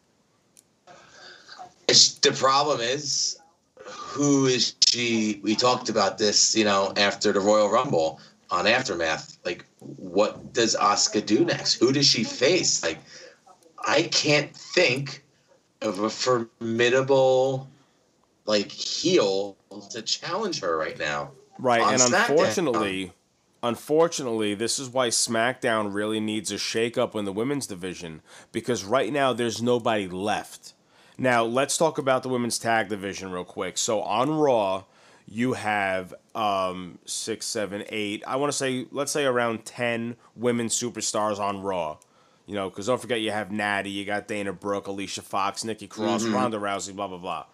It's, 1.86 2.14
the 2.14 2.32
problem 2.32 2.80
is, 2.80 3.39
who 3.84 4.47
is 4.47 4.74
she? 4.86 5.41
We 5.43 5.55
talked 5.55 5.89
about 5.89 6.18
this, 6.18 6.57
you 6.57 6.64
know, 6.64 6.93
after 6.97 7.32
the 7.32 7.41
Royal 7.41 7.68
Rumble 7.68 8.20
on 8.51 8.66
Aftermath. 8.66 9.39
Like, 9.45 9.64
what 9.80 10.53
does 10.53 10.74
Asuka 10.76 11.24
do 11.24 11.45
next? 11.45 11.74
Who 11.74 11.93
does 11.93 12.07
she 12.07 12.24
face? 12.24 12.82
Like, 12.82 12.99
I 13.86 14.03
can't 14.03 14.55
think 14.55 15.24
of 15.82 16.01
a 16.01 16.11
formidable, 16.11 17.68
like, 18.47 18.70
heel 18.70 19.57
to 19.91 20.03
challenge 20.03 20.61
her 20.61 20.76
right 20.76 20.99
now. 20.99 21.30
Right, 21.59 21.80
and 21.82 22.00
SmackDown. 22.00 22.28
unfortunately, 22.30 23.12
unfortunately, 23.62 24.54
this 24.54 24.78
is 24.78 24.88
why 24.88 25.09
SmackDown 25.09 25.92
really 25.92 26.20
needs 26.20 26.50
a 26.52 26.56
shakeup 26.56 27.14
in 27.14 27.24
the 27.24 27.32
women's 27.32 27.66
division 27.66 28.22
because 28.52 28.84
right 28.84 29.12
now 29.12 29.32
there's 29.32 29.61
nobody 29.62 30.06
left. 30.09 30.74
Now 31.16 31.44
let's 31.44 31.76
talk 31.76 31.98
about 31.98 32.22
the 32.22 32.28
women's 32.28 32.59
tag 32.59 32.88
division 32.88 33.32
real 33.32 33.44
quick. 33.44 33.76
So 33.76 34.02
on 34.02 34.30
Raw, 34.30 34.84
you 35.26 35.54
have 35.54 36.14
um, 36.34 36.98
six, 37.04 37.44
seven, 37.46 37.84
eight. 37.88 38.22
I 38.26 38.36
want 38.36 38.52
to 38.52 38.56
say, 38.56 38.86
let's 38.92 39.11
say 39.12 39.24
around 39.24 39.64
ten 39.64 40.16
women 40.36 40.68
superstars 40.68 41.38
on 41.38 41.61
Raw. 41.62 41.98
You 42.46 42.54
know, 42.54 42.70
because 42.70 42.86
don't 42.86 43.00
forget 43.00 43.20
you 43.20 43.30
have 43.30 43.50
Natty, 43.52 43.90
you 43.90 44.06
got 44.06 44.26
Dana 44.26 44.54
Brooke, 44.54 44.86
Alicia 44.86 45.20
Fox, 45.20 45.64
Nikki 45.64 45.86
Cross, 45.86 46.24
Mhm. 46.24 46.32
Ronda 46.34 46.56
Rousey, 46.59 46.94
blah 46.96 47.09
blah 47.09 47.18
blah. 47.18 47.44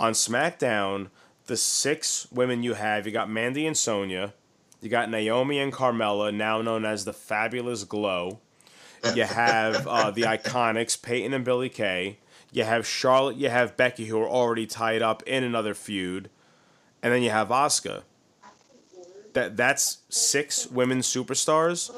On 0.00 0.12
SmackDown, 0.12 1.08
the 1.46 1.56
six 1.56 2.26
women 2.30 2.62
you 2.62 2.74
have, 2.74 3.06
you 3.06 3.12
got 3.12 3.30
Mandy 3.30 3.66
and 3.66 3.76
Sonya. 3.76 4.32
you 4.80 4.88
got 4.88 5.10
Naomi 5.10 5.58
and 5.58 5.72
Carmella, 5.72 6.34
now 6.34 6.62
known 6.62 6.84
as 6.84 7.04
the 7.04 7.12
Fabulous 7.12 7.84
Glow. 7.84 8.40
You 9.14 9.24
have 9.24 9.86
uh, 9.86 10.10
the 10.10 10.22
Iconics, 10.36 11.00
Peyton 11.00 11.34
and 11.34 11.44
Billie 11.44 11.68
Kay. 11.68 12.18
You 12.52 12.64
have 12.64 12.86
Charlotte, 12.86 13.36
you 13.36 13.50
have 13.50 13.76
Becky, 13.76 14.06
who 14.06 14.20
are 14.20 14.28
already 14.28 14.66
tied 14.66 15.02
up 15.02 15.22
in 15.24 15.42
another 15.42 15.74
feud, 15.74 16.30
and 17.02 17.12
then 17.12 17.22
you 17.22 17.30
have 17.30 17.48
Asuka. 17.48 18.02
That 19.32 19.56
that's 19.56 19.98
six 20.08 20.68
women 20.68 21.00
superstars. 21.00 21.90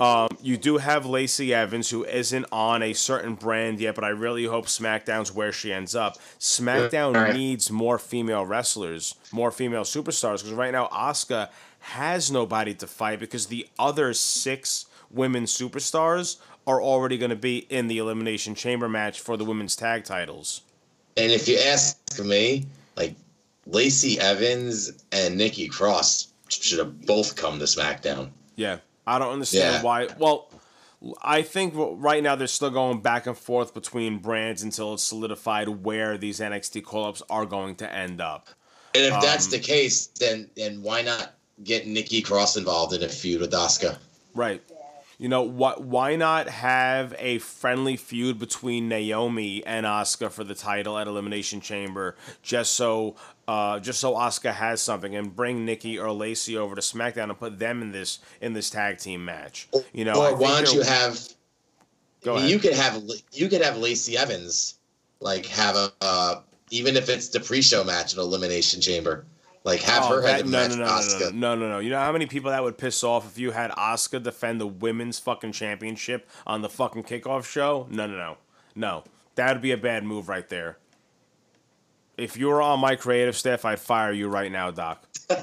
Um, 0.00 0.28
you 0.40 0.56
do 0.56 0.76
have 0.76 1.06
Lacey 1.06 1.52
Evans, 1.52 1.90
who 1.90 2.04
isn't 2.04 2.46
on 2.52 2.82
a 2.82 2.92
certain 2.92 3.34
brand 3.34 3.80
yet, 3.80 3.96
but 3.96 4.04
I 4.04 4.10
really 4.10 4.44
hope 4.44 4.66
SmackDown's 4.66 5.32
where 5.32 5.50
she 5.50 5.72
ends 5.72 5.96
up. 5.96 6.18
SmackDown 6.38 7.14
Right. 7.14 7.34
needs 7.34 7.70
more 7.70 7.98
female 7.98 8.46
wrestlers, 8.46 9.16
more 9.32 9.50
female 9.50 9.82
superstars, 9.82 10.38
because 10.38 10.52
right 10.52 10.70
now 10.70 10.86
Asuka 10.92 11.48
has 11.80 12.30
nobody 12.30 12.74
to 12.74 12.86
fight 12.86 13.18
because 13.18 13.46
the 13.46 13.66
other 13.78 14.14
six 14.14 14.86
women 15.10 15.44
superstars 15.44 16.36
are 16.66 16.80
already 16.80 17.18
going 17.18 17.30
to 17.30 17.36
be 17.36 17.66
in 17.70 17.88
the 17.88 17.98
Elimination 17.98 18.54
Chamber 18.54 18.88
match 18.88 19.20
for 19.20 19.36
the 19.36 19.44
women's 19.44 19.74
tag 19.74 20.04
titles. 20.04 20.60
And 21.16 21.32
if 21.32 21.48
you 21.48 21.58
ask 21.58 21.96
me, 22.22 22.66
like, 22.96 23.16
Lacey 23.66 24.20
Evans 24.20 24.92
and 25.10 25.36
Nikki 25.36 25.66
Cross 25.66 26.28
should 26.48 26.78
have 26.78 27.00
both 27.06 27.34
come 27.36 27.58
to 27.58 27.64
SmackDown. 27.64 28.30
Yeah, 28.54 28.78
I 29.08 29.18
don't 29.18 29.32
understand 29.32 29.74
Yeah. 29.76 29.82
why. 29.82 30.08
Well, 30.18 30.50
I 31.22 31.42
think 31.42 31.74
right 31.76 32.22
now 32.22 32.34
they're 32.34 32.46
still 32.48 32.70
going 32.70 33.00
back 33.00 33.26
and 33.26 33.38
forth 33.38 33.72
between 33.72 34.18
brands 34.18 34.62
until 34.62 34.94
it's 34.94 35.02
solidified 35.02 35.68
where 35.68 36.18
these 36.18 36.40
NXT 36.40 36.82
call-ups 36.84 37.22
are 37.30 37.46
going 37.46 37.76
to 37.76 37.92
end 37.92 38.20
up. 38.20 38.48
And 38.94 39.04
if 39.04 39.20
that's 39.20 39.46
Um, 39.46 39.50
the 39.52 39.58
case, 39.60 40.06
then 40.18 40.50
then 40.56 40.82
why 40.82 41.02
not 41.02 41.34
get 41.62 41.86
Nikki 41.86 42.20
Cross 42.22 42.56
involved 42.56 42.94
in 42.94 43.02
a 43.02 43.08
feud 43.08 43.40
with 43.40 43.52
Asuka? 43.52 43.98
Right. 44.34 44.62
You 45.18 45.28
know 45.28 45.42
what? 45.42 45.82
Why 45.82 46.14
not 46.16 46.48
have 46.48 47.14
a 47.18 47.38
friendly 47.38 47.96
feud 47.96 48.38
between 48.38 48.88
Naomi 48.88 49.64
and 49.66 49.84
Asuka 49.84 50.30
for 50.30 50.44
the 50.44 50.54
title 50.54 50.96
at 50.96 51.06
Elimination 51.08 51.60
Chamber, 51.60 52.16
just 52.42 52.74
so, 52.74 53.16
uh, 53.48 53.80
just 53.80 53.98
so 53.98 54.12
Asuka 54.14 54.52
has 54.52 54.80
something, 54.80 55.16
and 55.16 55.34
bring 55.34 55.64
Nikki 55.64 55.98
or 55.98 56.12
Lacey 56.12 56.56
over 56.56 56.76
to 56.76 56.80
SmackDown 56.80 57.30
and 57.30 57.38
put 57.38 57.58
them 57.58 57.82
in 57.82 57.90
this 57.90 58.20
in 58.40 58.52
this 58.52 58.70
tag 58.70 58.98
team 58.98 59.24
match. 59.24 59.68
You 59.92 60.04
know, 60.04 60.14
or 60.14 60.36
why 60.36 60.62
don't 60.62 60.72
you 60.74 60.82
have 60.82 61.18
Go 62.22 62.36
ahead. 62.36 62.50
You 62.50 62.58
could 62.58 62.74
have 62.74 63.02
you 63.32 63.48
could 63.48 63.62
have 63.62 63.76
Lacey 63.78 64.16
Evans 64.16 64.74
like 65.20 65.46
have 65.46 65.74
a 65.76 65.90
uh, 66.00 66.40
even 66.70 66.96
if 66.96 67.08
it's 67.08 67.28
the 67.28 67.40
pre-show 67.40 67.82
match 67.84 68.12
in 68.12 68.20
Elimination 68.20 68.80
Chamber, 68.80 69.24
like 69.64 69.80
have 69.80 70.04
Oh, 70.04 70.08
her 70.16 70.20
that- 70.22 70.36
head 70.36 70.44
no, 70.46 70.50
match 70.50 70.70
no, 70.70 70.76
no, 70.76 70.84
no, 70.84 70.90
Asuka. 70.90 71.32
no, 71.32 71.54
no, 71.54 71.60
no, 71.60 71.68
no. 71.70 71.78
You 71.78 71.90
know 71.90 71.98
how 71.98 72.12
many 72.12 72.26
people 72.26 72.50
that 72.50 72.62
would 72.62 72.76
piss 72.76 73.02
off 73.02 73.26
if 73.26 73.38
you 73.38 73.52
had 73.52 73.70
Asuka 73.70 74.22
defend 74.22 74.60
the 74.60 74.66
women's 74.66 75.18
fucking 75.18 75.52
championship 75.52 76.28
on 76.46 76.60
the 76.62 76.68
fucking 76.68 77.04
kickoff 77.04 77.44
show? 77.46 77.86
No, 77.90 78.06
no, 78.06 78.16
no, 78.16 78.36
no. 78.74 79.04
That 79.36 79.52
would 79.54 79.62
be 79.62 79.70
a 79.72 79.76
bad 79.78 80.04
move 80.04 80.28
right 80.28 80.48
there. 80.48 80.76
If 82.18 82.36
you 82.36 82.48
were 82.48 82.60
on 82.60 82.80
my 82.80 82.96
creative 82.96 83.36
staff, 83.36 83.64
I'd 83.64 83.78
fire 83.80 84.12
you 84.12 84.28
right 84.28 84.50
now, 84.52 84.70
Doc. 84.70 85.04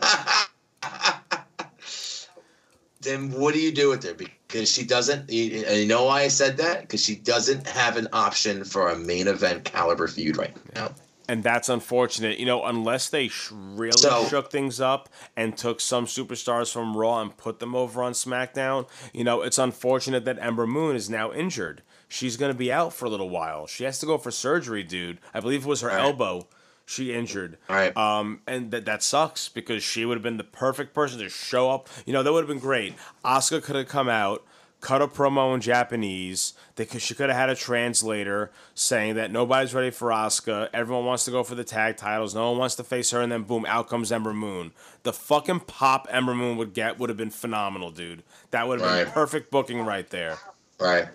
Then 3.02 3.30
what 3.34 3.54
do 3.54 3.60
you 3.60 3.72
do 3.72 3.90
with 3.90 4.04
her? 4.04 4.16
Because 4.16 4.72
she 4.72 4.84
doesn't. 4.84 5.30
You, 5.30 5.44
you 5.70 5.86
know 5.86 6.06
why 6.06 6.22
I 6.24 6.28
said 6.28 6.58
that? 6.58 6.82
Because 6.82 7.04
she 7.06 7.16
doesn't 7.16 7.68
have 7.68 7.98
an 7.98 8.08
option 8.12 8.64
for 8.64 8.90
a 8.90 8.98
main 8.98 9.28
event 9.28 9.64
caliber 9.64 10.08
feud 10.08 10.38
right 10.38 10.56
now. 10.74 10.90
And 11.30 11.44
that's 11.44 11.70
unfortunate. 11.70 12.40
You 12.40 12.48
know, 12.48 12.64
unless 12.66 13.10
they 13.10 13.30
really 13.52 13.92
So- 13.92 14.26
shook 14.28 14.50
things 14.52 14.82
up 14.82 15.10
and 15.38 15.56
took 15.56 15.82
some 15.82 16.08
superstars 16.08 16.72
from 16.74 16.98
Raw 16.98 17.22
and 17.22 17.36
put 17.38 17.60
them 17.60 17.76
over 17.76 18.02
on 18.02 18.14
SmackDown, 18.14 18.88
you 19.14 19.24
know, 19.24 19.44
it's 19.44 19.60
unfortunate 19.60 20.26
that 20.26 20.40
Ember 20.40 20.66
Moon 20.66 20.96
is 20.96 21.08
now 21.08 21.32
injured. 21.32 21.84
She's 22.08 22.38
going 22.38 22.52
to 22.52 22.58
be 22.58 22.72
out 22.72 22.92
for 22.94 23.06
a 23.06 23.10
little 23.10 23.30
while. 23.30 23.68
She 23.68 23.84
has 23.84 24.00
to 24.00 24.08
go 24.08 24.18
for 24.18 24.32
surgery, 24.32 24.82
dude. 24.82 25.20
I 25.32 25.42
believe 25.42 25.64
it 25.66 25.70
was 25.70 25.82
her 25.82 25.90
Right. 25.90 26.00
elbow 26.00 26.48
she 26.86 27.14
injured. 27.14 27.58
Right. 27.70 27.96
Um, 27.98 28.42
and 28.48 28.72
that 28.72 28.86
that 28.86 29.02
sucks 29.04 29.50
because 29.50 29.84
she 29.84 30.06
would 30.06 30.16
have 30.18 30.24
been 30.24 30.38
the 30.38 30.44
perfect 30.44 30.94
person 30.94 31.20
to 31.20 31.30
show 31.30 31.70
up. 31.72 31.90
You 32.06 32.14
know, 32.14 32.24
that 32.24 32.32
would 32.32 32.42
have 32.42 32.48
been 32.50 32.60
great. 32.60 32.94
Asuka 33.24 33.64
could 33.64 33.76
have 33.76 33.88
come 33.88 34.08
out, 34.08 34.44
cut 34.82 35.02
a 35.02 35.08
promo 35.08 35.56
in 35.56 35.62
Japanese. 35.62 36.54
They 36.76 36.86
could, 36.86 37.02
she 37.02 37.16
could 37.16 37.30
have 37.30 37.38
had 37.38 37.50
a 37.50 37.56
translator 37.56 38.52
saying 38.76 39.16
that 39.16 39.32
nobody's 39.32 39.74
ready 39.74 39.90
for 39.90 40.10
Asuka. 40.10 40.70
Everyone 40.74 41.06
wants 41.06 41.26
to 41.26 41.32
go 41.32 41.44
for 41.44 41.56
the 41.56 41.64
tag 41.64 41.98
titles. 41.98 42.36
No 42.36 42.50
one 42.52 42.60
wants 42.60 42.76
to 42.76 42.84
face 42.84 43.12
her. 43.12 43.22
And 43.22 43.32
then 43.32 43.44
boom, 43.44 43.66
out 43.68 43.88
comes 43.90 44.12
Ember 44.12 44.34
Moon. 44.34 44.72
The 45.04 45.14
fucking 45.14 45.62
pop 45.62 46.08
Ember 46.12 46.36
Moon 46.36 46.58
would 46.58 46.74
get 46.74 47.00
would 47.00 47.10
have 47.10 47.18
been 47.18 47.30
phenomenal, 47.32 47.92
dude. 47.92 48.24
That 48.52 48.68
would 48.68 48.80
have 48.82 48.90
been 48.90 49.06
Right. 49.06 49.14
perfect 49.14 49.50
booking 49.52 49.82
right 49.82 50.08
there. 50.10 50.38
Right. 50.80 51.08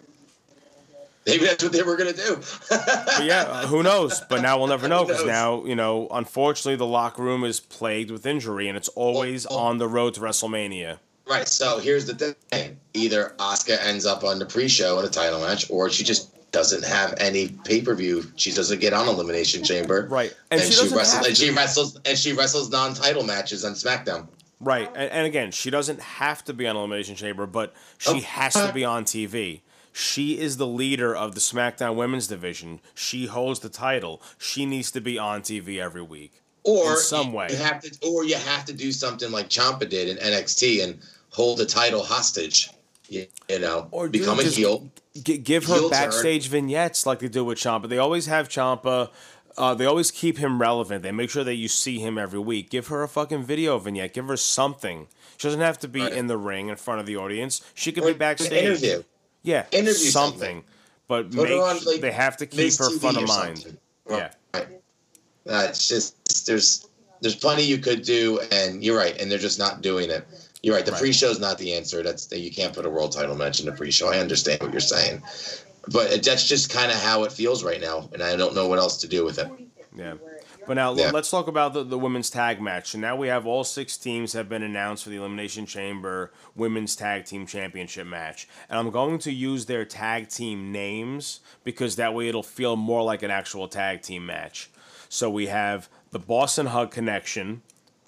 Maybe 1.30 1.44
that's 1.46 1.62
what 1.62 1.72
they 1.72 1.82
were 1.82 1.96
gonna 1.96 2.12
do. 2.12 2.40
But 2.68 3.24
yeah, 3.24 3.62
who 3.66 3.82
knows? 3.82 4.20
But 4.28 4.42
now 4.42 4.58
we'll 4.58 4.68
never 4.68 4.88
know 4.88 5.04
because 5.04 5.24
now, 5.24 5.64
you 5.64 5.74
know, 5.76 6.08
unfortunately, 6.10 6.76
the 6.76 6.86
locker 6.86 7.22
room 7.22 7.44
is 7.44 7.60
plagued 7.60 8.10
with 8.10 8.26
injury 8.26 8.68
and 8.68 8.76
it's 8.76 8.88
always 8.88 9.46
on 9.46 9.78
the 9.78 9.88
road 9.88 10.14
to 10.14 10.20
WrestleMania. 10.20 10.98
Right. 11.26 11.46
So 11.46 11.78
here's 11.78 12.06
the 12.06 12.34
thing: 12.50 12.76
either 12.94 13.34
Asuka 13.38 13.78
ends 13.84 14.04
up 14.06 14.24
on 14.24 14.38
the 14.38 14.46
pre-show 14.46 14.98
in 14.98 15.04
a 15.04 15.08
title 15.08 15.40
match, 15.40 15.70
or 15.70 15.88
she 15.88 16.02
just 16.04 16.34
doesn't 16.50 16.84
have 16.84 17.14
any 17.18 17.46
pay-per-view. 17.64 18.32
She 18.34 18.50
doesn't 18.50 18.80
get 18.80 18.92
on 18.92 19.06
Elimination 19.06 19.62
Chamber. 19.62 20.08
Right. 20.10 20.34
And, 20.50 20.60
And 20.60 20.72
she 20.72 20.88
she, 20.88 20.92
wrestles. 20.94 21.26
And 21.28 21.36
she 21.36 21.50
wrestles. 21.50 22.00
And 22.04 22.18
she 22.18 22.32
wrestles 22.32 22.70
non-title 22.70 23.22
matches 23.22 23.64
on 23.64 23.74
SmackDown. 23.74 24.26
Right. 24.58 24.88
And, 24.88 25.12
and 25.12 25.26
again, 25.28 25.52
she 25.52 25.70
doesn't 25.70 26.00
have 26.00 26.44
to 26.46 26.52
be 26.52 26.66
on 26.66 26.74
Elimination 26.74 27.14
Chamber, 27.14 27.46
but 27.46 27.72
she 27.98 28.10
Oh. 28.10 28.20
has 28.22 28.54
to 28.54 28.72
be 28.74 28.84
on 28.84 29.04
TV. 29.04 29.60
She 29.92 30.38
is 30.38 30.56
the 30.56 30.66
leader 30.66 31.14
of 31.14 31.34
the 31.34 31.40
SmackDown 31.40 31.94
Women's 31.96 32.26
Division. 32.26 32.80
She 32.94 33.26
holds 33.26 33.60
the 33.60 33.68
title. 33.68 34.22
She 34.38 34.64
needs 34.66 34.90
to 34.92 35.00
be 35.00 35.18
on 35.18 35.42
TV 35.42 35.78
every 35.80 36.02
week. 36.02 36.40
Or 36.62 36.92
in 36.92 36.96
some 36.98 37.32
way. 37.32 37.48
you 37.50 37.56
have 37.56 37.80
to, 37.80 37.96
or 38.06 38.24
you 38.24 38.36
have 38.36 38.64
to 38.66 38.72
do 38.72 38.92
something 38.92 39.30
like 39.32 39.48
Ciampa 39.48 39.88
did 39.88 40.08
in 40.08 40.16
NXT 40.18 40.84
and 40.84 40.98
hold 41.30 41.58
the 41.58 41.66
title 41.66 42.02
hostage. 42.02 42.70
You, 43.08 43.26
you 43.48 43.58
know, 43.58 43.88
Or 43.90 44.08
become 44.08 44.38
a 44.38 44.44
heel. 44.44 44.88
G- 45.22 45.38
give 45.38 45.64
her 45.66 45.74
Heel 45.74 45.82
turn. 45.90 45.90
backstage 45.90 46.46
vignettes 46.48 47.04
like 47.06 47.18
they 47.18 47.28
do 47.28 47.44
with 47.44 47.58
Ciampa. 47.58 47.88
They 47.88 47.98
always 47.98 48.26
have 48.26 48.48
Ciampa. 48.48 49.10
Uh, 49.58 49.74
they 49.74 49.84
always 49.86 50.10
keep 50.12 50.38
him 50.38 50.60
relevant. 50.60 51.02
They 51.02 51.10
make 51.10 51.30
sure 51.30 51.42
that 51.42 51.54
you 51.56 51.66
see 51.66 51.98
him 51.98 52.16
every 52.18 52.38
week. 52.38 52.70
Give 52.70 52.86
her 52.86 53.02
a 53.02 53.08
fucking 53.08 53.42
video 53.42 53.76
vignette. 53.78 54.14
Give 54.14 54.28
her 54.28 54.36
something. 54.36 55.08
She 55.38 55.48
doesn't 55.48 55.60
have 55.60 55.78
to 55.80 55.88
be 55.88 56.02
Right. 56.02 56.12
in 56.12 56.28
the 56.28 56.36
ring 56.38 56.68
in 56.68 56.76
front 56.76 57.00
of 57.00 57.06
the 57.06 57.16
audience. 57.16 57.60
She 57.74 57.90
could 57.90 58.04
Or 58.04 58.06
be 58.08 58.12
an 58.12 58.18
backstage. 58.18 58.52
interview. 58.64 59.02
Yeah, 59.42 59.66
Interview 59.72 59.92
something. 60.10 60.38
something. 60.40 60.64
But 61.08 61.30
Put 61.32 61.48
make, 61.48 61.60
on, 61.60 61.78
like, 61.84 62.00
they 62.00 62.12
have 62.12 62.36
to 62.38 62.46
keep 62.46 62.76
her 62.78 62.88
TV 62.90 63.00
front 63.00 63.16
of 63.16 63.26
mind. 63.26 63.58
something. 63.58 63.78
Yeah. 64.08 64.30
Right. 64.54 64.68
Uh, 65.48 65.66
it's 65.68 65.88
just 65.88 66.46
there's 66.46 66.86
there's 67.20 67.34
plenty 67.36 67.62
you 67.64 67.78
could 67.78 68.02
do, 68.02 68.40
and 68.52 68.82
you're 68.84 68.96
right, 68.96 69.20
and 69.20 69.30
they're 69.30 69.38
just 69.38 69.58
not 69.58 69.82
doing 69.82 70.10
it. 70.10 70.26
You're 70.62 70.74
right. 70.76 70.84
The 70.86 70.92
Right. 70.92 71.00
pre-show's 71.00 71.40
not 71.40 71.58
the 71.58 71.72
answer. 71.74 72.02
That's 72.02 72.30
you 72.32 72.50
can't 72.50 72.72
put 72.74 72.86
a 72.86 72.90
world 72.90 73.12
title 73.12 73.34
match 73.36 73.60
in 73.60 73.66
the 73.66 73.72
pre-show. 73.72 74.08
I 74.08 74.18
understand 74.18 74.60
what 74.62 74.72
you're 74.72 74.80
saying, 74.80 75.22
but 75.88 76.22
that's 76.22 76.46
just 76.46 76.70
kind 76.70 76.90
of 76.92 76.98
how 76.98 77.24
it 77.24 77.32
feels 77.32 77.64
right 77.64 77.80
now, 77.80 78.08
and 78.12 78.22
I 78.22 78.36
don't 78.36 78.54
know 78.54 78.68
what 78.68 78.78
else 78.78 78.98
to 78.98 79.08
do 79.08 79.24
with 79.24 79.38
it. 79.38 79.48
Yeah. 79.96 80.14
But 80.70 80.76
now 80.76 80.94
Yeah. 80.94 81.10
let's 81.10 81.28
talk 81.28 81.48
about 81.48 81.74
the, 81.74 81.82
the 81.82 81.98
women's 81.98 82.30
tag 82.30 82.60
match. 82.60 82.94
And 82.94 83.00
now 83.00 83.16
we 83.16 83.26
have 83.26 83.44
all 83.44 83.64
six 83.64 83.96
teams 83.96 84.34
have 84.34 84.48
been 84.48 84.62
announced 84.62 85.02
for 85.02 85.10
the 85.10 85.16
Elimination 85.16 85.66
Chamber 85.66 86.32
Women's 86.54 86.94
Tag 86.94 87.24
Team 87.24 87.44
Championship 87.44 88.06
match. 88.06 88.46
And 88.68 88.78
I'm 88.78 88.92
going 88.92 89.18
to 89.18 89.32
use 89.32 89.66
their 89.66 89.84
tag 89.84 90.28
team 90.28 90.70
names 90.70 91.40
because 91.64 91.96
that 91.96 92.14
way 92.14 92.28
it'll 92.28 92.44
feel 92.44 92.76
more 92.76 93.02
like 93.02 93.24
an 93.24 93.32
actual 93.32 93.66
tag 93.66 94.02
team 94.02 94.24
match. 94.24 94.70
So 95.08 95.28
we 95.28 95.48
have 95.48 95.88
the 96.12 96.20
Boss 96.20 96.56
'n' 96.56 96.66
Hug 96.66 96.92
Connection, 96.92 97.62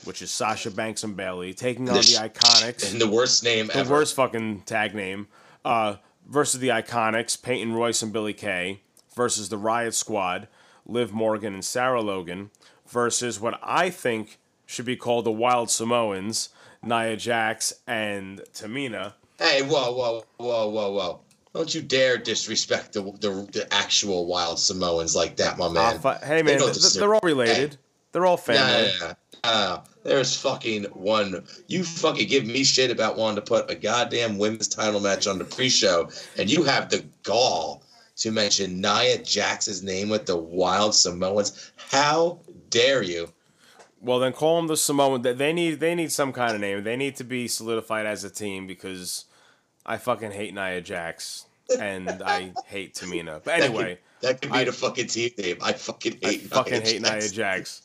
which 0.05 0.23
is 0.23 0.31
Sasha 0.31 0.71
Banks 0.71 1.03
and 1.03 1.17
Bayley, 1.17 1.53
taking 1.55 1.89
on 1.89 1.97
the 1.97 2.01
This- 2.01 2.17
Iconics 2.17 2.93
And 2.93 3.01
the 3.01 3.11
worst 3.11 3.43
name 3.43 3.67
the 3.67 3.79
ever. 3.79 3.93
worst 3.93 4.15
fucking 4.15 4.61
tag 4.67 4.95
name. 4.95 5.27
Uh, 5.65 5.97
versus 6.29 6.61
the 6.61 6.69
Iconics, 6.69 7.43
Peyton 7.43 7.73
Royce 7.73 8.03
and 8.03 8.13
Billie 8.13 8.33
Kay. 8.35 8.83
Versus 9.17 9.49
the 9.49 9.59
Riot 9.59 9.95
Squad, 9.97 10.47
Liv 10.87 11.13
Morgan 11.13 11.55
and 11.55 11.65
Sarah 11.65 12.01
Logan. 12.03 12.51
Versus 12.89 13.41
what 13.41 13.59
I 13.63 13.89
think 13.89 14.39
should 14.67 14.85
be 14.85 14.97
called 14.97 15.25
the 15.25 15.33
Wild 15.33 15.71
Samoans, 15.71 16.51
Nia 16.83 17.17
Jax 17.17 17.73
and 17.87 18.41
Tamina. 18.53 19.15
Hey, 19.39 19.63
whoa, 19.63 19.93
whoa, 19.93 20.25
whoa, 20.37 20.69
whoa, 20.69 20.93
whoa! 20.93 21.21
Don't 21.55 21.75
you 21.75 21.83
dare 21.83 22.19
disrespect 22.19 22.93
the 22.93 23.03
the, 23.03 23.49
the 23.53 23.67
actual 23.73 24.27
Wild 24.27 24.59
Samoans 24.59 25.17
like 25.17 25.37
that, 25.37 25.59
my 25.59 25.69
man. 25.69 26.01
Hey 26.23 26.43
man, 26.43 26.59
don't 26.59 26.75
th- 26.75 26.95
they're 26.95 27.15
all 27.15 27.21
related. 27.23 27.77
They're 28.13 28.27
all 28.27 28.37
family. 28.37 28.91
nah, 29.01 29.07
nah, 29.07 29.07
nah. 29.09 29.15
Uh, 29.45 29.83
there's 30.05 30.37
fucking 30.37 30.85
one. 30.85 31.45
You 31.67 31.83
fucking 31.83 32.29
give 32.29 32.47
me 32.47 32.63
shit 32.63 32.91
about 32.91 33.17
wanting 33.17 33.37
to 33.37 33.43
put 33.43 33.71
a 33.71 33.75
goddamn 33.75 34.39
women's 34.39 34.69
title 34.69 35.01
match 35.01 35.27
on 35.27 35.39
the 35.39 35.45
pre-show, 35.45 36.11
and 36.39 36.51
you 36.51 36.63
have 36.65 36.91
the 36.91 37.05
gall 37.23 37.82
to 38.17 38.31
mention 38.31 38.81
Nia 38.81 39.19
Jax's 39.19 39.83
name 39.83 40.09
with 40.09 40.27
the 40.27 40.37
Wild 40.37 40.95
Samoans. 40.95 41.73
How 41.77 42.41
dare 42.71 43.03
you? 43.03 43.29
Well, 44.01 44.19
then 44.19 44.33
call 44.33 44.57
them 44.57 44.67
the 44.67 44.77
Samoan. 44.77 45.23
They- 45.23 45.33
They 45.33 45.53
need 45.53 45.81
they 45.81 45.95
need 45.95 46.11
some 46.13 46.33
kind 46.33 46.55
of 46.55 46.61
name. 46.61 46.83
They 46.85 46.97
need 46.97 47.17
to 47.17 47.25
be 47.25 47.49
solidified 47.49 48.07
as 48.07 48.25
a 48.25 48.31
team 48.31 48.67
because 48.67 49.25
I 49.87 49.97
fucking 49.97 50.33
hate 50.33 50.55
Nia 50.55 50.81
Jax 50.81 51.47
and 51.79 52.09
I 52.25 52.53
hate 52.67 52.95
Tamina. 52.95 53.35
But 53.43 53.45
That 53.45 53.57
could- 53.61 53.65
anyway, 53.67 53.99
that 54.21 54.41
could, 54.43 54.53
be 54.53 54.59
I- 54.59 54.65
the 54.65 54.73
fucking 54.73 55.07
team 55.07 55.31
name. 55.39 55.57
I 55.63 55.73
fucking 55.73 56.19
hate. 56.23 56.43
I 56.45 56.47
fucking 56.49 56.73
Nia 56.73 56.83
hate 56.83 57.03
Nia 57.03 57.29
Jax. 57.29 57.82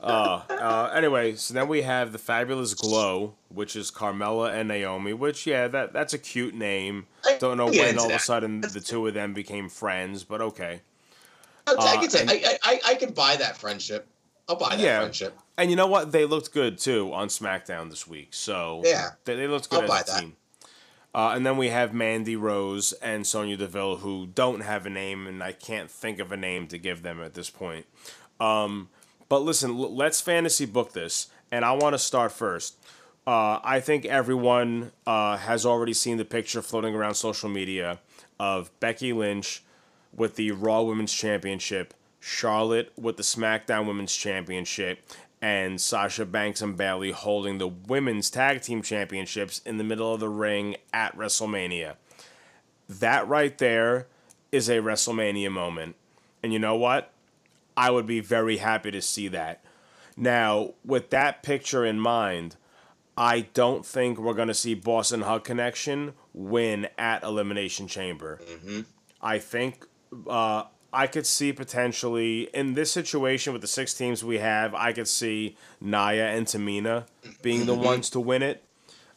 Uh, 0.00 0.42
uh, 0.50 0.92
anyway, 0.94 1.34
so 1.36 1.54
then 1.54 1.68
we 1.68 1.82
have 1.82 2.12
the 2.12 2.18
Fabulous 2.18 2.74
Glow, 2.74 3.34
which 3.48 3.76
is 3.76 3.90
Carmella 3.90 4.52
and 4.52 4.68
Naomi. 4.68 5.12
Which, 5.12 5.46
yeah, 5.46 5.68
that 5.68 5.92
that's 5.92 6.14
a 6.14 6.18
cute 6.18 6.54
name. 6.54 7.06
Don't 7.38 7.56
know 7.56 7.66
when 7.66 7.98
all 7.98 8.06
of 8.06 8.12
a 8.16 8.18
sudden 8.18 8.60
the 8.60 8.80
two 8.80 9.06
of 9.06 9.14
them 9.14 9.34
became 9.34 9.68
friends, 9.68 10.24
but 10.24 10.40
okay. 10.40 10.80
I, 11.66 11.72
I, 11.72 11.96
Uh, 11.96 12.00
can 12.00 12.10
say, 12.10 12.20
and- 12.22 12.30
I, 12.30 12.58
I, 12.62 12.80
I 12.88 12.94
can 12.94 13.12
buy 13.12 13.36
that 13.36 13.56
friendship. 13.56 14.06
I'll 14.48 14.56
buy 14.56 14.70
that 14.70 14.80
Yeah. 14.80 15.00
friendship. 15.00 15.36
And 15.56 15.70
you 15.70 15.76
know 15.76 15.86
what? 15.86 16.10
They 16.12 16.24
looked 16.24 16.52
good 16.52 16.78
too 16.78 17.12
on 17.12 17.28
SmackDown 17.28 17.90
this 17.90 18.06
week. 18.06 18.28
So 18.32 18.82
Yeah. 18.84 19.10
they, 19.24 19.36
they 19.36 19.46
looked 19.46 19.68
good 19.70 19.82
I'll 19.82 19.88
buy 19.88 20.00
as 20.00 20.08
a 20.08 20.12
that. 20.12 20.20
team. 20.20 20.36
Uh, 21.14 21.32
and 21.34 21.44
then 21.44 21.56
we 21.56 21.68
have 21.68 21.92
Mandy 21.92 22.36
Rose 22.36 22.92
and 22.94 23.26
Sonya 23.26 23.56
Deville, 23.56 23.96
who 23.96 24.26
don't 24.28 24.60
have 24.60 24.86
a 24.86 24.90
name, 24.90 25.26
and 25.26 25.42
I 25.42 25.52
can't 25.52 25.90
think 25.90 26.18
of 26.20 26.30
a 26.32 26.36
name 26.36 26.66
to 26.68 26.78
give 26.78 27.02
them 27.02 27.20
at 27.20 27.34
this 27.34 27.50
point. 27.50 27.86
Um, 28.38 28.88
but 29.30 29.42
listen, 29.42 29.78
let's 29.78 30.20
fantasy 30.20 30.66
book 30.66 30.92
this, 30.92 31.28
and 31.52 31.64
I 31.64 31.72
want 31.72 31.94
to 31.94 31.98
start 31.98 32.32
first. 32.32 32.76
Uh, 33.26 33.60
I 33.62 33.78
think 33.78 34.04
everyone 34.04 34.90
uh, 35.06 35.36
has 35.36 35.64
already 35.64 35.94
seen 35.94 36.16
the 36.16 36.24
picture 36.24 36.60
floating 36.60 36.96
around 36.96 37.14
social 37.14 37.48
media 37.48 38.00
of 38.40 38.70
Becky 38.80 39.12
Lynch 39.12 39.62
with 40.12 40.34
the 40.34 40.50
Raw 40.50 40.82
Women's 40.82 41.12
Championship, 41.12 41.94
Charlotte 42.18 42.92
with 42.98 43.16
the 43.16 43.22
SmackDown 43.22 43.86
Women's 43.86 44.16
Championship, 44.16 44.98
and 45.40 45.80
Sasha 45.80 46.26
Banks 46.26 46.60
and 46.60 46.76
Bayley 46.76 47.12
holding 47.12 47.58
the 47.58 47.68
Women's 47.68 48.30
Tag 48.30 48.62
Team 48.62 48.82
Championships 48.82 49.60
in 49.64 49.78
the 49.78 49.84
middle 49.84 50.12
of 50.12 50.18
the 50.18 50.28
ring 50.28 50.74
at 50.92 51.16
WrestleMania. 51.16 51.94
That 52.88 53.28
right 53.28 53.56
there 53.58 54.08
is 54.50 54.68
a 54.68 54.78
WrestleMania 54.78 55.52
moment. 55.52 55.94
And 56.42 56.52
you 56.52 56.58
know 56.58 56.74
what? 56.74 57.12
I 57.76 57.90
would 57.90 58.06
be 58.06 58.20
very 58.20 58.58
happy 58.58 58.90
to 58.90 59.00
see 59.02 59.28
that. 59.28 59.64
Now, 60.16 60.74
with 60.84 61.10
that 61.10 61.42
picture 61.42 61.84
in 61.84 61.98
mind, 62.00 62.56
I 63.16 63.40
don't 63.54 63.84
think 63.84 64.18
we're 64.18 64.34
going 64.34 64.48
to 64.48 64.54
see 64.54 64.74
Boss 64.74 65.12
'n' 65.12 65.22
Hug 65.22 65.44
Connection 65.44 66.14
win 66.32 66.88
at 66.98 67.22
Elimination 67.22 67.86
Chamber. 67.88 68.40
I 69.20 69.38
think 69.38 69.86
uh, 70.28 70.64
I 70.92 71.06
could 71.06 71.26
see 71.26 71.52
potentially 71.52 72.48
in 72.54 72.74
this 72.74 72.90
situation 72.90 73.52
with 73.52 73.62
the 73.62 73.68
six 73.68 73.94
teams 73.94 74.24
we 74.24 74.38
have, 74.38 74.74
I 74.74 74.92
could 74.92 75.08
see 75.08 75.56
Nia 75.80 76.28
and 76.28 76.46
Tamina 76.46 77.04
being 77.42 77.66
the 77.66 77.74
ones 77.74 78.10
to 78.10 78.20
win 78.20 78.42
it. 78.42 78.64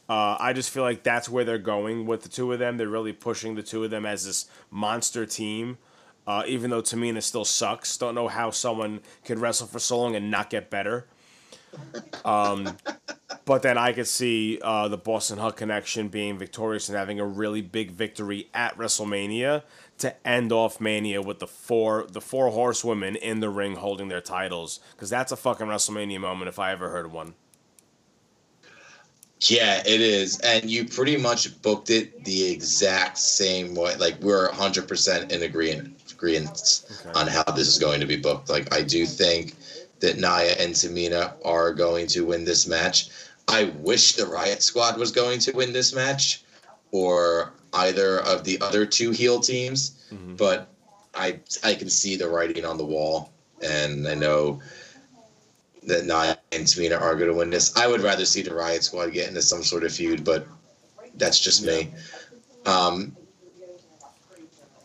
Uh, 0.08 0.36
I 0.38 0.52
just 0.52 0.68
feel 0.70 0.82
like 0.82 1.02
that's 1.02 1.28
where 1.30 1.44
they're 1.44 1.56
going 1.58 2.06
with 2.06 2.22
the 2.22 2.28
two 2.28 2.52
of 2.52 2.58
them. 2.58 2.76
They're 2.76 2.88
really 2.88 3.14
pushing 3.14 3.54
the 3.54 3.62
two 3.62 3.84
of 3.84 3.90
them 3.90 4.04
as 4.04 4.26
this 4.26 4.46
monster 4.70 5.24
team. 5.24 5.78
Uh, 6.26 6.42
even 6.46 6.70
though 6.70 6.82
Tamina 6.82 7.22
still 7.22 7.44
sucks, 7.44 7.96
don't 7.96 8.14
know 8.14 8.28
how 8.28 8.50
someone 8.50 9.00
could 9.24 9.38
wrestle 9.38 9.66
for 9.66 9.78
so 9.78 9.98
long 9.98 10.16
and 10.16 10.30
not 10.30 10.48
get 10.50 10.70
better. 10.70 11.06
Um, 12.24 12.76
but 13.44 13.62
then 13.62 13.76
I 13.76 13.92
could 13.92 14.06
see 14.06 14.58
uh, 14.62 14.88
the 14.88 14.96
Boss 14.96 15.30
'n' 15.30 15.38
Hug 15.38 15.56
connection 15.56 16.08
being 16.08 16.38
victorious 16.38 16.88
and 16.88 16.96
having 16.96 17.20
a 17.20 17.26
really 17.26 17.60
big 17.60 17.90
victory 17.90 18.48
at 18.54 18.76
WrestleMania 18.78 19.62
to 19.98 20.26
end 20.26 20.52
off 20.52 20.80
Mania 20.80 21.20
with 21.20 21.38
the 21.38 21.46
four 21.46 22.06
the 22.08 22.20
four 22.20 22.50
horsewomen 22.50 23.16
in 23.16 23.40
the 23.40 23.48
ring 23.48 23.76
holding 23.76 24.08
their 24.08 24.20
titles 24.20 24.80
because 24.92 25.10
that's 25.10 25.32
a 25.32 25.36
fucking 25.36 25.66
WrestleMania 25.66 26.20
moment 26.20 26.48
if 26.48 26.58
I 26.58 26.72
ever 26.72 26.90
heard 26.90 27.12
one. 27.12 27.34
Yeah, 29.40 29.82
it 29.84 30.00
is. 30.00 30.40
And 30.40 30.70
you 30.70 30.86
pretty 30.86 31.16
much 31.16 31.60
booked 31.60 31.90
it 31.90 32.24
the 32.24 32.50
exact 32.50 33.18
same 33.18 33.74
way. 33.74 33.94
Like 33.96 34.18
we're 34.20 34.48
100% 34.50 35.30
in 35.30 35.42
agreement, 35.42 35.93
agreement 36.14 36.84
on 37.14 37.26
how 37.26 37.44
this 37.44 37.68
is 37.68 37.78
going 37.78 38.00
to 38.00 38.06
be 38.06 38.16
booked. 38.16 38.48
Like 38.48 38.72
I 38.74 38.82
do 38.82 39.04
think 39.06 39.54
that 40.00 40.16
Nia 40.16 40.54
and 40.58 40.74
Tamina 40.74 41.34
are 41.44 41.72
going 41.72 42.06
to 42.08 42.24
win 42.26 42.44
this 42.44 42.66
match. 42.66 43.08
I 43.48 43.64
wish 43.80 44.14
the 44.14 44.26
Riot 44.26 44.62
Squad 44.62 44.98
was 44.98 45.12
going 45.12 45.38
to 45.40 45.52
win 45.52 45.72
this 45.72 45.94
match 45.94 46.44
or 46.92 47.52
either 47.72 48.20
of 48.20 48.44
the 48.44 48.60
other 48.60 48.86
two 48.86 49.10
heel 49.10 49.40
teams, 49.40 50.06
but 50.36 50.68
I 51.14 51.40
I 51.62 51.74
can 51.74 51.90
see 51.90 52.16
the 52.16 52.28
writing 52.28 52.64
on 52.64 52.78
the 52.78 52.84
wall 52.84 53.32
and 53.62 54.06
I 54.06 54.14
know 54.14 54.60
that 55.86 56.06
Nia 56.06 56.38
and 56.52 56.64
Tamina 56.64 57.00
are 57.00 57.14
going 57.14 57.30
to 57.30 57.36
win 57.36 57.50
this. 57.50 57.76
I 57.76 57.86
would 57.86 58.00
rather 58.00 58.24
see 58.24 58.42
the 58.42 58.54
Riot 58.54 58.84
Squad 58.84 59.12
get 59.12 59.28
into 59.28 59.42
some 59.42 59.62
sort 59.62 59.84
of 59.84 59.92
feud, 59.92 60.24
but 60.24 60.46
that's 61.16 61.38
just 61.38 61.64
me. 61.64 61.92
Um, 62.66 63.16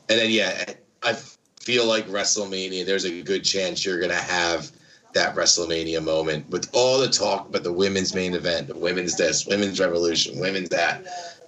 and 0.09 0.19
then 0.19 0.30
yeah, 0.32 0.73
I 1.04 1.14
feel 1.62 1.86
like 1.86 2.08
WrestleMania. 2.08 2.86
There's 2.86 3.06
a 3.06 3.22
good 3.22 3.43
chance 3.43 3.86
you're 3.86 4.00
going 4.00 4.12
to 4.12 4.16
have 4.16 4.72
that 5.14 5.36
WrestleMania 5.36 6.04
moment 6.04 6.50
with 6.50 6.70
all 6.74 7.00
the 7.00 7.10
talk 7.10 7.50
about 7.50 7.64
the 7.64 7.74
women's 7.74 8.14
main 8.14 8.34
event, 8.34 8.68
the 8.68 8.78
women's 8.78 9.18
this, 9.18 9.45
women's 9.45 9.80
revolution, 9.80 10.39
women's 10.39 10.70
that. 10.70 11.06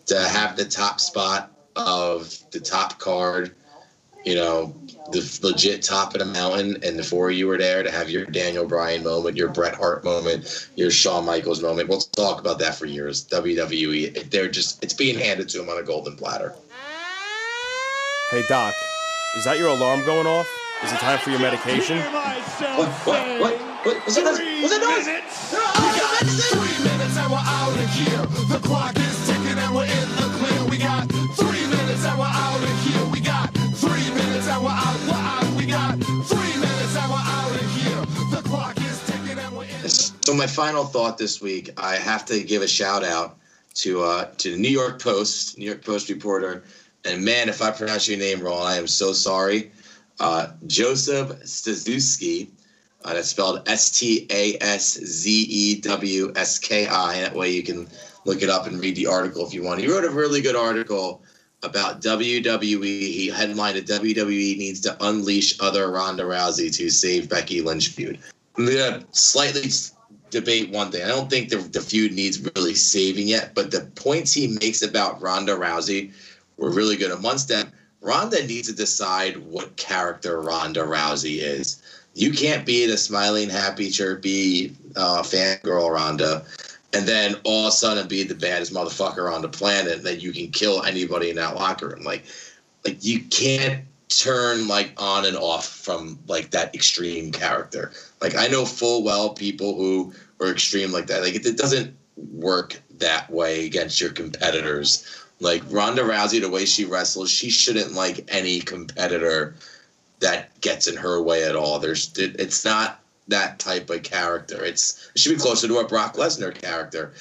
To 0.07 0.19
have 0.19 0.57
the 0.57 0.65
top 0.65 0.99
spot 0.99 1.51
of 1.75 2.35
the 2.51 2.59
top 2.59 2.97
card, 2.99 3.55
you 4.25 4.35
know, 4.35 4.75
the 5.11 5.39
legit 5.43 5.83
top 5.83 6.13
of 6.13 6.19
the 6.19 6.25
mountain, 6.25 6.77
and 6.83 6.97
the 6.97 7.03
four 7.03 7.29
of 7.29 7.35
you 7.35 7.47
were 7.47 7.57
there 7.57 7.83
to 7.83 7.91
have 7.91 8.09
your 8.09 8.25
Daniel 8.25 8.65
Bryan 8.65 9.03
moment, 9.03 9.37
your 9.37 9.49
Bret 9.49 9.75
Hart 9.75 10.03
moment, 10.03 10.69
your 10.75 10.91
Shawn 10.91 11.25
Michaels 11.25 11.61
moment. 11.61 11.87
We'll 11.89 12.01
talk 12.01 12.39
about 12.39 12.59
that 12.59 12.75
for 12.75 12.85
years. 12.85 13.25
WWE, 13.27 14.29
they're 14.29 14.49
just, 14.49 14.83
it's 14.83 14.93
being 14.93 15.17
handed 15.17 15.49
to 15.49 15.59
them 15.59 15.69
on 15.69 15.77
a 15.77 15.83
golden 15.83 16.15
platter. 16.15 16.53
Hey 18.31 18.43
Doc, 18.47 18.73
is 19.35 19.45
that 19.45 19.57
your 19.57 19.69
alarm 19.69 20.03
going 20.05 20.27
off? 20.27 20.47
Is 20.83 20.91
it 20.91 20.99
time 20.99 21.19
for 21.19 21.29
your 21.29 21.39
medication? 21.39 21.99
What? 21.99 22.87
What? 23.05 23.39
What? 23.39 23.53
What? 23.85 24.05
Was 24.05 24.17
it? 24.17 24.23
Was 24.25 24.71
it 24.71 24.81
noise? 24.81 25.07
We 25.07 25.87
got 25.95 26.25
three 26.51 26.77
minutes 26.83 27.17
and 27.17 27.31
we're 27.31 27.39
out 27.39 27.71
of 27.71 27.89
here. 27.95 28.25
The 28.49 28.59
clock 28.67 28.97
is 28.97 29.27
ticking 29.27 29.57
and 29.57 29.75
we're 29.75 29.85
in 29.85 30.09
the 30.19 30.27
clear. 30.35 30.69
We 30.69 30.77
got 30.77 31.07
three 31.37 31.65
minutes 31.67 32.05
and 32.05 32.19
we're 32.19 32.25
out 32.25 32.61
of 32.61 32.75
here. 32.83 33.05
We 33.11 33.21
got 33.21 33.53
three 33.77 34.09
minutes 34.13 34.47
and 34.47 34.63
we're 34.63 34.69
out. 34.69 34.99
We're 35.07 35.13
out. 35.15 35.47
We 35.55 35.65
got 35.65 35.95
three 36.27 36.55
minutes 36.59 36.95
and 36.97 37.11
we're 37.11 37.23
out 37.23 37.51
of 37.55 37.67
here. 37.79 38.01
The 38.35 38.41
clock 38.49 38.77
is 38.81 38.99
ticking 39.07 39.39
and 39.39 39.55
we're 39.55 39.63
in. 39.63 39.89
So 39.89 40.33
my 40.33 40.47
final 40.47 40.83
thought 40.83 41.17
this 41.17 41.41
week, 41.41 41.71
I 41.77 41.95
have 41.95 42.25
to 42.25 42.43
give 42.43 42.61
a 42.63 42.67
shout 42.67 43.03
out 43.03 43.37
to 43.75 44.03
uh, 44.03 44.25
to 44.37 44.51
the 44.51 44.57
New 44.57 44.69
York 44.69 45.01
Post, 45.01 45.57
New 45.57 45.65
York 45.65 45.85
Post 45.85 46.09
reporter, 46.09 46.63
and 47.05 47.23
man, 47.23 47.49
if 47.49 47.61
I 47.61 47.71
pronounce 47.71 48.07
your 48.07 48.19
name 48.19 48.41
wrong, 48.41 48.61
I 48.61 48.75
am 48.75 48.87
so 48.87 49.13
sorry. 49.13 49.71
Uh, 50.19 50.47
Joseph 50.67 51.29
Staszewski, 51.43 52.49
uh, 53.03 53.13
that's 53.13 53.29
spelled 53.29 53.67
S 53.67 53.99
T 53.99 54.27
A 54.29 54.57
S 54.61 54.93
Z 54.93 55.31
E 55.31 55.81
W 55.81 56.31
S 56.35 56.59
K 56.59 56.87
I. 56.87 57.21
That 57.21 57.35
way 57.35 57.51
you 57.51 57.63
can 57.63 57.87
look 58.25 58.43
it 58.43 58.49
up 58.49 58.67
and 58.67 58.79
read 58.79 58.95
the 58.95 59.07
article 59.07 59.45
if 59.45 59.53
you 59.53 59.63
want. 59.63 59.81
He 59.81 59.87
wrote 59.87 60.05
a 60.05 60.09
really 60.09 60.41
good 60.41 60.55
article 60.55 61.23
about 61.63 62.01
WWE. 62.01 62.83
He 62.83 63.27
headlined 63.27 63.77
it 63.77 63.87
WWE 63.87 64.57
needs 64.57 64.79
to 64.81 64.97
unleash 65.03 65.59
other 65.59 65.89
Ronda 65.91 66.23
Rousey 66.23 66.73
to 66.75 66.89
save 66.89 67.29
Becky 67.29 67.61
Lynch 67.61 67.89
feud. 67.89 68.19
I'm 68.57 68.65
gonna 68.65 69.03
slightly 69.11 69.69
debate 70.29 70.71
one 70.71 70.91
thing. 70.91 71.03
I 71.03 71.07
don't 71.07 71.29
think 71.29 71.49
the, 71.49 71.57
the 71.57 71.81
feud 71.81 72.13
needs 72.13 72.49
really 72.55 72.75
saving 72.75 73.27
yet, 73.27 73.53
but 73.53 73.71
the 73.71 73.81
points 73.95 74.33
he 74.33 74.47
makes 74.47 74.81
about 74.81 75.21
Ronda 75.21 75.55
Rousey 75.55 76.13
were 76.61 76.71
really 76.71 76.95
good. 76.95 77.11
Amongst 77.11 77.47
them, 77.47 77.71
Ronda 78.01 78.45
needs 78.45 78.69
to 78.69 78.75
decide 78.75 79.37
what 79.37 79.75
character 79.75 80.41
Ronda 80.41 80.81
Rousey 80.81 81.39
is. 81.39 81.81
You 82.13 82.31
can't 82.31 82.65
be 82.65 82.85
the 82.85 82.97
smiling, 82.97 83.49
happy, 83.49 83.89
chirpy 83.89 84.75
uh, 84.95 85.23
fangirl 85.23 85.91
Ronda, 85.91 86.45
and 86.93 87.07
then 87.07 87.35
all 87.43 87.67
of 87.67 87.69
a 87.69 87.71
sudden 87.71 88.07
be 88.07 88.23
the 88.23 88.35
baddest 88.35 88.73
motherfucker 88.73 89.31
on 89.31 89.41
the 89.41 89.49
planet, 89.49 89.97
and 89.97 90.03
then 90.03 90.19
you 90.19 90.31
can 90.31 90.51
kill 90.51 90.83
anybody 90.83 91.29
in 91.29 91.37
that 91.37 91.55
locker 91.55 91.89
room. 91.89 92.03
Like, 92.03 92.23
like 92.85 93.03
you 93.03 93.21
can't 93.21 93.85
turn 94.09 94.67
like 94.67 94.93
on 94.97 95.25
and 95.25 95.37
off 95.37 95.67
from 95.67 96.19
like 96.27 96.51
that 96.51 96.75
extreme 96.75 97.31
character. 97.31 97.91
Like 98.19 98.35
I 98.35 98.47
know 98.47 98.65
full 98.65 99.03
well 99.03 99.33
people 99.33 99.75
who 99.75 100.13
are 100.39 100.51
extreme 100.51 100.91
like 100.91 101.07
that. 101.07 101.21
Like 101.21 101.35
it, 101.35 101.45
it 101.45 101.57
doesn't 101.57 101.95
work 102.17 102.81
that 102.97 103.29
way 103.29 103.65
against 103.65 104.01
your 104.01 104.11
competitors. 104.11 105.05
Like 105.41 105.63
Ronda 105.71 106.03
Rousey, 106.03 106.39
the 106.39 106.49
way 106.49 106.65
she 106.65 106.85
wrestles, 106.85 107.31
she 107.31 107.49
shouldn't 107.49 107.93
like 107.93 108.25
any 108.27 108.59
competitor 108.59 109.55
that 110.19 110.61
gets 110.61 110.87
in 110.87 110.95
her 110.95 111.19
way 111.21 111.43
at 111.43 111.55
all. 111.55 111.79
There's 111.79 112.15
it, 112.17 112.39
it's 112.39 112.63
not 112.63 113.01
that 113.27 113.57
type 113.57 113.89
of 113.89 114.03
character. 114.03 114.63
It's 114.63 115.09
it 115.15 115.19
should 115.19 115.35
be 115.35 115.41
closer 115.41 115.67
to 115.67 115.79
a 115.79 115.87
Brock 115.87 116.15
Lesnar 116.15 116.53
character. 116.53 117.13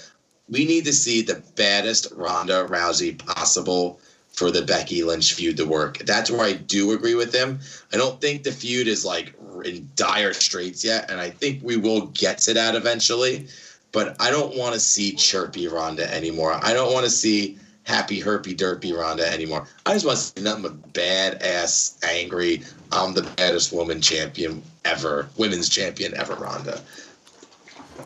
We 0.50 0.66
need 0.66 0.84
to 0.84 0.92
see 0.92 1.22
the 1.22 1.42
baddest 1.56 2.08
Ronda 2.14 2.66
Rousey 2.68 3.18
possible 3.18 3.98
for 4.32 4.50
the 4.50 4.62
Becky 4.62 5.02
Lynch 5.02 5.32
feud 5.32 5.56
to 5.56 5.64
work. 5.64 5.98
That's 5.98 6.30
where 6.30 6.42
I 6.42 6.52
do 6.52 6.92
agree 6.92 7.14
with 7.14 7.34
him. 7.34 7.60
I 7.92 7.96
don't 7.96 8.20
think 8.20 8.42
the 8.42 8.52
feud 8.52 8.86
is 8.86 9.04
like 9.04 9.32
in 9.64 9.88
dire 9.96 10.34
straits 10.34 10.84
yet, 10.84 11.10
and 11.10 11.18
I 11.18 11.30
think 11.30 11.60
we 11.62 11.76
will 11.76 12.08
get 12.08 12.38
to 12.38 12.54
that 12.54 12.74
eventually. 12.74 13.48
But 13.92 14.16
I 14.20 14.30
don't 14.30 14.56
want 14.56 14.74
to 14.74 14.80
see 14.80 15.12
chirpy 15.12 15.68
Ronda 15.68 16.12
anymore. 16.12 16.52
I 16.62 16.74
don't 16.74 16.92
want 16.92 17.04
to 17.06 17.10
see 17.10 17.58
happy 17.84 18.20
herpy 18.20 18.56
derpy 18.56 18.96
Ronda 18.96 19.30
anymore. 19.30 19.66
I 19.86 19.94
just 19.94 20.06
want 20.06 20.18
to 20.18 20.24
see 20.24 20.42
nothing 20.42 20.62
but 20.62 20.92
badass, 20.92 22.02
angry. 22.04 22.62
I'm 22.92 23.14
the 23.14 23.22
baddest 23.22 23.72
woman 23.72 24.00
champion 24.00 24.62
ever, 24.84 25.28
women's 25.36 25.68
champion 25.68 26.14
ever, 26.16 26.34
Ronda. 26.34 26.80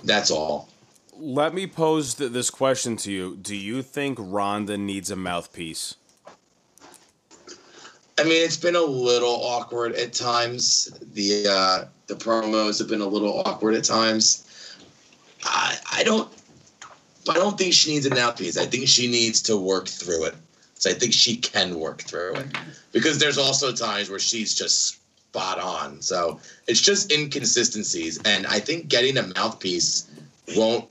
That's 0.05 0.31
all. 0.31 0.69
Let 1.16 1.55
me 1.55 1.66
pose 1.66 2.15
th- 2.15 2.32
this 2.32 2.51
question 2.51 2.97
to 2.98 3.12
you. 3.12 3.36
Do 3.36 3.55
you 3.55 3.82
think 3.82 4.19
Ronda 4.20 4.77
needs 4.77 5.11
a 5.11 5.16
mouthpiece? 5.16 5.97
I 8.19 8.23
mean, 8.23 8.44
it's 8.44 8.57
been 8.57 8.77
a 8.77 8.82
little 8.82 9.44
awkward 9.44 9.94
at 9.94 10.12
times. 10.12 10.97
The 11.15 11.47
uh, 11.48 11.85
the 12.07 12.15
promos 12.15 12.78
have 12.78 12.89
been 12.89 13.01
a 13.01 13.07
little 13.07 13.43
awkward 13.44 13.74
at 13.74 13.85
times. 13.85 14.48
I 15.44 15.77
I 15.93 16.05
don't 16.05 16.28
I 17.28 17.34
don't 17.34 17.56
think 17.56 17.72
she 17.72 17.92
needs 17.92 18.06
an 18.06 18.14
mouthpiece. 18.14 18.56
I 18.56 18.66
think 18.66 18.88
she 18.88 19.06
needs 19.06 19.42
to 19.42 19.56
work 19.56 19.88
through 19.88 20.24
it. 20.24 20.34
So 20.74 20.90
I 20.90 20.94
think 20.94 21.12
she 21.12 21.36
can 21.36 21.78
work 21.78 22.02
through 22.02 22.34
it 22.34 22.46
because 22.92 23.18
there's 23.18 23.38
also 23.38 23.72
times 23.72 24.10
where 24.10 24.18
she's 24.18 24.55
just 24.55 24.98
spot 25.34 25.59
on. 25.59 26.01
So 26.02 26.40
it's 26.68 26.80
just 26.80 27.10
inconsistencies, 27.10 28.20
and 28.24 28.46
I 28.46 28.60
think 28.60 28.88
getting 28.88 29.16
a 29.16 29.22
mouthpiece 29.22 30.09
won't 30.56 30.88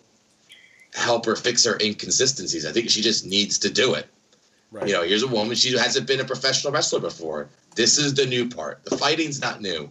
help 0.93 1.25
her 1.25 1.35
fix 1.35 1.63
her 1.65 1.77
inconsistencies. 1.79 2.65
I 2.65 2.71
think 2.71 2.89
she 2.89 3.01
just 3.01 3.25
needs 3.25 3.59
to 3.59 3.69
do 3.69 3.93
it. 3.93 4.07
Right. 4.71 4.87
You 4.87 4.93
know, 4.93 5.03
here's 5.03 5.23
a 5.23 5.27
woman, 5.27 5.55
she 5.55 5.77
hasn't 5.77 6.07
been 6.07 6.19
a 6.19 6.25
professional 6.25 6.73
wrestler 6.73 6.99
before. 6.99 7.47
This 7.75 7.97
is 7.97 8.15
the 8.15 8.25
new 8.25 8.49
part. 8.49 8.83
The 8.83 8.97
fighting's 8.97 9.39
not 9.39 9.61
new. 9.61 9.89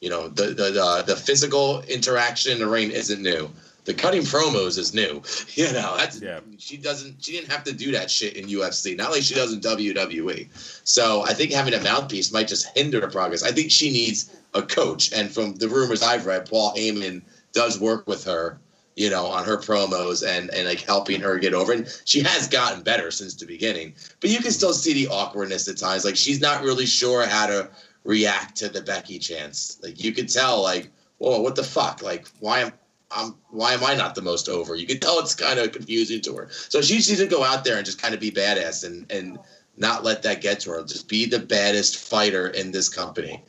You 0.00 0.10
know, 0.10 0.28
the 0.28 0.46
the 0.46 0.70
the, 0.70 1.04
the 1.06 1.16
physical 1.16 1.82
interaction 1.82 2.52
in 2.52 2.58
the 2.58 2.66
ring 2.66 2.90
isn't 2.90 3.22
new. 3.22 3.50
The 3.84 3.94
cutting 3.94 4.22
promos 4.22 4.78
is 4.78 4.94
new. 4.94 5.22
You 5.54 5.72
know, 5.72 5.96
that's 5.96 6.20
Yeah. 6.20 6.40
she 6.58 6.76
doesn't 6.76 7.22
she 7.22 7.32
didn't 7.32 7.50
have 7.50 7.64
to 7.64 7.72
do 7.72 7.92
that 7.92 8.10
shit 8.10 8.36
in 8.36 8.46
UFC. 8.46 8.96
Not 8.96 9.10
like 9.10 9.22
she 9.22 9.34
does 9.34 9.52
in 9.52 9.60
WWE. 9.60 10.48
So 10.84 11.22
I 11.22 11.34
think 11.34 11.52
having 11.52 11.74
a 11.74 11.80
mouthpiece 11.82 12.32
might 12.32 12.48
just 12.48 12.76
hinder 12.76 13.00
her 13.00 13.08
progress. 13.08 13.42
I 13.42 13.50
think 13.52 13.70
she 13.70 13.90
needs 13.90 14.30
a 14.54 14.62
coach. 14.62 15.12
And 15.12 15.30
from 15.30 15.54
the 15.54 15.68
rumors 15.68 16.02
I've 16.02 16.26
read, 16.26 16.48
Paul 16.48 16.74
Heyman 16.74 17.22
does 17.52 17.78
work 17.80 18.06
with 18.06 18.24
her 18.24 18.58
you 18.94 19.08
know, 19.08 19.24
on 19.24 19.42
her 19.44 19.56
promos 19.56 20.22
and 20.26 20.50
and 20.50 20.68
like 20.68 20.80
helping 20.80 21.20
her 21.20 21.38
get 21.38 21.54
over. 21.54 21.72
And 21.72 21.88
she 22.04 22.20
has 22.20 22.46
gotten 22.46 22.82
better 22.82 23.10
since 23.10 23.34
the 23.34 23.46
beginning, 23.46 23.94
but 24.20 24.28
you 24.30 24.38
can 24.40 24.52
still 24.52 24.74
see 24.74 24.92
the 24.92 25.08
awkwardness 25.08 25.66
at 25.68 25.78
times. 25.78 26.04
Like 26.04 26.16
she's 26.16 26.40
not 26.42 26.62
really 26.62 26.84
sure 26.86 27.26
how 27.26 27.46
to 27.46 27.70
react 28.04 28.56
to 28.58 28.68
the 28.68 28.82
Becky 28.82 29.18
chance. 29.18 29.78
Like 29.82 30.02
you 30.04 30.12
could 30.12 30.28
tell, 30.28 30.62
like, 30.62 30.90
whoa, 31.18 31.40
what 31.40 31.56
the 31.56 31.62
fuck? 31.64 32.02
Like, 32.02 32.26
why 32.40 32.60
am 32.60 32.72
I'm 33.14 33.34
why 33.50 33.74
am 33.74 33.84
I 33.84 33.94
not 33.94 34.14
the 34.14 34.22
most 34.22 34.48
over? 34.48 34.74
You 34.74 34.86
can 34.86 34.98
tell 34.98 35.18
it's 35.20 35.34
kind 35.34 35.58
of 35.58 35.72
confusing 35.72 36.20
to 36.22 36.34
her. 36.36 36.48
So 36.50 36.80
she 36.80 36.94
needs 36.94 37.16
to 37.16 37.26
go 37.26 37.44
out 37.44 37.64
there 37.64 37.76
and 37.76 37.84
just 37.84 38.00
kind 38.00 38.14
of 38.14 38.20
be 38.20 38.30
badass 38.30 38.84
and 38.84 39.10
and 39.10 39.38
not 39.76 40.04
let 40.04 40.22
that 40.22 40.40
get 40.40 40.60
to 40.60 40.70
her. 40.70 40.84
Just 40.84 41.08
be 41.08 41.26
the 41.26 41.38
baddest 41.38 41.96
fighter 41.96 42.48
in 42.48 42.72
this 42.72 42.88
company. 42.88 43.42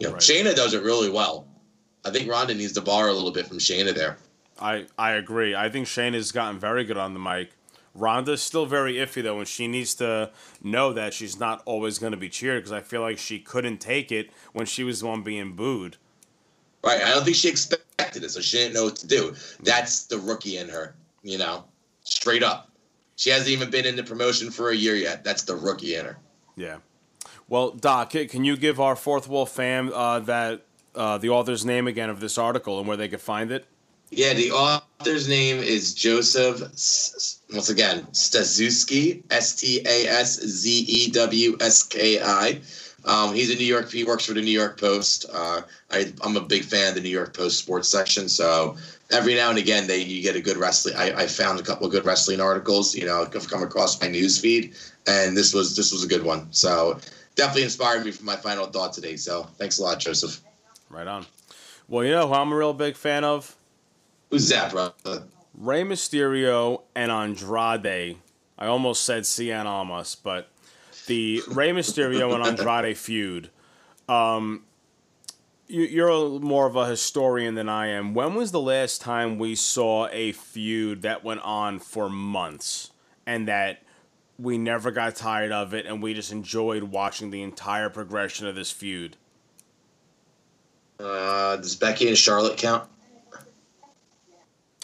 You 0.00 0.08
know, 0.08 0.12
Right. 0.14 0.22
Shayna 0.22 0.54
does 0.54 0.74
it 0.74 0.82
really 0.82 1.10
well. 1.10 1.46
I 2.04 2.10
think 2.10 2.30
Ronda 2.30 2.54
needs 2.54 2.72
to 2.72 2.80
borrow 2.80 3.12
a 3.12 3.14
little 3.14 3.32
bit 3.32 3.46
from 3.46 3.58
Shayna 3.58 3.94
there. 3.94 4.16
I, 4.60 4.86
I 4.98 5.12
agree. 5.12 5.54
I 5.54 5.68
think 5.68 5.86
Shayna 5.86 6.14
has 6.14 6.32
gotten 6.32 6.58
very 6.58 6.84
good 6.84 6.96
on 6.96 7.14
the 7.14 7.20
mic. 7.20 7.50
Ronda's 7.94 8.42
still 8.42 8.66
very 8.66 8.94
iffy 8.94 9.22
though, 9.22 9.38
and 9.38 9.48
she 9.48 9.66
needs 9.66 9.94
to 9.96 10.30
know 10.62 10.92
that 10.92 11.14
she's 11.14 11.38
not 11.38 11.62
always 11.64 11.98
going 11.98 12.12
to 12.12 12.16
be 12.16 12.28
cheered 12.28 12.62
because 12.62 12.72
I 12.72 12.80
feel 12.80 13.00
like 13.00 13.18
she 13.18 13.40
couldn't 13.40 13.78
take 13.78 14.12
it 14.12 14.30
when 14.52 14.66
she 14.66 14.84
was 14.84 15.00
the 15.00 15.06
one 15.06 15.22
being 15.22 15.54
booed. 15.54 15.96
Right. 16.84 17.02
I 17.02 17.10
don't 17.10 17.24
think 17.24 17.36
she 17.36 17.48
expected 17.48 18.22
it, 18.22 18.30
so 18.30 18.40
she 18.40 18.58
didn't 18.58 18.74
know 18.74 18.84
what 18.84 18.96
to 18.96 19.06
do. 19.06 19.34
That's 19.62 20.06
the 20.06 20.18
rookie 20.18 20.58
in 20.58 20.68
her, 20.68 20.94
you 21.22 21.38
know, 21.38 21.64
straight 22.04 22.42
up. 22.42 22.70
She 23.16 23.30
hasn't 23.30 23.50
even 23.50 23.70
been 23.70 23.84
in 23.84 23.96
the 23.96 24.04
promotion 24.04 24.50
for 24.50 24.70
a 24.70 24.76
year 24.76 24.94
yet. 24.94 25.24
That's 25.24 25.42
the 25.42 25.56
rookie 25.56 25.96
in 25.96 26.04
her. 26.04 26.18
Yeah. 26.56 26.78
Well, 27.48 27.70
Doc, 27.70 28.10
can 28.10 28.44
you 28.44 28.56
give 28.56 28.78
our 28.80 28.94
fourth 28.94 29.28
wall 29.28 29.46
fam 29.46 29.92
uh, 29.92 30.20
that 30.20 30.62
uh, 30.94 31.18
the 31.18 31.30
author's 31.30 31.64
name 31.64 31.86
again 31.86 32.10
of 32.10 32.20
this 32.20 32.38
article 32.38 32.78
and 32.78 32.86
where 32.86 32.96
they 32.96 33.08
could 33.08 33.20
find 33.20 33.50
it? 33.50 33.66
Yeah, 34.10 34.32
the 34.32 34.52
author's 34.52 35.28
name 35.28 35.58
is 35.58 35.92
Joseph, 35.94 36.60
once 37.52 37.68
again, 37.68 38.06
Staszewski, 38.12 39.22
S 39.30 39.54
T 39.56 39.82
A 39.84 40.06
S 40.06 40.40
Z 40.40 40.70
E 40.70 41.10
W 41.10 41.56
S 41.60 41.82
K 41.82 42.22
I. 42.22 42.60
Um, 43.04 43.34
he's 43.34 43.50
in 43.50 43.58
New 43.58 43.64
York, 43.64 43.90
he 43.90 44.04
works 44.04 44.26
for 44.26 44.34
the 44.34 44.42
New 44.42 44.50
York 44.50 44.78
Post. 44.78 45.26
Uh, 45.32 45.62
I, 45.90 46.12
I'm 46.22 46.36
a 46.36 46.40
big 46.40 46.64
fan 46.64 46.88
of 46.88 46.94
the 46.94 47.00
New 47.00 47.08
York 47.08 47.36
Post 47.36 47.58
sports 47.58 47.88
section. 47.88 48.28
So 48.28 48.76
every 49.10 49.34
now 49.34 49.50
and 49.50 49.58
again, 49.58 49.86
they 49.86 50.02
you 50.02 50.22
get 50.22 50.36
a 50.36 50.40
good 50.40 50.56
wrestling. 50.56 50.94
I, 50.96 51.22
I 51.22 51.26
found 51.26 51.60
a 51.60 51.62
couple 51.62 51.86
of 51.86 51.92
good 51.92 52.04
wrestling 52.04 52.40
articles, 52.40 52.94
you 52.94 53.06
know, 53.06 53.24
have 53.24 53.48
come 53.48 53.62
across 53.62 54.00
my 54.00 54.08
news 54.08 54.38
feed, 54.38 54.74
and 55.06 55.36
this 55.36 55.54
was 55.54 55.76
this 55.76 55.92
was 55.92 56.04
a 56.04 56.08
good 56.08 56.24
one. 56.24 56.48
So 56.52 56.98
definitely 57.36 57.64
inspired 57.64 58.04
me 58.04 58.10
for 58.10 58.24
my 58.24 58.36
final 58.36 58.66
thought 58.66 58.92
today. 58.92 59.16
So 59.16 59.44
thanks 59.58 59.78
a 59.78 59.82
lot, 59.82 60.00
Joseph. 60.00 60.40
Right 60.90 61.06
on. 61.06 61.26
Well, 61.88 62.04
you 62.04 62.10
know 62.10 62.26
who 62.26 62.34
I'm 62.34 62.52
a 62.52 62.56
real 62.56 62.74
big 62.74 62.96
fan 62.96 63.24
of? 63.24 63.56
Who's 64.30 64.48
that, 64.50 64.72
brother? 64.72 65.24
Rey 65.54 65.82
Mysterio 65.82 66.82
and 66.94 67.10
Andrade. 67.10 68.18
I 68.58 68.66
almost 68.66 69.04
said 69.04 69.22
Cien 69.22 69.64
Almas, 69.64 70.16
but 70.16 70.48
the 71.08 71.42
Rey 71.48 71.70
Mysterio 71.70 72.34
and 72.34 72.44
Andrade 72.46 72.96
feud. 72.96 73.50
Um, 74.08 74.62
you, 75.66 75.82
you're 75.82 76.08
a, 76.08 76.38
more 76.38 76.66
of 76.66 76.76
a 76.76 76.86
historian 76.86 77.54
than 77.54 77.68
I 77.68 77.88
am. 77.88 78.14
When 78.14 78.34
was 78.34 78.52
the 78.52 78.60
last 78.60 79.00
time 79.00 79.38
we 79.38 79.54
saw 79.54 80.06
a 80.08 80.32
feud 80.32 81.02
that 81.02 81.24
went 81.24 81.40
on 81.40 81.78
for 81.80 82.08
months 82.08 82.92
and 83.26 83.48
that 83.48 83.82
we 84.38 84.56
never 84.56 84.90
got 84.90 85.16
tired 85.16 85.50
of 85.50 85.74
it 85.74 85.84
and 85.84 86.00
we 86.02 86.14
just 86.14 86.30
enjoyed 86.30 86.84
watching 86.84 87.30
the 87.30 87.42
entire 87.42 87.90
progression 87.90 88.46
of 88.46 88.54
this 88.54 88.70
feud? 88.70 89.16
Uh, 91.00 91.56
does 91.56 91.76
Becky 91.76 92.08
and 92.08 92.16
Charlotte 92.16 92.56
count? 92.56 92.88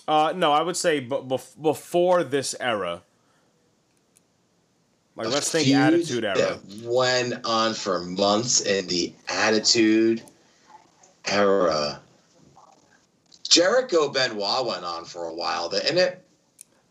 Uh, 0.06 0.32
no, 0.36 0.52
I 0.52 0.60
would 0.60 0.76
say 0.76 1.00
b- 1.00 1.08
bef- 1.08 1.60
before 1.60 2.24
this 2.24 2.54
era. 2.60 3.02
Like, 5.16 5.28
let's 5.28 5.50
think 5.50 5.66
feud 5.66 5.76
Attitude 5.76 6.24
Era. 6.24 6.58
went 6.82 7.34
on 7.44 7.74
for 7.74 8.00
months 8.00 8.60
in 8.62 8.86
the 8.88 9.12
Attitude 9.28 10.22
Era. 11.26 12.00
Jericho 13.48 14.08
Benoit 14.08 14.66
went 14.66 14.84
on 14.84 15.04
for 15.04 15.26
a 15.28 15.32
while, 15.34 15.68
didn't 15.68 15.98
it? 15.98 16.20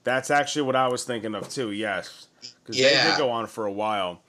That's 0.06 0.32
actually 0.32 0.62
what 0.64 0.76
I 0.78 0.88
was 0.88 1.04
thinking 1.04 1.36
of 1.36 1.50
too. 1.50 1.72
Yes, 1.72 2.28
because 2.42 2.78
they 2.78 2.92
Yeah. 2.94 3.12
did 3.12 3.18
go 3.18 3.30
on 3.30 3.48
for 3.48 3.66
a 3.66 3.72
while. 3.72 4.22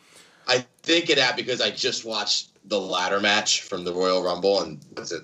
I 0.49 0.67
think 0.83 1.09
of 1.11 1.17
that 1.17 1.37
because 1.37 1.61
I 1.61 1.71
just 1.71 2.05
watched 2.05 2.49
the 2.69 2.81
ladder 2.81 3.21
match 3.21 3.63
from 3.63 3.85
the 3.85 3.93
Royal 3.93 4.23
Rumble 4.23 4.61
and 4.63 4.81
was 4.97 5.13
it 5.13 5.23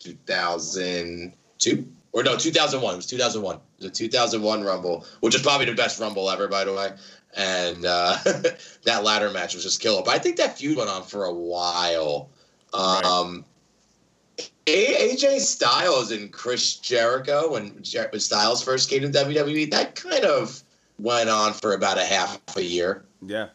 2002 0.00 1.86
or 2.12 2.22
no 2.22 2.36
2001? 2.36 2.94
It 2.94 2.96
was 2.96 3.06
2001. 3.06 3.56
It 3.56 3.60
was 3.78 3.86
a 3.86 3.90
2001 3.90 4.62
Rumble, 4.62 5.06
which 5.20 5.34
is 5.34 5.42
probably 5.42 5.66
the 5.66 5.74
best 5.74 5.98
Rumble 5.98 6.30
ever, 6.30 6.48
by 6.48 6.64
the 6.64 6.72
way. 6.72 6.90
And 7.36 7.84
uh, 7.84 8.16
that 8.84 9.02
ladder 9.04 9.30
match 9.30 9.54
was 9.54 9.64
just 9.64 9.80
killer. 9.80 10.02
But 10.04 10.14
I 10.14 10.18
think 10.18 10.36
that 10.36 10.58
feud 10.58 10.76
went 10.76 10.88
on 10.90 11.02
for 11.02 11.24
a 11.24 11.32
while. 11.34 12.30
Um, 12.72 13.44
A- 14.66 15.14
AJ 15.14 15.40
Styles 15.40 16.10
and 16.12 16.32
Chris 16.32 16.76
Jericho 16.76 17.52
when 17.52 17.82
Jer- 17.82 18.08
when 18.10 18.20
Styles 18.20 18.62
first 18.62 18.88
came 18.90 19.02
to 19.02 19.08
WWE, 19.08 19.70
that 19.70 19.94
kind 19.94 20.24
of 20.24 20.62
went 20.98 21.28
on 21.28 21.52
for 21.52 21.74
about 21.74 21.98
a 21.98 22.04
half 22.04 22.40
a 22.56 22.62
year. 22.62 23.04
Yeah, 23.26 23.48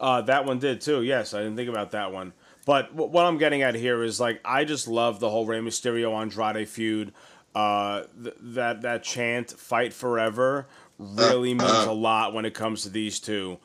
uh, 0.00 0.22
that 0.22 0.44
one 0.44 0.58
did 0.58 0.80
too. 0.80 1.02
Yes, 1.02 1.34
I 1.34 1.38
didn't 1.38 1.56
think 1.56 1.68
about 1.70 1.90
that 1.92 2.12
one. 2.12 2.32
But 2.64 2.90
w- 2.92 3.10
what 3.10 3.24
I'm 3.24 3.38
getting 3.38 3.62
at 3.62 3.74
here 3.74 4.02
is 4.02 4.20
like 4.20 4.40
I 4.44 4.64
just 4.64 4.86
love 4.88 5.20
the 5.20 5.30
whole 5.30 5.46
Rey 5.46 5.58
Mysterio 5.60 6.12
Andrade 6.20 6.68
feud. 6.68 7.12
Uh, 7.54 8.04
th- 8.22 8.36
that 8.40 8.82
that 8.82 9.02
chant 9.02 9.50
"Fight 9.50 9.92
Forever" 9.92 10.66
really 11.02 11.54
means 11.54 11.84
a 11.84 11.92
lot 11.92 12.32
when 12.32 12.44
it 12.44 12.54
comes 12.54 12.82
to 12.82 12.88
these 12.88 13.20
two. 13.20 13.58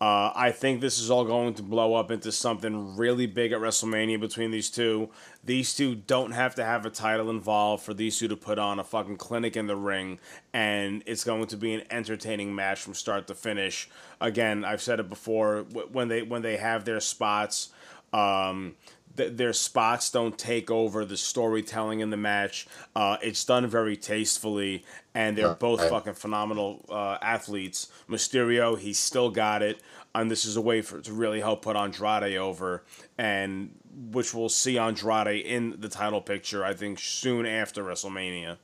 Uh, 0.00 0.32
I 0.34 0.50
think 0.50 0.80
this 0.80 0.98
is 0.98 1.10
all 1.10 1.24
going 1.24 1.54
to 1.54 1.62
blow 1.62 1.94
up 1.94 2.10
into 2.10 2.32
something 2.32 2.96
really 2.96 3.26
big 3.26 3.52
at 3.52 3.60
WrestleMania 3.60 4.20
between 4.20 4.50
these 4.50 4.68
two. 4.68 5.08
These 5.44 5.74
two 5.74 5.94
don't 5.94 6.32
have 6.32 6.56
to 6.56 6.64
have 6.64 6.84
a 6.84 6.90
title 6.90 7.30
involved 7.30 7.84
for 7.84 7.94
these 7.94 8.18
two 8.18 8.28
to 8.28 8.36
put 8.36 8.58
on 8.58 8.78
a 8.78 8.84
fucking 8.84 9.16
clinic 9.18 9.56
in 9.56 9.66
the 9.66 9.76
ring, 9.76 10.18
and 10.52 11.02
it's 11.06 11.22
going 11.22 11.46
to 11.46 11.56
be 11.56 11.74
an 11.74 11.84
entertaining 11.90 12.54
match 12.54 12.82
from 12.82 12.92
start 12.94 13.28
to 13.28 13.34
finish. 13.34 13.88
Again, 14.20 14.64
I've 14.64 14.82
said 14.82 14.98
it 14.98 15.08
before 15.08 15.62
when 15.92 16.08
they 16.08 16.22
when 16.22 16.42
they 16.42 16.56
have 16.56 16.84
their 16.84 17.00
spots. 17.00 17.70
Um, 18.12 18.74
th- 19.16 19.36
their 19.36 19.52
spots 19.52 20.10
don't 20.10 20.38
take 20.38 20.70
over 20.70 21.04
the 21.04 21.16
storytelling 21.16 22.00
in 22.00 22.10
the 22.10 22.16
match. 22.16 22.66
Uh, 22.94 23.16
it's 23.22 23.44
done 23.44 23.66
very 23.66 23.96
tastefully, 23.96 24.84
and 25.14 25.36
they're 25.36 25.54
both 25.54 25.88
fucking 25.88 26.14
phenomenal 26.14 26.84
uh, 26.88 27.18
athletes. 27.22 27.88
Mysterio, 28.08 28.78
he's 28.78 28.98
still 28.98 29.30
got 29.30 29.62
it, 29.62 29.80
and 30.14 30.30
this 30.30 30.44
is 30.44 30.56
a 30.56 30.60
way 30.60 30.82
for 30.82 31.00
to 31.00 31.12
really 31.12 31.40
help 31.40 31.62
put 31.62 31.76
Andrade 31.76 32.36
over, 32.36 32.84
and 33.18 33.74
which 34.10 34.34
we'll 34.34 34.48
see 34.48 34.78
Andrade 34.78 35.44
in 35.44 35.80
the 35.80 35.88
title 35.88 36.20
picture. 36.20 36.64
I 36.64 36.74
think 36.74 36.98
soon 36.98 37.46
after 37.46 37.84
WrestleMania. 37.84 38.58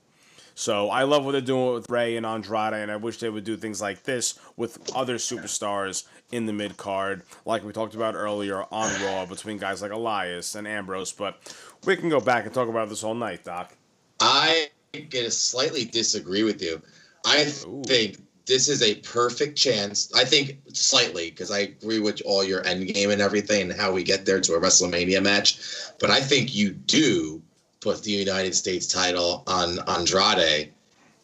So 0.61 0.91
I 0.91 1.05
love 1.05 1.25
what 1.25 1.33
they're 1.33 1.41
doing 1.41 1.73
with 1.73 1.89
Rey 1.89 2.19
and 2.19 2.27
Andrade, 2.27 2.75
and 2.75 2.91
I 2.91 2.97
wish 2.97 3.17
they 3.17 3.31
would 3.31 3.45
do 3.45 3.57
things 3.57 3.81
like 3.81 4.03
this 4.03 4.39
with 4.59 4.95
other 4.95 5.15
superstars 5.15 6.07
in 6.33 6.45
the 6.45 6.53
mid 6.53 6.77
card, 6.77 7.23
like 7.47 7.65
we 7.65 7.73
talked 7.73 7.95
about 7.95 8.15
earlier 8.15 8.65
on 8.71 9.03
Raw 9.03 9.25
between 9.25 9.57
guys 9.57 9.81
like 9.81 9.91
Elias 9.91 10.55
and 10.55 10.69
Ambrose. 10.69 11.13
But 11.13 11.39
we 11.87 11.97
can 11.97 12.11
go 12.11 12.21
back 12.21 12.45
and 12.45 12.53
talk 12.53 12.69
about 12.69 12.91
this 12.91 13.03
all 13.03 13.15
night, 13.15 13.43
Doc. 13.43 13.75
I 14.21 14.69
gonna 15.09 15.31
slightly 15.31 15.87
disagree 15.87 16.43
with 16.43 16.61
you. 16.61 16.83
I 17.25 17.45
think 17.45 18.19
this 18.45 18.69
is 18.69 18.83
a 18.83 18.97
perfect 18.97 19.57
chance. 19.57 20.13
I 20.15 20.27
think 20.27 20.59
slightly 20.75 21.31
because 21.31 21.51
I 21.51 21.61
agree 21.61 22.01
with 22.01 22.21
all 22.27 22.45
your 22.45 22.67
end 22.67 22.87
game 22.87 23.11
and 23.11 23.23
everything 23.23 23.71
and 23.71 23.81
how 23.81 23.93
we 23.93 24.03
get 24.03 24.27
there 24.27 24.43
to 24.43 24.53
a 24.57 24.61
WrestleMania 24.61 25.23
match. 25.23 25.59
But 25.99 26.11
I 26.11 26.21
think 26.21 26.55
you 26.55 26.73
do 26.73 27.41
put 27.81 28.03
the 28.03 28.11
United 28.11 28.55
States 28.55 28.87
title 28.87 29.43
on 29.47 29.79
Andrade 29.89 30.73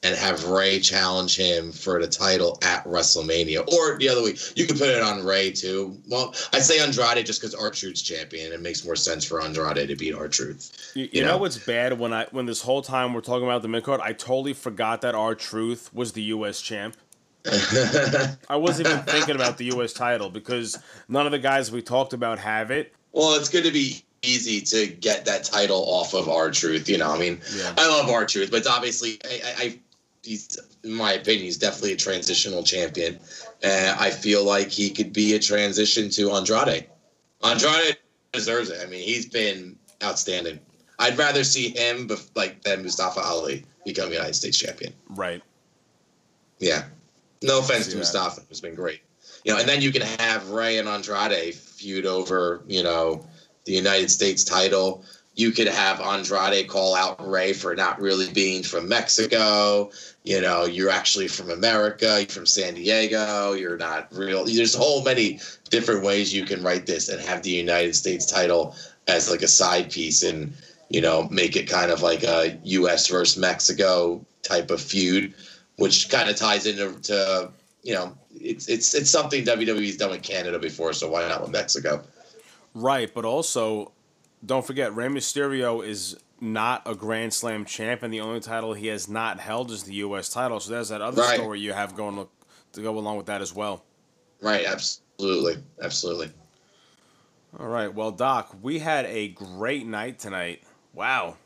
and 0.03 0.15
have 0.15 0.45
Rey 0.45 0.79
challenge 0.79 1.37
him 1.37 1.73
for 1.73 2.01
the 2.01 2.07
title 2.07 2.59
at 2.63 2.85
WrestleMania. 2.85 3.67
Or 3.73 3.99
the 3.99 4.09
other 4.09 4.23
way, 4.23 4.37
you 4.55 4.67
could 4.67 4.79
put 4.79 4.89
it 4.89 5.03
on 5.03 5.25
Rey 5.25 5.51
too. 5.51 5.99
Well, 6.09 6.35
I 6.53 6.61
say 6.61 6.81
Andrade 6.81 7.25
just 7.27 7.41
because 7.41 7.55
R 7.55 7.71
Truth's 7.71 8.03
champion. 8.03 8.53
It 8.53 8.61
makes 8.61 8.85
more 8.85 8.97
sense 8.97 9.25
for 9.25 9.43
Andrade 9.43 9.89
to 9.89 9.97
beat 9.97 10.15
R 10.15 10.29
Truth. 10.29 10.93
You, 10.95 11.09
you 11.13 11.25
know 11.25 11.39
what's 11.39 11.59
bad 11.59 11.99
when 11.99 12.13
I 12.13 12.27
when 12.31 12.47
this 12.47 12.63
whole 12.63 12.83
time 12.83 13.15
we're 13.15 13.21
talking 13.21 13.45
about 13.45 13.63
the 13.63 13.69
midcard, 13.69 14.01
I 14.01 14.13
totally 14.13 14.53
forgot 14.53 15.01
that 15.01 15.15
R 15.15 15.35
Truth 15.35 15.93
was 15.93 16.13
the 16.13 16.23
U.S. 16.23 16.61
champ. 16.61 16.97
I 17.47 18.57
wasn't 18.57 18.89
even 18.89 19.03
thinking 19.05 19.37
about 19.37 19.57
the 19.57 19.67
U.S. 19.67 19.93
title 19.93 20.31
because 20.31 20.79
none 21.09 21.27
of 21.27 21.33
the 21.33 21.39
guys 21.39 21.71
we 21.71 21.81
talked 21.81 22.13
about 22.13 22.39
have 22.41 22.71
it. 22.71 22.93
Well, 23.13 23.35
it's 23.35 23.49
going 23.49 23.65
to 23.65 23.73
be 23.73 24.03
easy 24.23 24.61
to 24.61 24.87
get 24.87 25.25
that 25.27 25.45
title 25.45 25.85
off 25.87 26.15
of 26.15 26.29
R 26.29 26.51
Truth. 26.51 26.89
You 26.89 26.99
know, 26.99 27.11
I 27.13 27.19
mean, 27.19 27.41
Yeah. 27.57 27.75
I 27.77 27.89
love 27.89 28.09
R 28.09 28.27
Truth, 28.27 28.51
but 28.51 28.59
it's 28.59 28.69
obviously, 28.69 29.19
I, 29.25 29.29
I, 29.29 29.63
I 29.65 29.79
he's, 30.23 30.59
in 30.85 30.93
my 30.93 31.13
opinion, 31.13 31.45
he's 31.45 31.59
definitely 31.59 31.93
a 31.93 31.97
transitional 31.97 32.63
champion. 32.63 33.19
And 33.63 33.99
I 33.99 34.11
feel 34.11 34.45
like 34.45 34.69
he 34.69 34.91
could 34.91 35.13
be 35.13 35.35
a 35.35 35.39
transition 35.39 36.11
to 36.11 36.33
Andrade. 36.33 36.87
Andrade 37.43 37.97
deserves 38.33 38.71
it. 38.71 38.81
I 38.83 38.87
mean, 38.87 39.03
he's 39.03 39.27
been 39.27 39.79
outstanding. 40.03 40.59
I'd 40.99 41.19
rather 41.19 41.45
see 41.45 41.69
him 41.71 42.09
bef- 42.09 42.31
like 42.35 42.63
than 42.63 42.83
Mustafa 42.83 43.21
Ali 43.21 43.65
become 43.85 44.13
United 44.13 44.35
States 44.35 44.59
champion. 44.59 44.93
Right. 45.11 45.43
Yeah. 46.59 46.85
No 47.43 47.59
offense 47.61 47.89
to. 47.89 47.97
Mustafa, 47.97 48.43
who's 48.49 48.61
been 48.61 48.75
great. 48.75 49.01
You 49.45 49.53
know, 49.53 49.61
and 49.61 49.69
then 49.69 49.81
you 49.81 49.93
can 49.93 50.03
have 50.03 50.51
Rey 50.51 50.79
and 50.79 50.89
Andrade 50.89 51.55
feud 51.55 52.07
over, 52.07 52.63
you 52.67 52.83
know, 52.83 53.25
the 53.67 53.73
United 53.73 54.11
States 54.11 54.43
title. 54.43 55.05
You 55.35 55.51
could 55.51 55.69
have 55.69 56.01
Andrade 56.01 56.67
call 56.67 56.95
out 56.95 57.29
Rey 57.29 57.53
for 57.53 57.75
not 57.75 58.01
really 58.01 58.33
being 58.33 58.63
from 58.63 58.89
Mexico. 58.89 59.91
You 60.25 60.41
know, 60.41 60.65
you're 60.65 60.91
actually 60.91 61.29
from 61.29 61.51
America. 61.51 62.21
You're 62.21 62.29
from 62.29 62.47
San 62.47 62.75
Diego. 62.75 63.53
You're 63.53 63.77
not 63.77 64.09
real. 64.13 64.47
There's 64.47 64.75
a 64.75 64.79
whole 64.79 65.05
many 65.05 65.41
different 65.69 66.05
ways 66.05 66.33
you 66.33 66.47
can 66.47 66.63
write 66.63 66.87
this 66.87 67.11
and 67.11 67.21
have 67.21 67.43
the 67.43 67.51
United 67.51 67.95
States 67.95 68.25
title 68.25 68.75
as 69.09 69.31
like 69.31 69.43
a 69.43 69.49
side 69.49 69.91
piece 69.93 70.23
and, 70.23 70.55
you 70.89 71.03
know, 71.03 71.29
make 71.31 71.55
it 71.55 71.69
kind 71.69 71.91
of 71.91 72.01
like 72.01 72.23
a 72.23 72.59
U.S. 72.65 73.09
versus 73.09 73.37
Mexico 73.37 74.25
type 74.43 74.71
of 74.71 74.81
feud, 74.81 75.35
which 75.77 76.09
kind 76.09 76.31
of 76.31 76.37
ties 76.37 76.67
into, 76.67 76.99
to, 77.03 77.53
you 77.83 77.93
know, 77.95 78.17
it's 78.41 78.69
it's 78.69 78.95
it's 78.95 79.11
something 79.11 79.45
WWE's 79.45 79.97
done 79.97 80.11
with 80.11 80.23
Canada 80.23 80.59
before, 80.59 80.93
so 80.93 81.11
why 81.11 81.27
not 81.29 81.43
with 81.43 81.51
Mexico? 81.51 82.05
Right, 82.79 83.13
but 83.13 83.25
also 83.25 83.93
don't 84.45 84.67
forget 84.67 84.95
Rey 84.95 85.07
Mysterio 85.07 85.83
is 85.83 86.15
not 86.43 86.83
a 86.85 86.95
Grand 86.95 87.33
Slam 87.33 87.65
champ, 87.65 88.03
and 88.03 88.13
the 88.13 88.21
only 88.21 88.41
title 88.41 88.75
he 88.75 88.89
has 88.89 89.09
not 89.09 89.41
held 89.41 89.71
is 89.71 89.85
the 89.85 89.95
U.S. 89.95 90.29
title. 90.29 90.61
So 90.61 90.73
there's 90.73 90.91
that 90.91 91.01
other 91.01 91.23
Right. 91.23 91.39
story 91.41 91.59
you 91.59 91.73
have 91.73 91.97
going 91.97 92.17
to, 92.17 92.29
to 92.73 92.83
go 92.83 92.99
along 92.99 93.17
with 93.17 93.25
that 93.27 93.41
as 93.41 93.55
well. 93.55 93.83
Right, 94.43 94.67
absolutely, 94.67 95.57
absolutely. 95.81 96.31
All 97.59 97.69
right, 97.69 97.93
well, 97.93 98.11
Doc, 98.11 98.55
we 98.61 98.79
had 98.79 99.07
a 99.07 99.29
great 99.29 99.87
night 99.87 100.19
tonight. 100.19 100.63
Wow, 100.93 101.39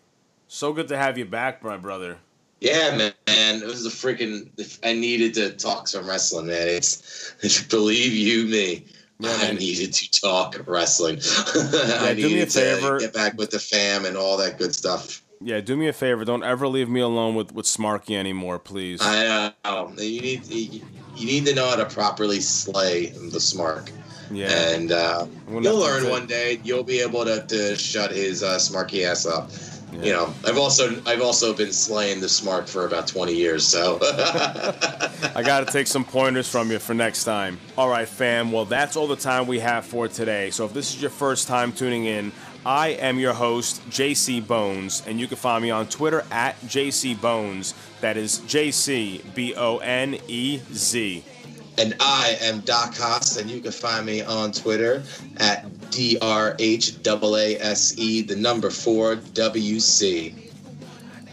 so 0.49 0.73
good 0.73 0.89
to 0.89 0.97
have 0.97 1.17
you 1.17 1.27
back, 1.27 1.63
my 1.63 1.77
brother. 1.77 2.19
Yeah, 2.61 2.97
man, 2.97 3.63
it 3.63 3.67
was 3.67 3.87
a 3.87 3.91
freaking. 3.91 4.51
I 4.83 4.95
needed 4.95 5.33
to 5.35 5.53
talk 5.53 5.87
some 5.87 6.09
wrestling, 6.09 6.49
man. 6.49 6.67
It's 6.67 7.63
believe 7.69 8.13
you 8.13 8.51
me. 8.51 8.87
I 9.25 9.53
needed 9.53 9.93
to 9.93 10.11
talk 10.21 10.57
wrestling. 10.67 11.19
I 11.55 12.15
do 12.15 12.23
me 12.23 12.23
a 12.23 12.29
needed 12.29 12.51
to 12.51 12.61
favor. 12.61 12.99
get 12.99 13.13
back 13.13 13.37
with 13.37 13.51
the 13.51 13.59
fam 13.59 14.05
and 14.05 14.17
all 14.17 14.37
that 14.39 14.59
good 14.59 14.75
stuff. 14.75 15.23
Yeah, 15.43 15.61
do 15.61 15.77
me 15.77 15.89
a 15.89 15.93
favor. 15.93 16.25
Don't 16.25 16.45
ever 16.45 16.69
leave 16.69 16.89
me 16.89 17.01
alone 17.01 17.35
with, 17.35 17.53
with 17.55 17.65
Smarky 17.65 18.17
anymore, 18.17 18.59
please. 18.59 19.01
I 19.03 19.53
know 19.65 19.93
you 19.97 20.21
need 20.21 20.47
you, 20.47 20.83
you 21.17 21.27
need 21.27 21.47
to 21.47 21.55
know 21.55 21.69
how 21.69 21.77
to 21.77 21.87
properly 21.87 22.41
slay 22.41 23.07
the 23.07 23.39
smark. 23.39 23.91
Yeah. 24.33 24.47
and 24.49 24.93
uh, 24.93 25.27
you'll 25.49 25.77
learn 25.77 26.09
one 26.09 26.27
day. 26.27 26.61
You'll 26.63 26.85
be 26.85 27.01
able 27.01 27.25
to, 27.25 27.45
to 27.47 27.75
shut 27.77 28.13
his 28.13 28.45
uh, 28.45 28.59
smarky 28.59 29.05
ass 29.05 29.27
up. 29.27 29.51
You 29.93 30.13
know, 30.13 30.35
I've 30.47 30.57
also 30.57 31.03
I've 31.07 31.21
also 31.21 31.53
been 31.53 31.73
slaying 31.73 32.21
the 32.21 32.29
smart 32.29 32.69
for 32.69 32.87
about 32.87 33.07
twenty 33.07 33.35
years. 33.35 33.67
So 33.67 33.99
I 34.03 35.43
got 35.45 35.67
to 35.67 35.73
take 35.73 35.87
some 35.87 36.05
pointers 36.05 36.49
from 36.49 36.71
you 36.71 36.79
for 36.79 36.95
next 36.95 37.25
time. 37.25 37.59
All 37.77 37.89
right, 37.89 38.09
fam. 38.09 38.53
Well, 38.53 38.65
that's 38.65 38.97
all 38.97 39.07
the 39.07 39.17
time 39.17 39.47
we 39.47 39.59
have 39.59 39.85
for 39.85 40.09
today. 40.09 40.51
So 40.51 40.65
if 40.65 40.73
this 40.73 40.95
is 40.95 41.03
your 41.03 41.11
first 41.11 41.49
time 41.49 41.73
tuning 41.73 42.05
in, 42.05 42.33
I 42.65 42.89
am 42.89 43.19
your 43.19 43.33
host, 43.33 43.89
JC 43.89 44.47
Bonez, 44.47 45.03
and 45.07 45.19
you 45.19 45.27
can 45.27 45.39
find 45.39 45.63
me 45.63 45.71
on 45.71 45.87
Twitter 45.87 46.25
at 46.31 46.61
JC 46.63 47.19
Bonez. 47.21 47.75
That 48.01 48.17
is 48.17 48.39
J 48.41 48.71
C 48.71 49.23
B 49.35 49.55
O 49.55 49.79
N 49.79 50.19
E 50.29 50.61
Z. 50.73 51.25
And 51.79 51.95
I 52.01 52.37
am 52.43 52.61
Doc 52.61 52.95
Haas, 52.95 53.39
and 53.39 53.51
you 53.51 53.61
can 53.61 53.73
find 53.73 54.05
me 54.05 54.21
on 54.21 54.53
Twitter 54.53 55.03
at 55.39 55.65
D 55.91 56.19
R 56.21 56.57
H 56.59 56.95
A 57.07 57.57
S 57.61 57.99
E, 57.99 58.23
the 58.23 58.37
number 58.37 58.71
four 58.71 59.17
W 59.17 59.81
C. 59.81 60.35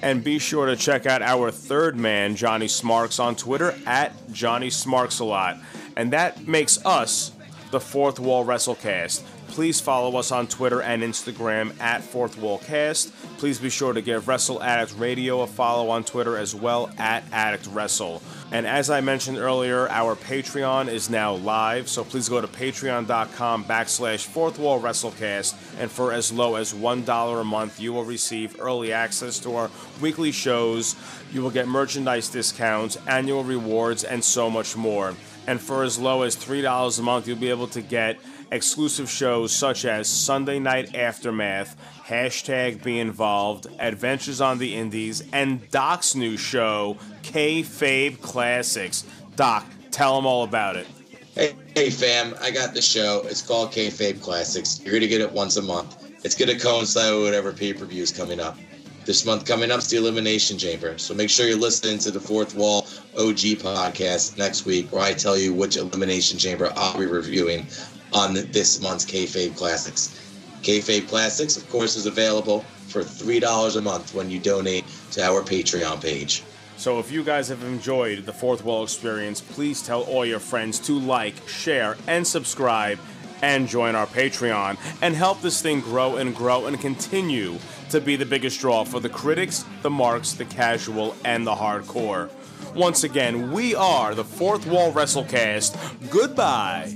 And 0.01 0.23
be 0.23 0.37
sure 0.37 0.67
to 0.67 0.75
check 0.75 1.05
out 1.05 1.21
our 1.21 1.49
third 1.49 1.97
man, 1.97 2.35
Johnny 2.35 2.67
Smarks, 2.67 3.19
on 3.19 3.35
Twitter 3.35 3.75
at 3.85 4.13
Johnny 4.31 4.69
Smarks 4.69 5.19
a 5.19 5.25
lot. 5.25 5.57
And 5.95 6.13
that 6.13 6.47
makes 6.47 6.83
us 6.85 7.31
the 7.71 7.79
Fourth 7.79 8.19
Wall 8.19 8.45
WrestleCast. 8.45 9.23
Please 9.47 9.81
follow 9.81 10.17
us 10.17 10.31
on 10.31 10.45
Twitter 10.45 10.83
and 10.83 11.01
Instagram 11.01 11.79
at 11.81 12.03
Fourth 12.03 12.37
Wall 12.37 12.59
Cast. 12.59 13.11
Please 13.39 13.59
be 13.59 13.71
sure 13.71 13.91
to 13.91 14.01
give 14.01 14.27
Wrestle 14.27 14.61
Addict 14.61 14.93
Radio 14.99 15.41
a 15.41 15.47
follow 15.47 15.89
on 15.89 16.03
Twitter 16.03 16.37
as 16.37 16.53
well 16.53 16.91
at 16.99 17.23
Addict 17.31 17.65
Wrestle. 17.67 18.21
And 18.49 18.65
as 18.65 18.89
I 18.89 19.01
mentioned 19.01 19.37
earlier, 19.37 19.89
our 19.89 20.15
Patreon 20.15 20.87
is 20.87 21.09
now 21.09 21.33
live, 21.33 21.89
so 21.89 22.05
please 22.05 22.29
go 22.29 22.39
to 22.39 22.47
patreon.com 22.47 23.65
backslash 23.65 24.25
Fourth 24.25 24.57
Wall 24.57 24.79
WrestleCast, 24.79 25.53
and 25.81 25.91
for 25.91 26.13
as 26.13 26.31
low 26.31 26.55
as 26.55 26.73
$1 26.73 27.41
a 27.41 27.43
month, 27.43 27.77
you 27.77 27.91
will 27.91 28.05
receive 28.05 28.55
early 28.61 28.93
access 28.93 29.37
to 29.39 29.55
our 29.55 29.69
weekly 29.99 30.31
shows. 30.31 30.95
You 31.33 31.41
will 31.41 31.51
get 31.51 31.67
merchandise 31.67 32.29
discounts, 32.29 32.97
annual 33.05 33.43
rewards, 33.43 34.05
and 34.05 34.23
so 34.23 34.49
much 34.49 34.77
more. 34.77 35.13
And 35.45 35.59
for 35.59 35.83
as 35.83 35.99
low 35.99 36.21
as 36.21 36.37
$3 36.37 36.99
a 36.99 37.01
month, 37.01 37.27
you'll 37.27 37.37
be 37.37 37.49
able 37.49 37.67
to 37.67 37.81
get 37.81 38.17
exclusive 38.51 39.09
shows 39.09 39.51
such 39.51 39.85
as 39.85 40.07
Sunday 40.07 40.59
Night 40.59 40.95
Aftermath, 40.95 41.75
hashtag 42.05 42.83
Be 42.83 42.99
Involved, 42.99 43.67
Adventures 43.79 44.41
on 44.41 44.57
the 44.57 44.75
Indies, 44.75 45.23
and 45.33 45.69
Doc's 45.69 46.15
new 46.15 46.37
show, 46.37 46.97
Kayfabe 47.23 48.21
Classics. 48.21 49.05
Doc, 49.35 49.65
tell 49.91 50.15
them 50.15 50.25
all 50.25 50.43
about 50.43 50.75
it. 50.75 50.87
Hey, 51.35 51.53
hey, 51.75 51.89
fam! 51.91 52.33
I 52.41 52.49
got 52.49 52.73
the 52.73 52.81
show. 52.81 53.21
It's 53.25 53.43
called 53.43 53.71
Kayfabe 53.71 54.21
Classics. 54.21 54.81
You're 54.83 54.93
gonna 54.93 55.07
get 55.07 55.21
it 55.21 55.31
once 55.31 55.57
a 55.57 55.61
month. 55.61 56.11
It's 56.23 56.33
gonna 56.33 56.57
coincide 56.57 57.13
with 57.13 57.23
whatever 57.23 57.53
pay-per-view 57.53 58.01
is 58.01 58.11
coming 58.11 58.39
up. 58.39 58.57
This 59.05 59.23
month 59.25 59.45
coming 59.45 59.71
up 59.71 59.79
is 59.79 59.87
the 59.87 59.97
Elimination 59.97 60.57
Chamber. 60.57 60.97
So 60.97 61.13
make 61.13 61.29
sure 61.29 61.47
you're 61.47 61.57
listening 61.57 61.97
to 61.99 62.11
the 62.11 62.19
Fourth 62.19 62.55
Wall 62.55 62.87
OG 63.17 63.55
podcast 63.61 64.37
next 64.37 64.65
week, 64.65 64.91
where 64.91 65.01
I 65.01 65.13
tell 65.13 65.37
you 65.37 65.53
which 65.53 65.77
Elimination 65.77 66.37
Chamber 66.37 66.73
I'll 66.75 66.97
be 66.97 67.05
reviewing 67.05 67.67
on 68.13 68.33
this 68.33 68.81
month's 68.81 69.05
Kayfabe 69.05 69.55
Classics. 69.55 70.23
Kayfabe 70.61 71.07
Classics, 71.07 71.57
of 71.57 71.69
course, 71.69 71.95
is 71.95 72.05
available 72.05 72.61
for 72.87 73.03
three 73.03 73.39
dollars 73.39 73.75
a 73.75 73.81
month 73.81 74.13
when 74.13 74.29
you 74.29 74.39
donate 74.39 74.85
to 75.11 75.23
our 75.23 75.41
Patreon 75.41 76.01
page. 76.01 76.43
So 76.77 76.99
if 76.99 77.11
you 77.11 77.23
guys 77.23 77.47
have 77.49 77.63
enjoyed 77.63 78.25
the 78.25 78.33
Fourth 78.33 78.63
Wall 78.63 78.83
experience, 78.83 79.41
please 79.41 79.81
tell 79.81 80.03
all 80.03 80.25
your 80.25 80.39
friends 80.39 80.79
to 80.81 80.93
like, 80.93 81.35
share, 81.47 81.97
and 82.05 82.25
subscribe 82.25 82.99
and 83.41 83.67
join 83.67 83.95
our 83.95 84.07
Patreon 84.07 84.77
and 85.01 85.15
help 85.15 85.41
this 85.41 85.61
thing 85.61 85.81
grow 85.81 86.17
and 86.17 86.35
grow 86.35 86.65
and 86.67 86.79
continue 86.79 87.57
to 87.89 88.01
be 88.01 88.15
the 88.15 88.25
biggest 88.25 88.59
draw 88.59 88.83
for 88.83 88.99
the 88.99 89.09
critics, 89.09 89.65
the 89.81 89.89
marks, 89.89 90.33
the 90.33 90.45
casual, 90.45 91.15
and 91.23 91.47
the 91.47 91.55
hardcore. 91.55 92.29
Once 92.75 93.03
again, 93.03 93.51
we 93.51 93.73
are 93.73 94.13
the 94.13 94.23
Fourth 94.23 94.67
Wall 94.67 94.91
WrestleCast. 94.91 96.11
Goodbye 96.11 96.95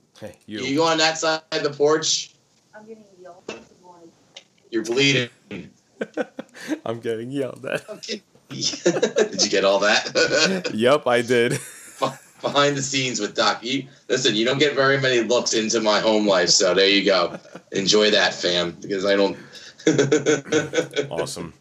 Hey, 0.21 0.37
You. 0.45 0.59
you. 0.59 0.75
go 0.77 0.83
on 0.83 0.99
that 0.99 1.17
side 1.17 1.41
of 1.51 1.63
the 1.63 1.71
porch. 1.71 2.35
I'm 2.75 2.87
getting 2.87 3.03
yelled 3.19 3.41
at. 3.49 3.57
You're 4.69 4.83
bleeding. 4.85 5.29
I'm 6.85 6.99
getting 6.99 7.31
yelled 7.31 7.65
at. 7.65 7.83
Did 8.49 9.43
you 9.43 9.49
get 9.49 9.65
all 9.65 9.79
that? 9.79 10.69
Yep, 10.75 11.07
I 11.07 11.23
did. 11.23 11.59
Behind 12.41 12.77
the 12.77 12.83
scenes 12.83 13.19
with 13.19 13.35
Doc. 13.35 13.63
You 13.63 13.87
listen. 14.09 14.35
You 14.35 14.45
don't 14.45 14.59
get 14.59 14.75
very 14.75 14.99
many 15.01 15.21
looks 15.21 15.53
into 15.53 15.81
my 15.81 15.99
home 15.99 16.27
life, 16.27 16.49
so 16.49 16.73
there 16.75 16.87
you 16.87 17.03
go. 17.03 17.39
Enjoy 17.71 18.11
that, 18.11 18.33
fam. 18.33 18.77
Because 18.79 19.05
I 19.05 19.15
don't. 19.15 19.37
Awesome. 21.11 21.53